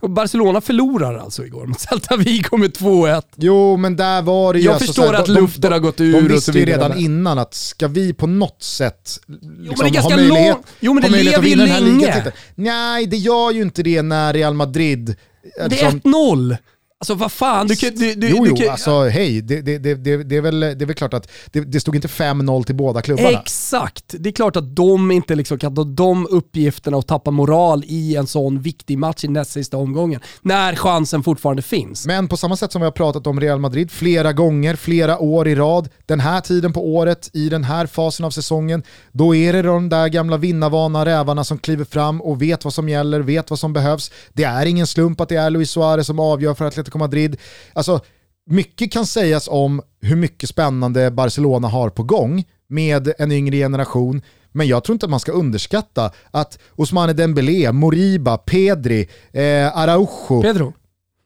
är, 0.03 0.09
Barcelona 0.09 0.61
förlorar 0.61 1.19
alltså 1.19 1.45
igår 1.47 1.67
mot 1.67 1.81
Celta 1.81 2.17
Vigo 2.17 2.57
med 2.57 2.71
2-1. 2.77 3.23
Jo, 3.37 3.77
men 3.77 3.97
där 3.97 4.23
var 4.23 4.53
det 4.53 4.59
ju... 4.59 4.65
Jag 4.65 4.73
alltså 4.75 4.87
förstår 4.87 5.13
här, 5.13 5.15
att 5.15 5.29
luften 5.29 5.73
har 5.73 5.79
gått 5.79 6.01
ur 6.01 6.13
De 6.13 6.19
och 6.19 6.23
så 6.29 6.35
visste 6.35 6.53
ju 6.53 6.65
vidare, 6.65 6.77
redan 6.85 6.99
innan 6.99 7.39
att 7.39 7.55
ska 7.55 7.89
vi 7.89 8.13
på 8.15 8.27
något 8.27 8.63
sätt 8.63 9.21
liksom, 9.59 9.87
är 9.87 9.91
ganska 9.91 10.15
ha 10.15 10.17
möjlighet, 10.17 10.55
lång- 10.55 10.63
Jo, 10.81 10.95
men 10.95 11.03
ha 11.03 11.09
det 11.09 11.13
möjlighet 11.13 11.39
att 11.39 11.45
vinna 11.45 11.63
den 11.63 11.73
här 11.73 11.81
länge. 11.81 11.99
ligatiteln. 11.99 12.37
Nej, 12.55 13.07
det 13.07 13.17
gör 13.17 13.51
ju 13.51 13.63
inte 13.63 13.83
det 13.83 14.03
när 14.03 14.33
Real 14.33 14.55
Madrid... 14.55 15.17
Det 15.57 15.63
är 15.65 15.69
liksom- 15.69 16.01
1-0. 16.01 16.57
Alltså 17.03 17.15
vad 17.15 17.33
fan, 17.33 17.67
du 17.67 17.77
kan... 17.77 17.95
Du, 17.95 18.15
du, 18.15 18.29
jo, 18.29 18.45
du 18.45 18.51
jo, 18.51 18.57
kan, 18.57 18.71
alltså 18.71 19.09
hej, 19.09 19.41
det, 19.43 19.61
det, 19.61 19.79
det, 19.79 19.95
det, 19.95 20.23
det, 20.23 20.37
är 20.37 20.41
väl, 20.41 20.61
det 20.61 20.83
är 20.83 20.87
väl 20.87 20.95
klart 20.95 21.15
att 21.15 21.31
det, 21.53 21.61
det 21.61 21.81
stod 21.81 21.97
inte 21.97 22.09
5-0 22.09 22.65
till 22.65 22.75
båda 22.75 23.03
klubbarna. 23.03 23.31
Exakt. 23.31 24.05
Det 24.19 24.29
är 24.29 24.33
klart 24.33 24.57
att 24.57 24.77
de 24.77 25.11
inte 25.11 25.35
liksom 25.35 25.59
kan 25.59 25.75
ta 25.75 25.85
de 25.85 26.27
uppgifterna 26.31 26.97
och 26.97 27.07
tappa 27.07 27.31
moral 27.31 27.85
i 27.87 28.17
en 28.17 28.27
sån 28.27 28.61
viktig 28.61 28.99
match 28.99 29.25
i 29.25 29.29
näst 29.29 29.51
sista 29.51 29.77
omgången. 29.77 30.21
När 30.43 30.77
chansen 30.77 31.23
fortfarande 31.23 31.63
finns. 31.63 32.07
Men 32.07 32.29
på 32.29 32.37
samma 32.37 32.57
sätt 32.57 32.73
som 32.73 32.81
vi 32.81 32.85
har 32.85 32.93
pratat 32.93 33.27
om 33.27 33.41
Real 33.41 33.59
Madrid 33.59 33.91
flera 33.91 34.33
gånger, 34.33 34.77
flera 34.77 35.19
år 35.19 35.49
i 35.49 35.55
rad, 35.55 35.89
den 36.07 36.21
här 36.21 36.41
tiden 36.41 36.73
på 36.73 36.95
året, 36.95 37.31
i 37.33 37.49
den 37.49 37.65
här 37.65 37.87
fasen 37.87 38.27
av 38.27 38.31
säsongen, 38.31 38.83
då 39.13 39.35
är 39.35 39.53
det 39.53 39.63
de 39.63 39.89
där 39.89 40.09
gamla 40.09 40.37
vinnarvana 40.37 41.05
rävarna 41.05 41.45
som 41.45 41.59
kliver 41.59 41.85
fram 41.85 42.21
och 42.21 42.43
vet 42.43 42.65
vad 42.65 42.75
som 42.75 42.89
gäller, 42.89 43.21
vet 43.21 43.51
vad 43.51 43.59
som 43.59 43.73
behövs. 43.73 44.11
Det 44.33 44.45
är 44.45 44.67
ingen 44.67 44.87
slump 44.87 45.21
att 45.21 45.29
det 45.29 45.37
är 45.37 45.51
Luis 45.51 45.71
Suarez 45.71 46.07
som 46.07 46.19
avgör 46.19 46.55
för 46.55 46.65
Atletico 46.93 46.99
Madrid. 46.99 47.37
Alltså, 47.73 48.01
mycket 48.47 48.93
kan 48.93 49.07
sägas 49.07 49.49
om 49.49 49.83
hur 50.01 50.17
mycket 50.17 50.49
spännande 50.49 51.11
Barcelona 51.11 51.69
har 51.69 51.91
på 51.91 52.03
gång 52.03 52.45
med 52.69 53.13
en 53.19 53.33
yngre 53.33 53.57
generation, 53.57 54.23
men 54.53 54.67
jag 54.67 54.85
tror 54.85 54.95
inte 54.95 55.07
att 55.07 55.11
man 55.11 55.21
ska 55.21 55.33
underskatta 55.33 56.11
att 56.31 56.59
Ousmane 56.77 57.13
Dembélé, 57.13 57.73
Moriba, 57.73 58.37
Pedri, 58.39 59.09
eh, 59.33 59.77
Araujo, 59.79 60.43
Pedro. 60.43 60.73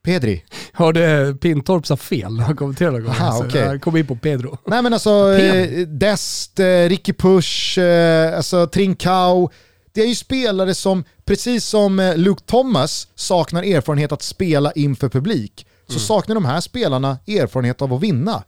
Pedri. 0.05 0.45
Hörde 0.73 1.35
Pintorp 1.41 1.87
sa 1.87 1.97
fel 1.97 2.37
när 2.37 2.45
han 2.45 2.57
kommenterade 2.57 2.99
någon 2.99 3.07
gång. 3.07 3.15
Aha, 3.15 3.45
okej. 3.47 3.61
Jag 3.63 3.81
kom 3.83 3.97
in 3.97 4.07
på 4.07 4.17
Pedro. 4.17 4.59
Nej 4.67 4.83
men 4.83 4.93
alltså, 4.93 5.35
Pedri. 5.37 5.83
eh, 5.83 5.89
Dest, 5.89 6.61
eh, 6.61 6.89
Ricky 6.89 7.13
Push, 7.13 7.79
eh, 7.79 8.37
alltså 8.37 8.67
Trincao. 8.67 9.51
Det 9.95 10.03
är 10.03 10.07
ju 10.07 10.15
spelare 10.15 10.75
som, 10.75 11.05
precis 11.27 11.65
som 11.65 11.99
eh, 12.01 12.17
Luke 12.17 12.43
Thomas 12.47 13.09
saknar 13.15 13.63
erfarenhet 13.63 14.13
att 14.13 14.23
spela 14.23 14.73
inför 14.73 15.09
publik, 15.09 15.67
så 15.89 15.99
saknar 15.99 16.35
de 16.35 16.45
här 16.45 16.61
spelarna 16.61 17.19
erfarenhet 17.27 17.83
av 17.83 17.93
att 17.93 18.03
vinna. 18.03 18.45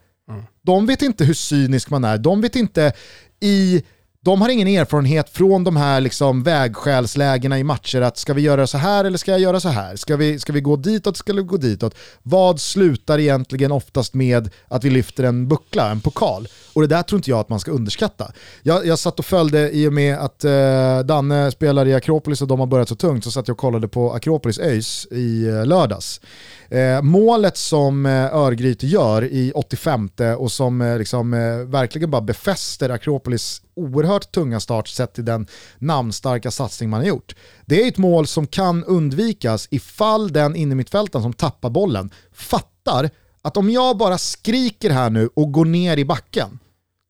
De 0.62 0.86
vet 0.86 1.02
inte 1.02 1.24
hur 1.24 1.34
cynisk 1.34 1.90
man 1.90 2.04
är, 2.04 2.18
de 2.18 2.40
vet 2.40 2.56
inte 2.56 2.92
i 3.40 3.82
de 4.24 4.42
har 4.42 4.48
ingen 4.48 4.68
erfarenhet 4.68 5.30
från 5.30 5.64
de 5.64 5.76
här 5.76 6.00
liksom 6.00 6.42
vägskälslägena 6.42 7.58
i 7.58 7.64
matcher 7.64 8.00
att 8.00 8.18
ska 8.18 8.34
vi 8.34 8.42
göra 8.42 8.66
så 8.66 8.78
här 8.78 9.04
eller 9.04 9.18
ska 9.18 9.30
jag 9.30 9.40
göra 9.40 9.60
så 9.60 9.68
här? 9.68 9.96
Ska 9.96 10.16
vi, 10.16 10.38
ska 10.38 10.52
vi 10.52 10.60
gå 10.60 10.76
ditåt, 10.76 11.16
ska 11.16 11.32
vi 11.32 11.42
gå 11.42 11.56
ditåt? 11.56 11.94
Vad 12.22 12.60
slutar 12.60 13.18
egentligen 13.18 13.72
oftast 13.72 14.14
med 14.14 14.50
att 14.68 14.84
vi 14.84 14.90
lyfter 14.90 15.24
en 15.24 15.48
buckla, 15.48 15.90
en 15.90 16.00
pokal? 16.00 16.48
Och 16.72 16.80
det 16.80 16.86
där 16.86 17.02
tror 17.02 17.18
inte 17.18 17.30
jag 17.30 17.40
att 17.40 17.48
man 17.48 17.60
ska 17.60 17.70
underskatta. 17.70 18.32
Jag, 18.62 18.86
jag 18.86 18.98
satt 18.98 19.18
och 19.18 19.24
följde 19.24 19.70
i 19.70 19.88
och 19.88 19.92
med 19.92 20.18
att 20.18 20.44
eh, 20.44 20.98
Danne 20.98 21.50
spelar 21.50 21.86
i 21.86 21.94
Akropolis 21.94 22.42
och 22.42 22.48
de 22.48 22.60
har 22.60 22.66
börjat 22.66 22.88
så 22.88 22.96
tungt 22.96 23.24
så 23.24 23.30
satt 23.30 23.48
jag 23.48 23.54
och 23.54 23.60
kollade 23.60 23.88
på 23.88 24.12
Akropolis 24.12 24.58
ÖIS 24.58 25.06
i 25.10 25.48
eh, 25.48 25.66
lördags. 25.66 26.20
Eh, 26.68 27.02
målet 27.02 27.56
som 27.56 28.06
eh, 28.06 28.34
Örgryte 28.34 28.86
gör 28.86 29.24
i 29.24 29.52
85 29.54 30.10
och 30.38 30.52
som 30.52 30.80
eh, 30.80 30.98
liksom, 30.98 31.34
eh, 31.34 31.56
verkligen 31.56 32.10
bara 32.10 32.22
befäster 32.22 32.90
Akropolis 32.90 33.62
oerhört 33.78 34.32
tunga 34.32 34.60
start 34.60 34.88
sett 34.88 35.14
till 35.14 35.24
den 35.24 35.46
namnstarka 35.78 36.50
satsning 36.50 36.90
man 36.90 37.00
har 37.00 37.06
gjort. 37.06 37.34
Det 37.66 37.82
är 37.82 37.88
ett 37.88 37.98
mål 37.98 38.26
som 38.26 38.46
kan 38.46 38.84
undvikas 38.84 39.68
ifall 39.70 40.32
den 40.32 40.56
innermittfältaren 40.56 41.22
som 41.22 41.32
tappar 41.32 41.70
bollen 41.70 42.10
fattar 42.32 43.10
att 43.42 43.56
om 43.56 43.70
jag 43.70 43.96
bara 43.96 44.18
skriker 44.18 44.90
här 44.90 45.10
nu 45.10 45.28
och 45.34 45.52
går 45.52 45.64
ner 45.64 45.96
i 45.96 46.04
backen, 46.04 46.58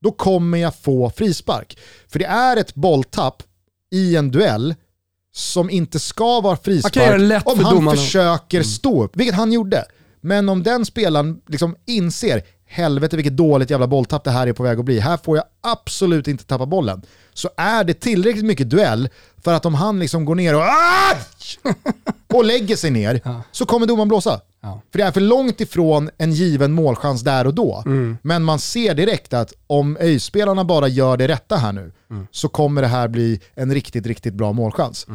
då 0.03 0.13
kommer 0.13 0.59
jag 0.59 0.77
få 0.77 1.11
frispark. 1.11 1.79
För 2.09 2.19
det 2.19 2.25
är 2.25 2.57
ett 2.57 2.75
bolltapp 2.75 3.43
i 3.91 4.17
en 4.17 4.31
duell 4.31 4.75
som 5.33 5.71
inte 5.71 5.99
ska 5.99 6.41
vara 6.41 6.57
frispark 6.57 7.21
lätt 7.21 7.47
om 7.47 7.59
han 7.65 7.75
domarna. 7.75 7.97
försöker 7.97 8.63
stå 8.63 9.05
upp, 9.05 9.17
vilket 9.17 9.37
han 9.37 9.53
gjorde. 9.53 9.85
Men 10.21 10.49
om 10.49 10.63
den 10.63 10.85
spelaren 10.85 11.41
liksom 11.47 11.77
inser, 11.87 12.43
helvete 12.69 13.17
vilket 13.17 13.37
dåligt 13.37 13.71
jävla 13.71 13.87
bolltapp 13.87 14.25
det 14.25 14.31
här 14.31 14.47
är 14.47 14.53
på 14.53 14.63
väg 14.63 14.79
att 14.79 14.85
bli, 14.85 14.99
här 15.01 15.17
får 15.17 15.37
jag 15.37 15.45
absolut 15.61 16.29
inte 16.29 16.45
tappa 16.45 16.67
bollen, 16.67 17.03
så 17.35 17.51
är 17.57 17.85
det 17.85 17.95
tillräckligt 17.95 18.45
mycket 18.45 18.71
duell 18.71 19.09
för 19.45 19.55
att 19.55 19.67
om 19.67 19.75
han 19.75 19.99
liksom 19.99 20.25
går 20.25 20.35
ner 20.35 20.55
och, 20.55 20.63
Aj! 20.63 21.75
och 22.35 22.45
lägger 22.45 22.77
sig 22.77 22.91
ner, 22.91 23.21
så 23.53 23.67
kommer 23.67 23.87
domaren 23.87 24.09
blåsa. 24.09 24.41
Ja. 24.61 24.81
För 24.93 24.99
det 24.99 25.05
är 25.05 25.13
för 25.13 25.21
långt 25.21 25.61
ifrån 25.61 26.11
en 26.19 26.33
given 26.33 26.73
målchans 26.73 27.23
där 27.23 27.47
och 27.47 27.55
då. 27.55 27.83
Men 28.23 28.45
man 28.45 28.59
ser 28.59 28.95
direkt 28.95 29.33
att 29.33 29.53
om 29.67 29.97
ÖIS-spelarna 30.01 30.65
bara 30.65 30.89
gör 30.89 31.17
det 31.17 31.29
rätta 31.29 31.57
här 31.57 31.73
nu, 31.73 31.93
så 32.31 32.49
kommer 32.49 32.83
det 32.83 32.89
här 32.89 33.09
bli 33.09 33.41
en 33.55 33.75
riktigt, 33.75 34.07
riktigt 34.07 34.35
bra 34.35 34.53
målchans. 34.53 35.07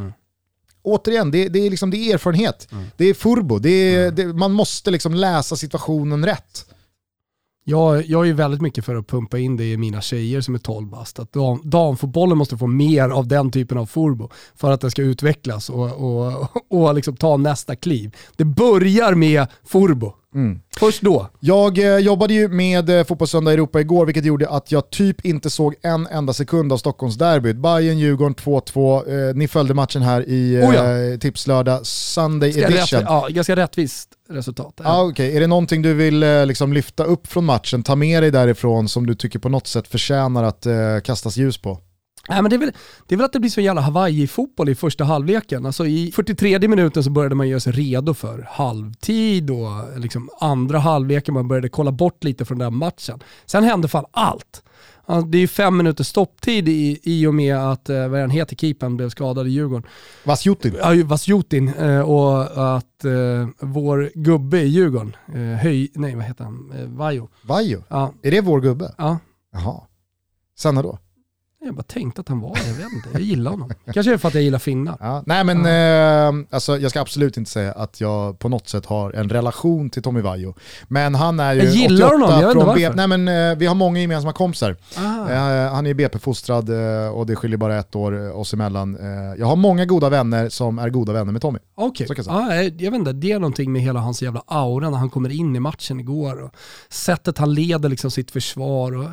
Återigen, 0.86 1.32
det, 1.32 1.50
det, 1.50 1.60
är 1.60 1.70
liksom, 1.70 1.92
det 1.92 1.98
är 1.98 2.14
erfarenhet. 2.14 2.68
Det 2.98 3.06
är 3.06 3.14
furbo. 3.14 3.60
Det 3.60 3.70
är, 3.70 4.12
det, 4.12 4.26
man 4.26 4.52
måste 4.52 4.92
liksom 4.92 5.14
läsa 5.14 5.56
situationen 5.56 6.26
rätt. 6.26 6.66
Jag, 7.66 8.06
jag 8.06 8.30
är 8.30 8.34
väldigt 8.34 8.62
mycket 8.62 8.86
för 8.86 8.96
att 8.96 9.08
pumpa 9.08 9.40
in 9.40 9.58
det 9.58 9.72
i 9.72 9.78
mina 9.78 10.02
tjejer 10.02 10.42
som 10.42 10.56
är 10.56 10.60
12 10.60 10.88
bast. 10.88 11.20
Att 11.20 11.34
dam, 11.34 11.62
damfotbollen 11.64 12.38
måste 12.38 12.58
få 12.58 12.68
mer 12.68 13.10
av 13.10 13.28
den 13.28 13.52
typen 13.52 13.78
av 13.78 13.86
furbo 13.86 14.30
för 14.56 14.72
att 14.72 14.82
den 14.82 14.92
ska 14.92 15.02
utvecklas 15.02 15.70
och, 15.70 15.92
och, 15.92 16.48
och 16.70 16.94
liksom 16.94 17.16
ta 17.16 17.38
nästa 17.38 17.76
kliv. 17.76 18.16
Det 18.36 18.46
börjar 18.46 19.14
med 19.14 19.48
furbo. 19.64 20.14
Först 20.80 21.02
då. 21.02 21.30
Jag 21.40 21.78
eh, 21.78 21.98
jobbade 21.98 22.34
ju 22.34 22.48
med 22.48 22.90
eh, 22.90 23.04
Fotbollssöndag 23.04 23.54
Europa 23.54 23.82
igår, 23.82 24.06
vilket 24.06 24.26
gjorde 24.26 24.50
att 24.50 24.72
jag 24.72 24.90
typ 24.90 25.26
inte 25.26 25.50
såg 25.50 25.76
en 25.82 26.08
enda 26.08 26.34
sekund 26.34 26.74
av 26.74 26.78
Stockholmsderbyt. 26.78 27.56
Bayern-Djurgården 27.56 28.36
2-2. 28.36 29.30
Eh, 29.30 29.36
ni 29.36 29.48
följde 29.48 29.74
matchen 29.74 30.02
här 30.02 30.30
i 30.30 30.56
eh, 30.56 30.70
Oh 30.70 30.76
ja. 30.76 31.18
Tipslördag 31.18 31.86
Sunday 31.86 32.52
Ska 32.52 32.62
rätt, 32.62 32.72
edition. 32.72 33.02
ja, 33.06 33.28
ganska 33.30 33.56
rättvist 33.56 34.10
resultat. 34.34 34.82
Ja, 34.84 35.04
okej. 35.04 35.36
Är 35.36 35.40
det 35.40 35.48
någonting 35.48 35.82
du 35.82 35.94
vill 35.94 36.24
eh, 36.24 36.46
liksom 36.46 36.74
lyfta 36.74 37.04
upp 37.04 37.28
från 37.28 37.46
matchen, 37.46 37.84
ta 37.84 37.96
med 37.96 38.24
dig 38.24 38.32
därifrån 38.32 38.90
som 38.90 39.06
du 39.06 39.16
tycker 39.16 39.40
på 39.40 39.50
något 39.50 39.68
sätt 39.68 39.88
förtjänar 39.88 40.44
att 40.44 40.66
eh, 40.66 41.00
kastas 41.04 41.38
ljus 41.38 41.58
på? 41.58 41.80
Nej, 42.30 42.42
men 42.42 42.50
det, 42.50 42.56
är 42.56 42.58
väl, 42.58 42.72
det 43.08 43.16
är 43.16 43.18
väl 43.18 43.26
att 43.26 43.34
det 43.34 43.40
blir 43.40 43.50
så 43.50 43.62
jävla 43.62 43.82
Hawaii-fotboll 43.82 44.70
i 44.70 44.76
första 44.76 45.04
halvleken. 45.04 45.66
Alltså 45.66 45.86
I 45.86 46.12
43 46.16 46.68
minuten 46.68 47.04
så 47.04 47.10
började 47.10 47.36
man 47.36 47.50
göra 47.50 47.60
sig 47.60 47.74
redo 47.74 48.14
för 48.14 48.48
halvtid 48.52 49.50
och 49.50 50.00
liksom 50.00 50.30
andra 50.40 50.80
halvleken 50.80 51.34
man 51.34 51.48
började 51.48 51.70
kolla 51.70 51.92
bort 51.92 52.24
lite 52.24 52.46
från 52.46 52.58
den 52.58 52.76
matchen. 52.76 53.20
Sen 53.46 53.64
hände 53.64 53.88
fan 53.88 54.06
allt. 54.12 54.64
Det 55.28 55.38
är 55.38 55.42
ju 55.42 55.48
fem 55.48 55.78
minuters 55.78 56.08
stopptid 56.08 56.70
i, 56.70 57.00
i 57.04 57.28
och 57.28 57.34
med 57.36 57.58
att, 57.58 57.90
eh, 57.90 58.08
vad 58.08 58.20
han 58.22 58.30
heter, 58.30 58.56
keepern 58.56 58.98
blev 58.98 59.10
skadad 59.10 59.48
i 59.48 59.50
Djurgården. 59.50 59.90
Vasjutin. 60.24 60.76
Ja, 60.80 60.94
ju 60.94 61.04
Vasjutin 61.04 61.68
eh, 61.74 62.00
och 62.00 62.42
att 62.76 63.06
eh, 63.06 63.48
vår 63.60 64.12
gubbe 64.16 64.62
i 64.62 64.68
Djurgården, 64.68 65.16
eh, 65.34 65.42
höj, 65.42 65.92
nej 65.96 66.16
vad 66.16 66.26
heter 66.26 66.44
han, 66.44 66.72
eh, 66.78 66.88
Vajo. 66.88 67.30
Vajo. 67.44 67.84
Ja, 67.90 68.14
Är 68.22 68.32
det 68.32 68.42
vår 68.42 68.62
gubbe? 68.62 68.94
ja. 68.98 69.20
Jaha. 69.52 69.82
Sanna 70.58 70.82
då? 70.82 71.00
Jag 71.66 71.76
bara 71.76 71.84
tänkte 71.84 72.22
att 72.22 72.30
han 72.30 72.40
var 72.40 72.54
det, 72.56 72.68
jag 72.68 72.74
vet 72.76 72.94
inte. 72.94 73.10
Jag 73.12 73.22
gillar 73.22 73.52
honom. 73.52 73.72
Kanske 73.94 74.14
är 74.14 74.18
för 74.18 74.28
att 74.28 74.34
jag 74.34 74.44
gillar 74.44 74.60
finnar. 74.60 74.98
Ja, 75.00 75.24
nej 75.26 75.44
men 75.44 75.66
eh, 76.40 76.46
alltså, 76.50 76.78
jag 76.78 76.92
ska 76.92 77.02
absolut 77.02 77.38
inte 77.38 77.52
säga 77.52 77.72
att 77.72 78.02
jag 78.02 78.40
på 78.40 78.50
något 78.50 78.70
sätt 78.70 78.86
har 78.86 79.12
en 79.12 79.30
relation 79.30 79.90
till 79.90 80.04
Tommy 80.04 80.22
Vaiho. 80.22 80.54
Men 80.88 81.16
han 81.16 81.40
är 81.40 81.54
ju 81.54 81.60
Jag 81.64 81.74
gillar 81.74 82.08
88 82.08 82.26
honom, 82.26 82.40
jag 82.42 82.48
vet 82.48 82.54
från 82.54 82.76
B- 82.76 82.84
varför. 82.88 83.08
Nej 83.08 83.08
men 83.18 83.52
eh, 83.52 83.58
vi 83.58 83.66
har 83.66 83.76
många 83.76 84.00
gemensamma 84.00 84.34
kompisar. 84.34 84.76
Ah. 84.98 85.30
Eh, 85.30 85.74
han 85.74 85.88
är 85.88 85.94
BP-fostrad 85.94 86.70
eh, 86.70 87.08
och 87.10 87.26
det 87.26 87.36
skiljer 87.36 87.58
bara 87.58 87.80
ett 87.80 87.96
år 87.96 88.26
eh, 88.28 88.40
oss 88.40 88.54
emellan. 88.54 88.96
Eh, 88.98 89.40
jag 89.40 89.46
har 89.46 89.56
många 89.56 89.86
goda 89.86 90.10
vänner 90.10 90.50
som 90.50 90.80
är 90.80 90.90
goda 90.90 91.14
vänner 91.14 91.32
med 91.32 91.42
Tommy. 91.42 91.60
Okej, 91.76 92.08
kan 92.08 92.16
jag 92.18 92.26
ja, 92.36 92.56
jag 92.64 92.92
vet 92.92 93.00
inte, 93.00 93.14
det 93.14 93.32
är 93.32 93.40
någonting 93.40 93.72
med 93.72 93.82
hela 93.82 94.00
hans 94.00 94.22
jävla 94.22 94.44
aura 94.48 94.90
när 94.90 94.98
han 94.98 95.10
kommer 95.10 95.30
in 95.30 95.56
i 95.56 95.60
matchen 95.60 96.00
igår. 96.00 96.44
Och 96.44 96.52
sättet 96.90 97.38
han 97.38 97.54
leder 97.54 97.90
liksom 97.90 98.12
sitt 98.12 98.32
försvar 98.32 98.96
och 98.96 99.06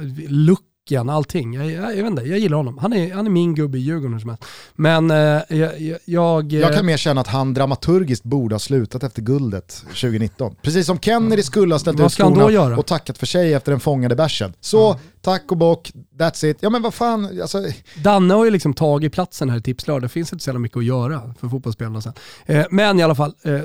lucken, 0.91 1.09
allting. 1.09 1.55
Jag, 1.55 1.71
jag, 1.71 1.91
jag 1.97 2.03
vet 2.03 2.07
inte, 2.07 2.23
jag 2.23 2.39
gillar 2.39 2.57
honom. 2.57 2.79
Han 2.79 2.93
är, 2.93 3.15
han 3.15 3.27
är 3.27 3.31
min 3.31 3.55
gubbe 3.55 3.79
i 3.79 3.81
Djurgården 3.81 4.13
hur 4.13 4.21
som 4.21 4.31
helst. 4.31 4.45
Men 4.77 5.11
eh, 5.11 5.17
jag... 5.17 5.81
jag, 5.81 5.99
jag, 6.05 6.53
Jag 6.53 6.75
kan 6.75 6.87
mer 6.87 6.97
känna 6.97 7.21
att 7.21 7.27
han 7.27 7.55
dramaturgiskt 7.55 8.25
borde 8.25 8.55
ha 8.55 8.61
slutat 8.61 9.03
efter 9.03 9.23
guldet 9.23 9.85
2019. 9.87 10.55
Precis 10.63 10.87
som 10.87 10.99
Kennedy 10.99 11.43
skulle 11.43 11.75
ha 11.75 11.79
ställt 11.79 12.01
ut 12.01 12.13
skorna 12.13 12.77
och 12.77 12.87
tackat 12.87 13.19
för 13.19 13.27
sig 13.27 13.55
efter 13.55 13.73
den 13.73 13.81
fångade 13.81 14.17
bärsen. 14.17 14.53
Så, 14.61 14.97
tack 15.23 15.43
och 15.51 15.57
bock, 15.57 15.93
that's 16.19 16.45
it. 16.45 16.57
Ja 16.61 16.71
men 16.71 16.83
vad 16.83 16.95
fan, 16.95 17.41
alltså, 17.43 17.65
Danne 18.03 18.35
har 18.35 18.45
ju 18.45 18.51
liksom 18.51 18.75
tagit 18.75 19.13
platsen 19.13 19.51
här 19.51 19.59
i 19.59 19.63
Tipslördag. 19.63 20.03
Det 20.03 20.09
finns 20.09 20.33
inte 20.33 20.45
så 20.45 20.49
jävla 20.49 20.61
mycket 20.61 20.79
att 20.79 20.85
göra 20.85 21.35
för 21.41 21.49
fotbollsspelarna 21.49 22.01
sen. 22.01 22.13
Eh, 22.47 22.67
men 22.71 23.01
i 23.01 23.03
alla 23.03 23.15
fall, 23.15 23.35
eh, 23.43 23.61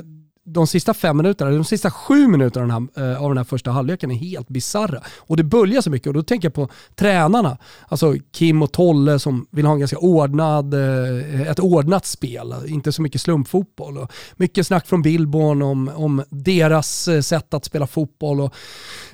de 0.46 0.66
sista 0.66 0.94
fem 0.94 1.16
minuterna, 1.16 1.50
de 1.50 1.64
sista 1.64 1.90
sju 1.90 2.28
minuterna 2.28 2.74
av 2.76 2.82
den 2.82 2.88
här, 2.96 3.12
eh, 3.12 3.22
av 3.22 3.30
den 3.30 3.36
här 3.36 3.44
första 3.44 3.70
halvleken 3.70 4.10
är 4.10 4.14
helt 4.14 4.48
bizarra. 4.48 5.00
Och 5.18 5.36
det 5.36 5.44
böljar 5.44 5.80
så 5.80 5.90
mycket 5.90 6.06
och 6.06 6.14
då 6.14 6.22
tänker 6.22 6.46
jag 6.46 6.54
på 6.54 6.68
tränarna. 6.94 7.58
Alltså 7.88 8.14
Kim 8.32 8.62
och 8.62 8.72
Tolle 8.72 9.18
som 9.18 9.46
vill 9.50 9.66
ha 9.66 9.72
en 9.72 9.78
ganska 9.78 9.98
ordnad, 9.98 10.74
eh, 10.74 11.50
ett 11.50 11.60
ordnat 11.60 12.06
spel, 12.06 12.54
inte 12.66 12.92
så 12.92 13.02
mycket 13.02 13.20
slumpfotboll. 13.20 13.98
Och 13.98 14.12
mycket 14.36 14.66
snack 14.66 14.86
från 14.86 15.02
Billborn 15.02 15.62
om, 15.62 15.90
om 15.94 16.22
deras 16.30 17.08
eh, 17.08 17.20
sätt 17.20 17.54
att 17.54 17.64
spela 17.64 17.86
fotboll. 17.86 18.40
Och, 18.40 18.54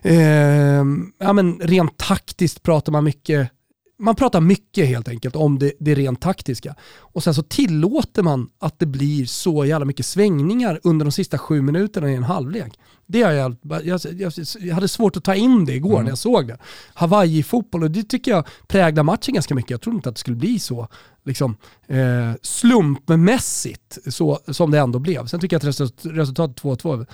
eh, 0.06 0.84
ja, 1.18 1.32
men 1.32 1.58
rent 1.60 1.96
taktiskt 1.96 2.62
pratar 2.62 2.92
man 2.92 3.04
mycket 3.04 3.50
man 3.98 4.14
pratar 4.14 4.40
mycket 4.40 4.88
helt 4.88 5.08
enkelt 5.08 5.36
om 5.36 5.58
det, 5.58 5.72
det 5.80 5.94
rent 5.94 6.20
taktiska. 6.20 6.74
Och 6.98 7.22
sen 7.22 7.34
så 7.34 7.42
tillåter 7.42 8.22
man 8.22 8.50
att 8.58 8.78
det 8.78 8.86
blir 8.86 9.26
så 9.26 9.64
jävla 9.64 9.84
mycket 9.84 10.06
svängningar 10.06 10.80
under 10.82 11.04
de 11.04 11.12
sista 11.12 11.38
sju 11.38 11.62
minuterna 11.62 12.10
i 12.10 12.14
en 12.14 12.22
halvlek. 12.22 12.72
Det 13.06 13.22
har 13.22 13.32
jag, 13.32 13.56
jag, 13.62 14.00
jag, 14.18 14.32
jag 14.60 14.74
hade 14.74 14.88
svårt 14.88 15.16
att 15.16 15.24
ta 15.24 15.34
in 15.34 15.64
det 15.64 15.74
igår 15.74 16.02
när 16.02 16.08
jag 16.08 16.18
såg 16.18 16.48
det. 16.48 16.58
Hawaii-fotboll, 16.94 17.82
och 17.82 17.90
det 17.90 18.02
tycker 18.02 18.30
jag 18.30 18.46
präglar 18.68 19.02
matchen 19.02 19.34
ganska 19.34 19.54
mycket. 19.54 19.70
Jag 19.70 19.80
trodde 19.80 19.96
inte 19.96 20.08
att 20.08 20.14
det 20.14 20.20
skulle 20.20 20.36
bli 20.36 20.58
så 20.58 20.88
liksom, 21.24 21.56
eh, 21.88 22.32
slumpmässigt 22.42 23.98
så, 24.06 24.38
som 24.48 24.70
det 24.70 24.78
ändå 24.78 24.98
blev. 24.98 25.26
Sen 25.26 25.40
tycker 25.40 25.56
jag 25.56 25.68
att 25.68 25.80
result- 25.80 26.10
resultatet 26.16 26.62
2-2 26.62 27.06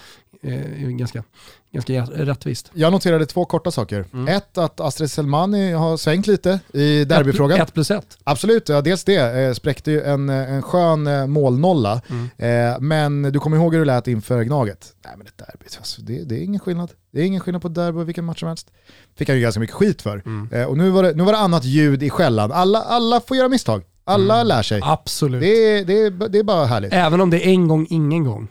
eh, 0.43 0.85
är 0.85 0.91
ganska, 0.91 1.25
ganska 1.73 2.03
rättvist. 2.03 2.70
jag 2.74 2.93
noterade 2.93 3.27
två 3.27 3.45
korta 3.45 3.70
saker. 3.70 4.05
Mm. 4.12 4.28
Ett, 4.36 4.59
att 4.59 4.81
Astrid 4.81 5.11
Selmani 5.11 5.73
har 5.73 5.97
svängt 5.97 6.27
lite 6.27 6.61
i 6.73 7.05
derbyfrågan. 7.05 7.61
Ett 7.61 7.74
plus 7.74 7.90
ett. 7.90 8.19
Absolut, 8.24 8.69
ja, 8.69 8.81
dels 8.81 9.05
det. 9.05 9.16
Eh, 9.40 9.53
spräckte 9.53 9.90
ju 9.90 10.03
en, 10.03 10.28
eh, 10.28 10.53
en 10.53 10.62
skön 10.62 11.07
eh, 11.07 11.27
målnolla. 11.27 12.01
Mm. 12.09 12.28
Eh, 12.73 12.81
men 12.81 13.23
du 13.23 13.39
kommer 13.39 13.57
ihåg 13.57 13.73
hur 13.74 13.81
det 13.81 13.86
lät 13.86 14.09
inför 14.09 14.43
Gnaget? 14.43 14.86
Nej 15.05 15.15
men 15.19 15.27
ett 15.27 15.39
derby, 15.39 15.66
alltså, 15.78 16.03
det, 16.03 16.24
det 16.24 16.35
är 16.35 16.40
ingen 16.45 16.61
skillnad. 16.61 16.90
Det 17.12 17.20
är 17.20 17.24
ingen 17.24 17.40
skillnad 17.40 17.62
på 17.62 17.69
derby 17.69 17.99
och 17.99 18.09
vilken 18.09 18.24
match 18.24 18.39
som 18.40 18.49
helst. 18.49 18.70
Fick 19.19 19.28
han 19.28 19.36
ju 19.36 19.43
ganska 19.43 19.61
mycket 19.61 19.77
skit 19.77 20.03
för. 20.03 20.23
Mm. 20.27 20.49
Eh, 20.53 20.65
och 20.65 20.78
nu 20.78 20.90
var, 20.90 21.03
det, 21.03 21.12
nu 21.15 21.23
var 21.23 21.32
det 21.32 21.39
annat 21.39 21.65
ljud 21.65 22.03
i 22.03 22.11
skällan. 22.11 22.53
Alla, 22.53 22.82
alla 22.82 23.20
får 23.20 23.36
göra 23.36 23.49
misstag. 23.49 23.82
Alla 24.05 24.35
Mm. 24.35 24.47
lär 24.47 24.62
sig. 24.62 24.81
Absolut. 24.85 25.40
Det 25.40 25.85
det, 25.85 26.11
det 26.28 26.39
är 26.39 26.43
bara 26.43 26.66
härligt. 26.66 26.93
Även 26.93 27.20
om 27.20 27.31
det 27.31 27.47
är 27.47 27.51
en 27.51 27.69
gång, 27.69 27.86
ingen 27.90 28.24
gång. 28.24 28.49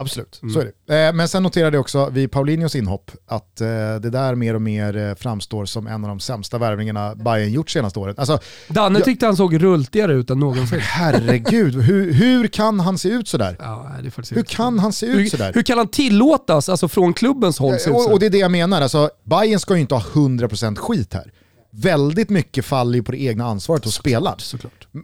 Absolut, 0.00 0.40
mm. 0.42 0.54
så 0.54 0.60
är 0.60 0.72
det. 0.86 1.06
Eh, 1.06 1.12
men 1.12 1.28
sen 1.28 1.42
noterade 1.42 1.76
jag 1.76 1.80
också 1.80 2.10
vid 2.10 2.30
Paulinhos 2.30 2.76
inhopp 2.76 3.10
att 3.26 3.60
eh, 3.60 3.66
det 3.66 4.10
där 4.10 4.34
mer 4.34 4.54
och 4.54 4.62
mer 4.62 4.96
eh, 4.96 5.14
framstår 5.14 5.64
som 5.64 5.86
en 5.86 6.04
av 6.04 6.08
de 6.08 6.20
sämsta 6.20 6.58
värvningarna 6.58 7.14
Bayern 7.14 7.52
gjort 7.52 7.70
senaste 7.70 7.98
året. 7.98 8.18
Alltså, 8.18 8.38
Danne 8.68 8.98
jag, 8.98 9.04
tyckte 9.04 9.26
han 9.26 9.36
såg 9.36 9.62
rultigare 9.62 10.14
ut 10.14 10.30
än 10.30 10.38
någonsin. 10.38 10.80
Herregud, 10.80 11.74
hur, 11.74 12.12
hur 12.12 12.48
kan 12.48 12.80
han 12.80 12.98
se 12.98 13.08
ut 13.08 13.28
sådär? 13.28 13.56
Ja, 13.58 13.90
det 14.02 14.36
hur 14.36 14.42
kan 14.42 14.78
han 14.78 14.92
se 14.92 15.06
ut 15.06 15.18
hur, 15.18 15.26
sådär? 15.26 15.52
Hur 15.54 15.62
kan 15.62 15.78
han 15.78 15.88
tillåtas, 15.88 16.68
alltså 16.68 16.88
från 16.88 17.14
klubbens 17.14 17.58
håll, 17.58 17.78
se 17.78 17.90
ut 17.90 17.96
och, 17.96 18.12
och 18.12 18.18
det 18.20 18.26
är 18.26 18.30
det 18.30 18.38
jag 18.38 18.50
menar, 18.50 18.80
alltså, 18.80 19.10
Bayern 19.24 19.60
ska 19.60 19.74
ju 19.74 19.80
inte 19.80 19.94
ha 19.94 20.02
100% 20.02 20.76
skit 20.76 21.14
här 21.14 21.32
väldigt 21.70 22.30
mycket 22.30 22.64
faller 22.64 22.94
ju 22.94 23.02
på 23.02 23.12
det 23.12 23.22
egna 23.22 23.44
ansvaret 23.44 23.84
hos 23.84 23.94
spelaren. 23.94 24.38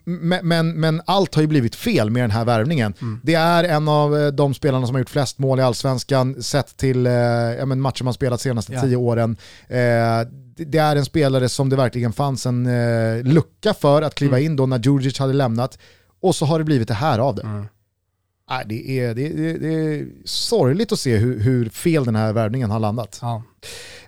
Men, 0.04 0.48
men, 0.48 0.80
men, 0.80 1.02
allt 1.06 1.34
har 1.34 1.42
ju 1.42 1.48
blivit 1.48 1.74
fel 1.74 2.10
med 2.10 2.22
den 2.22 2.30
här 2.30 2.44
värvningen. 2.44 2.94
Mm. 3.00 3.20
Det 3.22 3.34
är 3.34 3.64
en 3.64 3.88
av 3.88 4.18
eh, 4.18 4.26
de 4.26 4.54
spelarna 4.54 4.86
som 4.86 4.94
har 4.94 5.00
gjort 5.00 5.10
flest 5.10 5.38
mål 5.38 5.60
i 5.60 5.62
allsvenskan 5.62 6.42
sett 6.42 6.76
till 6.76 7.06
eh, 7.06 7.12
matcher 7.66 8.04
man 8.04 8.14
spelat 8.14 8.40
de 8.40 8.42
senaste 8.42 8.72
ja. 8.72 8.80
tio 8.80 8.96
åren. 8.96 9.36
Eh, 9.68 9.76
det 10.56 10.78
är 10.78 10.96
en 10.96 11.04
spelare 11.04 11.48
som 11.48 11.68
det 11.68 11.76
verkligen 11.76 12.12
fanns 12.12 12.46
en 12.46 12.66
eh, 12.66 13.22
lucka 13.22 13.74
för 13.74 14.02
att 14.02 14.14
kliva 14.14 14.38
mm. 14.38 14.46
in 14.46 14.56
då 14.56 14.66
när 14.66 14.78
Djurdjic 14.78 15.18
hade 15.18 15.32
lämnat. 15.32 15.78
Och 16.20 16.34
så 16.34 16.46
har 16.46 16.58
det 16.58 16.64
blivit 16.64 16.88
det 16.88 16.94
här 16.94 17.18
av 17.18 17.34
det. 17.34 17.42
Mm. 17.42 17.66
Nej, 18.50 18.64
det, 18.66 19.00
är, 19.00 19.14
det, 19.14 19.26
är, 19.26 19.58
det 19.58 19.74
är 19.74 20.06
sorgligt 20.24 20.92
att 20.92 20.98
se 20.98 21.16
hur, 21.16 21.40
hur 21.40 21.68
fel 21.68 22.04
den 22.04 22.16
här 22.16 22.32
värvningen 22.32 22.70
har 22.70 22.80
landat. 22.80 23.18
Ja. 23.22 23.42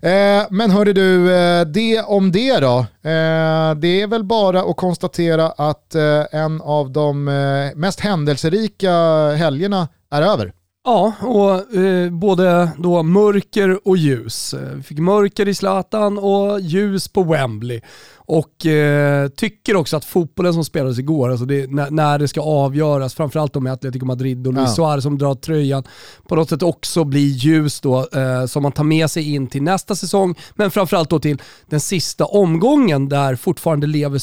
Eh, 0.08 0.46
men 0.50 0.70
hörde 0.70 0.92
du, 0.92 1.34
eh, 1.34 1.66
det 1.66 2.02
om 2.02 2.32
det 2.32 2.58
då. 2.58 2.78
Eh, 2.78 3.74
det 3.74 4.02
är 4.02 4.06
väl 4.06 4.24
bara 4.24 4.62
att 4.62 4.76
konstatera 4.76 5.46
att 5.50 5.94
eh, 5.94 6.24
en 6.32 6.60
av 6.60 6.90
de 6.90 7.28
eh, 7.28 7.76
mest 7.76 8.00
händelserika 8.00 8.92
helgerna 9.30 9.88
är 10.10 10.22
över. 10.22 10.52
Ja, 10.84 11.12
och 11.20 11.74
eh, 11.76 12.10
både 12.10 12.70
då 12.78 13.02
mörker 13.02 13.88
och 13.88 13.96
ljus. 13.96 14.54
Vi 14.74 14.82
fick 14.82 14.98
mörker 14.98 15.48
i 15.48 15.54
Zlatan 15.54 16.18
och 16.18 16.60
ljus 16.60 17.08
på 17.08 17.22
Wembley. 17.22 17.80
Och 18.26 18.66
eh, 18.66 19.28
tycker 19.28 19.76
också 19.76 19.96
att 19.96 20.04
fotbollen 20.04 20.54
som 20.54 20.64
spelades 20.64 20.98
igår, 20.98 21.30
alltså 21.30 21.46
det, 21.46 21.70
när, 21.70 21.90
när, 21.90 22.18
det 22.18 22.28
ska 22.28 22.40
avgöras, 22.40 23.14
framförallt 23.14 23.54
med 23.54 23.72
Atletico 23.72 24.06
Madrid 24.06 24.46
och 24.46 24.52
Luis 24.52 24.68
ja. 24.68 24.74
Suarez 24.74 25.02
som 25.02 25.18
drar 25.18 25.34
tröjan, 25.34 25.84
på 26.28 26.36
något 26.36 26.48
sätt 26.48 26.62
också 26.62 27.04
blir 27.04 27.26
ljus 27.28 27.80
då, 27.80 28.08
eh, 28.12 28.46
som 28.46 28.62
man 28.62 28.72
tar 28.72 28.84
med 28.84 29.10
sig 29.10 29.34
in 29.34 29.46
till 29.46 29.62
nästa 29.62 29.94
säsong, 29.94 30.34
men 30.54 30.70
framförallt 30.70 31.10
då 31.10 31.18
till 31.18 31.42
den 31.66 31.80
sista 31.80 32.24
omgången 32.24 33.08
där 33.08 33.36
fortfarande 33.36 33.86
lever, 33.86 34.20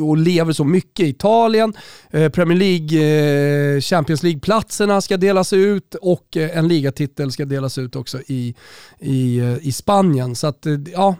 och 0.00 0.16
lever 0.16 0.52
så 0.52 0.64
mycket. 0.64 1.06
Italien, 1.06 1.72
eh, 2.10 2.28
Premier 2.28 2.58
League, 2.58 3.76
eh, 3.76 3.80
Champions 3.80 4.22
League-platserna 4.22 5.00
ska 5.00 5.16
delas 5.16 5.52
ut 5.52 5.94
och 5.94 6.36
eh, 6.36 6.58
en 6.58 6.68
ligatitel 6.68 7.32
ska 7.32 7.44
delas 7.44 7.78
ut 7.78 7.96
också 7.96 8.18
i, 8.26 8.54
i, 9.00 9.38
eh, 9.38 9.66
i 9.66 9.72
Spanien. 9.72 10.36
Så 10.36 10.46
att, 10.46 10.66
ja, 10.92 11.16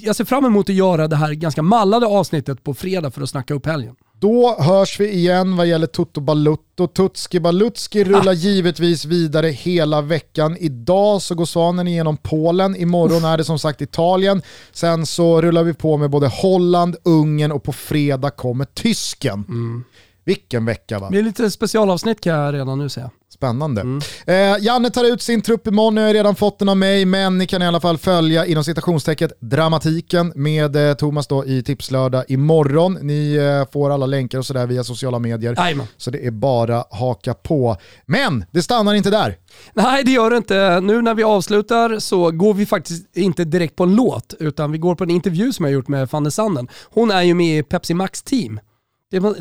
jag 0.00 0.16
ser 0.16 0.24
fram 0.24 0.44
emot 0.44 0.68
att 0.68 0.74
göra 0.74 1.08
det 1.08 1.16
här 1.16 1.32
ganska 1.32 1.61
mallade 1.62 2.06
avsnittet 2.06 2.64
på 2.64 2.74
fredag 2.74 3.10
för 3.10 3.22
att 3.22 3.30
snacka 3.30 3.54
upp 3.54 3.66
helgen. 3.66 3.94
Då 4.22 4.56
hörs 4.58 5.00
vi 5.00 5.12
igen 5.12 5.56
vad 5.56 5.66
gäller 5.66 5.86
Toto 5.86 6.20
Balutto. 6.20 6.86
Tutski 6.86 7.40
Balutski 7.40 8.04
rullar 8.04 8.32
ah. 8.32 8.32
givetvis 8.32 9.04
vidare 9.04 9.46
hela 9.48 10.00
veckan. 10.00 10.56
Idag 10.60 11.22
så 11.22 11.34
går 11.34 11.44
Svanen 11.44 11.88
igenom 11.88 12.16
Polen, 12.16 12.76
imorgon 12.76 13.24
är 13.24 13.36
det 13.36 13.44
som 13.44 13.58
sagt 13.58 13.80
Italien. 13.80 14.42
Sen 14.72 15.06
så 15.06 15.40
rullar 15.40 15.62
vi 15.62 15.74
på 15.74 15.96
med 15.96 16.10
både 16.10 16.28
Holland, 16.28 16.96
Ungern 17.02 17.52
och 17.52 17.62
på 17.62 17.72
fredag 17.72 18.30
kommer 18.30 18.64
tysken. 18.64 19.44
Mm. 19.48 19.84
Vilken 20.24 20.64
vecka 20.64 20.98
va? 20.98 21.08
Det 21.10 21.18
är 21.18 21.22
lite 21.22 21.50
specialavsnitt 21.50 22.20
kan 22.20 22.32
jag 22.32 22.54
redan 22.54 22.78
nu 22.78 22.88
säga. 22.88 23.10
Spännande. 23.42 23.80
Mm. 23.80 24.00
Eh, 24.26 24.64
Janne 24.64 24.90
tar 24.90 25.04
ut 25.04 25.22
sin 25.22 25.42
trupp 25.42 25.66
imorgon, 25.66 25.96
jag 25.96 26.06
har 26.06 26.14
redan 26.14 26.34
fått 26.34 26.58
den 26.58 26.68
av 26.68 26.76
mig, 26.76 27.04
men 27.04 27.38
ni 27.38 27.46
kan 27.46 27.62
i 27.62 27.66
alla 27.66 27.80
fall 27.80 27.98
följa 27.98 28.46
inom 28.46 28.64
citationstecket 28.64 29.32
dramatiken 29.40 30.32
med 30.36 30.76
eh, 30.76 30.94
Thomas 30.94 31.26
då 31.26 31.46
i 31.46 31.62
Tipslördag 31.62 32.24
imorgon. 32.28 32.98
Ni 33.02 33.34
eh, 33.34 33.72
får 33.72 33.90
alla 33.90 34.06
länkar 34.06 34.38
och 34.38 34.46
sådär 34.46 34.66
via 34.66 34.84
sociala 34.84 35.18
medier. 35.18 35.54
Ajman. 35.58 35.86
Så 35.96 36.10
det 36.10 36.26
är 36.26 36.30
bara 36.30 36.84
haka 36.90 37.34
på. 37.34 37.76
Men 38.06 38.44
det 38.50 38.62
stannar 38.62 38.94
inte 38.94 39.10
där. 39.10 39.36
Nej 39.74 40.04
det 40.04 40.10
gör 40.10 40.30
det 40.30 40.36
inte. 40.36 40.80
Nu 40.80 41.02
när 41.02 41.14
vi 41.14 41.22
avslutar 41.22 41.98
så 41.98 42.30
går 42.30 42.54
vi 42.54 42.66
faktiskt 42.66 43.16
inte 43.16 43.44
direkt 43.44 43.76
på 43.76 43.84
en 43.84 43.94
låt, 43.96 44.34
utan 44.38 44.72
vi 44.72 44.78
går 44.78 44.94
på 44.94 45.04
en 45.04 45.10
intervju 45.10 45.52
som 45.52 45.64
jag 45.64 45.72
gjort 45.72 45.88
med 45.88 46.10
Fanny 46.10 46.30
Sanden. 46.30 46.68
Hon 46.90 47.10
är 47.10 47.22
ju 47.22 47.34
med 47.34 47.58
i 47.58 47.62
Pepsi 47.62 47.94
Max 47.94 48.22
team. 48.22 48.60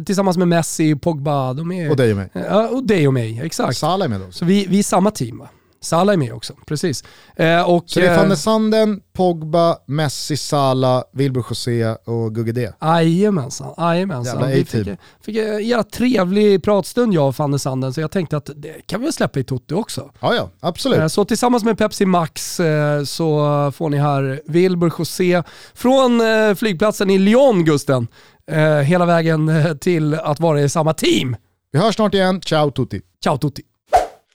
Tillsammans 0.06 0.38
med 0.38 0.48
Messi, 0.48 0.96
Pogba. 0.96 1.54
De 1.54 1.72
är, 1.72 1.90
och 1.90 1.96
dig 1.96 2.12
och 2.12 2.18
mig. 2.18 2.30
Ja, 2.34 2.68
och 2.68 2.84
dig 2.84 3.08
och 3.08 3.14
mig, 3.14 3.42
exakt. 3.44 3.78
Salah 3.78 4.06
är 4.06 4.10
med 4.10 4.22
också. 4.22 4.40
Så 4.40 4.46
vi, 4.46 4.66
vi 4.70 4.80
är 4.80 4.84
samma 4.84 5.12
team 5.12 5.38
va? 5.38 5.50
Salah 5.84 6.14
är 6.14 6.18
med 6.18 6.34
också, 6.34 6.54
precis. 6.66 7.04
Eh, 7.36 7.70
och, 7.70 7.84
så 7.88 8.00
det 8.00 8.08
är 8.08 8.18
Van 8.18 8.38
Sanden, 8.38 9.02
Pogba, 9.14 9.78
Messi, 9.86 10.38
Salah, 10.38 11.04
Wilbur 11.14 11.46
José 11.50 11.86
och 11.86 12.36
Gugge 12.36 12.52
D? 12.52 12.72
Jajamensan, 12.82 13.74
jajamensan. 13.78 14.50
Vi 14.50 14.66
fick, 14.66 14.88
fick 15.22 15.36
en 15.38 15.68
jävla 15.68 15.84
trevlig 15.84 16.64
pratstund 16.64 17.14
jag 17.14 17.28
och 17.28 17.36
Van 17.38 17.60
Sanden, 17.60 17.94
så 17.94 18.02
jag 18.02 18.12
tänkte 18.12 18.38
att 18.38 18.50
det 18.56 18.88
kan 18.88 19.02
vi 19.02 19.12
släppa 19.12 19.40
i 19.40 19.44
Totti 19.44 19.74
också. 19.74 20.12
Ja, 20.20 20.36
ja, 20.36 20.50
absolut. 20.60 21.00
Eh, 21.00 21.08
så 21.08 21.26
tillsammans 21.26 21.64
med 21.64 21.78
Pepsi 21.78 22.06
Max 22.06 22.60
eh, 22.60 23.04
så 23.04 23.72
får 23.76 23.90
ni 23.90 23.98
här 23.98 24.42
Wilbur 24.46 24.94
José 25.00 25.44
från 25.74 26.22
eh, 26.22 26.56
flygplatsen 26.56 27.10
i 27.10 27.18
Lyon, 27.18 27.66
Gusten 27.66 28.08
eh, 28.52 28.78
hela 28.78 29.06
vägen 29.06 29.50
eh, 29.50 29.74
till 29.74 30.14
att 30.14 30.40
vara 30.40 30.62
i 30.62 30.70
samma 30.70 30.94
team. 30.94 31.36
Vi 31.72 31.80
hörs 31.80 31.96
snart 31.96 32.14
igen. 32.14 32.42
Ciao 32.42 32.72
tutti. 32.72 33.02
Ciao 33.24 33.38
tutti. 33.38 33.62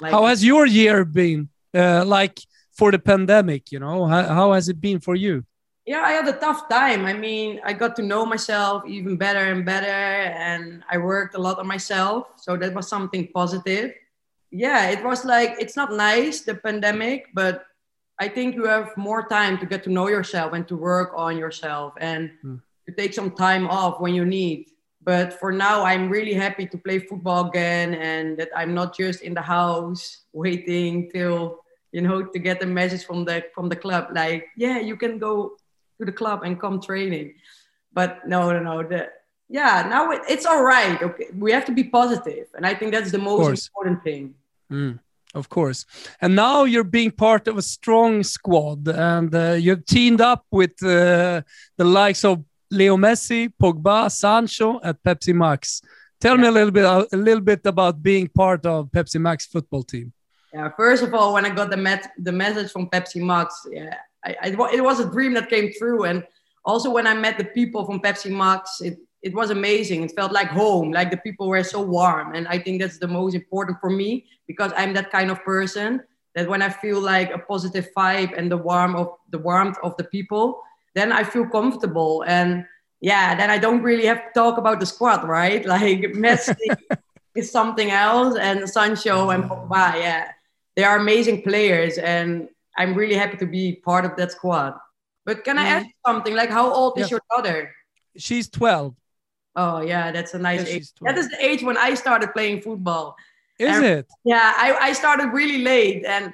How 0.01 0.27
has 0.27 0.45
your 0.45 0.67
year 0.67 1.05
been? 1.05 1.49
Uh, 1.75 2.05
like 2.05 2.41
for 2.73 2.91
the 2.91 2.99
pandemic, 2.99 3.73
you 3.73 3.79
know, 3.79 4.07
how, 4.07 4.23
how 4.23 4.53
has 4.53 4.69
it 4.69 4.81
been 4.81 5.01
for 5.01 5.15
you? 5.15 5.45
Yeah, 5.85 6.01
I 6.01 6.13
had 6.13 6.27
a 6.27 6.33
tough 6.33 6.69
time. 6.69 7.05
I 7.05 7.13
mean, 7.13 7.61
I 7.65 7.73
got 7.73 7.95
to 7.97 8.03
know 8.03 8.27
myself 8.27 8.85
even 8.87 9.17
better 9.17 9.53
and 9.53 9.65
better, 9.65 9.87
and 9.87 10.83
I 10.91 10.99
worked 10.99 11.37
a 11.37 11.39
lot 11.39 11.59
on 11.59 11.67
myself. 11.67 12.27
So 12.37 12.57
that 12.57 12.75
was 12.75 12.89
something 12.89 13.29
positive. 13.33 13.93
Yeah, 14.51 14.91
it 14.91 15.05
was 15.05 15.25
like, 15.25 15.57
it's 15.61 15.77
not 15.77 15.93
nice, 15.93 16.41
the 16.41 16.57
pandemic, 16.57 17.29
but 17.35 17.67
I 18.19 18.29
think 18.29 18.57
you 18.57 18.65
have 18.65 18.97
more 18.97 19.29
time 19.29 19.59
to 19.59 19.67
get 19.67 19.85
to 19.85 19.91
know 19.91 20.09
yourself 20.09 20.55
and 20.55 20.67
to 20.69 20.77
work 20.77 21.13
on 21.15 21.37
yourself. 21.37 21.95
And 22.01 22.31
mm 22.45 22.61
to 22.87 22.93
take 22.93 23.13
some 23.13 23.33
time 23.33 23.69
off 23.69 24.01
when 24.01 24.15
you 24.15 24.25
need. 24.25 24.71
But 25.07 25.39
for 25.39 25.53
now, 25.53 25.85
I'm 25.85 26.11
really 26.11 26.35
happy 26.35 26.67
to 26.67 26.77
play 26.77 26.99
football 26.99 27.47
again 27.49 27.95
and 27.95 28.37
that 28.39 28.51
I'm 28.57 28.75
not 28.75 28.97
just 28.99 29.23
in 29.23 29.35
the 29.35 29.41
house 29.41 30.27
waiting 30.33 31.09
till 31.15 31.63
you 31.93 32.03
know 32.03 32.27
to 32.27 32.39
get 32.41 32.61
a 32.63 32.67
message 32.67 33.05
from 33.07 33.25
the 33.25 33.45
from 33.55 33.69
the 33.69 33.77
club. 33.77 34.09
Like 34.13 34.49
yeah 34.57 34.81
you 34.81 34.97
can 34.97 35.19
go 35.19 35.55
to 35.99 36.05
the 36.05 36.11
club 36.11 36.43
and 36.43 36.61
come 36.61 36.81
training. 36.81 37.35
But 37.93 38.27
no 38.27 38.51
no 38.51 38.59
no 38.59 38.83
the 38.83 39.09
yeah 39.49 39.87
now 39.89 40.11
it, 40.11 40.23
it's 40.29 40.45
all 40.45 40.65
right 40.65 41.01
okay? 41.01 41.29
We 41.39 41.53
have 41.53 41.65
to 41.67 41.73
be 41.73 41.85
positive 41.85 42.49
and 42.57 42.67
i 42.67 42.75
think 42.75 42.91
that's 42.91 43.13
the 43.13 43.23
most 43.23 43.71
important 43.71 44.03
thing. 44.03 44.35
Mm, 44.73 44.99
of 45.35 45.49
course. 45.49 45.87
And 46.21 46.35
now 46.35 46.65
you're 46.65 46.91
being 46.99 47.13
part 47.13 47.47
of 47.47 47.57
a 47.57 47.63
strong 47.63 48.25
squad 48.25 48.89
and 48.89 49.33
uh, 49.33 49.53
you've 49.53 49.87
teamed 49.87 50.21
up 50.21 50.45
with 50.51 50.83
uh, 50.83 51.43
the 51.77 51.85
likes 51.85 52.25
of 52.25 52.43
Leo 52.77 52.97
Messi, 52.97 53.51
Pogba, 53.61 54.11
Sancho 54.11 54.81
at 54.83 55.03
Pepsi 55.03 55.35
Max. 55.35 55.83
Tell 56.21 56.37
yeah. 56.37 56.43
me 56.43 56.49
a 56.49 56.51
little 56.51 56.71
bit 56.71 56.85
a 56.85 57.17
little 57.17 57.41
bit 57.41 57.61
about 57.65 58.03
being 58.03 58.29
part 58.29 58.65
of 58.67 58.91
Pepsi 58.91 59.21
Max 59.21 59.47
football 59.47 59.83
team. 59.83 60.13
Yeah, 60.53 60.71
first 60.77 61.03
of 61.03 61.13
all, 61.13 61.35
when 61.35 61.45
I 61.45 61.51
got 61.51 61.71
the 61.71 61.77
met 61.77 62.13
the 62.19 62.33
message 62.33 62.71
from 62.71 62.89
Pepsi 62.89 63.23
Max, 63.23 63.67
yeah, 63.71 63.95
I, 64.25 64.37
I, 64.43 64.49
it 64.73 64.83
was 64.83 65.01
a 65.01 65.11
dream 65.11 65.35
that 65.35 65.51
came 65.51 65.71
true. 65.79 66.05
And 66.05 66.25
also 66.65 66.91
when 66.91 67.07
I 67.07 67.15
met 67.15 67.37
the 67.39 67.45
people 67.45 67.85
from 67.85 68.01
Pepsi 68.01 68.31
Max, 68.31 68.81
it 68.81 68.99
it 69.23 69.35
was 69.35 69.51
amazing. 69.51 70.03
It 70.05 70.13
felt 70.17 70.33
like 70.33 70.49
home. 70.49 70.93
Like 70.93 71.11
the 71.11 71.17
people 71.19 71.49
were 71.49 71.65
so 71.65 71.83
warm, 71.83 72.35
and 72.35 72.47
I 72.49 72.59
think 72.59 72.81
that's 72.81 72.99
the 72.99 73.09
most 73.09 73.35
important 73.35 73.79
for 73.81 73.91
me 73.91 74.27
because 74.47 74.73
I'm 74.77 74.95
that 74.95 75.11
kind 75.11 75.31
of 75.31 75.43
person 75.45 76.03
that 76.35 76.49
when 76.49 76.63
I 76.63 76.69
feel 76.69 77.01
like 77.01 77.31
a 77.33 77.39
positive 77.39 77.89
vibe 77.97 78.37
and 78.37 78.51
the 78.51 78.59
warmth 78.59 78.97
of 78.97 79.09
the 79.31 79.39
warmth 79.39 79.79
of 79.83 79.97
the 79.97 80.05
people, 80.05 80.63
then 80.97 81.13
I 81.13 81.23
feel 81.23 81.47
comfortable. 81.47 82.25
And 82.27 82.65
yeah, 83.01 83.37
then 83.37 83.51
I 83.51 83.59
don't 83.59 83.83
really 83.83 84.07
have 84.07 84.19
to 84.19 84.31
talk 84.35 84.59
about 84.59 84.81
the 84.81 84.87
squad, 84.87 85.29
right? 85.29 85.65
Like 85.75 86.01
Messi 86.25 86.57
is 87.37 87.53
something 87.53 87.91
else, 87.91 88.37
and 88.37 88.69
Sancho 88.69 89.31
and 89.31 89.45
Pogba, 89.45 90.01
yeah, 90.01 90.33
they 90.75 90.85
are 90.85 90.97
amazing 90.97 91.43
players, 91.43 91.99
and 91.99 92.49
I'm 92.77 92.95
really 92.95 93.15
happy 93.15 93.37
to 93.37 93.47
be 93.47 93.77
part 93.85 94.05
of 94.05 94.17
that 94.17 94.33
squad. 94.33 94.75
But 95.27 95.45
can 95.45 95.59
I 95.59 95.65
mm-hmm. 95.65 95.77
ask 95.77 95.87
you 95.87 95.99
something? 96.07 96.35
Like, 96.35 96.51
how 96.51 96.73
old 96.73 96.99
is 96.99 97.11
your 97.11 97.21
daughter? 97.31 97.75
She's 98.17 98.49
12. 98.49 98.95
Oh 99.57 99.81
yeah, 99.81 100.13
that's 100.13 100.35
a 100.35 100.39
nice 100.39 100.67
age. 100.67 100.89
That 101.01 101.19
is 101.19 101.29
the 101.29 101.45
age 101.45 101.63
when 101.63 101.77
I 101.77 101.95
started 101.95 102.33
playing 102.33 102.63
football. 102.63 103.17
Is 103.59 103.77
and, 103.77 103.85
it? 103.85 104.07
Yeah, 104.25 104.53
I, 104.57 104.77
I 104.89 104.93
started 104.93 105.29
really 105.33 105.63
late, 105.63 106.05
and 106.05 106.33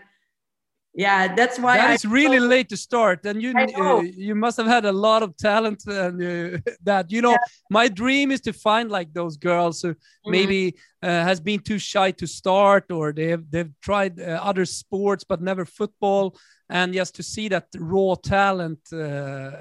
yeah, 0.94 1.34
that's 1.34 1.58
why 1.58 1.78
That 1.78 1.90
I 1.90 1.94
is 1.94 2.04
really 2.04 2.38
late 2.38 2.68
to 2.68 2.76
start, 2.76 3.24
and 3.24 3.40
you 3.42 3.50
uh, 3.52 4.00
you 4.00 4.34
must 4.34 4.58
have 4.58 4.66
had 4.66 4.84
a 4.84 4.92
lot 4.92 5.22
of 5.22 5.36
talent. 5.36 5.82
And 5.86 6.22
uh, 6.22 6.58
that 6.82 7.10
you 7.10 7.22
know, 7.22 7.36
my 7.70 7.88
dream 7.88 8.30
is 8.30 8.40
to 8.42 8.52
find 8.52 8.90
like 8.90 9.12
those 9.14 9.36
girls 9.38 9.80
who 9.82 9.94
Mm-hmm. 10.26 10.30
maybe 10.30 10.74
uh, 11.02 11.08
has 11.24 11.40
been 11.40 11.60
too 11.60 11.78
shy 11.78 12.10
to 12.12 12.26
start, 12.26 12.90
or 12.92 13.12
they 13.12 13.28
have 13.28 13.44
they've 13.50 13.72
tried 13.80 14.20
uh, 14.20 14.40
other 14.42 14.66
sports 14.66 15.24
but 15.24 15.40
never 15.40 15.64
football, 15.64 16.36
and 16.68 16.92
just 16.92 17.14
to 17.16 17.22
see 17.22 17.48
that 17.48 17.66
raw 17.78 18.14
talent 18.22 18.80
uh, 18.92 18.98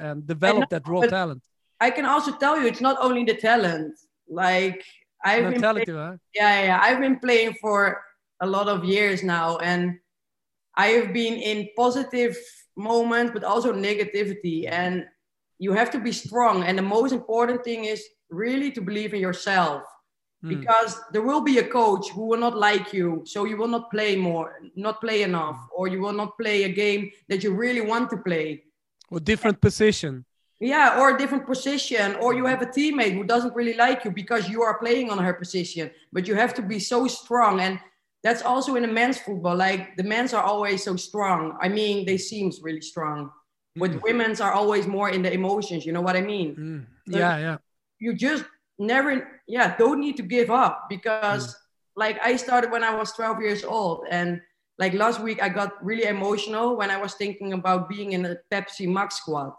and 0.08 0.28
develop 0.28 0.70
that 0.70 0.88
raw 0.88 1.02
talent. 1.04 1.42
I 1.80 1.92
can 1.92 2.06
also 2.06 2.32
tell 2.38 2.60
you 2.60 2.68
it's 2.68 2.82
not 2.82 2.98
only 3.02 3.24
the 3.24 3.36
talent. 3.36 3.94
Like 4.30 4.84
I've 5.24 5.50
been 5.50 5.62
playing, 5.64 5.88
huh? 5.96 6.18
yeah, 6.36 6.64
yeah, 6.66 6.80
I've 6.82 7.00
been 7.00 7.20
playing 7.20 7.56
for 7.62 8.04
a 8.42 8.48
lot 8.48 8.68
of 8.68 8.84
years 8.84 9.24
now, 9.24 9.58
and 9.58 9.98
I 10.84 10.88
have 10.98 11.10
been 11.22 11.36
in 11.52 11.58
positive 11.84 12.34
moments, 12.90 13.30
but 13.36 13.44
also 13.52 13.70
negativity. 13.90 14.60
And 14.82 14.94
you 15.66 15.72
have 15.80 15.90
to 15.96 16.00
be 16.08 16.12
strong. 16.26 16.56
And 16.68 16.76
the 16.82 16.88
most 16.98 17.12
important 17.22 17.60
thing 17.68 17.82
is 17.94 18.02
really 18.44 18.70
to 18.78 18.82
believe 18.90 19.12
in 19.18 19.22
yourself, 19.28 19.82
Mm. 20.44 20.50
because 20.56 20.92
there 21.14 21.26
will 21.30 21.44
be 21.52 21.58
a 21.66 21.68
coach 21.80 22.06
who 22.14 22.24
will 22.30 22.42
not 22.48 22.56
like 22.70 22.88
you, 22.98 23.08
so 23.34 23.38
you 23.50 23.56
will 23.62 23.72
not 23.78 23.86
play 23.96 24.12
more, 24.30 24.48
not 24.88 24.96
play 25.06 25.20
enough, 25.30 25.60
or 25.78 25.84
you 25.94 26.00
will 26.04 26.18
not 26.22 26.32
play 26.42 26.58
a 26.70 26.72
game 26.84 27.02
that 27.30 27.40
you 27.44 27.52
really 27.66 27.84
want 27.94 28.06
to 28.14 28.18
play 28.30 28.48
Or 29.14 29.20
different 29.32 29.58
position. 29.68 30.14
yeah, 30.74 30.88
or 31.00 31.06
a 31.14 31.18
different 31.22 31.46
position, 31.54 32.08
or 32.24 32.30
you 32.40 32.46
have 32.52 32.62
a 32.68 32.72
teammate 32.78 33.14
who 33.18 33.24
doesn't 33.34 33.54
really 33.60 33.78
like 33.86 34.00
you 34.06 34.12
because 34.22 34.44
you 34.54 34.60
are 34.68 34.78
playing 34.84 35.08
on 35.14 35.18
her 35.28 35.36
position. 35.44 35.86
But 36.16 36.24
you 36.28 36.34
have 36.44 36.54
to 36.60 36.64
be 36.74 36.80
so 36.94 37.00
strong, 37.20 37.54
and 37.66 37.74
that's 38.24 38.42
also 38.44 38.76
in 38.76 38.84
the 38.84 38.88
men's 38.92 39.18
football. 39.18 39.56
Like 39.56 39.96
the 39.98 40.04
men's 40.04 40.34
are 40.34 40.44
always 40.44 40.84
so 40.84 40.96
strong. 40.96 41.58
I 41.62 41.68
mean, 41.70 42.06
they 42.06 42.18
seems 42.18 42.62
really 42.62 42.82
strong, 42.82 43.32
but 43.76 44.02
women's 44.04 44.40
are 44.42 44.54
always 44.54 44.86
more 44.88 45.10
in 45.10 45.22
the 45.24 45.34
emotions. 45.34 45.86
You 45.86 45.94
know 45.94 46.02
what 46.02 46.16
I 46.16 46.22
mean? 46.22 46.56
Mm. 46.56 46.86
Yeah, 47.18 47.38
yeah. 47.38 47.58
You 48.00 48.14
just 48.14 48.46
never, 48.78 49.42
yeah, 49.48 49.76
don't 49.78 50.00
need 50.00 50.18
to 50.18 50.24
give 50.24 50.50
up 50.50 50.88
because, 50.90 51.56
like, 51.96 52.20
I 52.24 52.36
started 52.36 52.72
when 52.72 52.84
I 52.84 52.94
was 52.96 53.12
12 53.14 53.42
years 53.42 53.64
old, 53.64 54.06
and 54.10 54.42
like 54.78 54.94
last 54.94 55.20
week 55.22 55.42
I 55.44 55.50
got 55.50 55.84
really 55.86 56.06
emotional 56.06 56.76
when 56.78 56.90
I 56.90 56.98
was 56.98 57.14
thinking 57.14 57.54
about 57.54 57.90
being 57.90 58.14
in 58.14 58.26
a 58.26 58.38
Pepsi 58.52 58.88
Max 58.88 59.16
squad 59.18 59.54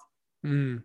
Mm. 0.45 0.83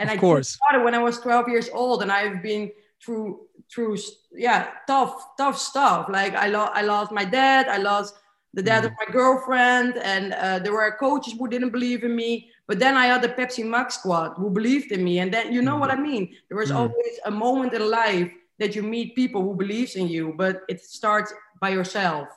and 0.00 0.08
Of 0.10 0.16
I 0.16 0.18
course. 0.18 0.48
started 0.56 0.82
when 0.84 0.94
I 0.94 1.02
was 1.02 1.20
12 1.20 1.48
years 1.48 1.68
old, 1.72 2.02
and 2.02 2.10
I've 2.12 2.42
been 2.42 2.70
through 3.04 3.46
through 3.72 3.96
yeah 4.32 4.70
tough 4.86 5.36
tough 5.36 5.58
stuff. 5.58 6.08
Like 6.08 6.34
I 6.34 6.48
lost 6.48 6.72
I 6.74 6.82
lost 6.82 7.12
my 7.12 7.24
dad, 7.24 7.68
I 7.68 7.78
lost 7.78 8.14
the 8.54 8.62
dad 8.62 8.84
of 8.84 8.92
mm. 8.92 8.96
my 9.06 9.12
girlfriend, 9.12 9.96
and 9.96 10.34
uh, 10.34 10.58
there 10.58 10.72
were 10.72 10.96
coaches 11.00 11.34
who 11.38 11.48
didn't 11.48 11.70
believe 11.70 12.04
in 12.04 12.14
me. 12.14 12.50
But 12.68 12.78
then 12.78 12.96
I 12.96 13.06
had 13.06 13.22
the 13.22 13.28
Pepsi 13.28 13.64
Max 13.64 13.96
squad 13.96 14.34
who 14.36 14.50
believed 14.50 14.92
in 14.92 15.02
me, 15.02 15.18
and 15.20 15.32
then 15.32 15.52
you 15.52 15.62
know 15.62 15.76
mm. 15.76 15.80
what 15.80 15.90
I 15.90 15.96
mean. 15.96 16.34
There 16.48 16.58
was 16.58 16.70
mm. 16.70 16.76
always 16.76 17.14
a 17.24 17.30
moment 17.30 17.72
in 17.72 17.88
life 17.90 18.30
that 18.58 18.76
you 18.76 18.82
meet 18.82 19.16
people 19.16 19.42
who 19.42 19.54
believes 19.54 19.96
in 19.96 20.08
you, 20.08 20.34
but 20.36 20.62
it 20.68 20.80
starts 20.80 21.32
by 21.60 21.70
yourself. 21.70 22.28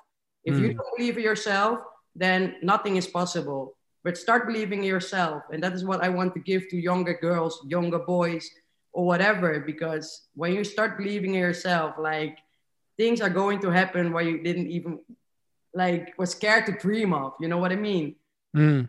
If 0.46 0.60
you 0.60 0.74
don't 0.74 0.98
believe 0.98 1.18
in 1.18 1.24
yourself, 1.24 1.80
then 2.16 2.56
nothing 2.62 2.96
is 2.98 3.08
possible 3.08 3.76
but 4.06 4.16
start 4.16 4.46
believing 4.46 4.80
in 4.80 4.86
yourself 4.86 5.44
and 5.52 5.62
that 5.62 5.74
is 5.74 5.84
what 5.84 6.02
i 6.02 6.08
want 6.08 6.34
to 6.34 6.40
give 6.40 6.70
to 6.70 6.78
younger 6.78 7.18
girls 7.22 7.66
younger 7.68 8.00
boys 8.00 8.50
or 8.96 9.06
whatever 9.06 9.60
because 9.60 10.08
when 10.36 10.54
you 10.54 10.64
start 10.64 10.98
believing 10.98 11.36
in 11.36 11.42
yourself 11.42 11.96
like 12.00 12.38
things 12.98 13.20
are 13.20 13.30
going 13.30 13.60
to 13.60 13.70
happen 13.70 14.14
where 14.14 14.24
you 14.24 14.42
didn't 14.42 14.68
even 14.72 15.00
like 15.74 16.14
was 16.18 16.32
scared 16.32 16.66
to 16.66 16.72
dream 16.72 17.14
of 17.14 17.34
you 17.42 17.48
know 17.52 17.58
what 17.60 17.72
i 17.72 17.76
mean 17.76 18.16
Mm. 18.56 18.88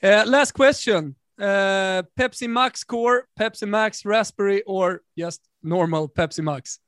Uh, 0.00 0.22
last 0.28 0.52
question. 0.52 1.16
Uh, 1.36 2.02
Pepsi 2.16 2.48
Max 2.48 2.84
Core, 2.84 3.26
Pepsi 3.36 3.66
Max 3.66 4.04
Raspberry, 4.04 4.62
or 4.62 5.02
just 5.18 5.40
normal 5.60 6.08
Pepsi 6.08 6.42
Max? 6.44 6.78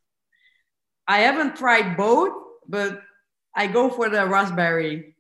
i 1.09 1.19
haven't 1.27 1.57
tried 1.57 1.97
both 1.97 2.33
but 2.69 3.03
i 3.57 3.67
go 3.67 3.91
for 3.91 4.09
the 4.09 4.23
raspberry 4.27 5.17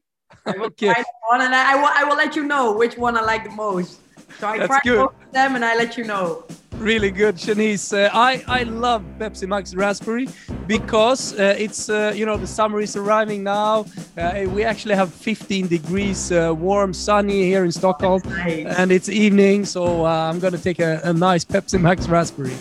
I 0.46 0.52
will 0.58 0.66
Okay. 0.76 0.86
try 0.92 1.02
one 1.32 1.40
and 1.40 1.54
I, 1.54 1.72
I, 1.72 1.74
will, 1.80 1.92
I 2.00 2.04
will 2.04 2.16
let 2.24 2.36
you 2.36 2.44
know 2.44 2.76
which 2.76 2.96
one 2.96 3.16
i 3.16 3.22
like 3.32 3.42
the 3.50 3.56
most 3.66 3.92
so 4.38 4.46
i 4.46 4.58
That's 4.58 4.68
try 4.68 4.80
good. 4.84 4.98
both 5.02 5.16
of 5.26 5.32
them 5.32 5.56
and 5.56 5.64
i 5.64 5.74
let 5.82 5.96
you 5.98 6.04
know 6.04 6.44
Really 6.78 7.10
good, 7.10 7.34
Shanice. 7.34 7.92
Uh, 7.92 8.08
I, 8.12 8.44
I 8.46 8.62
love 8.62 9.02
Pepsi 9.18 9.48
Max 9.48 9.74
Raspberry 9.74 10.28
because 10.66 11.38
uh, 11.38 11.56
it's, 11.58 11.88
uh, 11.88 12.12
you 12.14 12.24
know, 12.24 12.36
the 12.36 12.46
summer 12.46 12.80
is 12.80 12.94
arriving 12.94 13.42
now. 13.42 13.84
Uh, 14.16 14.44
we 14.48 14.62
actually 14.62 14.94
have 14.94 15.12
15 15.12 15.66
degrees 15.66 16.30
uh, 16.30 16.54
warm, 16.56 16.94
sunny 16.94 17.42
here 17.42 17.64
in 17.64 17.72
Stockholm. 17.72 18.22
Nice. 18.24 18.76
And 18.78 18.92
it's 18.92 19.08
evening, 19.08 19.64
so 19.64 20.06
uh, 20.06 20.30
I'm 20.30 20.38
going 20.38 20.52
to 20.52 20.62
take 20.62 20.78
a, 20.78 21.00
a 21.02 21.12
nice 21.12 21.44
Pepsi 21.44 21.80
Max 21.80 22.08
Raspberry. 22.08 22.54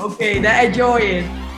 okay 0.00 0.38
then 0.38 0.66
enjoy 0.66 0.96
it 0.96 1.49